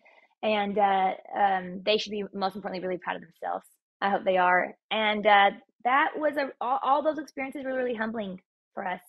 and 0.45 0.77
uh, 0.77 1.11
um, 1.35 1.81
they 1.83 1.97
should 1.97 2.11
be 2.11 2.23
most 2.33 2.55
importantly 2.55 2.85
really 2.85 2.99
proud 2.99 3.15
of 3.15 3.23
themselves. 3.23 3.65
I 3.99 4.11
hope 4.11 4.23
they 4.23 4.37
are. 4.37 4.75
And 4.91 5.25
uh, 5.25 5.51
that 5.83 6.09
was 6.15 6.37
a 6.37 6.51
all, 6.61 6.79
all 6.83 7.03
those 7.03 7.17
experiences 7.17 7.63
were 7.65 7.75
really 7.75 7.95
humbling 7.95 8.39
for 8.75 8.85
us. 8.85 9.01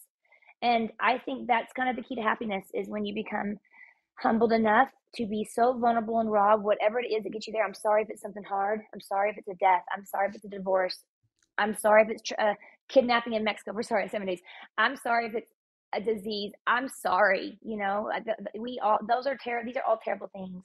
And 0.63 0.91
I 0.99 1.19
think 1.19 1.47
that's 1.47 1.73
kind 1.75 1.91
of 1.91 1.97
the 1.97 2.03
key 2.03 2.15
to 2.15 2.23
happiness 2.23 2.65
is 2.73 2.89
when 2.89 3.05
you 3.05 3.15
become 3.15 3.59
humbled 4.19 4.53
enough 4.53 4.89
to 5.17 5.27
be 5.27 5.45
so 5.45 5.79
vulnerable 5.79 6.21
and 6.21 6.33
raw, 6.33 6.57
whatever 6.57 6.99
it 7.01 7.13
is 7.13 7.23
that 7.25 7.33
gets 7.35 7.47
you 7.47 7.53
there. 7.53 7.65
I'm 7.65 7.75
sorry 7.75 8.03
if 8.03 8.09
it's 8.09 8.23
something 8.23 8.45
hard. 8.45 8.81
I'm 8.95 9.01
sorry 9.01 9.31
if 9.31 9.37
it's 9.37 9.49
a 9.49 9.55
death. 9.55 9.83
I'm 9.95 10.07
sorry 10.07 10.29
if 10.29 10.35
it's 10.37 10.45
a 10.47 10.49
divorce. 10.49 11.03
I'm 11.59 11.77
sorry 11.77 12.05
if 12.05 12.09
it's 12.09 12.23
tr- 12.23 12.41
uh, 12.41 12.55
kidnapping 12.89 13.35
in 13.35 13.45
Mexico. 13.45 13.73
We're 13.75 13.83
sorry, 13.83 14.09
seven 14.09 14.27
days. 14.27 14.41
I'm 14.79 14.97
sorry 14.97 15.27
if 15.27 15.35
it's 15.35 15.51
a 15.95 16.01
disease. 16.01 16.53
I'm 16.67 16.89
sorry. 16.89 17.59
You 17.63 17.77
know, 17.79 18.11
uh, 18.15 18.21
we 18.59 18.79
all 18.83 18.99
those 19.09 19.27
are 19.27 19.37
terrible. 19.37 19.67
These 19.67 19.77
are 19.77 19.85
all 19.85 19.99
terrible 20.03 20.29
things. 20.29 20.65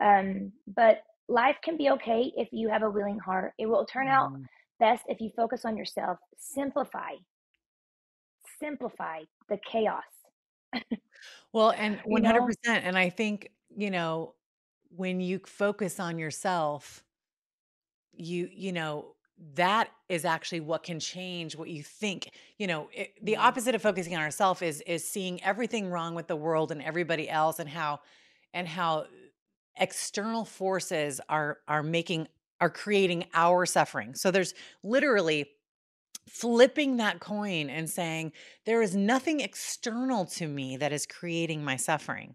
Um, 0.00 0.52
but 0.66 1.02
life 1.28 1.56
can 1.64 1.76
be 1.76 1.90
okay 1.90 2.32
if 2.36 2.48
you 2.52 2.68
have 2.68 2.82
a 2.82 2.90
willing 2.90 3.18
heart. 3.18 3.54
It 3.58 3.66
will 3.66 3.86
turn 3.86 4.08
out 4.08 4.30
Mhm. 4.30 4.48
best 4.80 5.04
if 5.08 5.20
you 5.20 5.30
focus 5.36 5.64
on 5.64 5.76
yourself. 5.76 6.18
Simplify, 6.38 7.14
simplify 8.58 9.24
the 9.48 9.58
chaos. 9.58 10.04
Well, 11.52 11.72
and 11.72 12.00
You 12.06 12.20
know, 12.20 12.54
100%. 12.62 12.84
And 12.84 12.98
I 12.98 13.10
think, 13.10 13.52
you 13.76 13.90
know, 13.90 14.34
when 14.88 15.20
you 15.20 15.40
focus 15.46 16.00
on 16.00 16.18
yourself, 16.18 17.04
you, 18.12 18.48
you 18.52 18.72
know, 18.72 19.13
that 19.54 19.90
is 20.08 20.24
actually 20.24 20.60
what 20.60 20.82
can 20.82 21.00
change 21.00 21.56
what 21.56 21.68
you 21.68 21.82
think. 21.82 22.30
You 22.58 22.66
know, 22.66 22.88
it, 22.92 23.14
the 23.22 23.34
Mm. 23.34 23.40
opposite 23.40 23.74
of 23.74 23.82
focusing 23.82 24.14
on 24.14 24.22
ourselves 24.22 24.62
is 24.62 24.80
is 24.82 25.06
seeing 25.06 25.42
everything 25.42 25.90
wrong 25.90 26.14
with 26.14 26.28
the 26.28 26.36
world 26.36 26.70
and 26.72 26.82
everybody 26.82 27.28
else 27.28 27.58
and 27.58 27.68
how 27.68 28.00
and 28.52 28.68
how 28.68 29.06
external 29.76 30.44
forces 30.44 31.20
are 31.28 31.58
are 31.68 31.82
making 31.82 32.28
are 32.60 32.70
creating 32.70 33.26
our 33.34 33.66
suffering. 33.66 34.14
So 34.14 34.30
there's 34.30 34.54
literally 34.82 35.50
flipping 36.28 36.96
that 36.98 37.20
coin 37.20 37.70
and 37.70 37.88
saying 37.90 38.32
there 38.66 38.82
is 38.82 38.96
nothing 38.96 39.40
external 39.40 40.24
to 40.26 40.46
me 40.48 40.76
that 40.78 40.92
is 40.92 41.06
creating 41.06 41.64
my 41.64 41.76
suffering 41.76 42.34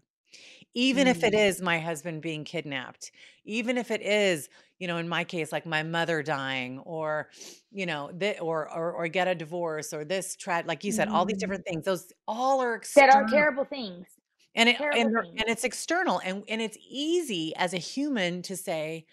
even 0.74 1.06
if 1.06 1.22
it 1.24 1.34
Mm. 1.34 1.62
my 1.62 1.78
husband 1.78 2.22
being 2.22 2.44
kidnapped 2.44 3.10
even 3.44 3.76
if 3.78 3.90
it 3.90 4.02
is 4.02 4.48
you 4.78 4.86
know 4.86 4.98
in 4.98 5.08
my 5.08 5.24
case 5.24 5.52
like 5.52 5.66
my 5.66 5.82
mother 5.82 6.22
dying 6.22 6.78
or 6.80 7.28
you 7.72 7.86
know 7.86 8.10
th- 8.18 8.40
or, 8.40 8.70
or 8.70 8.92
or 8.92 9.08
get 9.08 9.28
a 9.28 9.34
divorce 9.34 9.92
or 9.92 10.04
this 10.04 10.36
tra- 10.36 10.64
like 10.66 10.84
you 10.84 10.92
said 10.92 11.08
all 11.08 11.24
these 11.24 11.36
Mm. 11.36 11.40
different 11.40 11.64
things 11.64 11.84
those 11.84 12.12
all 12.28 12.60
are 12.62 12.80
that 12.94 13.10
are 13.14 13.26
terrible 13.26 13.64
things. 13.64 14.06
and 14.54 14.68
it 14.68 14.76
Terrible 14.78 15.00
and, 15.00 15.14
things. 15.24 15.40
and 15.40 15.48
it's 15.50 15.64
external 15.64 16.20
and 16.24 16.44
and 16.48 16.60
it's 16.62 16.78
easy 16.88 17.54
as 17.56 17.72
a 17.74 17.78
human 17.78 18.42
to 18.42 18.56
say 18.56 19.06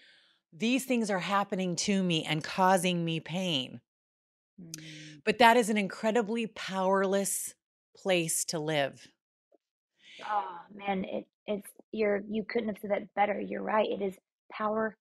these 0.52 0.84
things 0.84 1.10
are 1.10 1.18
happening 1.18 1.76
to 1.76 2.02
me 2.02 2.24
and 2.24 2.42
causing 2.44 3.04
me 3.04 3.20
pain 3.20 3.80
Mm. 4.60 5.22
but 5.24 5.38
that 5.38 5.56
is 5.56 5.70
an 5.70 5.76
incredibly 5.76 6.46
powerless 6.48 7.54
place 7.96 8.44
to 8.46 8.58
live 8.58 9.08
Oh 10.28 10.58
man, 10.74 11.04
it 11.04 11.26
it's 11.48 11.68
you're 11.92 12.22
you 12.30 12.44
couldn't 12.48 12.70
have 12.70 12.78
said 12.82 12.92
that 12.92 13.14
better. 13.16 13.40
You're 13.40 13.64
right. 13.64 13.88
It 13.90 14.02
is 14.02 14.14
powerless, 14.52 14.96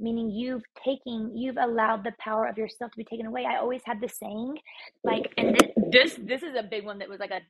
meaning 0.00 0.30
you've 0.32 0.64
taken 0.84 1.36
you've 1.36 1.58
allowed 1.58 2.04
the 2.04 2.14
power 2.20 2.46
of 2.48 2.58
yourself 2.58 2.92
to 2.92 2.98
be 2.98 3.04
taken 3.04 3.26
away. 3.26 3.46
I 3.46 3.58
always 3.58 3.82
had 3.86 4.00
this 4.02 4.18
saying, 4.18 4.58
like, 5.04 5.32
and 5.38 5.56
thi- 5.56 5.74
this 5.76 6.16
this 6.22 6.44
is 6.44 6.56
a 6.58 6.64
big 6.64 6.86
one 6.86 7.00
that 7.00 7.10
was 7.10 7.20
like 7.20 7.32
a 7.32 7.42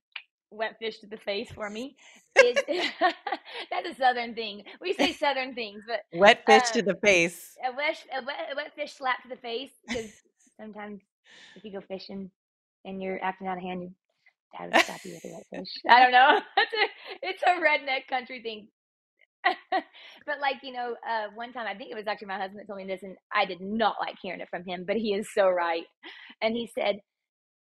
wet 0.53 0.77
fish 0.81 1.01
to 1.01 1.09
the 1.09 1.19
face 1.19 1.51
for 1.53 1.71
me. 1.71 1.97
Is 2.39 2.61
that's 3.73 3.91
a 3.91 3.97
southern 3.97 4.35
thing. 4.37 4.65
We 4.83 4.95
say 4.95 5.15
southern 5.15 5.55
things, 5.55 5.85
but 5.87 6.01
wet 6.13 6.45
fish 6.47 6.71
to 6.73 6.83
um, 6.83 6.83
the 6.83 6.97
face 6.97 7.59
a 7.67 7.77
wet 7.77 7.97
a 8.17 8.25
wet, 8.27 8.37
a 8.53 8.57
wet 8.57 8.75
fish 8.77 8.95
slap 8.95 9.23
to 9.25 9.31
the 9.31 9.37
face 9.37 9.73
because 9.89 10.11
sometimes 10.61 11.03
if 11.57 11.65
you 11.65 11.73
go 11.73 11.83
fishing 11.89 12.31
and 12.87 13.03
you're 13.03 13.23
acting 13.25 13.49
out 13.49 13.59
of 13.59 13.65
hand, 13.65 13.91
I 15.89 16.01
don't 16.03 16.13
know. 16.13 16.41
It's 16.57 16.73
a, 16.75 17.29
it's 17.29 17.43
a 17.43 17.61
redneck 17.61 18.09
country 18.09 18.43
thing. 18.43 18.69
but 19.71 20.41
like 20.41 20.57
you 20.63 20.73
know, 20.73 20.97
uh, 21.09 21.29
one 21.35 21.53
time 21.53 21.67
I 21.67 21.75
think 21.77 21.91
it 21.91 21.97
was 21.97 22.07
actually 22.07 22.29
my 22.29 22.39
husband 22.39 22.61
that 22.61 22.67
told 22.67 22.79
me 22.79 22.87
this, 22.87 23.03
and 23.03 23.17
I 23.35 23.45
did 23.47 23.61
not 23.61 23.97
like 24.01 24.17
hearing 24.23 24.41
it 24.41 24.49
from 24.51 24.65
him, 24.67 24.85
but 24.87 24.97
he 24.97 25.15
is 25.15 25.29
so 25.35 25.49
right. 25.49 25.85
And 26.43 26.57
he 26.57 26.71
said, 26.75 26.97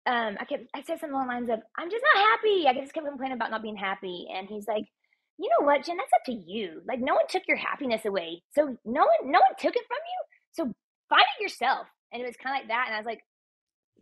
um, 0.07 0.38
I 0.39 0.45
kept 0.45 0.65
I 0.76 0.81
said 0.84 0.99
something 0.99 1.11
along 1.11 1.27
the 1.27 1.34
lines 1.34 1.49
of, 1.52 1.60
"I'm 1.77 1.91
just 1.91 2.03
not 2.15 2.26
happy." 2.31 2.68
I 2.68 2.73
just 2.73 2.93
kept 2.93 3.07
complaining 3.07 3.35
about 3.38 3.52
not 3.52 3.64
being 3.64 3.77
happy, 3.77 4.27
and 4.35 4.48
he's 4.49 4.68
like, 4.68 4.85
"You 5.39 5.49
know 5.60 5.65
what, 5.65 5.85
Jen? 5.85 5.98
That's 5.98 6.14
up 6.15 6.26
to 6.27 6.34
you. 6.34 6.81
Like 6.88 6.99
no 6.99 7.15
one 7.15 7.27
took 7.30 7.43
your 7.48 7.57
happiness 7.57 8.06
away, 8.06 8.43
so 8.56 8.77
no 8.85 9.02
one 9.02 9.31
no 9.31 9.39
one 9.39 9.56
took 9.60 9.76
it 9.76 9.85
from 9.88 9.99
you. 10.06 10.22
So 10.53 10.64
find 11.10 11.26
it 11.39 11.43
yourself." 11.43 11.88
And 12.14 12.22
it 12.22 12.26
was 12.27 12.38
kind 12.38 12.56
of 12.56 12.61
like 12.61 12.69
that, 12.69 12.85
and 12.88 12.95
I 12.95 12.99
was 12.99 13.06
like, 13.07 13.22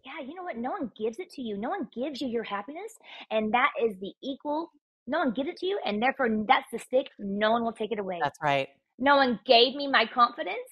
"Yeah, 0.05 0.25
you 0.25 0.35
know 0.35 0.43
what? 0.43 0.57
No 0.57 0.71
one 0.71 0.91
gives 0.97 1.19
it 1.19 1.29
to 1.31 1.41
you. 1.41 1.57
No 1.57 1.69
one 1.69 1.87
gives 1.93 2.21
you 2.21 2.27
your 2.27 2.43
happiness, 2.43 2.97
and 3.31 3.53
that 3.53 3.71
is 3.81 3.95
the 3.99 4.13
equal. 4.23 4.71
No 5.07 5.19
one 5.19 5.31
gives 5.31 5.49
it 5.49 5.57
to 5.57 5.65
you, 5.65 5.79
and 5.85 6.01
therefore 6.01 6.29
that's 6.47 6.69
the 6.71 6.79
stick. 6.79 7.07
No 7.17 7.51
one 7.51 7.63
will 7.63 7.73
take 7.73 7.91
it 7.91 7.99
away. 7.99 8.19
That's 8.21 8.39
right. 8.41 8.69
No 8.97 9.15
one 9.15 9.39
gave 9.45 9.75
me 9.75 9.87
my 9.87 10.05
confidence. 10.05 10.69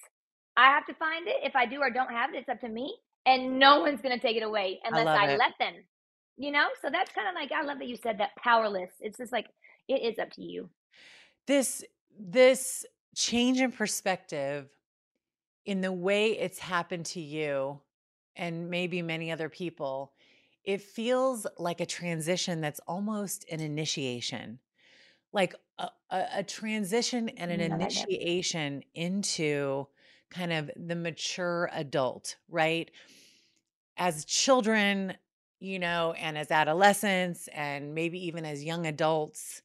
I 0.56 0.66
have 0.66 0.86
to 0.86 0.94
find 0.94 1.26
it. 1.26 1.36
If 1.42 1.56
I 1.56 1.66
do 1.66 1.80
or 1.80 1.90
don't 1.90 2.10
have 2.10 2.34
it, 2.34 2.38
it's 2.38 2.48
up 2.48 2.60
to 2.60 2.68
me 2.68 2.98
and 3.28 3.58
no 3.58 3.80
one's 3.80 4.00
going 4.00 4.18
to 4.18 4.20
take 4.20 4.36
it 4.36 4.42
away 4.42 4.80
unless 4.84 5.06
I, 5.06 5.32
I 5.32 5.36
let 5.36 5.52
them. 5.58 5.74
You 6.36 6.50
know? 6.50 6.66
So 6.82 6.88
that's 6.90 7.12
kind 7.12 7.28
of 7.28 7.34
like 7.34 7.52
I 7.52 7.62
love 7.62 7.78
that 7.78 7.88
you 7.88 7.96
said 7.96 8.18
that 8.18 8.30
powerless. 8.42 8.90
It's 9.00 9.18
just 9.18 9.32
like 9.32 9.46
it 9.88 10.02
is 10.02 10.18
up 10.18 10.30
to 10.32 10.42
you. 10.42 10.68
This 11.46 11.84
this 12.18 12.84
change 13.14 13.60
in 13.60 13.72
perspective 13.72 14.68
in 15.66 15.80
the 15.80 15.92
way 15.92 16.30
it's 16.30 16.58
happened 16.58 17.06
to 17.06 17.20
you 17.20 17.80
and 18.38 18.70
maybe 18.70 19.02
many 19.02 19.32
other 19.32 19.50
people, 19.50 20.14
it 20.64 20.82
feels 20.82 21.46
like 21.58 21.80
a 21.80 21.86
transition 21.86 22.60
that's 22.62 22.80
almost 22.88 23.44
an 23.50 23.60
initiation. 23.60 24.60
Like 25.32 25.54
a, 25.78 25.90
a, 26.10 26.26
a 26.36 26.44
transition 26.44 27.28
and 27.30 27.50
an 27.52 27.60
initiation 27.60 28.82
into 28.94 29.88
kind 30.30 30.52
of 30.52 30.70
the 30.76 30.96
mature 30.96 31.70
adult, 31.72 32.36
right? 32.48 32.90
as 33.96 34.24
children, 34.24 35.16
you 35.60 35.78
know, 35.78 36.12
and 36.12 36.38
as 36.38 36.50
adolescents, 36.50 37.48
and 37.48 37.94
maybe 37.94 38.24
even 38.26 38.44
as 38.44 38.62
young 38.64 38.86
adults, 38.86 39.62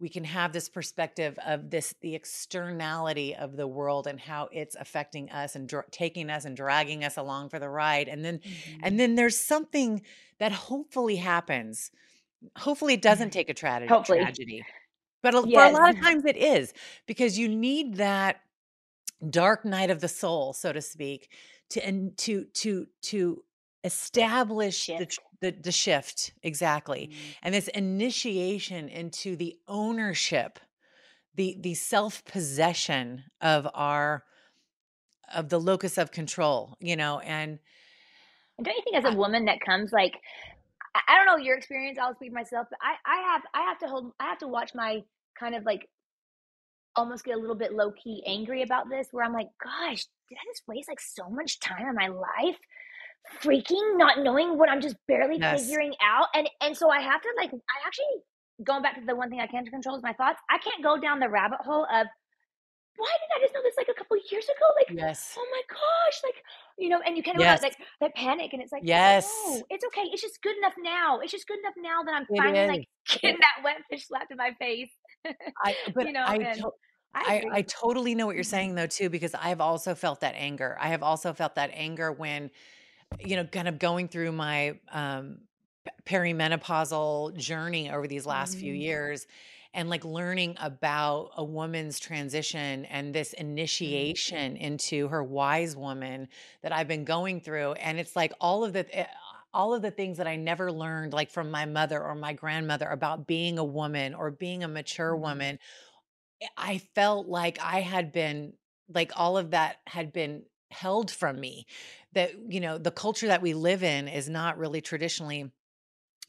we 0.00 0.08
can 0.08 0.24
have 0.24 0.52
this 0.52 0.68
perspective 0.68 1.38
of 1.44 1.70
this 1.70 1.94
the 2.00 2.14
externality 2.14 3.34
of 3.34 3.56
the 3.56 3.68
world 3.68 4.06
and 4.06 4.18
how 4.18 4.48
it's 4.50 4.76
affecting 4.76 5.30
us 5.30 5.54
and 5.54 5.68
dra- 5.68 5.84
taking 5.90 6.30
us 6.30 6.44
and 6.44 6.56
dragging 6.56 7.04
us 7.04 7.16
along 7.16 7.50
for 7.50 7.58
the 7.58 7.68
ride. 7.68 8.08
And 8.08 8.24
then 8.24 8.38
mm-hmm. 8.38 8.80
and 8.82 8.98
then 8.98 9.14
there's 9.14 9.38
something 9.38 10.02
that 10.38 10.52
hopefully 10.52 11.16
happens. 11.16 11.90
Hopefully 12.56 12.94
it 12.94 13.02
doesn't 13.02 13.30
take 13.30 13.50
a 13.50 13.54
tra- 13.54 13.86
tragedy 14.04 14.64
but 15.22 15.34
a, 15.34 15.44
yes. 15.46 15.70
for 15.70 15.76
a 15.76 15.80
lot 15.80 15.94
of 15.94 16.00
times 16.00 16.24
it 16.24 16.36
is 16.36 16.72
because 17.06 17.38
you 17.38 17.48
need 17.48 17.96
that 17.96 18.40
dark 19.28 19.64
night 19.64 19.90
of 19.90 20.00
the 20.00 20.08
soul 20.08 20.52
so 20.52 20.72
to 20.72 20.80
speak 20.80 21.30
to 21.68 21.84
and 21.86 22.16
to 22.16 22.44
to 22.54 22.86
to 23.02 23.42
establish 23.84 24.86
the, 24.86 25.06
the, 25.40 25.50
the 25.50 25.72
shift 25.72 26.32
exactly 26.42 27.10
mm-hmm. 27.10 27.30
and 27.42 27.54
this 27.54 27.68
initiation 27.68 28.88
into 28.88 29.36
the 29.36 29.56
ownership 29.68 30.58
the 31.34 31.56
the 31.60 31.74
self-possession 31.74 33.24
of 33.40 33.66
our 33.74 34.24
of 35.34 35.48
the 35.48 35.58
locus 35.58 35.98
of 35.98 36.10
control 36.10 36.76
you 36.80 36.96
know 36.96 37.18
and 37.20 37.58
and 38.58 38.64
don't 38.66 38.76
you 38.76 38.82
think 38.84 38.96
as 38.96 39.14
a 39.14 39.16
woman 39.16 39.46
that 39.46 39.60
comes 39.60 39.92
like 39.92 40.14
I 40.94 41.16
don't 41.16 41.26
know 41.26 41.42
your 41.42 41.56
experience. 41.56 41.98
I'll 42.00 42.14
speak 42.14 42.32
myself, 42.32 42.66
but 42.68 42.78
I, 42.82 42.94
I 43.06 43.32
have, 43.32 43.42
I 43.54 43.62
have 43.62 43.78
to 43.78 43.86
hold, 43.86 44.12
I 44.18 44.24
have 44.24 44.38
to 44.38 44.48
watch 44.48 44.72
my 44.74 45.02
kind 45.38 45.54
of 45.54 45.64
like 45.64 45.88
almost 46.96 47.24
get 47.24 47.36
a 47.36 47.40
little 47.40 47.56
bit 47.56 47.72
low 47.72 47.92
key 47.92 48.22
angry 48.26 48.62
about 48.62 48.90
this, 48.90 49.08
where 49.12 49.24
I'm 49.24 49.32
like, 49.32 49.48
gosh, 49.62 50.06
did 50.28 50.36
I 50.36 50.50
just 50.50 50.66
waste 50.66 50.88
like 50.88 51.00
so 51.00 51.28
much 51.30 51.60
time 51.60 51.86
in 51.86 51.94
my 51.94 52.08
life 52.08 52.58
freaking 53.42 53.96
not 53.96 54.20
knowing 54.20 54.58
what 54.58 54.68
I'm 54.68 54.80
just 54.80 54.96
barely 55.06 55.38
yes. 55.38 55.62
figuring 55.62 55.94
out. 56.02 56.26
And 56.34 56.48
and 56.60 56.76
so 56.76 56.90
I 56.90 57.00
have 57.00 57.20
to 57.22 57.28
like 57.36 57.50
I 57.52 57.86
actually 57.86 58.22
going 58.64 58.82
back 58.82 58.98
to 58.98 59.06
the 59.06 59.16
one 59.16 59.30
thing 59.30 59.40
I 59.40 59.46
can't 59.46 59.68
control 59.68 59.96
is 59.96 60.02
my 60.02 60.12
thoughts. 60.12 60.40
I 60.50 60.58
can't 60.58 60.82
go 60.82 60.98
down 60.98 61.20
the 61.20 61.28
rabbit 61.28 61.60
hole 61.60 61.84
of 61.84 62.06
why 62.96 63.08
did 63.08 63.30
I 63.36 63.40
just 63.42 63.54
know 63.54 63.62
this 63.62 63.74
like 63.76 63.88
a 63.88 63.94
couple 63.94 64.16
years 64.30 64.44
ago? 64.44 64.66
Like, 64.76 64.96
yes. 64.96 65.34
oh 65.38 65.46
my 65.50 65.62
gosh, 65.68 66.20
like 66.22 66.42
you 66.78 66.88
know, 66.88 67.00
and 67.04 67.16
you 67.16 67.22
kind 67.22 67.36
of 67.36 67.42
yes. 67.42 67.62
like 67.62 67.76
that 68.00 68.14
panic, 68.14 68.52
and 68.52 68.60
it's 68.62 68.72
like, 68.72 68.82
yes, 68.84 69.30
no, 69.46 69.62
it's 69.70 69.84
okay. 69.86 70.02
It's 70.12 70.20
just 70.20 70.42
good 70.42 70.56
enough 70.58 70.74
now. 70.78 71.20
It's 71.20 71.32
just 71.32 71.46
good 71.46 71.58
enough 71.58 71.74
now 71.78 72.02
that 72.04 72.14
I'm 72.14 72.26
it 72.28 72.36
finally 72.36 72.58
is. 72.58 72.68
like 72.68 72.88
getting 73.20 73.38
that 73.40 73.64
wet 73.64 73.76
fish 73.88 74.06
slapped 74.06 74.30
in 74.30 74.36
my 74.36 74.52
face. 74.58 74.90
I, 75.64 75.74
but 75.94 76.06
you 76.06 76.12
know, 76.12 76.24
I, 76.26 76.38
to- 76.38 76.70
I, 77.14 77.22
I, 77.24 77.44
I 77.58 77.62
totally 77.62 78.14
know 78.14 78.26
what 78.26 78.34
you're 78.34 78.44
mm-hmm. 78.44 78.50
saying 78.50 78.74
though 78.74 78.86
too, 78.86 79.08
because 79.08 79.34
I've 79.34 79.60
also 79.60 79.94
felt 79.94 80.20
that 80.20 80.34
anger. 80.36 80.76
I 80.80 80.88
have 80.88 81.02
also 81.02 81.32
felt 81.32 81.54
that 81.54 81.70
anger 81.72 82.12
when 82.12 82.50
you 83.18 83.36
know, 83.36 83.44
kind 83.44 83.68
of 83.68 83.78
going 83.78 84.08
through 84.08 84.32
my 84.32 84.78
um, 84.92 85.38
perimenopausal 86.04 87.36
journey 87.36 87.90
over 87.90 88.06
these 88.06 88.26
last 88.26 88.52
mm-hmm. 88.52 88.60
few 88.60 88.74
years 88.74 89.26
and 89.72 89.88
like 89.88 90.04
learning 90.04 90.56
about 90.60 91.30
a 91.36 91.44
woman's 91.44 91.98
transition 91.98 92.84
and 92.86 93.14
this 93.14 93.32
mm-hmm. 93.32 93.46
initiation 93.46 94.56
into 94.56 95.08
her 95.08 95.22
wise 95.22 95.76
woman 95.76 96.28
that 96.62 96.72
I've 96.72 96.88
been 96.88 97.04
going 97.04 97.40
through 97.40 97.72
and 97.74 97.98
it's 97.98 98.16
like 98.16 98.32
all 98.40 98.64
of 98.64 98.72
the 98.72 98.86
eh, 98.96 99.06
all 99.52 99.74
of 99.74 99.82
the 99.82 99.90
things 99.90 100.18
that 100.18 100.28
I 100.28 100.36
never 100.36 100.70
learned 100.70 101.12
like 101.12 101.30
from 101.30 101.50
my 101.50 101.66
mother 101.66 102.02
or 102.02 102.14
my 102.14 102.32
grandmother 102.32 102.88
about 102.88 103.26
being 103.26 103.58
a 103.58 103.64
woman 103.64 104.14
or 104.14 104.30
being 104.30 104.64
a 104.64 104.68
mature 104.68 105.12
mm-hmm. 105.12 105.22
woman 105.22 105.58
eh, 106.42 106.46
I 106.56 106.78
felt 106.94 107.28
like 107.28 107.58
I 107.62 107.80
had 107.80 108.12
been 108.12 108.54
like 108.92 109.12
all 109.14 109.38
of 109.38 109.52
that 109.52 109.76
had 109.86 110.12
been 110.12 110.42
held 110.70 111.10
from 111.10 111.38
me 111.38 111.66
that 112.12 112.32
you 112.48 112.60
know 112.60 112.78
the 112.78 112.90
culture 112.90 113.28
that 113.28 113.42
we 113.42 113.54
live 113.54 113.82
in 113.82 114.08
is 114.08 114.28
not 114.28 114.58
really 114.58 114.80
traditionally 114.80 115.50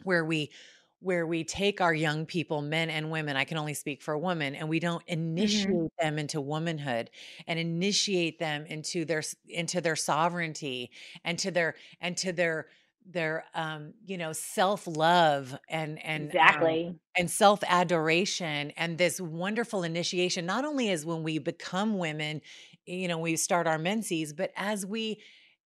where 0.04 0.24
we 0.26 0.52
where 1.00 1.26
we 1.26 1.44
take 1.44 1.82
our 1.82 1.94
young 1.94 2.26
people 2.26 2.62
men 2.62 2.90
and 2.90 3.10
women 3.12 3.36
i 3.36 3.44
can 3.44 3.58
only 3.58 3.74
speak 3.74 4.02
for 4.02 4.14
a 4.14 4.20
woman 4.20 4.56
and 4.56 4.70
we 4.70 4.80
don't 4.80 5.06
mm-hmm. 5.06 5.38
initiate 5.38 5.70
mm-hmm. 5.70 6.06
them 6.06 6.20
into 6.20 6.40
womanhood 6.40 7.10
and 7.48 7.60
initiate 7.60 8.40
them 8.40 8.66
into 8.66 9.06
their 9.06 9.24
into 9.48 9.82
their 9.82 9.96
sovereignty 9.96 10.92
and 11.24 11.40
to 11.40 11.52
their 11.52 11.76
and 12.00 12.18
to 12.18 12.32
their 12.32 12.68
their 13.10 13.46
um 13.56 13.94
you 14.06 14.18
know 14.18 14.32
self-love 14.32 15.58
and 15.68 16.04
and 16.06 16.24
um, 16.24 16.28
exactly 16.28 16.86
um, 16.88 17.00
and 17.18 17.32
self-adoration 17.32 18.72
and 18.78 18.98
this 19.00 19.20
wonderful 19.20 19.82
initiation 19.82 20.46
not 20.46 20.66
only 20.66 20.90
is 20.90 21.04
when 21.04 21.24
we 21.24 21.40
become 21.40 21.98
women 21.98 22.42
you 22.86 23.08
know 23.08 23.18
we 23.18 23.36
start 23.36 23.66
our 23.66 23.80
menses 23.80 24.34
but 24.34 24.52
as 24.56 24.86
we 24.86 25.20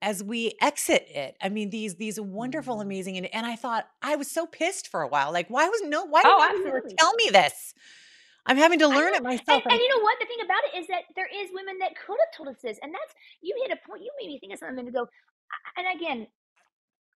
as 0.05 0.23
we 0.23 0.55
exit 0.61 1.07
it 1.09 1.37
i 1.43 1.49
mean 1.49 1.71
these 1.71 1.97
these 1.97 2.21
wonderful 2.21 2.75
mm-hmm. 2.75 2.83
amazing 2.83 3.17
and, 3.17 3.27
and 3.35 3.47
i 3.47 3.57
thought 3.57 3.89
i 4.03 4.15
was 4.15 4.31
so 4.31 4.47
pissed 4.47 4.89
for 4.89 5.03
a 5.03 5.09
while 5.09 5.33
like 5.33 5.49
why 5.49 5.67
was 5.69 5.81
no 5.85 6.05
why 6.05 6.23
oh, 6.25 6.49
didn't 6.53 6.91
you 6.91 6.97
tell 6.97 7.15
me 7.15 7.29
this 7.33 7.75
i'm 8.47 8.57
having 8.57 8.79
to 8.79 8.87
learn 8.87 9.15
it 9.15 9.23
myself 9.23 9.63
and, 9.65 9.73
and, 9.73 9.81
you 9.81 9.89
know 9.89 10.03
what 10.03 10.17
the 10.21 10.27
thing 10.27 10.45
about 10.45 10.63
it 10.73 10.79
is 10.79 10.87
that 10.89 11.03
there 11.17 11.29
is 11.35 11.51
women 11.53 11.79
that 11.81 11.93
could 11.97 12.19
have 12.21 12.37
told 12.37 12.49
us 12.49 12.61
this 12.63 12.79
and 12.83 12.93
that's 12.93 13.15
you 13.41 13.55
hit 13.67 13.77
a 13.77 13.89
point 13.89 14.03
you 14.03 14.11
made 14.21 14.29
me 14.29 14.39
think 14.39 14.53
of 14.53 14.59
something 14.59 14.85
to 14.85 14.93
go. 14.93 15.09
and 15.77 15.87
again 15.97 16.27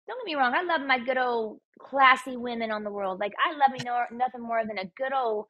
don't 0.09 0.19
get 0.19 0.24
me 0.24 0.35
wrong 0.35 0.55
i 0.55 0.62
love 0.62 0.81
my 0.86 0.98
good 0.98 1.19
old 1.19 1.60
classy 1.78 2.36
women 2.36 2.73
on 2.73 2.82
the 2.82 2.90
world 2.90 3.20
like 3.20 3.32
i 3.44 3.52
love 3.52 3.70
me 3.70 3.78
no, 3.85 4.05
nothing 4.12 4.40
more 4.40 4.62
than 4.66 4.78
a 4.78 4.86
good 4.97 5.12
old 5.12 5.47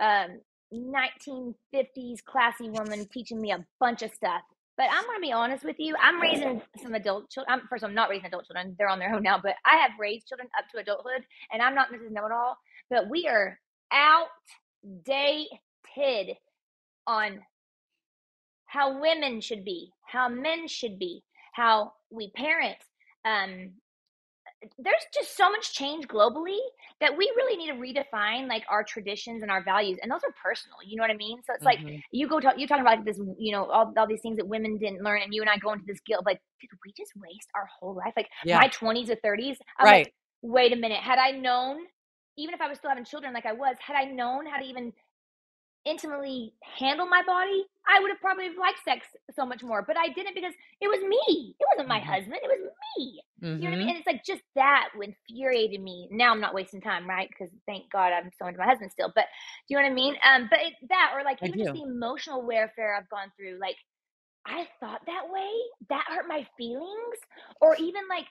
um, 0.00 0.40
1950s 0.72 2.24
classy 2.24 2.70
woman 2.70 3.06
teaching 3.12 3.40
me 3.40 3.52
a 3.52 3.64
bunch 3.78 4.02
of 4.02 4.10
stuff. 4.12 4.42
But 4.76 4.86
I'm 4.90 5.04
going 5.04 5.18
to 5.18 5.22
be 5.22 5.32
honest 5.32 5.64
with 5.64 5.76
you. 5.78 5.94
I'm 6.02 6.20
raising 6.20 6.62
some 6.82 6.94
adult 6.94 7.30
children. 7.30 7.60
First, 7.68 7.84
I'm 7.84 7.94
not 7.94 8.08
raising 8.08 8.26
adult 8.26 8.46
children. 8.46 8.74
They're 8.78 8.88
on 8.88 8.98
their 8.98 9.14
own 9.14 9.22
now. 9.22 9.38
But 9.42 9.56
I 9.64 9.76
have 9.76 9.92
raised 9.98 10.28
children 10.28 10.48
up 10.58 10.64
to 10.70 10.80
adulthood, 10.80 11.24
and 11.52 11.60
I'm 11.60 11.74
not 11.74 11.92
Mrs. 11.92 12.10
Know 12.10 12.26
It 12.26 12.32
All. 12.32 12.56
But 12.88 13.10
we 13.10 13.28
are 13.28 13.58
outdated 13.92 14.28
on 17.06 17.40
how 18.66 19.00
women 19.00 19.42
should 19.42 19.64
be, 19.64 19.92
how 20.06 20.28
men 20.28 20.66
should 20.66 20.98
be, 20.98 21.22
how 21.52 21.92
we 22.10 22.30
parent, 22.30 22.78
um, 23.24 23.72
there's 24.78 25.04
just 25.12 25.36
so 25.36 25.50
much 25.50 25.74
change 25.74 26.06
globally 26.06 26.58
that 27.02 27.16
we 27.16 27.30
really 27.36 27.56
need 27.56 27.66
to 27.66 27.74
redefine 27.74 28.48
like 28.48 28.64
our 28.70 28.82
traditions 28.82 29.42
and 29.42 29.50
our 29.50 29.62
values 29.62 29.98
and 30.02 30.10
those 30.10 30.20
are 30.24 30.34
personal 30.42 30.76
you 30.86 30.96
know 30.96 31.02
what 31.02 31.10
i 31.10 31.16
mean 31.16 31.38
so 31.44 31.52
it's 31.52 31.64
mm-hmm. 31.64 31.86
like 31.86 32.02
you 32.10 32.28
go 32.28 32.40
talk 32.40 32.58
you 32.58 32.66
talking 32.66 32.82
about 32.82 32.98
like 32.98 33.04
this 33.04 33.20
you 33.38 33.52
know 33.52 33.64
all, 33.66 33.92
all 33.96 34.06
these 34.06 34.20
things 34.20 34.36
that 34.36 34.46
women 34.46 34.78
didn't 34.78 35.02
learn 35.02 35.20
and 35.22 35.34
you 35.34 35.42
and 35.42 35.50
i 35.50 35.56
go 35.58 35.72
into 35.72 35.84
this 35.86 36.00
guilt 36.06 36.24
like 36.24 36.40
did 36.60 36.70
we 36.84 36.92
just 36.96 37.12
waste 37.16 37.48
our 37.54 37.68
whole 37.78 37.94
life 37.94 38.12
like 38.16 38.28
yeah. 38.44 38.58
my 38.58 38.68
20s 38.68 39.10
or 39.10 39.16
30s 39.16 39.56
I'm 39.78 39.86
right 39.86 40.06
like, 40.06 40.14
wait 40.42 40.72
a 40.72 40.76
minute 40.76 40.98
had 40.98 41.18
i 41.18 41.32
known 41.32 41.78
even 42.38 42.54
if 42.54 42.60
i 42.60 42.68
was 42.68 42.78
still 42.78 42.90
having 42.90 43.04
children 43.04 43.34
like 43.34 43.46
i 43.46 43.52
was 43.52 43.76
had 43.80 43.96
i 43.96 44.04
known 44.04 44.46
how 44.46 44.58
to 44.58 44.64
even 44.64 44.92
intimately 45.84 46.54
handle 46.62 47.06
my 47.06 47.22
body, 47.26 47.64
I 47.88 48.00
would 48.00 48.10
have 48.10 48.20
probably 48.20 48.48
liked 48.58 48.84
sex 48.84 49.06
so 49.34 49.44
much 49.44 49.62
more. 49.62 49.82
But 49.82 49.96
I 49.96 50.08
didn't 50.08 50.34
because 50.34 50.54
it 50.80 50.88
was 50.88 51.00
me. 51.00 51.56
It 51.58 51.66
wasn't 51.72 51.88
my 51.88 51.98
Mhm. 51.98 52.06
husband. 52.06 52.38
It 52.42 52.48
was 52.48 52.70
me. 52.98 53.22
You 53.58 53.68
know 53.68 53.70
what 53.70 53.76
I 53.76 53.78
mean? 53.78 53.88
And 53.90 53.98
it's 53.98 54.06
like 54.06 54.24
just 54.24 54.42
that 54.54 54.88
infuriated 55.00 55.80
me. 55.80 56.08
Now 56.10 56.32
I'm 56.32 56.40
not 56.40 56.54
wasting 56.54 56.80
time, 56.80 57.08
right? 57.08 57.28
Because 57.28 57.52
thank 57.66 57.90
God 57.92 58.12
I'm 58.12 58.30
so 58.38 58.46
into 58.46 58.58
my 58.58 58.66
husband 58.66 58.90
still. 58.92 59.12
But 59.14 59.26
do 59.68 59.74
you 59.74 59.76
know 59.76 59.82
what 59.84 59.92
I 59.92 59.94
mean? 59.94 60.16
Um, 60.24 60.48
but 60.50 60.60
it, 60.60 60.74
that 60.88 61.12
or 61.14 61.22
like 61.24 61.38
I 61.42 61.46
even 61.46 61.58
just 61.58 61.72
the 61.72 61.82
emotional 61.82 62.42
warfare 62.42 62.96
I've 62.96 63.08
gone 63.08 63.30
through, 63.36 63.58
like 63.60 63.76
I 64.46 64.68
thought 64.80 65.02
that 65.06 65.30
way. 65.30 65.50
That 65.90 66.04
hurt 66.08 66.26
my 66.28 66.46
feelings. 66.58 67.18
Or 67.60 67.76
even 67.76 68.02
like 68.08 68.26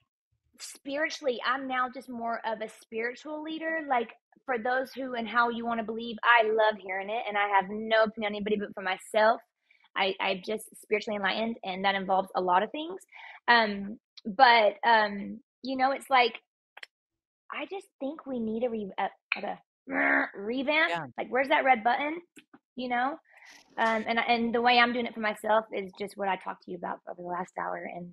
spiritually, 0.61 1.39
I'm 1.45 1.67
now 1.67 1.89
just 1.93 2.09
more 2.09 2.41
of 2.45 2.61
a 2.61 2.69
spiritual 2.81 3.43
leader. 3.43 3.79
Like 3.89 4.09
for 4.45 4.57
those 4.57 4.91
who 4.93 5.15
and 5.15 5.27
how 5.27 5.49
you 5.49 5.65
want 5.65 5.79
to 5.79 5.85
believe, 5.85 6.17
I 6.23 6.47
love 6.47 6.79
hearing 6.79 7.09
it, 7.09 7.23
and 7.27 7.37
I 7.37 7.47
have 7.49 7.65
no 7.69 8.03
opinion 8.03 8.31
on 8.31 8.35
anybody 8.35 8.57
but 8.57 8.73
for 8.73 8.81
myself. 8.83 9.41
I 9.95 10.15
I'm 10.19 10.41
just 10.45 10.65
spiritually 10.81 11.17
enlightened, 11.17 11.57
and 11.63 11.83
that 11.85 11.95
involves 11.95 12.29
a 12.35 12.41
lot 12.41 12.63
of 12.63 12.71
things. 12.71 13.01
Um, 13.47 13.99
but 14.25 14.75
um, 14.87 15.39
you 15.63 15.77
know, 15.77 15.91
it's 15.91 16.09
like 16.09 16.39
I 17.53 17.65
just 17.65 17.87
think 17.99 18.25
we 18.25 18.39
need 18.39 18.63
a 18.63 18.69
re 18.69 18.89
a, 18.97 19.07
like 19.35 19.45
a 19.45 19.59
revamp. 20.35 20.89
Yeah. 20.89 21.05
Like, 21.17 21.27
where's 21.29 21.49
that 21.49 21.65
red 21.65 21.83
button? 21.83 22.21
You 22.75 22.89
know. 22.89 23.17
Um, 23.77 24.05
and 24.07 24.19
and 24.19 24.55
the 24.55 24.61
way 24.61 24.77
I'm 24.79 24.93
doing 24.93 25.05
it 25.05 25.13
for 25.13 25.19
myself 25.21 25.65
is 25.73 25.91
just 25.99 26.15
what 26.15 26.27
I 26.27 26.37
talked 26.37 26.63
to 26.63 26.71
you 26.71 26.77
about 26.77 26.99
over 27.09 27.21
the 27.21 27.27
last 27.27 27.51
hour, 27.59 27.89
and 27.95 28.11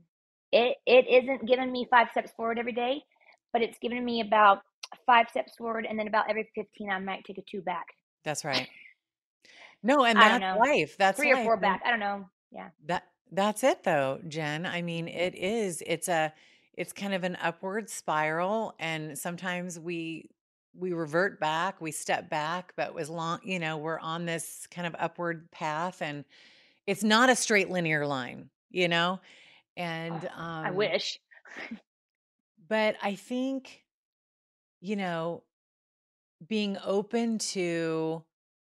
it 0.52 0.76
it 0.86 1.06
isn't 1.08 1.46
giving 1.46 1.72
me 1.72 1.86
five 1.90 2.08
steps 2.10 2.32
forward 2.36 2.58
every 2.58 2.72
day, 2.72 3.02
but 3.52 3.62
it's 3.62 3.78
giving 3.80 4.04
me 4.04 4.20
about 4.20 4.62
five 5.06 5.28
steps 5.28 5.54
forward, 5.56 5.86
and 5.88 5.98
then 5.98 6.08
about 6.08 6.28
every 6.28 6.48
fifteen 6.54 6.90
I 6.90 6.98
might 6.98 7.24
take 7.24 7.38
a 7.38 7.42
two 7.42 7.60
back. 7.62 7.86
That's 8.24 8.44
right. 8.44 8.68
No, 9.80 10.04
and 10.04 10.18
I 10.18 10.28
don't 10.28 10.40
that's 10.40 10.58
know, 10.58 10.64
life. 10.64 10.96
That's 10.98 11.18
three 11.18 11.30
or 11.30 11.36
life. 11.36 11.44
four 11.44 11.56
back. 11.56 11.82
I 11.84 11.90
don't 11.90 12.00
know. 12.00 12.28
Yeah. 12.50 12.70
that 12.86 13.04
that's 13.30 13.62
it 13.62 13.84
though, 13.84 14.20
Jen. 14.26 14.66
I 14.66 14.82
mean, 14.82 15.08
it 15.08 15.34
is. 15.36 15.82
It's 15.86 16.08
a 16.08 16.32
it's 16.74 16.92
kind 16.92 17.14
of 17.14 17.24
an 17.24 17.36
upward 17.42 17.88
spiral 17.90 18.74
and 18.78 19.16
sometimes 19.16 19.78
we 19.78 20.30
we 20.76 20.92
revert 20.92 21.40
back, 21.40 21.80
we 21.80 21.90
step 21.90 22.30
back, 22.30 22.72
but 22.76 22.98
as 22.98 23.10
long, 23.10 23.40
you 23.42 23.58
know, 23.58 23.76
we're 23.76 23.98
on 23.98 24.26
this 24.26 24.66
kind 24.70 24.86
of 24.86 24.94
upward 24.98 25.50
path 25.50 26.00
and 26.02 26.24
it's 26.86 27.02
not 27.02 27.30
a 27.30 27.36
straight 27.36 27.68
linear 27.68 28.06
line, 28.06 28.48
you 28.70 28.86
know? 28.86 29.20
And 29.78 30.28
Oh, 30.36 30.42
I 30.62 30.70
um 30.70 30.76
wish. 30.76 31.18
but 32.68 32.96
I 33.02 33.14
think, 33.14 33.84
you 34.80 34.96
know, 34.96 35.44
being 36.46 36.78
open 36.84 37.38
to 37.38 38.24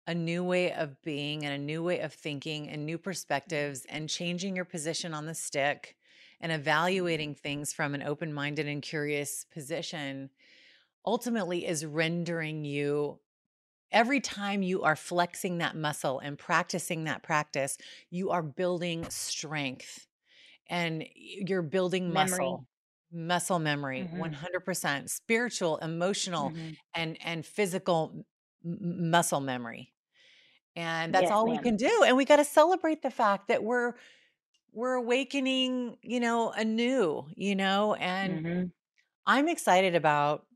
a 0.07 0.15
new 0.15 0.43
way 0.43 0.73
of 0.73 1.01
being 1.03 1.45
and 1.45 1.55
a 1.55 1.59
new 1.65 1.83
way 1.83 2.01
of 2.01 2.15
thinking 2.15 2.69
and 2.69 2.87
new 2.87 2.99
perspectives 2.99 3.87
and 3.89 4.09
changing 4.09 4.57
your 4.57 4.65
position 4.65 5.13
on 5.15 5.27
the 5.27 5.35
stick 5.35 5.97
and 6.41 6.53
evaluating 6.53 7.35
things 7.35 7.73
from 7.73 7.95
an 7.95 8.03
open 8.03 8.33
minded 8.33 8.67
and 8.67 8.83
curious 8.83 9.45
position 9.53 10.31
ultimately 11.07 11.67
is 11.67 11.87
rendering 11.87 12.65
you 12.65 13.19
every 13.93 14.21
time 14.21 14.63
you 14.63 14.83
are 14.83 14.97
flexing 14.97 15.59
that 15.59 15.77
muscle 15.77 16.19
and 16.21 16.39
practicing 16.39 17.05
that 17.05 17.23
practice, 17.23 17.79
you 18.11 18.31
are 18.31 18.43
building 18.43 19.09
strength 19.11 20.08
and 20.69 21.05
you're 21.15 21.63
building 21.63 22.13
Memory. 22.13 22.13
muscle 22.13 22.67
muscle 23.13 23.59
memory 23.59 24.03
hmm 24.03 24.13
100% 24.13 25.11
spiritual 25.11 25.79
emotional 25.79 26.55
hmm 26.55 26.77
and 26.95 27.17
and 27.25 27.45
physical 27.47 28.25
m- 28.65 29.11
muscle 29.11 29.41
memory. 29.41 29.93
And 30.77 31.15
that's 31.15 31.31
Yes, 31.31 31.33
all 31.33 31.49
we 31.49 31.59
can 31.59 31.77
do 31.77 32.05
and 32.07 32.17
we 32.17 32.25
got 32.25 32.37
to 32.37 32.45
celebrate 32.45 33.03
the 33.03 33.11
fact 33.11 33.49
that 33.49 33.63
we're 33.65 33.95
we're 34.73 34.95
awakening 34.95 35.97
you 36.03 36.21
know 36.21 36.51
anew 36.53 37.25
you 37.37 37.55
know 37.57 37.95
and 37.95 38.43
hmm 38.43 38.71
i'm 39.27 39.49
excited 39.49 39.95
about 39.95 40.47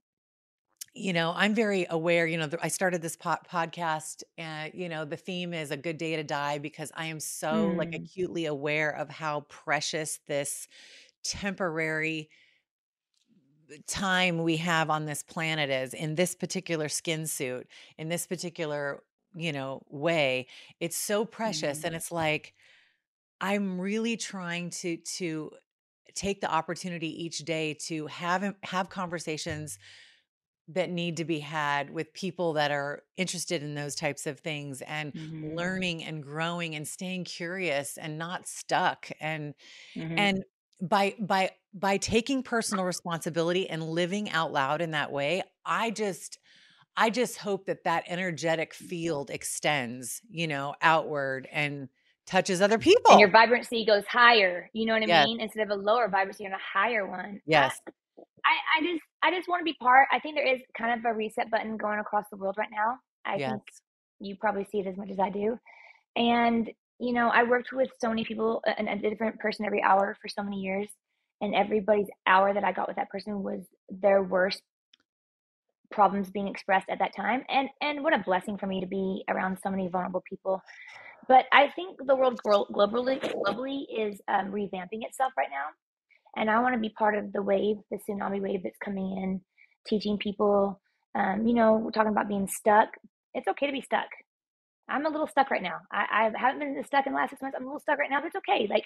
you 0.95 1.13
know 1.13 1.33
i'm 1.37 1.55
very 1.55 1.87
aware 1.89 2.27
you 2.27 2.37
know 2.37 2.49
i 2.63 2.69
started 2.69 3.01
this 3.01 3.17
po- 3.17 3.37
podcast 3.51 4.23
and 4.37 4.75
you 4.75 4.89
know 4.89 5.05
the 5.05 5.17
theme 5.17 5.55
is 5.55 5.71
a 5.71 5.77
good 5.77 5.97
day 5.97 6.17
to 6.17 6.23
die 6.23 6.59
because 6.59 6.93
i 6.97 7.07
am 7.07 7.19
so 7.19 7.75
like 7.79 7.89
Mm. 7.89 8.09
acutely 8.15 8.45
aware 8.47 8.91
of 8.91 9.09
how 9.09 9.41
precious 9.43 10.19
this 10.27 10.69
temporary 11.25 12.31
time 13.87 14.43
we 14.43 14.57
have 14.59 14.91
on 14.91 15.07
this 15.07 15.23
planet 15.23 15.71
is 15.71 15.95
in 15.95 16.15
this 16.15 16.35
particular 16.35 16.89
skin 16.89 17.27
suit 17.27 17.67
in 17.97 18.09
this 18.09 18.27
particular 18.27 19.03
you 19.35 19.53
know 19.53 19.83
way 19.89 20.47
it's 20.81 20.97
so 20.97 21.25
precious 21.25 21.83
hmm 21.83 21.85
and 21.85 21.95
it's 21.95 22.13
like 22.13 22.55
i'm 23.41 23.81
really 23.81 24.17
trying 24.17 24.71
to 24.71 24.97
to 24.99 25.51
take 26.15 26.41
the 26.41 26.51
opportunity 26.53 27.25
each 27.25 27.41
day 27.41 27.75
to 27.75 28.07
have 28.09 28.55
have 28.65 28.91
conversations 28.91 29.79
that 30.69 30.91
need 30.91 31.17
to 31.19 31.25
be 31.25 31.41
had 31.41 31.91
with 31.91 32.13
people 32.15 32.53
that 32.55 32.71
are 32.71 33.03
interested 33.17 33.63
in 33.63 33.75
those 33.75 33.95
types 33.95 34.27
of 34.27 34.41
things 34.41 34.81
and 34.83 35.13
hmm 35.15 35.53
learning 35.57 36.05
and 36.05 36.23
growing 36.23 36.75
and 36.75 36.87
staying 36.87 37.25
curious 37.25 37.99
and 37.99 38.19
not 38.19 38.47
stuck 38.47 39.11
and 39.21 39.55
hmm 39.97 40.17
and 40.17 40.45
by 40.81 41.15
by 41.21 41.51
by 41.75 41.97
taking 41.97 42.43
personal 42.43 42.85
responsibility 42.85 43.69
and 43.69 43.83
living 43.83 44.31
out 44.31 44.53
loud 44.53 44.81
in 44.83 44.91
that 44.93 45.13
way 45.13 45.43
i 45.65 45.91
just 45.91 46.39
i 46.97 47.11
just 47.11 47.39
hope 47.39 47.67
that 47.67 47.85
that 47.85 48.05
energetic 48.09 48.75
field 48.75 49.31
extends 49.31 50.23
you 50.31 50.47
know 50.49 50.75
outward 50.83 51.49
and 51.53 51.89
touches 52.27 52.63
other 52.63 52.79
people 52.79 53.03
And 53.09 53.19
your 53.21 53.31
vibrancy 53.31 53.85
goes 53.85 54.07
higher. 54.07 54.71
You 54.73 54.87
know 54.87 54.95
what 54.95 55.03
I 55.03 55.07
yes 55.07 55.27
mean? 55.27 55.41
Instead 55.41 55.65
of 55.65 55.71
a 55.71 55.81
lower 55.81 56.09
vibrancy 56.09 56.47
on 56.47 56.53
a 56.53 56.59
higher 56.59 57.07
one. 57.07 57.41
Yes 57.45 57.81
I, 58.45 58.57
I 58.79 58.83
just 58.83 59.03
I 59.23 59.31
just 59.31 59.49
want 59.49 59.61
to 59.61 59.65
be 59.65 59.77
part. 59.81 60.09
I 60.13 60.19
think 60.19 60.37
there 60.37 60.55
is 60.55 60.61
kind 60.77 60.99
of 60.99 61.05
a 61.05 61.15
reset 61.15 61.51
button 61.51 61.77
going 61.77 62.01
across 62.01 62.25
the 62.31 62.37
world 62.37 62.57
right 62.59 62.71
now. 62.71 62.99
I 63.25 63.37
yes 63.37 63.51
think 63.51 63.63
you 64.23 64.37
probably 64.37 64.67
see 64.71 64.79
it 64.79 64.87
as 64.87 64.97
much 64.97 65.11
as 65.11 65.19
I 65.19 65.31
do. 65.31 65.59
And 66.17 66.71
you 66.99 67.13
know, 67.13 67.29
I 67.31 67.43
worked 67.43 67.73
with 67.73 67.91
so 68.01 68.09
many 68.09 68.25
people, 68.25 68.63
and 68.79 68.89
a 68.89 69.11
different 69.11 69.41
person 69.41 69.67
every 69.67 69.83
hour 69.83 70.17
for 70.23 70.29
so 70.29 70.43
many 70.43 70.61
years, 70.61 70.89
and 71.41 71.53
everybody's 71.55 72.07
hour 72.27 72.55
that 72.55 72.63
I 72.63 72.71
got 72.71 72.87
with 72.87 72.97
that 72.97 73.11
person 73.11 73.43
was 73.43 73.63
their 73.91 74.23
worst 74.23 74.63
problems 75.91 76.31
being 76.31 76.47
expressed 76.47 76.89
at 76.89 77.01
that 77.01 77.15
time. 77.17 77.43
And 77.49 77.69
and 77.81 78.05
what 78.05 78.15
a 78.15 78.19
blessing 78.19 78.57
for 78.57 78.67
me 78.67 78.81
to 78.81 78.87
be 78.87 79.25
around 79.29 79.59
so 79.63 79.71
many 79.71 79.89
vulnerable 79.89 80.23
people. 80.29 80.63
But 81.29 81.47
I 81.53 81.71
think 81.75 81.99
the 82.07 82.15
world 82.15 82.41
globally 82.47 83.21
globally 83.21 83.85
is 83.93 84.21
um, 84.29 84.53
revamping 84.53 85.03
itself 85.05 85.33
right 85.37 85.51
now 85.51 85.71
and 86.37 86.51
I 86.51 86.61
want 86.61 86.75
to 86.75 86.81
be 86.81 86.89
part 86.89 87.17
of 87.17 87.33
the 87.33 87.43
wave, 87.43 87.77
the 87.91 87.99
tsunami 87.99 88.41
wave 88.41 88.63
that's 88.63 88.79
coming 88.79 89.17
in, 89.19 89.41
teaching 89.87 90.19
people. 90.19 90.81
Um, 91.15 91.47
you 91.47 91.55
know, 91.55 91.75
we're 91.75 91.91
talking 91.91 92.13
about 92.13 92.29
being 92.29 92.49
stuck. 92.49 92.89
It's 93.35 93.49
okay 93.49 93.67
to 93.67 93.73
be 93.73 93.83
stuck. 93.83 94.09
I'm 94.89 95.07
a 95.07 95.11
little 95.11 95.27
stuck 95.27 95.51
right 95.51 95.63
now. 95.63 95.79
I, 95.93 96.31
I 96.35 96.39
haven't 96.39 96.61
been 96.61 96.85
stuck 96.85 97.07
in 97.07 97.13
the 97.13 97.17
last 97.17 97.31
six 97.31 97.43
months. 97.43 97.57
I'm 97.57 97.65
a 97.65 97.67
little 97.67 97.81
stuck 97.81 97.99
right 97.99 98.11
now, 98.11 98.21
but 98.21 98.27
it's 98.27 98.37
okay. 98.37 98.67
Like, 98.69 98.85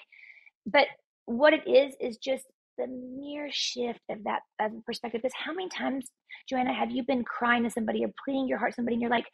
but 0.65 0.87
what 1.25 1.53
it 1.53 1.67
is 1.67 1.95
is 1.99 2.17
just 2.17 2.45
the 2.77 2.87
mere 2.87 3.49
shift 3.51 4.01
of 4.09 4.23
that 4.23 4.41
of 4.61 4.71
perspective. 4.85 5.21
Because 5.21 5.33
how 5.35 5.53
many 5.53 5.69
times, 5.69 6.05
Joanna, 6.47 6.73
have 6.73 6.91
you 6.91 7.03
been 7.03 7.23
crying 7.23 7.63
to 7.63 7.69
somebody 7.69 8.05
or 8.05 8.13
pleading 8.23 8.47
your 8.47 8.57
heart 8.57 8.71
to 8.71 8.75
somebody, 8.75 8.95
and 8.95 9.01
you're 9.01 9.11
like, 9.11 9.27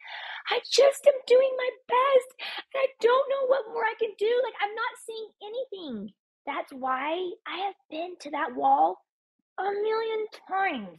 I 0.50 0.60
just 0.70 1.06
am 1.06 1.14
doing 1.26 1.50
my 1.56 1.70
best, 1.88 2.28
and 2.72 2.80
I 2.80 2.86
don't 3.00 3.30
know 3.30 3.46
what 3.48 3.68
more 3.68 3.84
I 3.84 3.94
can 3.98 4.10
do. 4.18 4.40
Like, 4.42 4.54
I'm 4.62 4.74
not 4.74 4.94
seeing 5.06 5.28
anything. 5.42 6.14
That's 6.46 6.72
why 6.72 7.30
I 7.46 7.56
have 7.66 7.74
been 7.90 8.16
to 8.20 8.30
that 8.32 8.54
wall 8.54 8.98
a 9.58 9.64
million 9.64 10.26
times. 10.48 10.98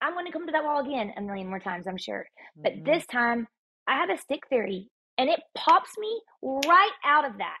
I'm 0.00 0.12
going 0.14 0.26
to 0.26 0.32
come 0.32 0.46
to 0.46 0.52
that 0.52 0.64
wall 0.64 0.84
again 0.84 1.12
a 1.16 1.22
million 1.22 1.48
more 1.48 1.60
times, 1.60 1.86
I'm 1.86 1.96
sure. 1.96 2.26
But 2.62 2.74
Mhm. 2.74 2.84
this 2.84 3.06
time, 3.06 3.48
I 3.86 3.96
have 3.96 4.10
a 4.10 4.18
stick 4.18 4.46
theory, 4.48 4.90
and 5.18 5.30
it 5.30 5.42
pops 5.54 5.96
me 5.98 6.22
right 6.42 6.92
out 7.04 7.24
of 7.24 7.38
that. 7.38 7.58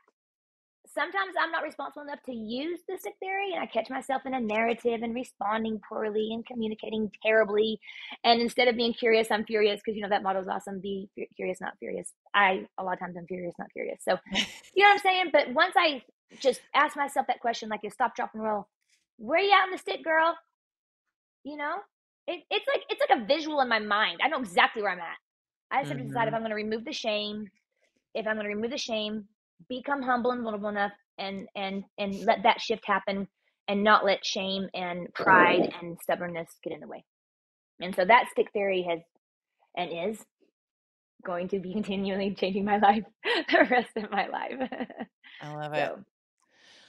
Sometimes 0.86 1.34
I'm 1.40 1.50
not 1.50 1.64
responsible 1.64 2.02
enough 2.02 2.22
to 2.24 2.32
use 2.34 2.80
the 2.88 2.98
stick 2.98 3.14
theory, 3.18 3.52
and 3.52 3.62
I 3.62 3.66
catch 3.66 3.90
myself 3.90 4.26
in 4.26 4.34
a 4.34 4.40
narrative 4.40 5.02
and 5.02 5.14
responding 5.14 5.80
poorly 5.88 6.32
and 6.32 6.46
communicating 6.46 7.10
terribly. 7.22 7.80
And 8.22 8.40
instead 8.40 8.68
of 8.68 8.76
being 8.76 8.92
curious, 8.92 9.30
I'm 9.30 9.44
furious 9.44 9.80
because 9.80 9.96
you 9.96 10.02
know 10.02 10.10
that 10.10 10.36
is 10.36 10.48
awesome: 10.48 10.80
"Be 10.80 11.10
curious, 11.36 11.60
not 11.60 11.78
furious." 11.78 12.12
I 12.34 12.68
a 12.78 12.84
lot 12.84 12.94
of 12.94 13.00
times 13.00 13.16
I'm 13.16 13.26
furious, 13.26 13.54
not 13.58 13.72
curious. 13.72 14.04
So 14.04 14.18
you 14.74 14.82
know 14.82 14.90
what 14.90 14.94
I'm 14.94 14.98
saying? 14.98 15.30
But 15.32 15.52
once 15.54 15.74
I 15.76 16.02
just 16.40 16.60
ask 16.74 16.96
myself 16.96 17.26
that 17.28 17.40
question, 17.40 17.68
like 17.68 17.84
a 17.84 17.90
stop, 17.90 18.16
drop, 18.16 18.30
and 18.34 18.42
roll, 18.42 18.68
where 19.18 19.40
are 19.40 19.42
you 19.44 19.52
at 19.52 19.66
in 19.66 19.72
the 19.72 19.78
stick, 19.78 20.04
girl? 20.04 20.36
You 21.44 21.56
know, 21.56 21.76
it, 22.26 22.42
it's 22.50 22.66
like 22.68 22.82
it's 22.88 23.02
like 23.08 23.20
a 23.22 23.26
visual 23.26 23.60
in 23.60 23.68
my 23.68 23.78
mind. 23.78 24.20
I 24.24 24.28
know 24.28 24.38
exactly 24.40 24.82
where 24.82 24.92
I'm 24.92 25.00
at. 25.00 25.18
I 25.70 25.80
just 25.80 25.90
have 25.90 25.98
to 25.98 26.04
decide 26.04 26.28
if 26.28 26.34
Mhm. 26.34 26.36
I'm 26.36 26.40
going 26.42 26.50
to 26.50 26.56
remove 26.56 26.84
the 26.84 26.92
shame. 26.92 27.48
If 28.14 28.26
I'm 28.26 28.36
going 28.36 28.48
to 28.48 28.54
remove 28.54 28.70
the 28.70 28.78
shame, 28.78 29.28
become 29.68 30.02
humble 30.02 30.32
and 30.32 30.42
vulnerable 30.42 30.70
enough, 30.70 30.92
and 31.18 31.48
and 31.56 31.84
and 31.98 32.14
let 32.26 32.42
that 32.44 32.60
shift 32.60 32.86
happen, 32.86 33.28
and 33.68 33.84
not 33.84 34.04
let 34.04 34.24
shame 34.24 34.68
and 34.74 35.12
pride 35.14 35.68
and 35.80 35.98
stubbornness 36.02 36.48
get 36.62 36.72
in 36.72 36.80
the 36.80 36.88
way. 36.88 37.04
And 37.80 37.94
so 37.94 38.04
that 38.04 38.28
stick 38.30 38.52
theory 38.52 38.82
has 38.88 39.00
and 39.76 40.10
is 40.12 40.24
going 41.24 41.48
to 41.48 41.60
be 41.60 41.72
continually 41.74 42.34
changing 42.34 42.64
my 42.64 42.78
life 42.78 43.04
the 43.24 43.66
rest 43.70 43.90
of 43.96 44.10
my 44.10 44.26
life. 44.28 44.70
I 45.40 45.48
love 45.50 45.74
it. 45.74 45.92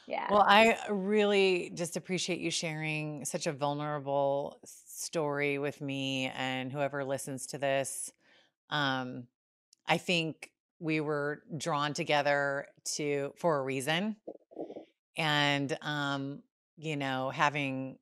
Yeah. 0.07 0.27
Well, 0.29 0.45
I 0.47 0.77
really 0.89 1.71
just 1.73 1.97
appreciate 1.97 2.39
you 2.39 2.51
sharing 2.51 3.25
such 3.25 3.47
a 3.47 3.51
vulnerable 3.51 4.59
story 4.65 5.57
with 5.57 5.81
me 5.81 6.31
and 6.35 6.71
whoever 6.71 7.03
listens 7.03 7.47
to 7.47 7.57
this. 7.57 8.11
Um, 8.69 9.27
I 9.87 9.97
think 9.97 10.51
we 10.79 10.99
were 10.99 11.43
drawn 11.57 11.93
together 11.93 12.67
to 12.95 13.33
for 13.37 13.57
a 13.57 13.63
reason, 13.63 14.15
and 15.17 15.77
um, 15.81 16.43
you 16.77 16.95
know, 16.97 17.29
having 17.29 17.97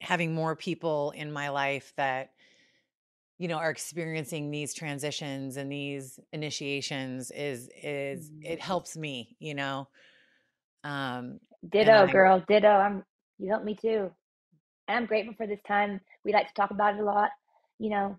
having 0.00 0.34
more 0.34 0.56
people 0.56 1.12
in 1.12 1.32
my 1.32 1.48
life 1.48 1.92
that 1.96 2.30
you 3.38 3.48
know 3.48 3.56
are 3.56 3.70
experiencing 3.70 4.50
these 4.50 4.74
transitions 4.74 5.56
and 5.56 5.70
these 5.70 6.20
initiations 6.32 7.30
is 7.30 7.68
is 7.82 8.30
it 8.42 8.60
helps 8.60 8.96
me 8.96 9.36
you 9.40 9.54
know 9.54 9.88
um 10.84 11.40
Ditto, 11.68 12.06
i 12.06 12.12
girl. 12.12 12.44
Ditto. 12.48 12.68
I'm 12.68 13.04
you 13.38 13.50
helped 13.50 13.66
me 13.66 13.76
too. 13.76 14.10
And 14.88 14.98
I'm 14.98 15.06
grateful 15.06 15.34
for 15.36 15.46
this 15.46 15.60
time. 15.66 16.00
We 16.24 16.32
like 16.32 16.48
to 16.48 16.54
talk 16.54 16.70
about 16.72 16.94
it 16.96 17.00
a 17.00 17.04
lot, 17.04 17.30
you 17.78 17.90
know, 17.90 18.18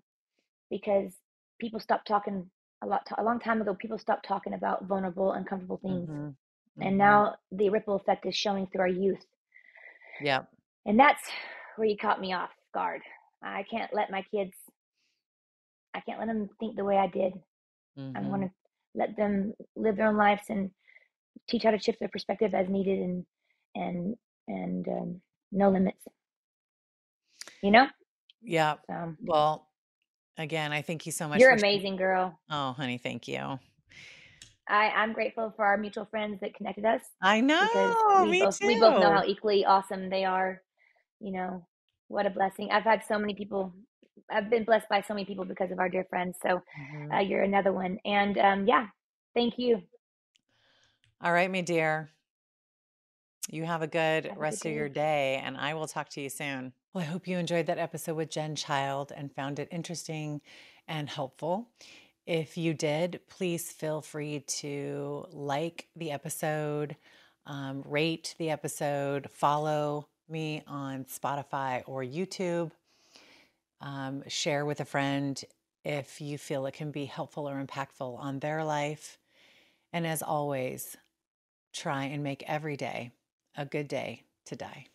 because 0.72 1.14
people 1.60 1.80
stopped 1.80 2.08
talking 2.08 2.50
a 2.84 2.88
lot 2.88 3.08
a 3.18 3.24
long 3.24 3.40
time 3.40 3.62
ago. 3.62 3.76
People 3.76 4.00
stopped 4.00 4.28
talking 4.28 4.54
about 4.54 4.86
vulnerable, 4.86 5.34
uncomfortable 5.34 5.80
things, 5.84 6.10
mhm, 6.10 6.36
and 6.82 6.96
mhm. 6.96 6.98
now 6.98 7.36
the 7.52 7.70
ripple 7.70 7.96
effect 7.96 8.26
is 8.28 8.36
showing 8.36 8.68
through 8.68 8.82
our 8.82 8.88
youth. 8.88 9.26
Yeah, 10.20 10.44
And 10.86 11.00
that's 11.00 11.22
where 11.78 11.88
you 11.88 11.98
caught 11.98 12.22
me 12.22 12.34
off 12.34 12.52
guard. 12.74 13.02
I 13.44 13.64
can't 13.64 13.94
let 13.94 14.12
my 14.12 14.24
kids. 14.32 14.54
I 15.94 16.02
can't 16.02 16.20
let 16.20 16.28
them 16.28 16.50
think 16.60 16.76
the 16.76 16.86
way 16.86 16.98
I 16.98 17.08
did. 17.08 17.34
I 18.16 18.22
want 18.22 18.44
to 18.44 18.52
let 18.96 19.16
them 19.18 19.54
live 19.76 19.98
their 19.98 20.08
own 20.08 20.18
lives 20.18 20.44
and 20.50 20.72
teach 21.48 21.64
how 21.64 21.72
to 21.72 21.80
shift 21.80 22.00
their 22.00 22.10
perspective 22.10 22.54
as 22.54 22.68
needed 22.70 23.00
and 23.00 23.26
and 23.76 24.16
and 24.48 24.88
um, 24.88 25.22
no 25.52 25.70
limits. 25.70 26.04
You 27.62 27.72
know. 27.72 27.88
yeah 28.42 28.76
So 28.88 29.16
well 29.24 29.68
again 30.38 30.72
i 30.72 30.82
thank 30.82 31.06
you 31.06 31.12
so 31.12 31.28
much 31.28 31.40
you're 31.40 31.52
amazing, 31.52 31.96
girl. 31.96 32.40
oh 32.50 32.74
honey 32.74 32.98
thank 32.98 33.28
you 33.28 33.60
I 34.68 34.90
I'm 34.90 35.14
grateful 35.14 35.54
for 35.56 35.66
our 35.66 35.78
mutual 35.78 36.06
friends 36.06 36.40
that 36.42 36.54
connected 36.56 36.86
us 36.86 37.02
i 37.22 37.40
know 37.42 37.62
we 38.22 38.32
me 38.32 38.40
both 38.40 38.62
we 38.62 38.76
both 38.80 39.00
know 39.00 39.12
how 39.12 39.24
equally 39.26 39.66
awesome 39.66 40.10
they 40.10 40.26
are. 40.26 40.62
You 41.22 41.32
know, 41.32 41.66
what 42.10 42.26
a 42.26 42.30
blessing. 42.30 42.70
I've 42.72 42.84
had 42.84 43.04
so 43.08 43.18
many 43.18 43.34
people. 43.34 43.74
I've 44.30 44.50
been 44.50 44.64
blessed 44.66 44.90
by 44.90 45.02
so 45.02 45.14
many 45.14 45.26
people 45.26 45.46
because 45.46 45.72
of 45.72 45.80
our 45.80 45.90
dear 45.90 46.06
friends. 46.10 46.38
So 46.44 46.62
Mhm. 46.78 47.14
uh, 47.16 47.20
you're 47.20 47.42
another 47.44 47.72
one. 47.74 48.00
And 48.06 48.38
um, 48.38 48.68
yeah, 48.68 48.88
thank 49.34 49.58
you. 49.58 49.82
All 51.22 51.32
right 51.32 51.50
me 51.50 51.62
dear 51.62 52.10
you 53.50 53.64
have 53.64 53.82
a 53.82 53.88
good 53.88 54.26
Have 54.26 54.26
a 54.26 54.30
good 54.30 54.38
rest 54.40 54.66
of 54.66 54.72
your 54.72 54.90
day. 54.90 55.38
day 55.38 55.42
and 55.44 55.58
i 55.58 55.74
will 55.74 55.88
talk 55.88 56.10
to 56.10 56.22
you 56.22 56.30
soon 56.30 56.74
well 56.94 57.04
i 57.04 57.08
hope 57.08 57.28
you 57.28 57.38
enjoyed 57.38 57.68
that 57.68 57.78
episode 57.78 58.16
with 58.16 58.30
jen 58.30 58.56
child 58.56 59.12
and 59.16 59.32
found 59.34 59.60
it 59.60 59.68
interesting 59.72 60.42
and 60.88 61.10
helpful 61.10 61.70
if 62.26 62.58
you 62.58 62.74
did 62.74 63.20
please 63.30 63.72
feel 63.72 64.02
free 64.02 64.40
to 64.48 65.26
like 65.32 65.88
the 65.96 66.12
episode 66.12 66.96
um, 67.46 67.84
rate 67.86 68.36
the 68.40 68.50
episode 68.50 69.30
follow 69.32 70.08
me 70.28 70.64
on 70.68 71.06
spotify 71.06 71.84
or 71.86 72.04
youtube 72.04 72.72
um, 73.82 74.24
share 74.28 74.66
with 74.66 74.80
a 74.80 74.86
friend 74.86 75.44
if 75.84 76.20
you 76.20 76.38
feel 76.38 76.66
it 76.66 76.74
can 76.74 76.92
be 76.92 77.06
helpful 77.06 77.48
or 77.48 77.64
impactful 77.64 78.18
on 78.20 78.40
their 78.40 78.64
life. 78.64 79.20
And 79.94 80.06
as 80.08 80.24
always, 80.24 80.98
try 81.76 82.06
and 82.06 82.24
make 82.24 82.44
every 82.48 82.78
day 82.78 83.12
a 83.56 83.66
good 83.66 83.88
day 83.88 84.24
to 84.46 84.56
die. 84.56 84.88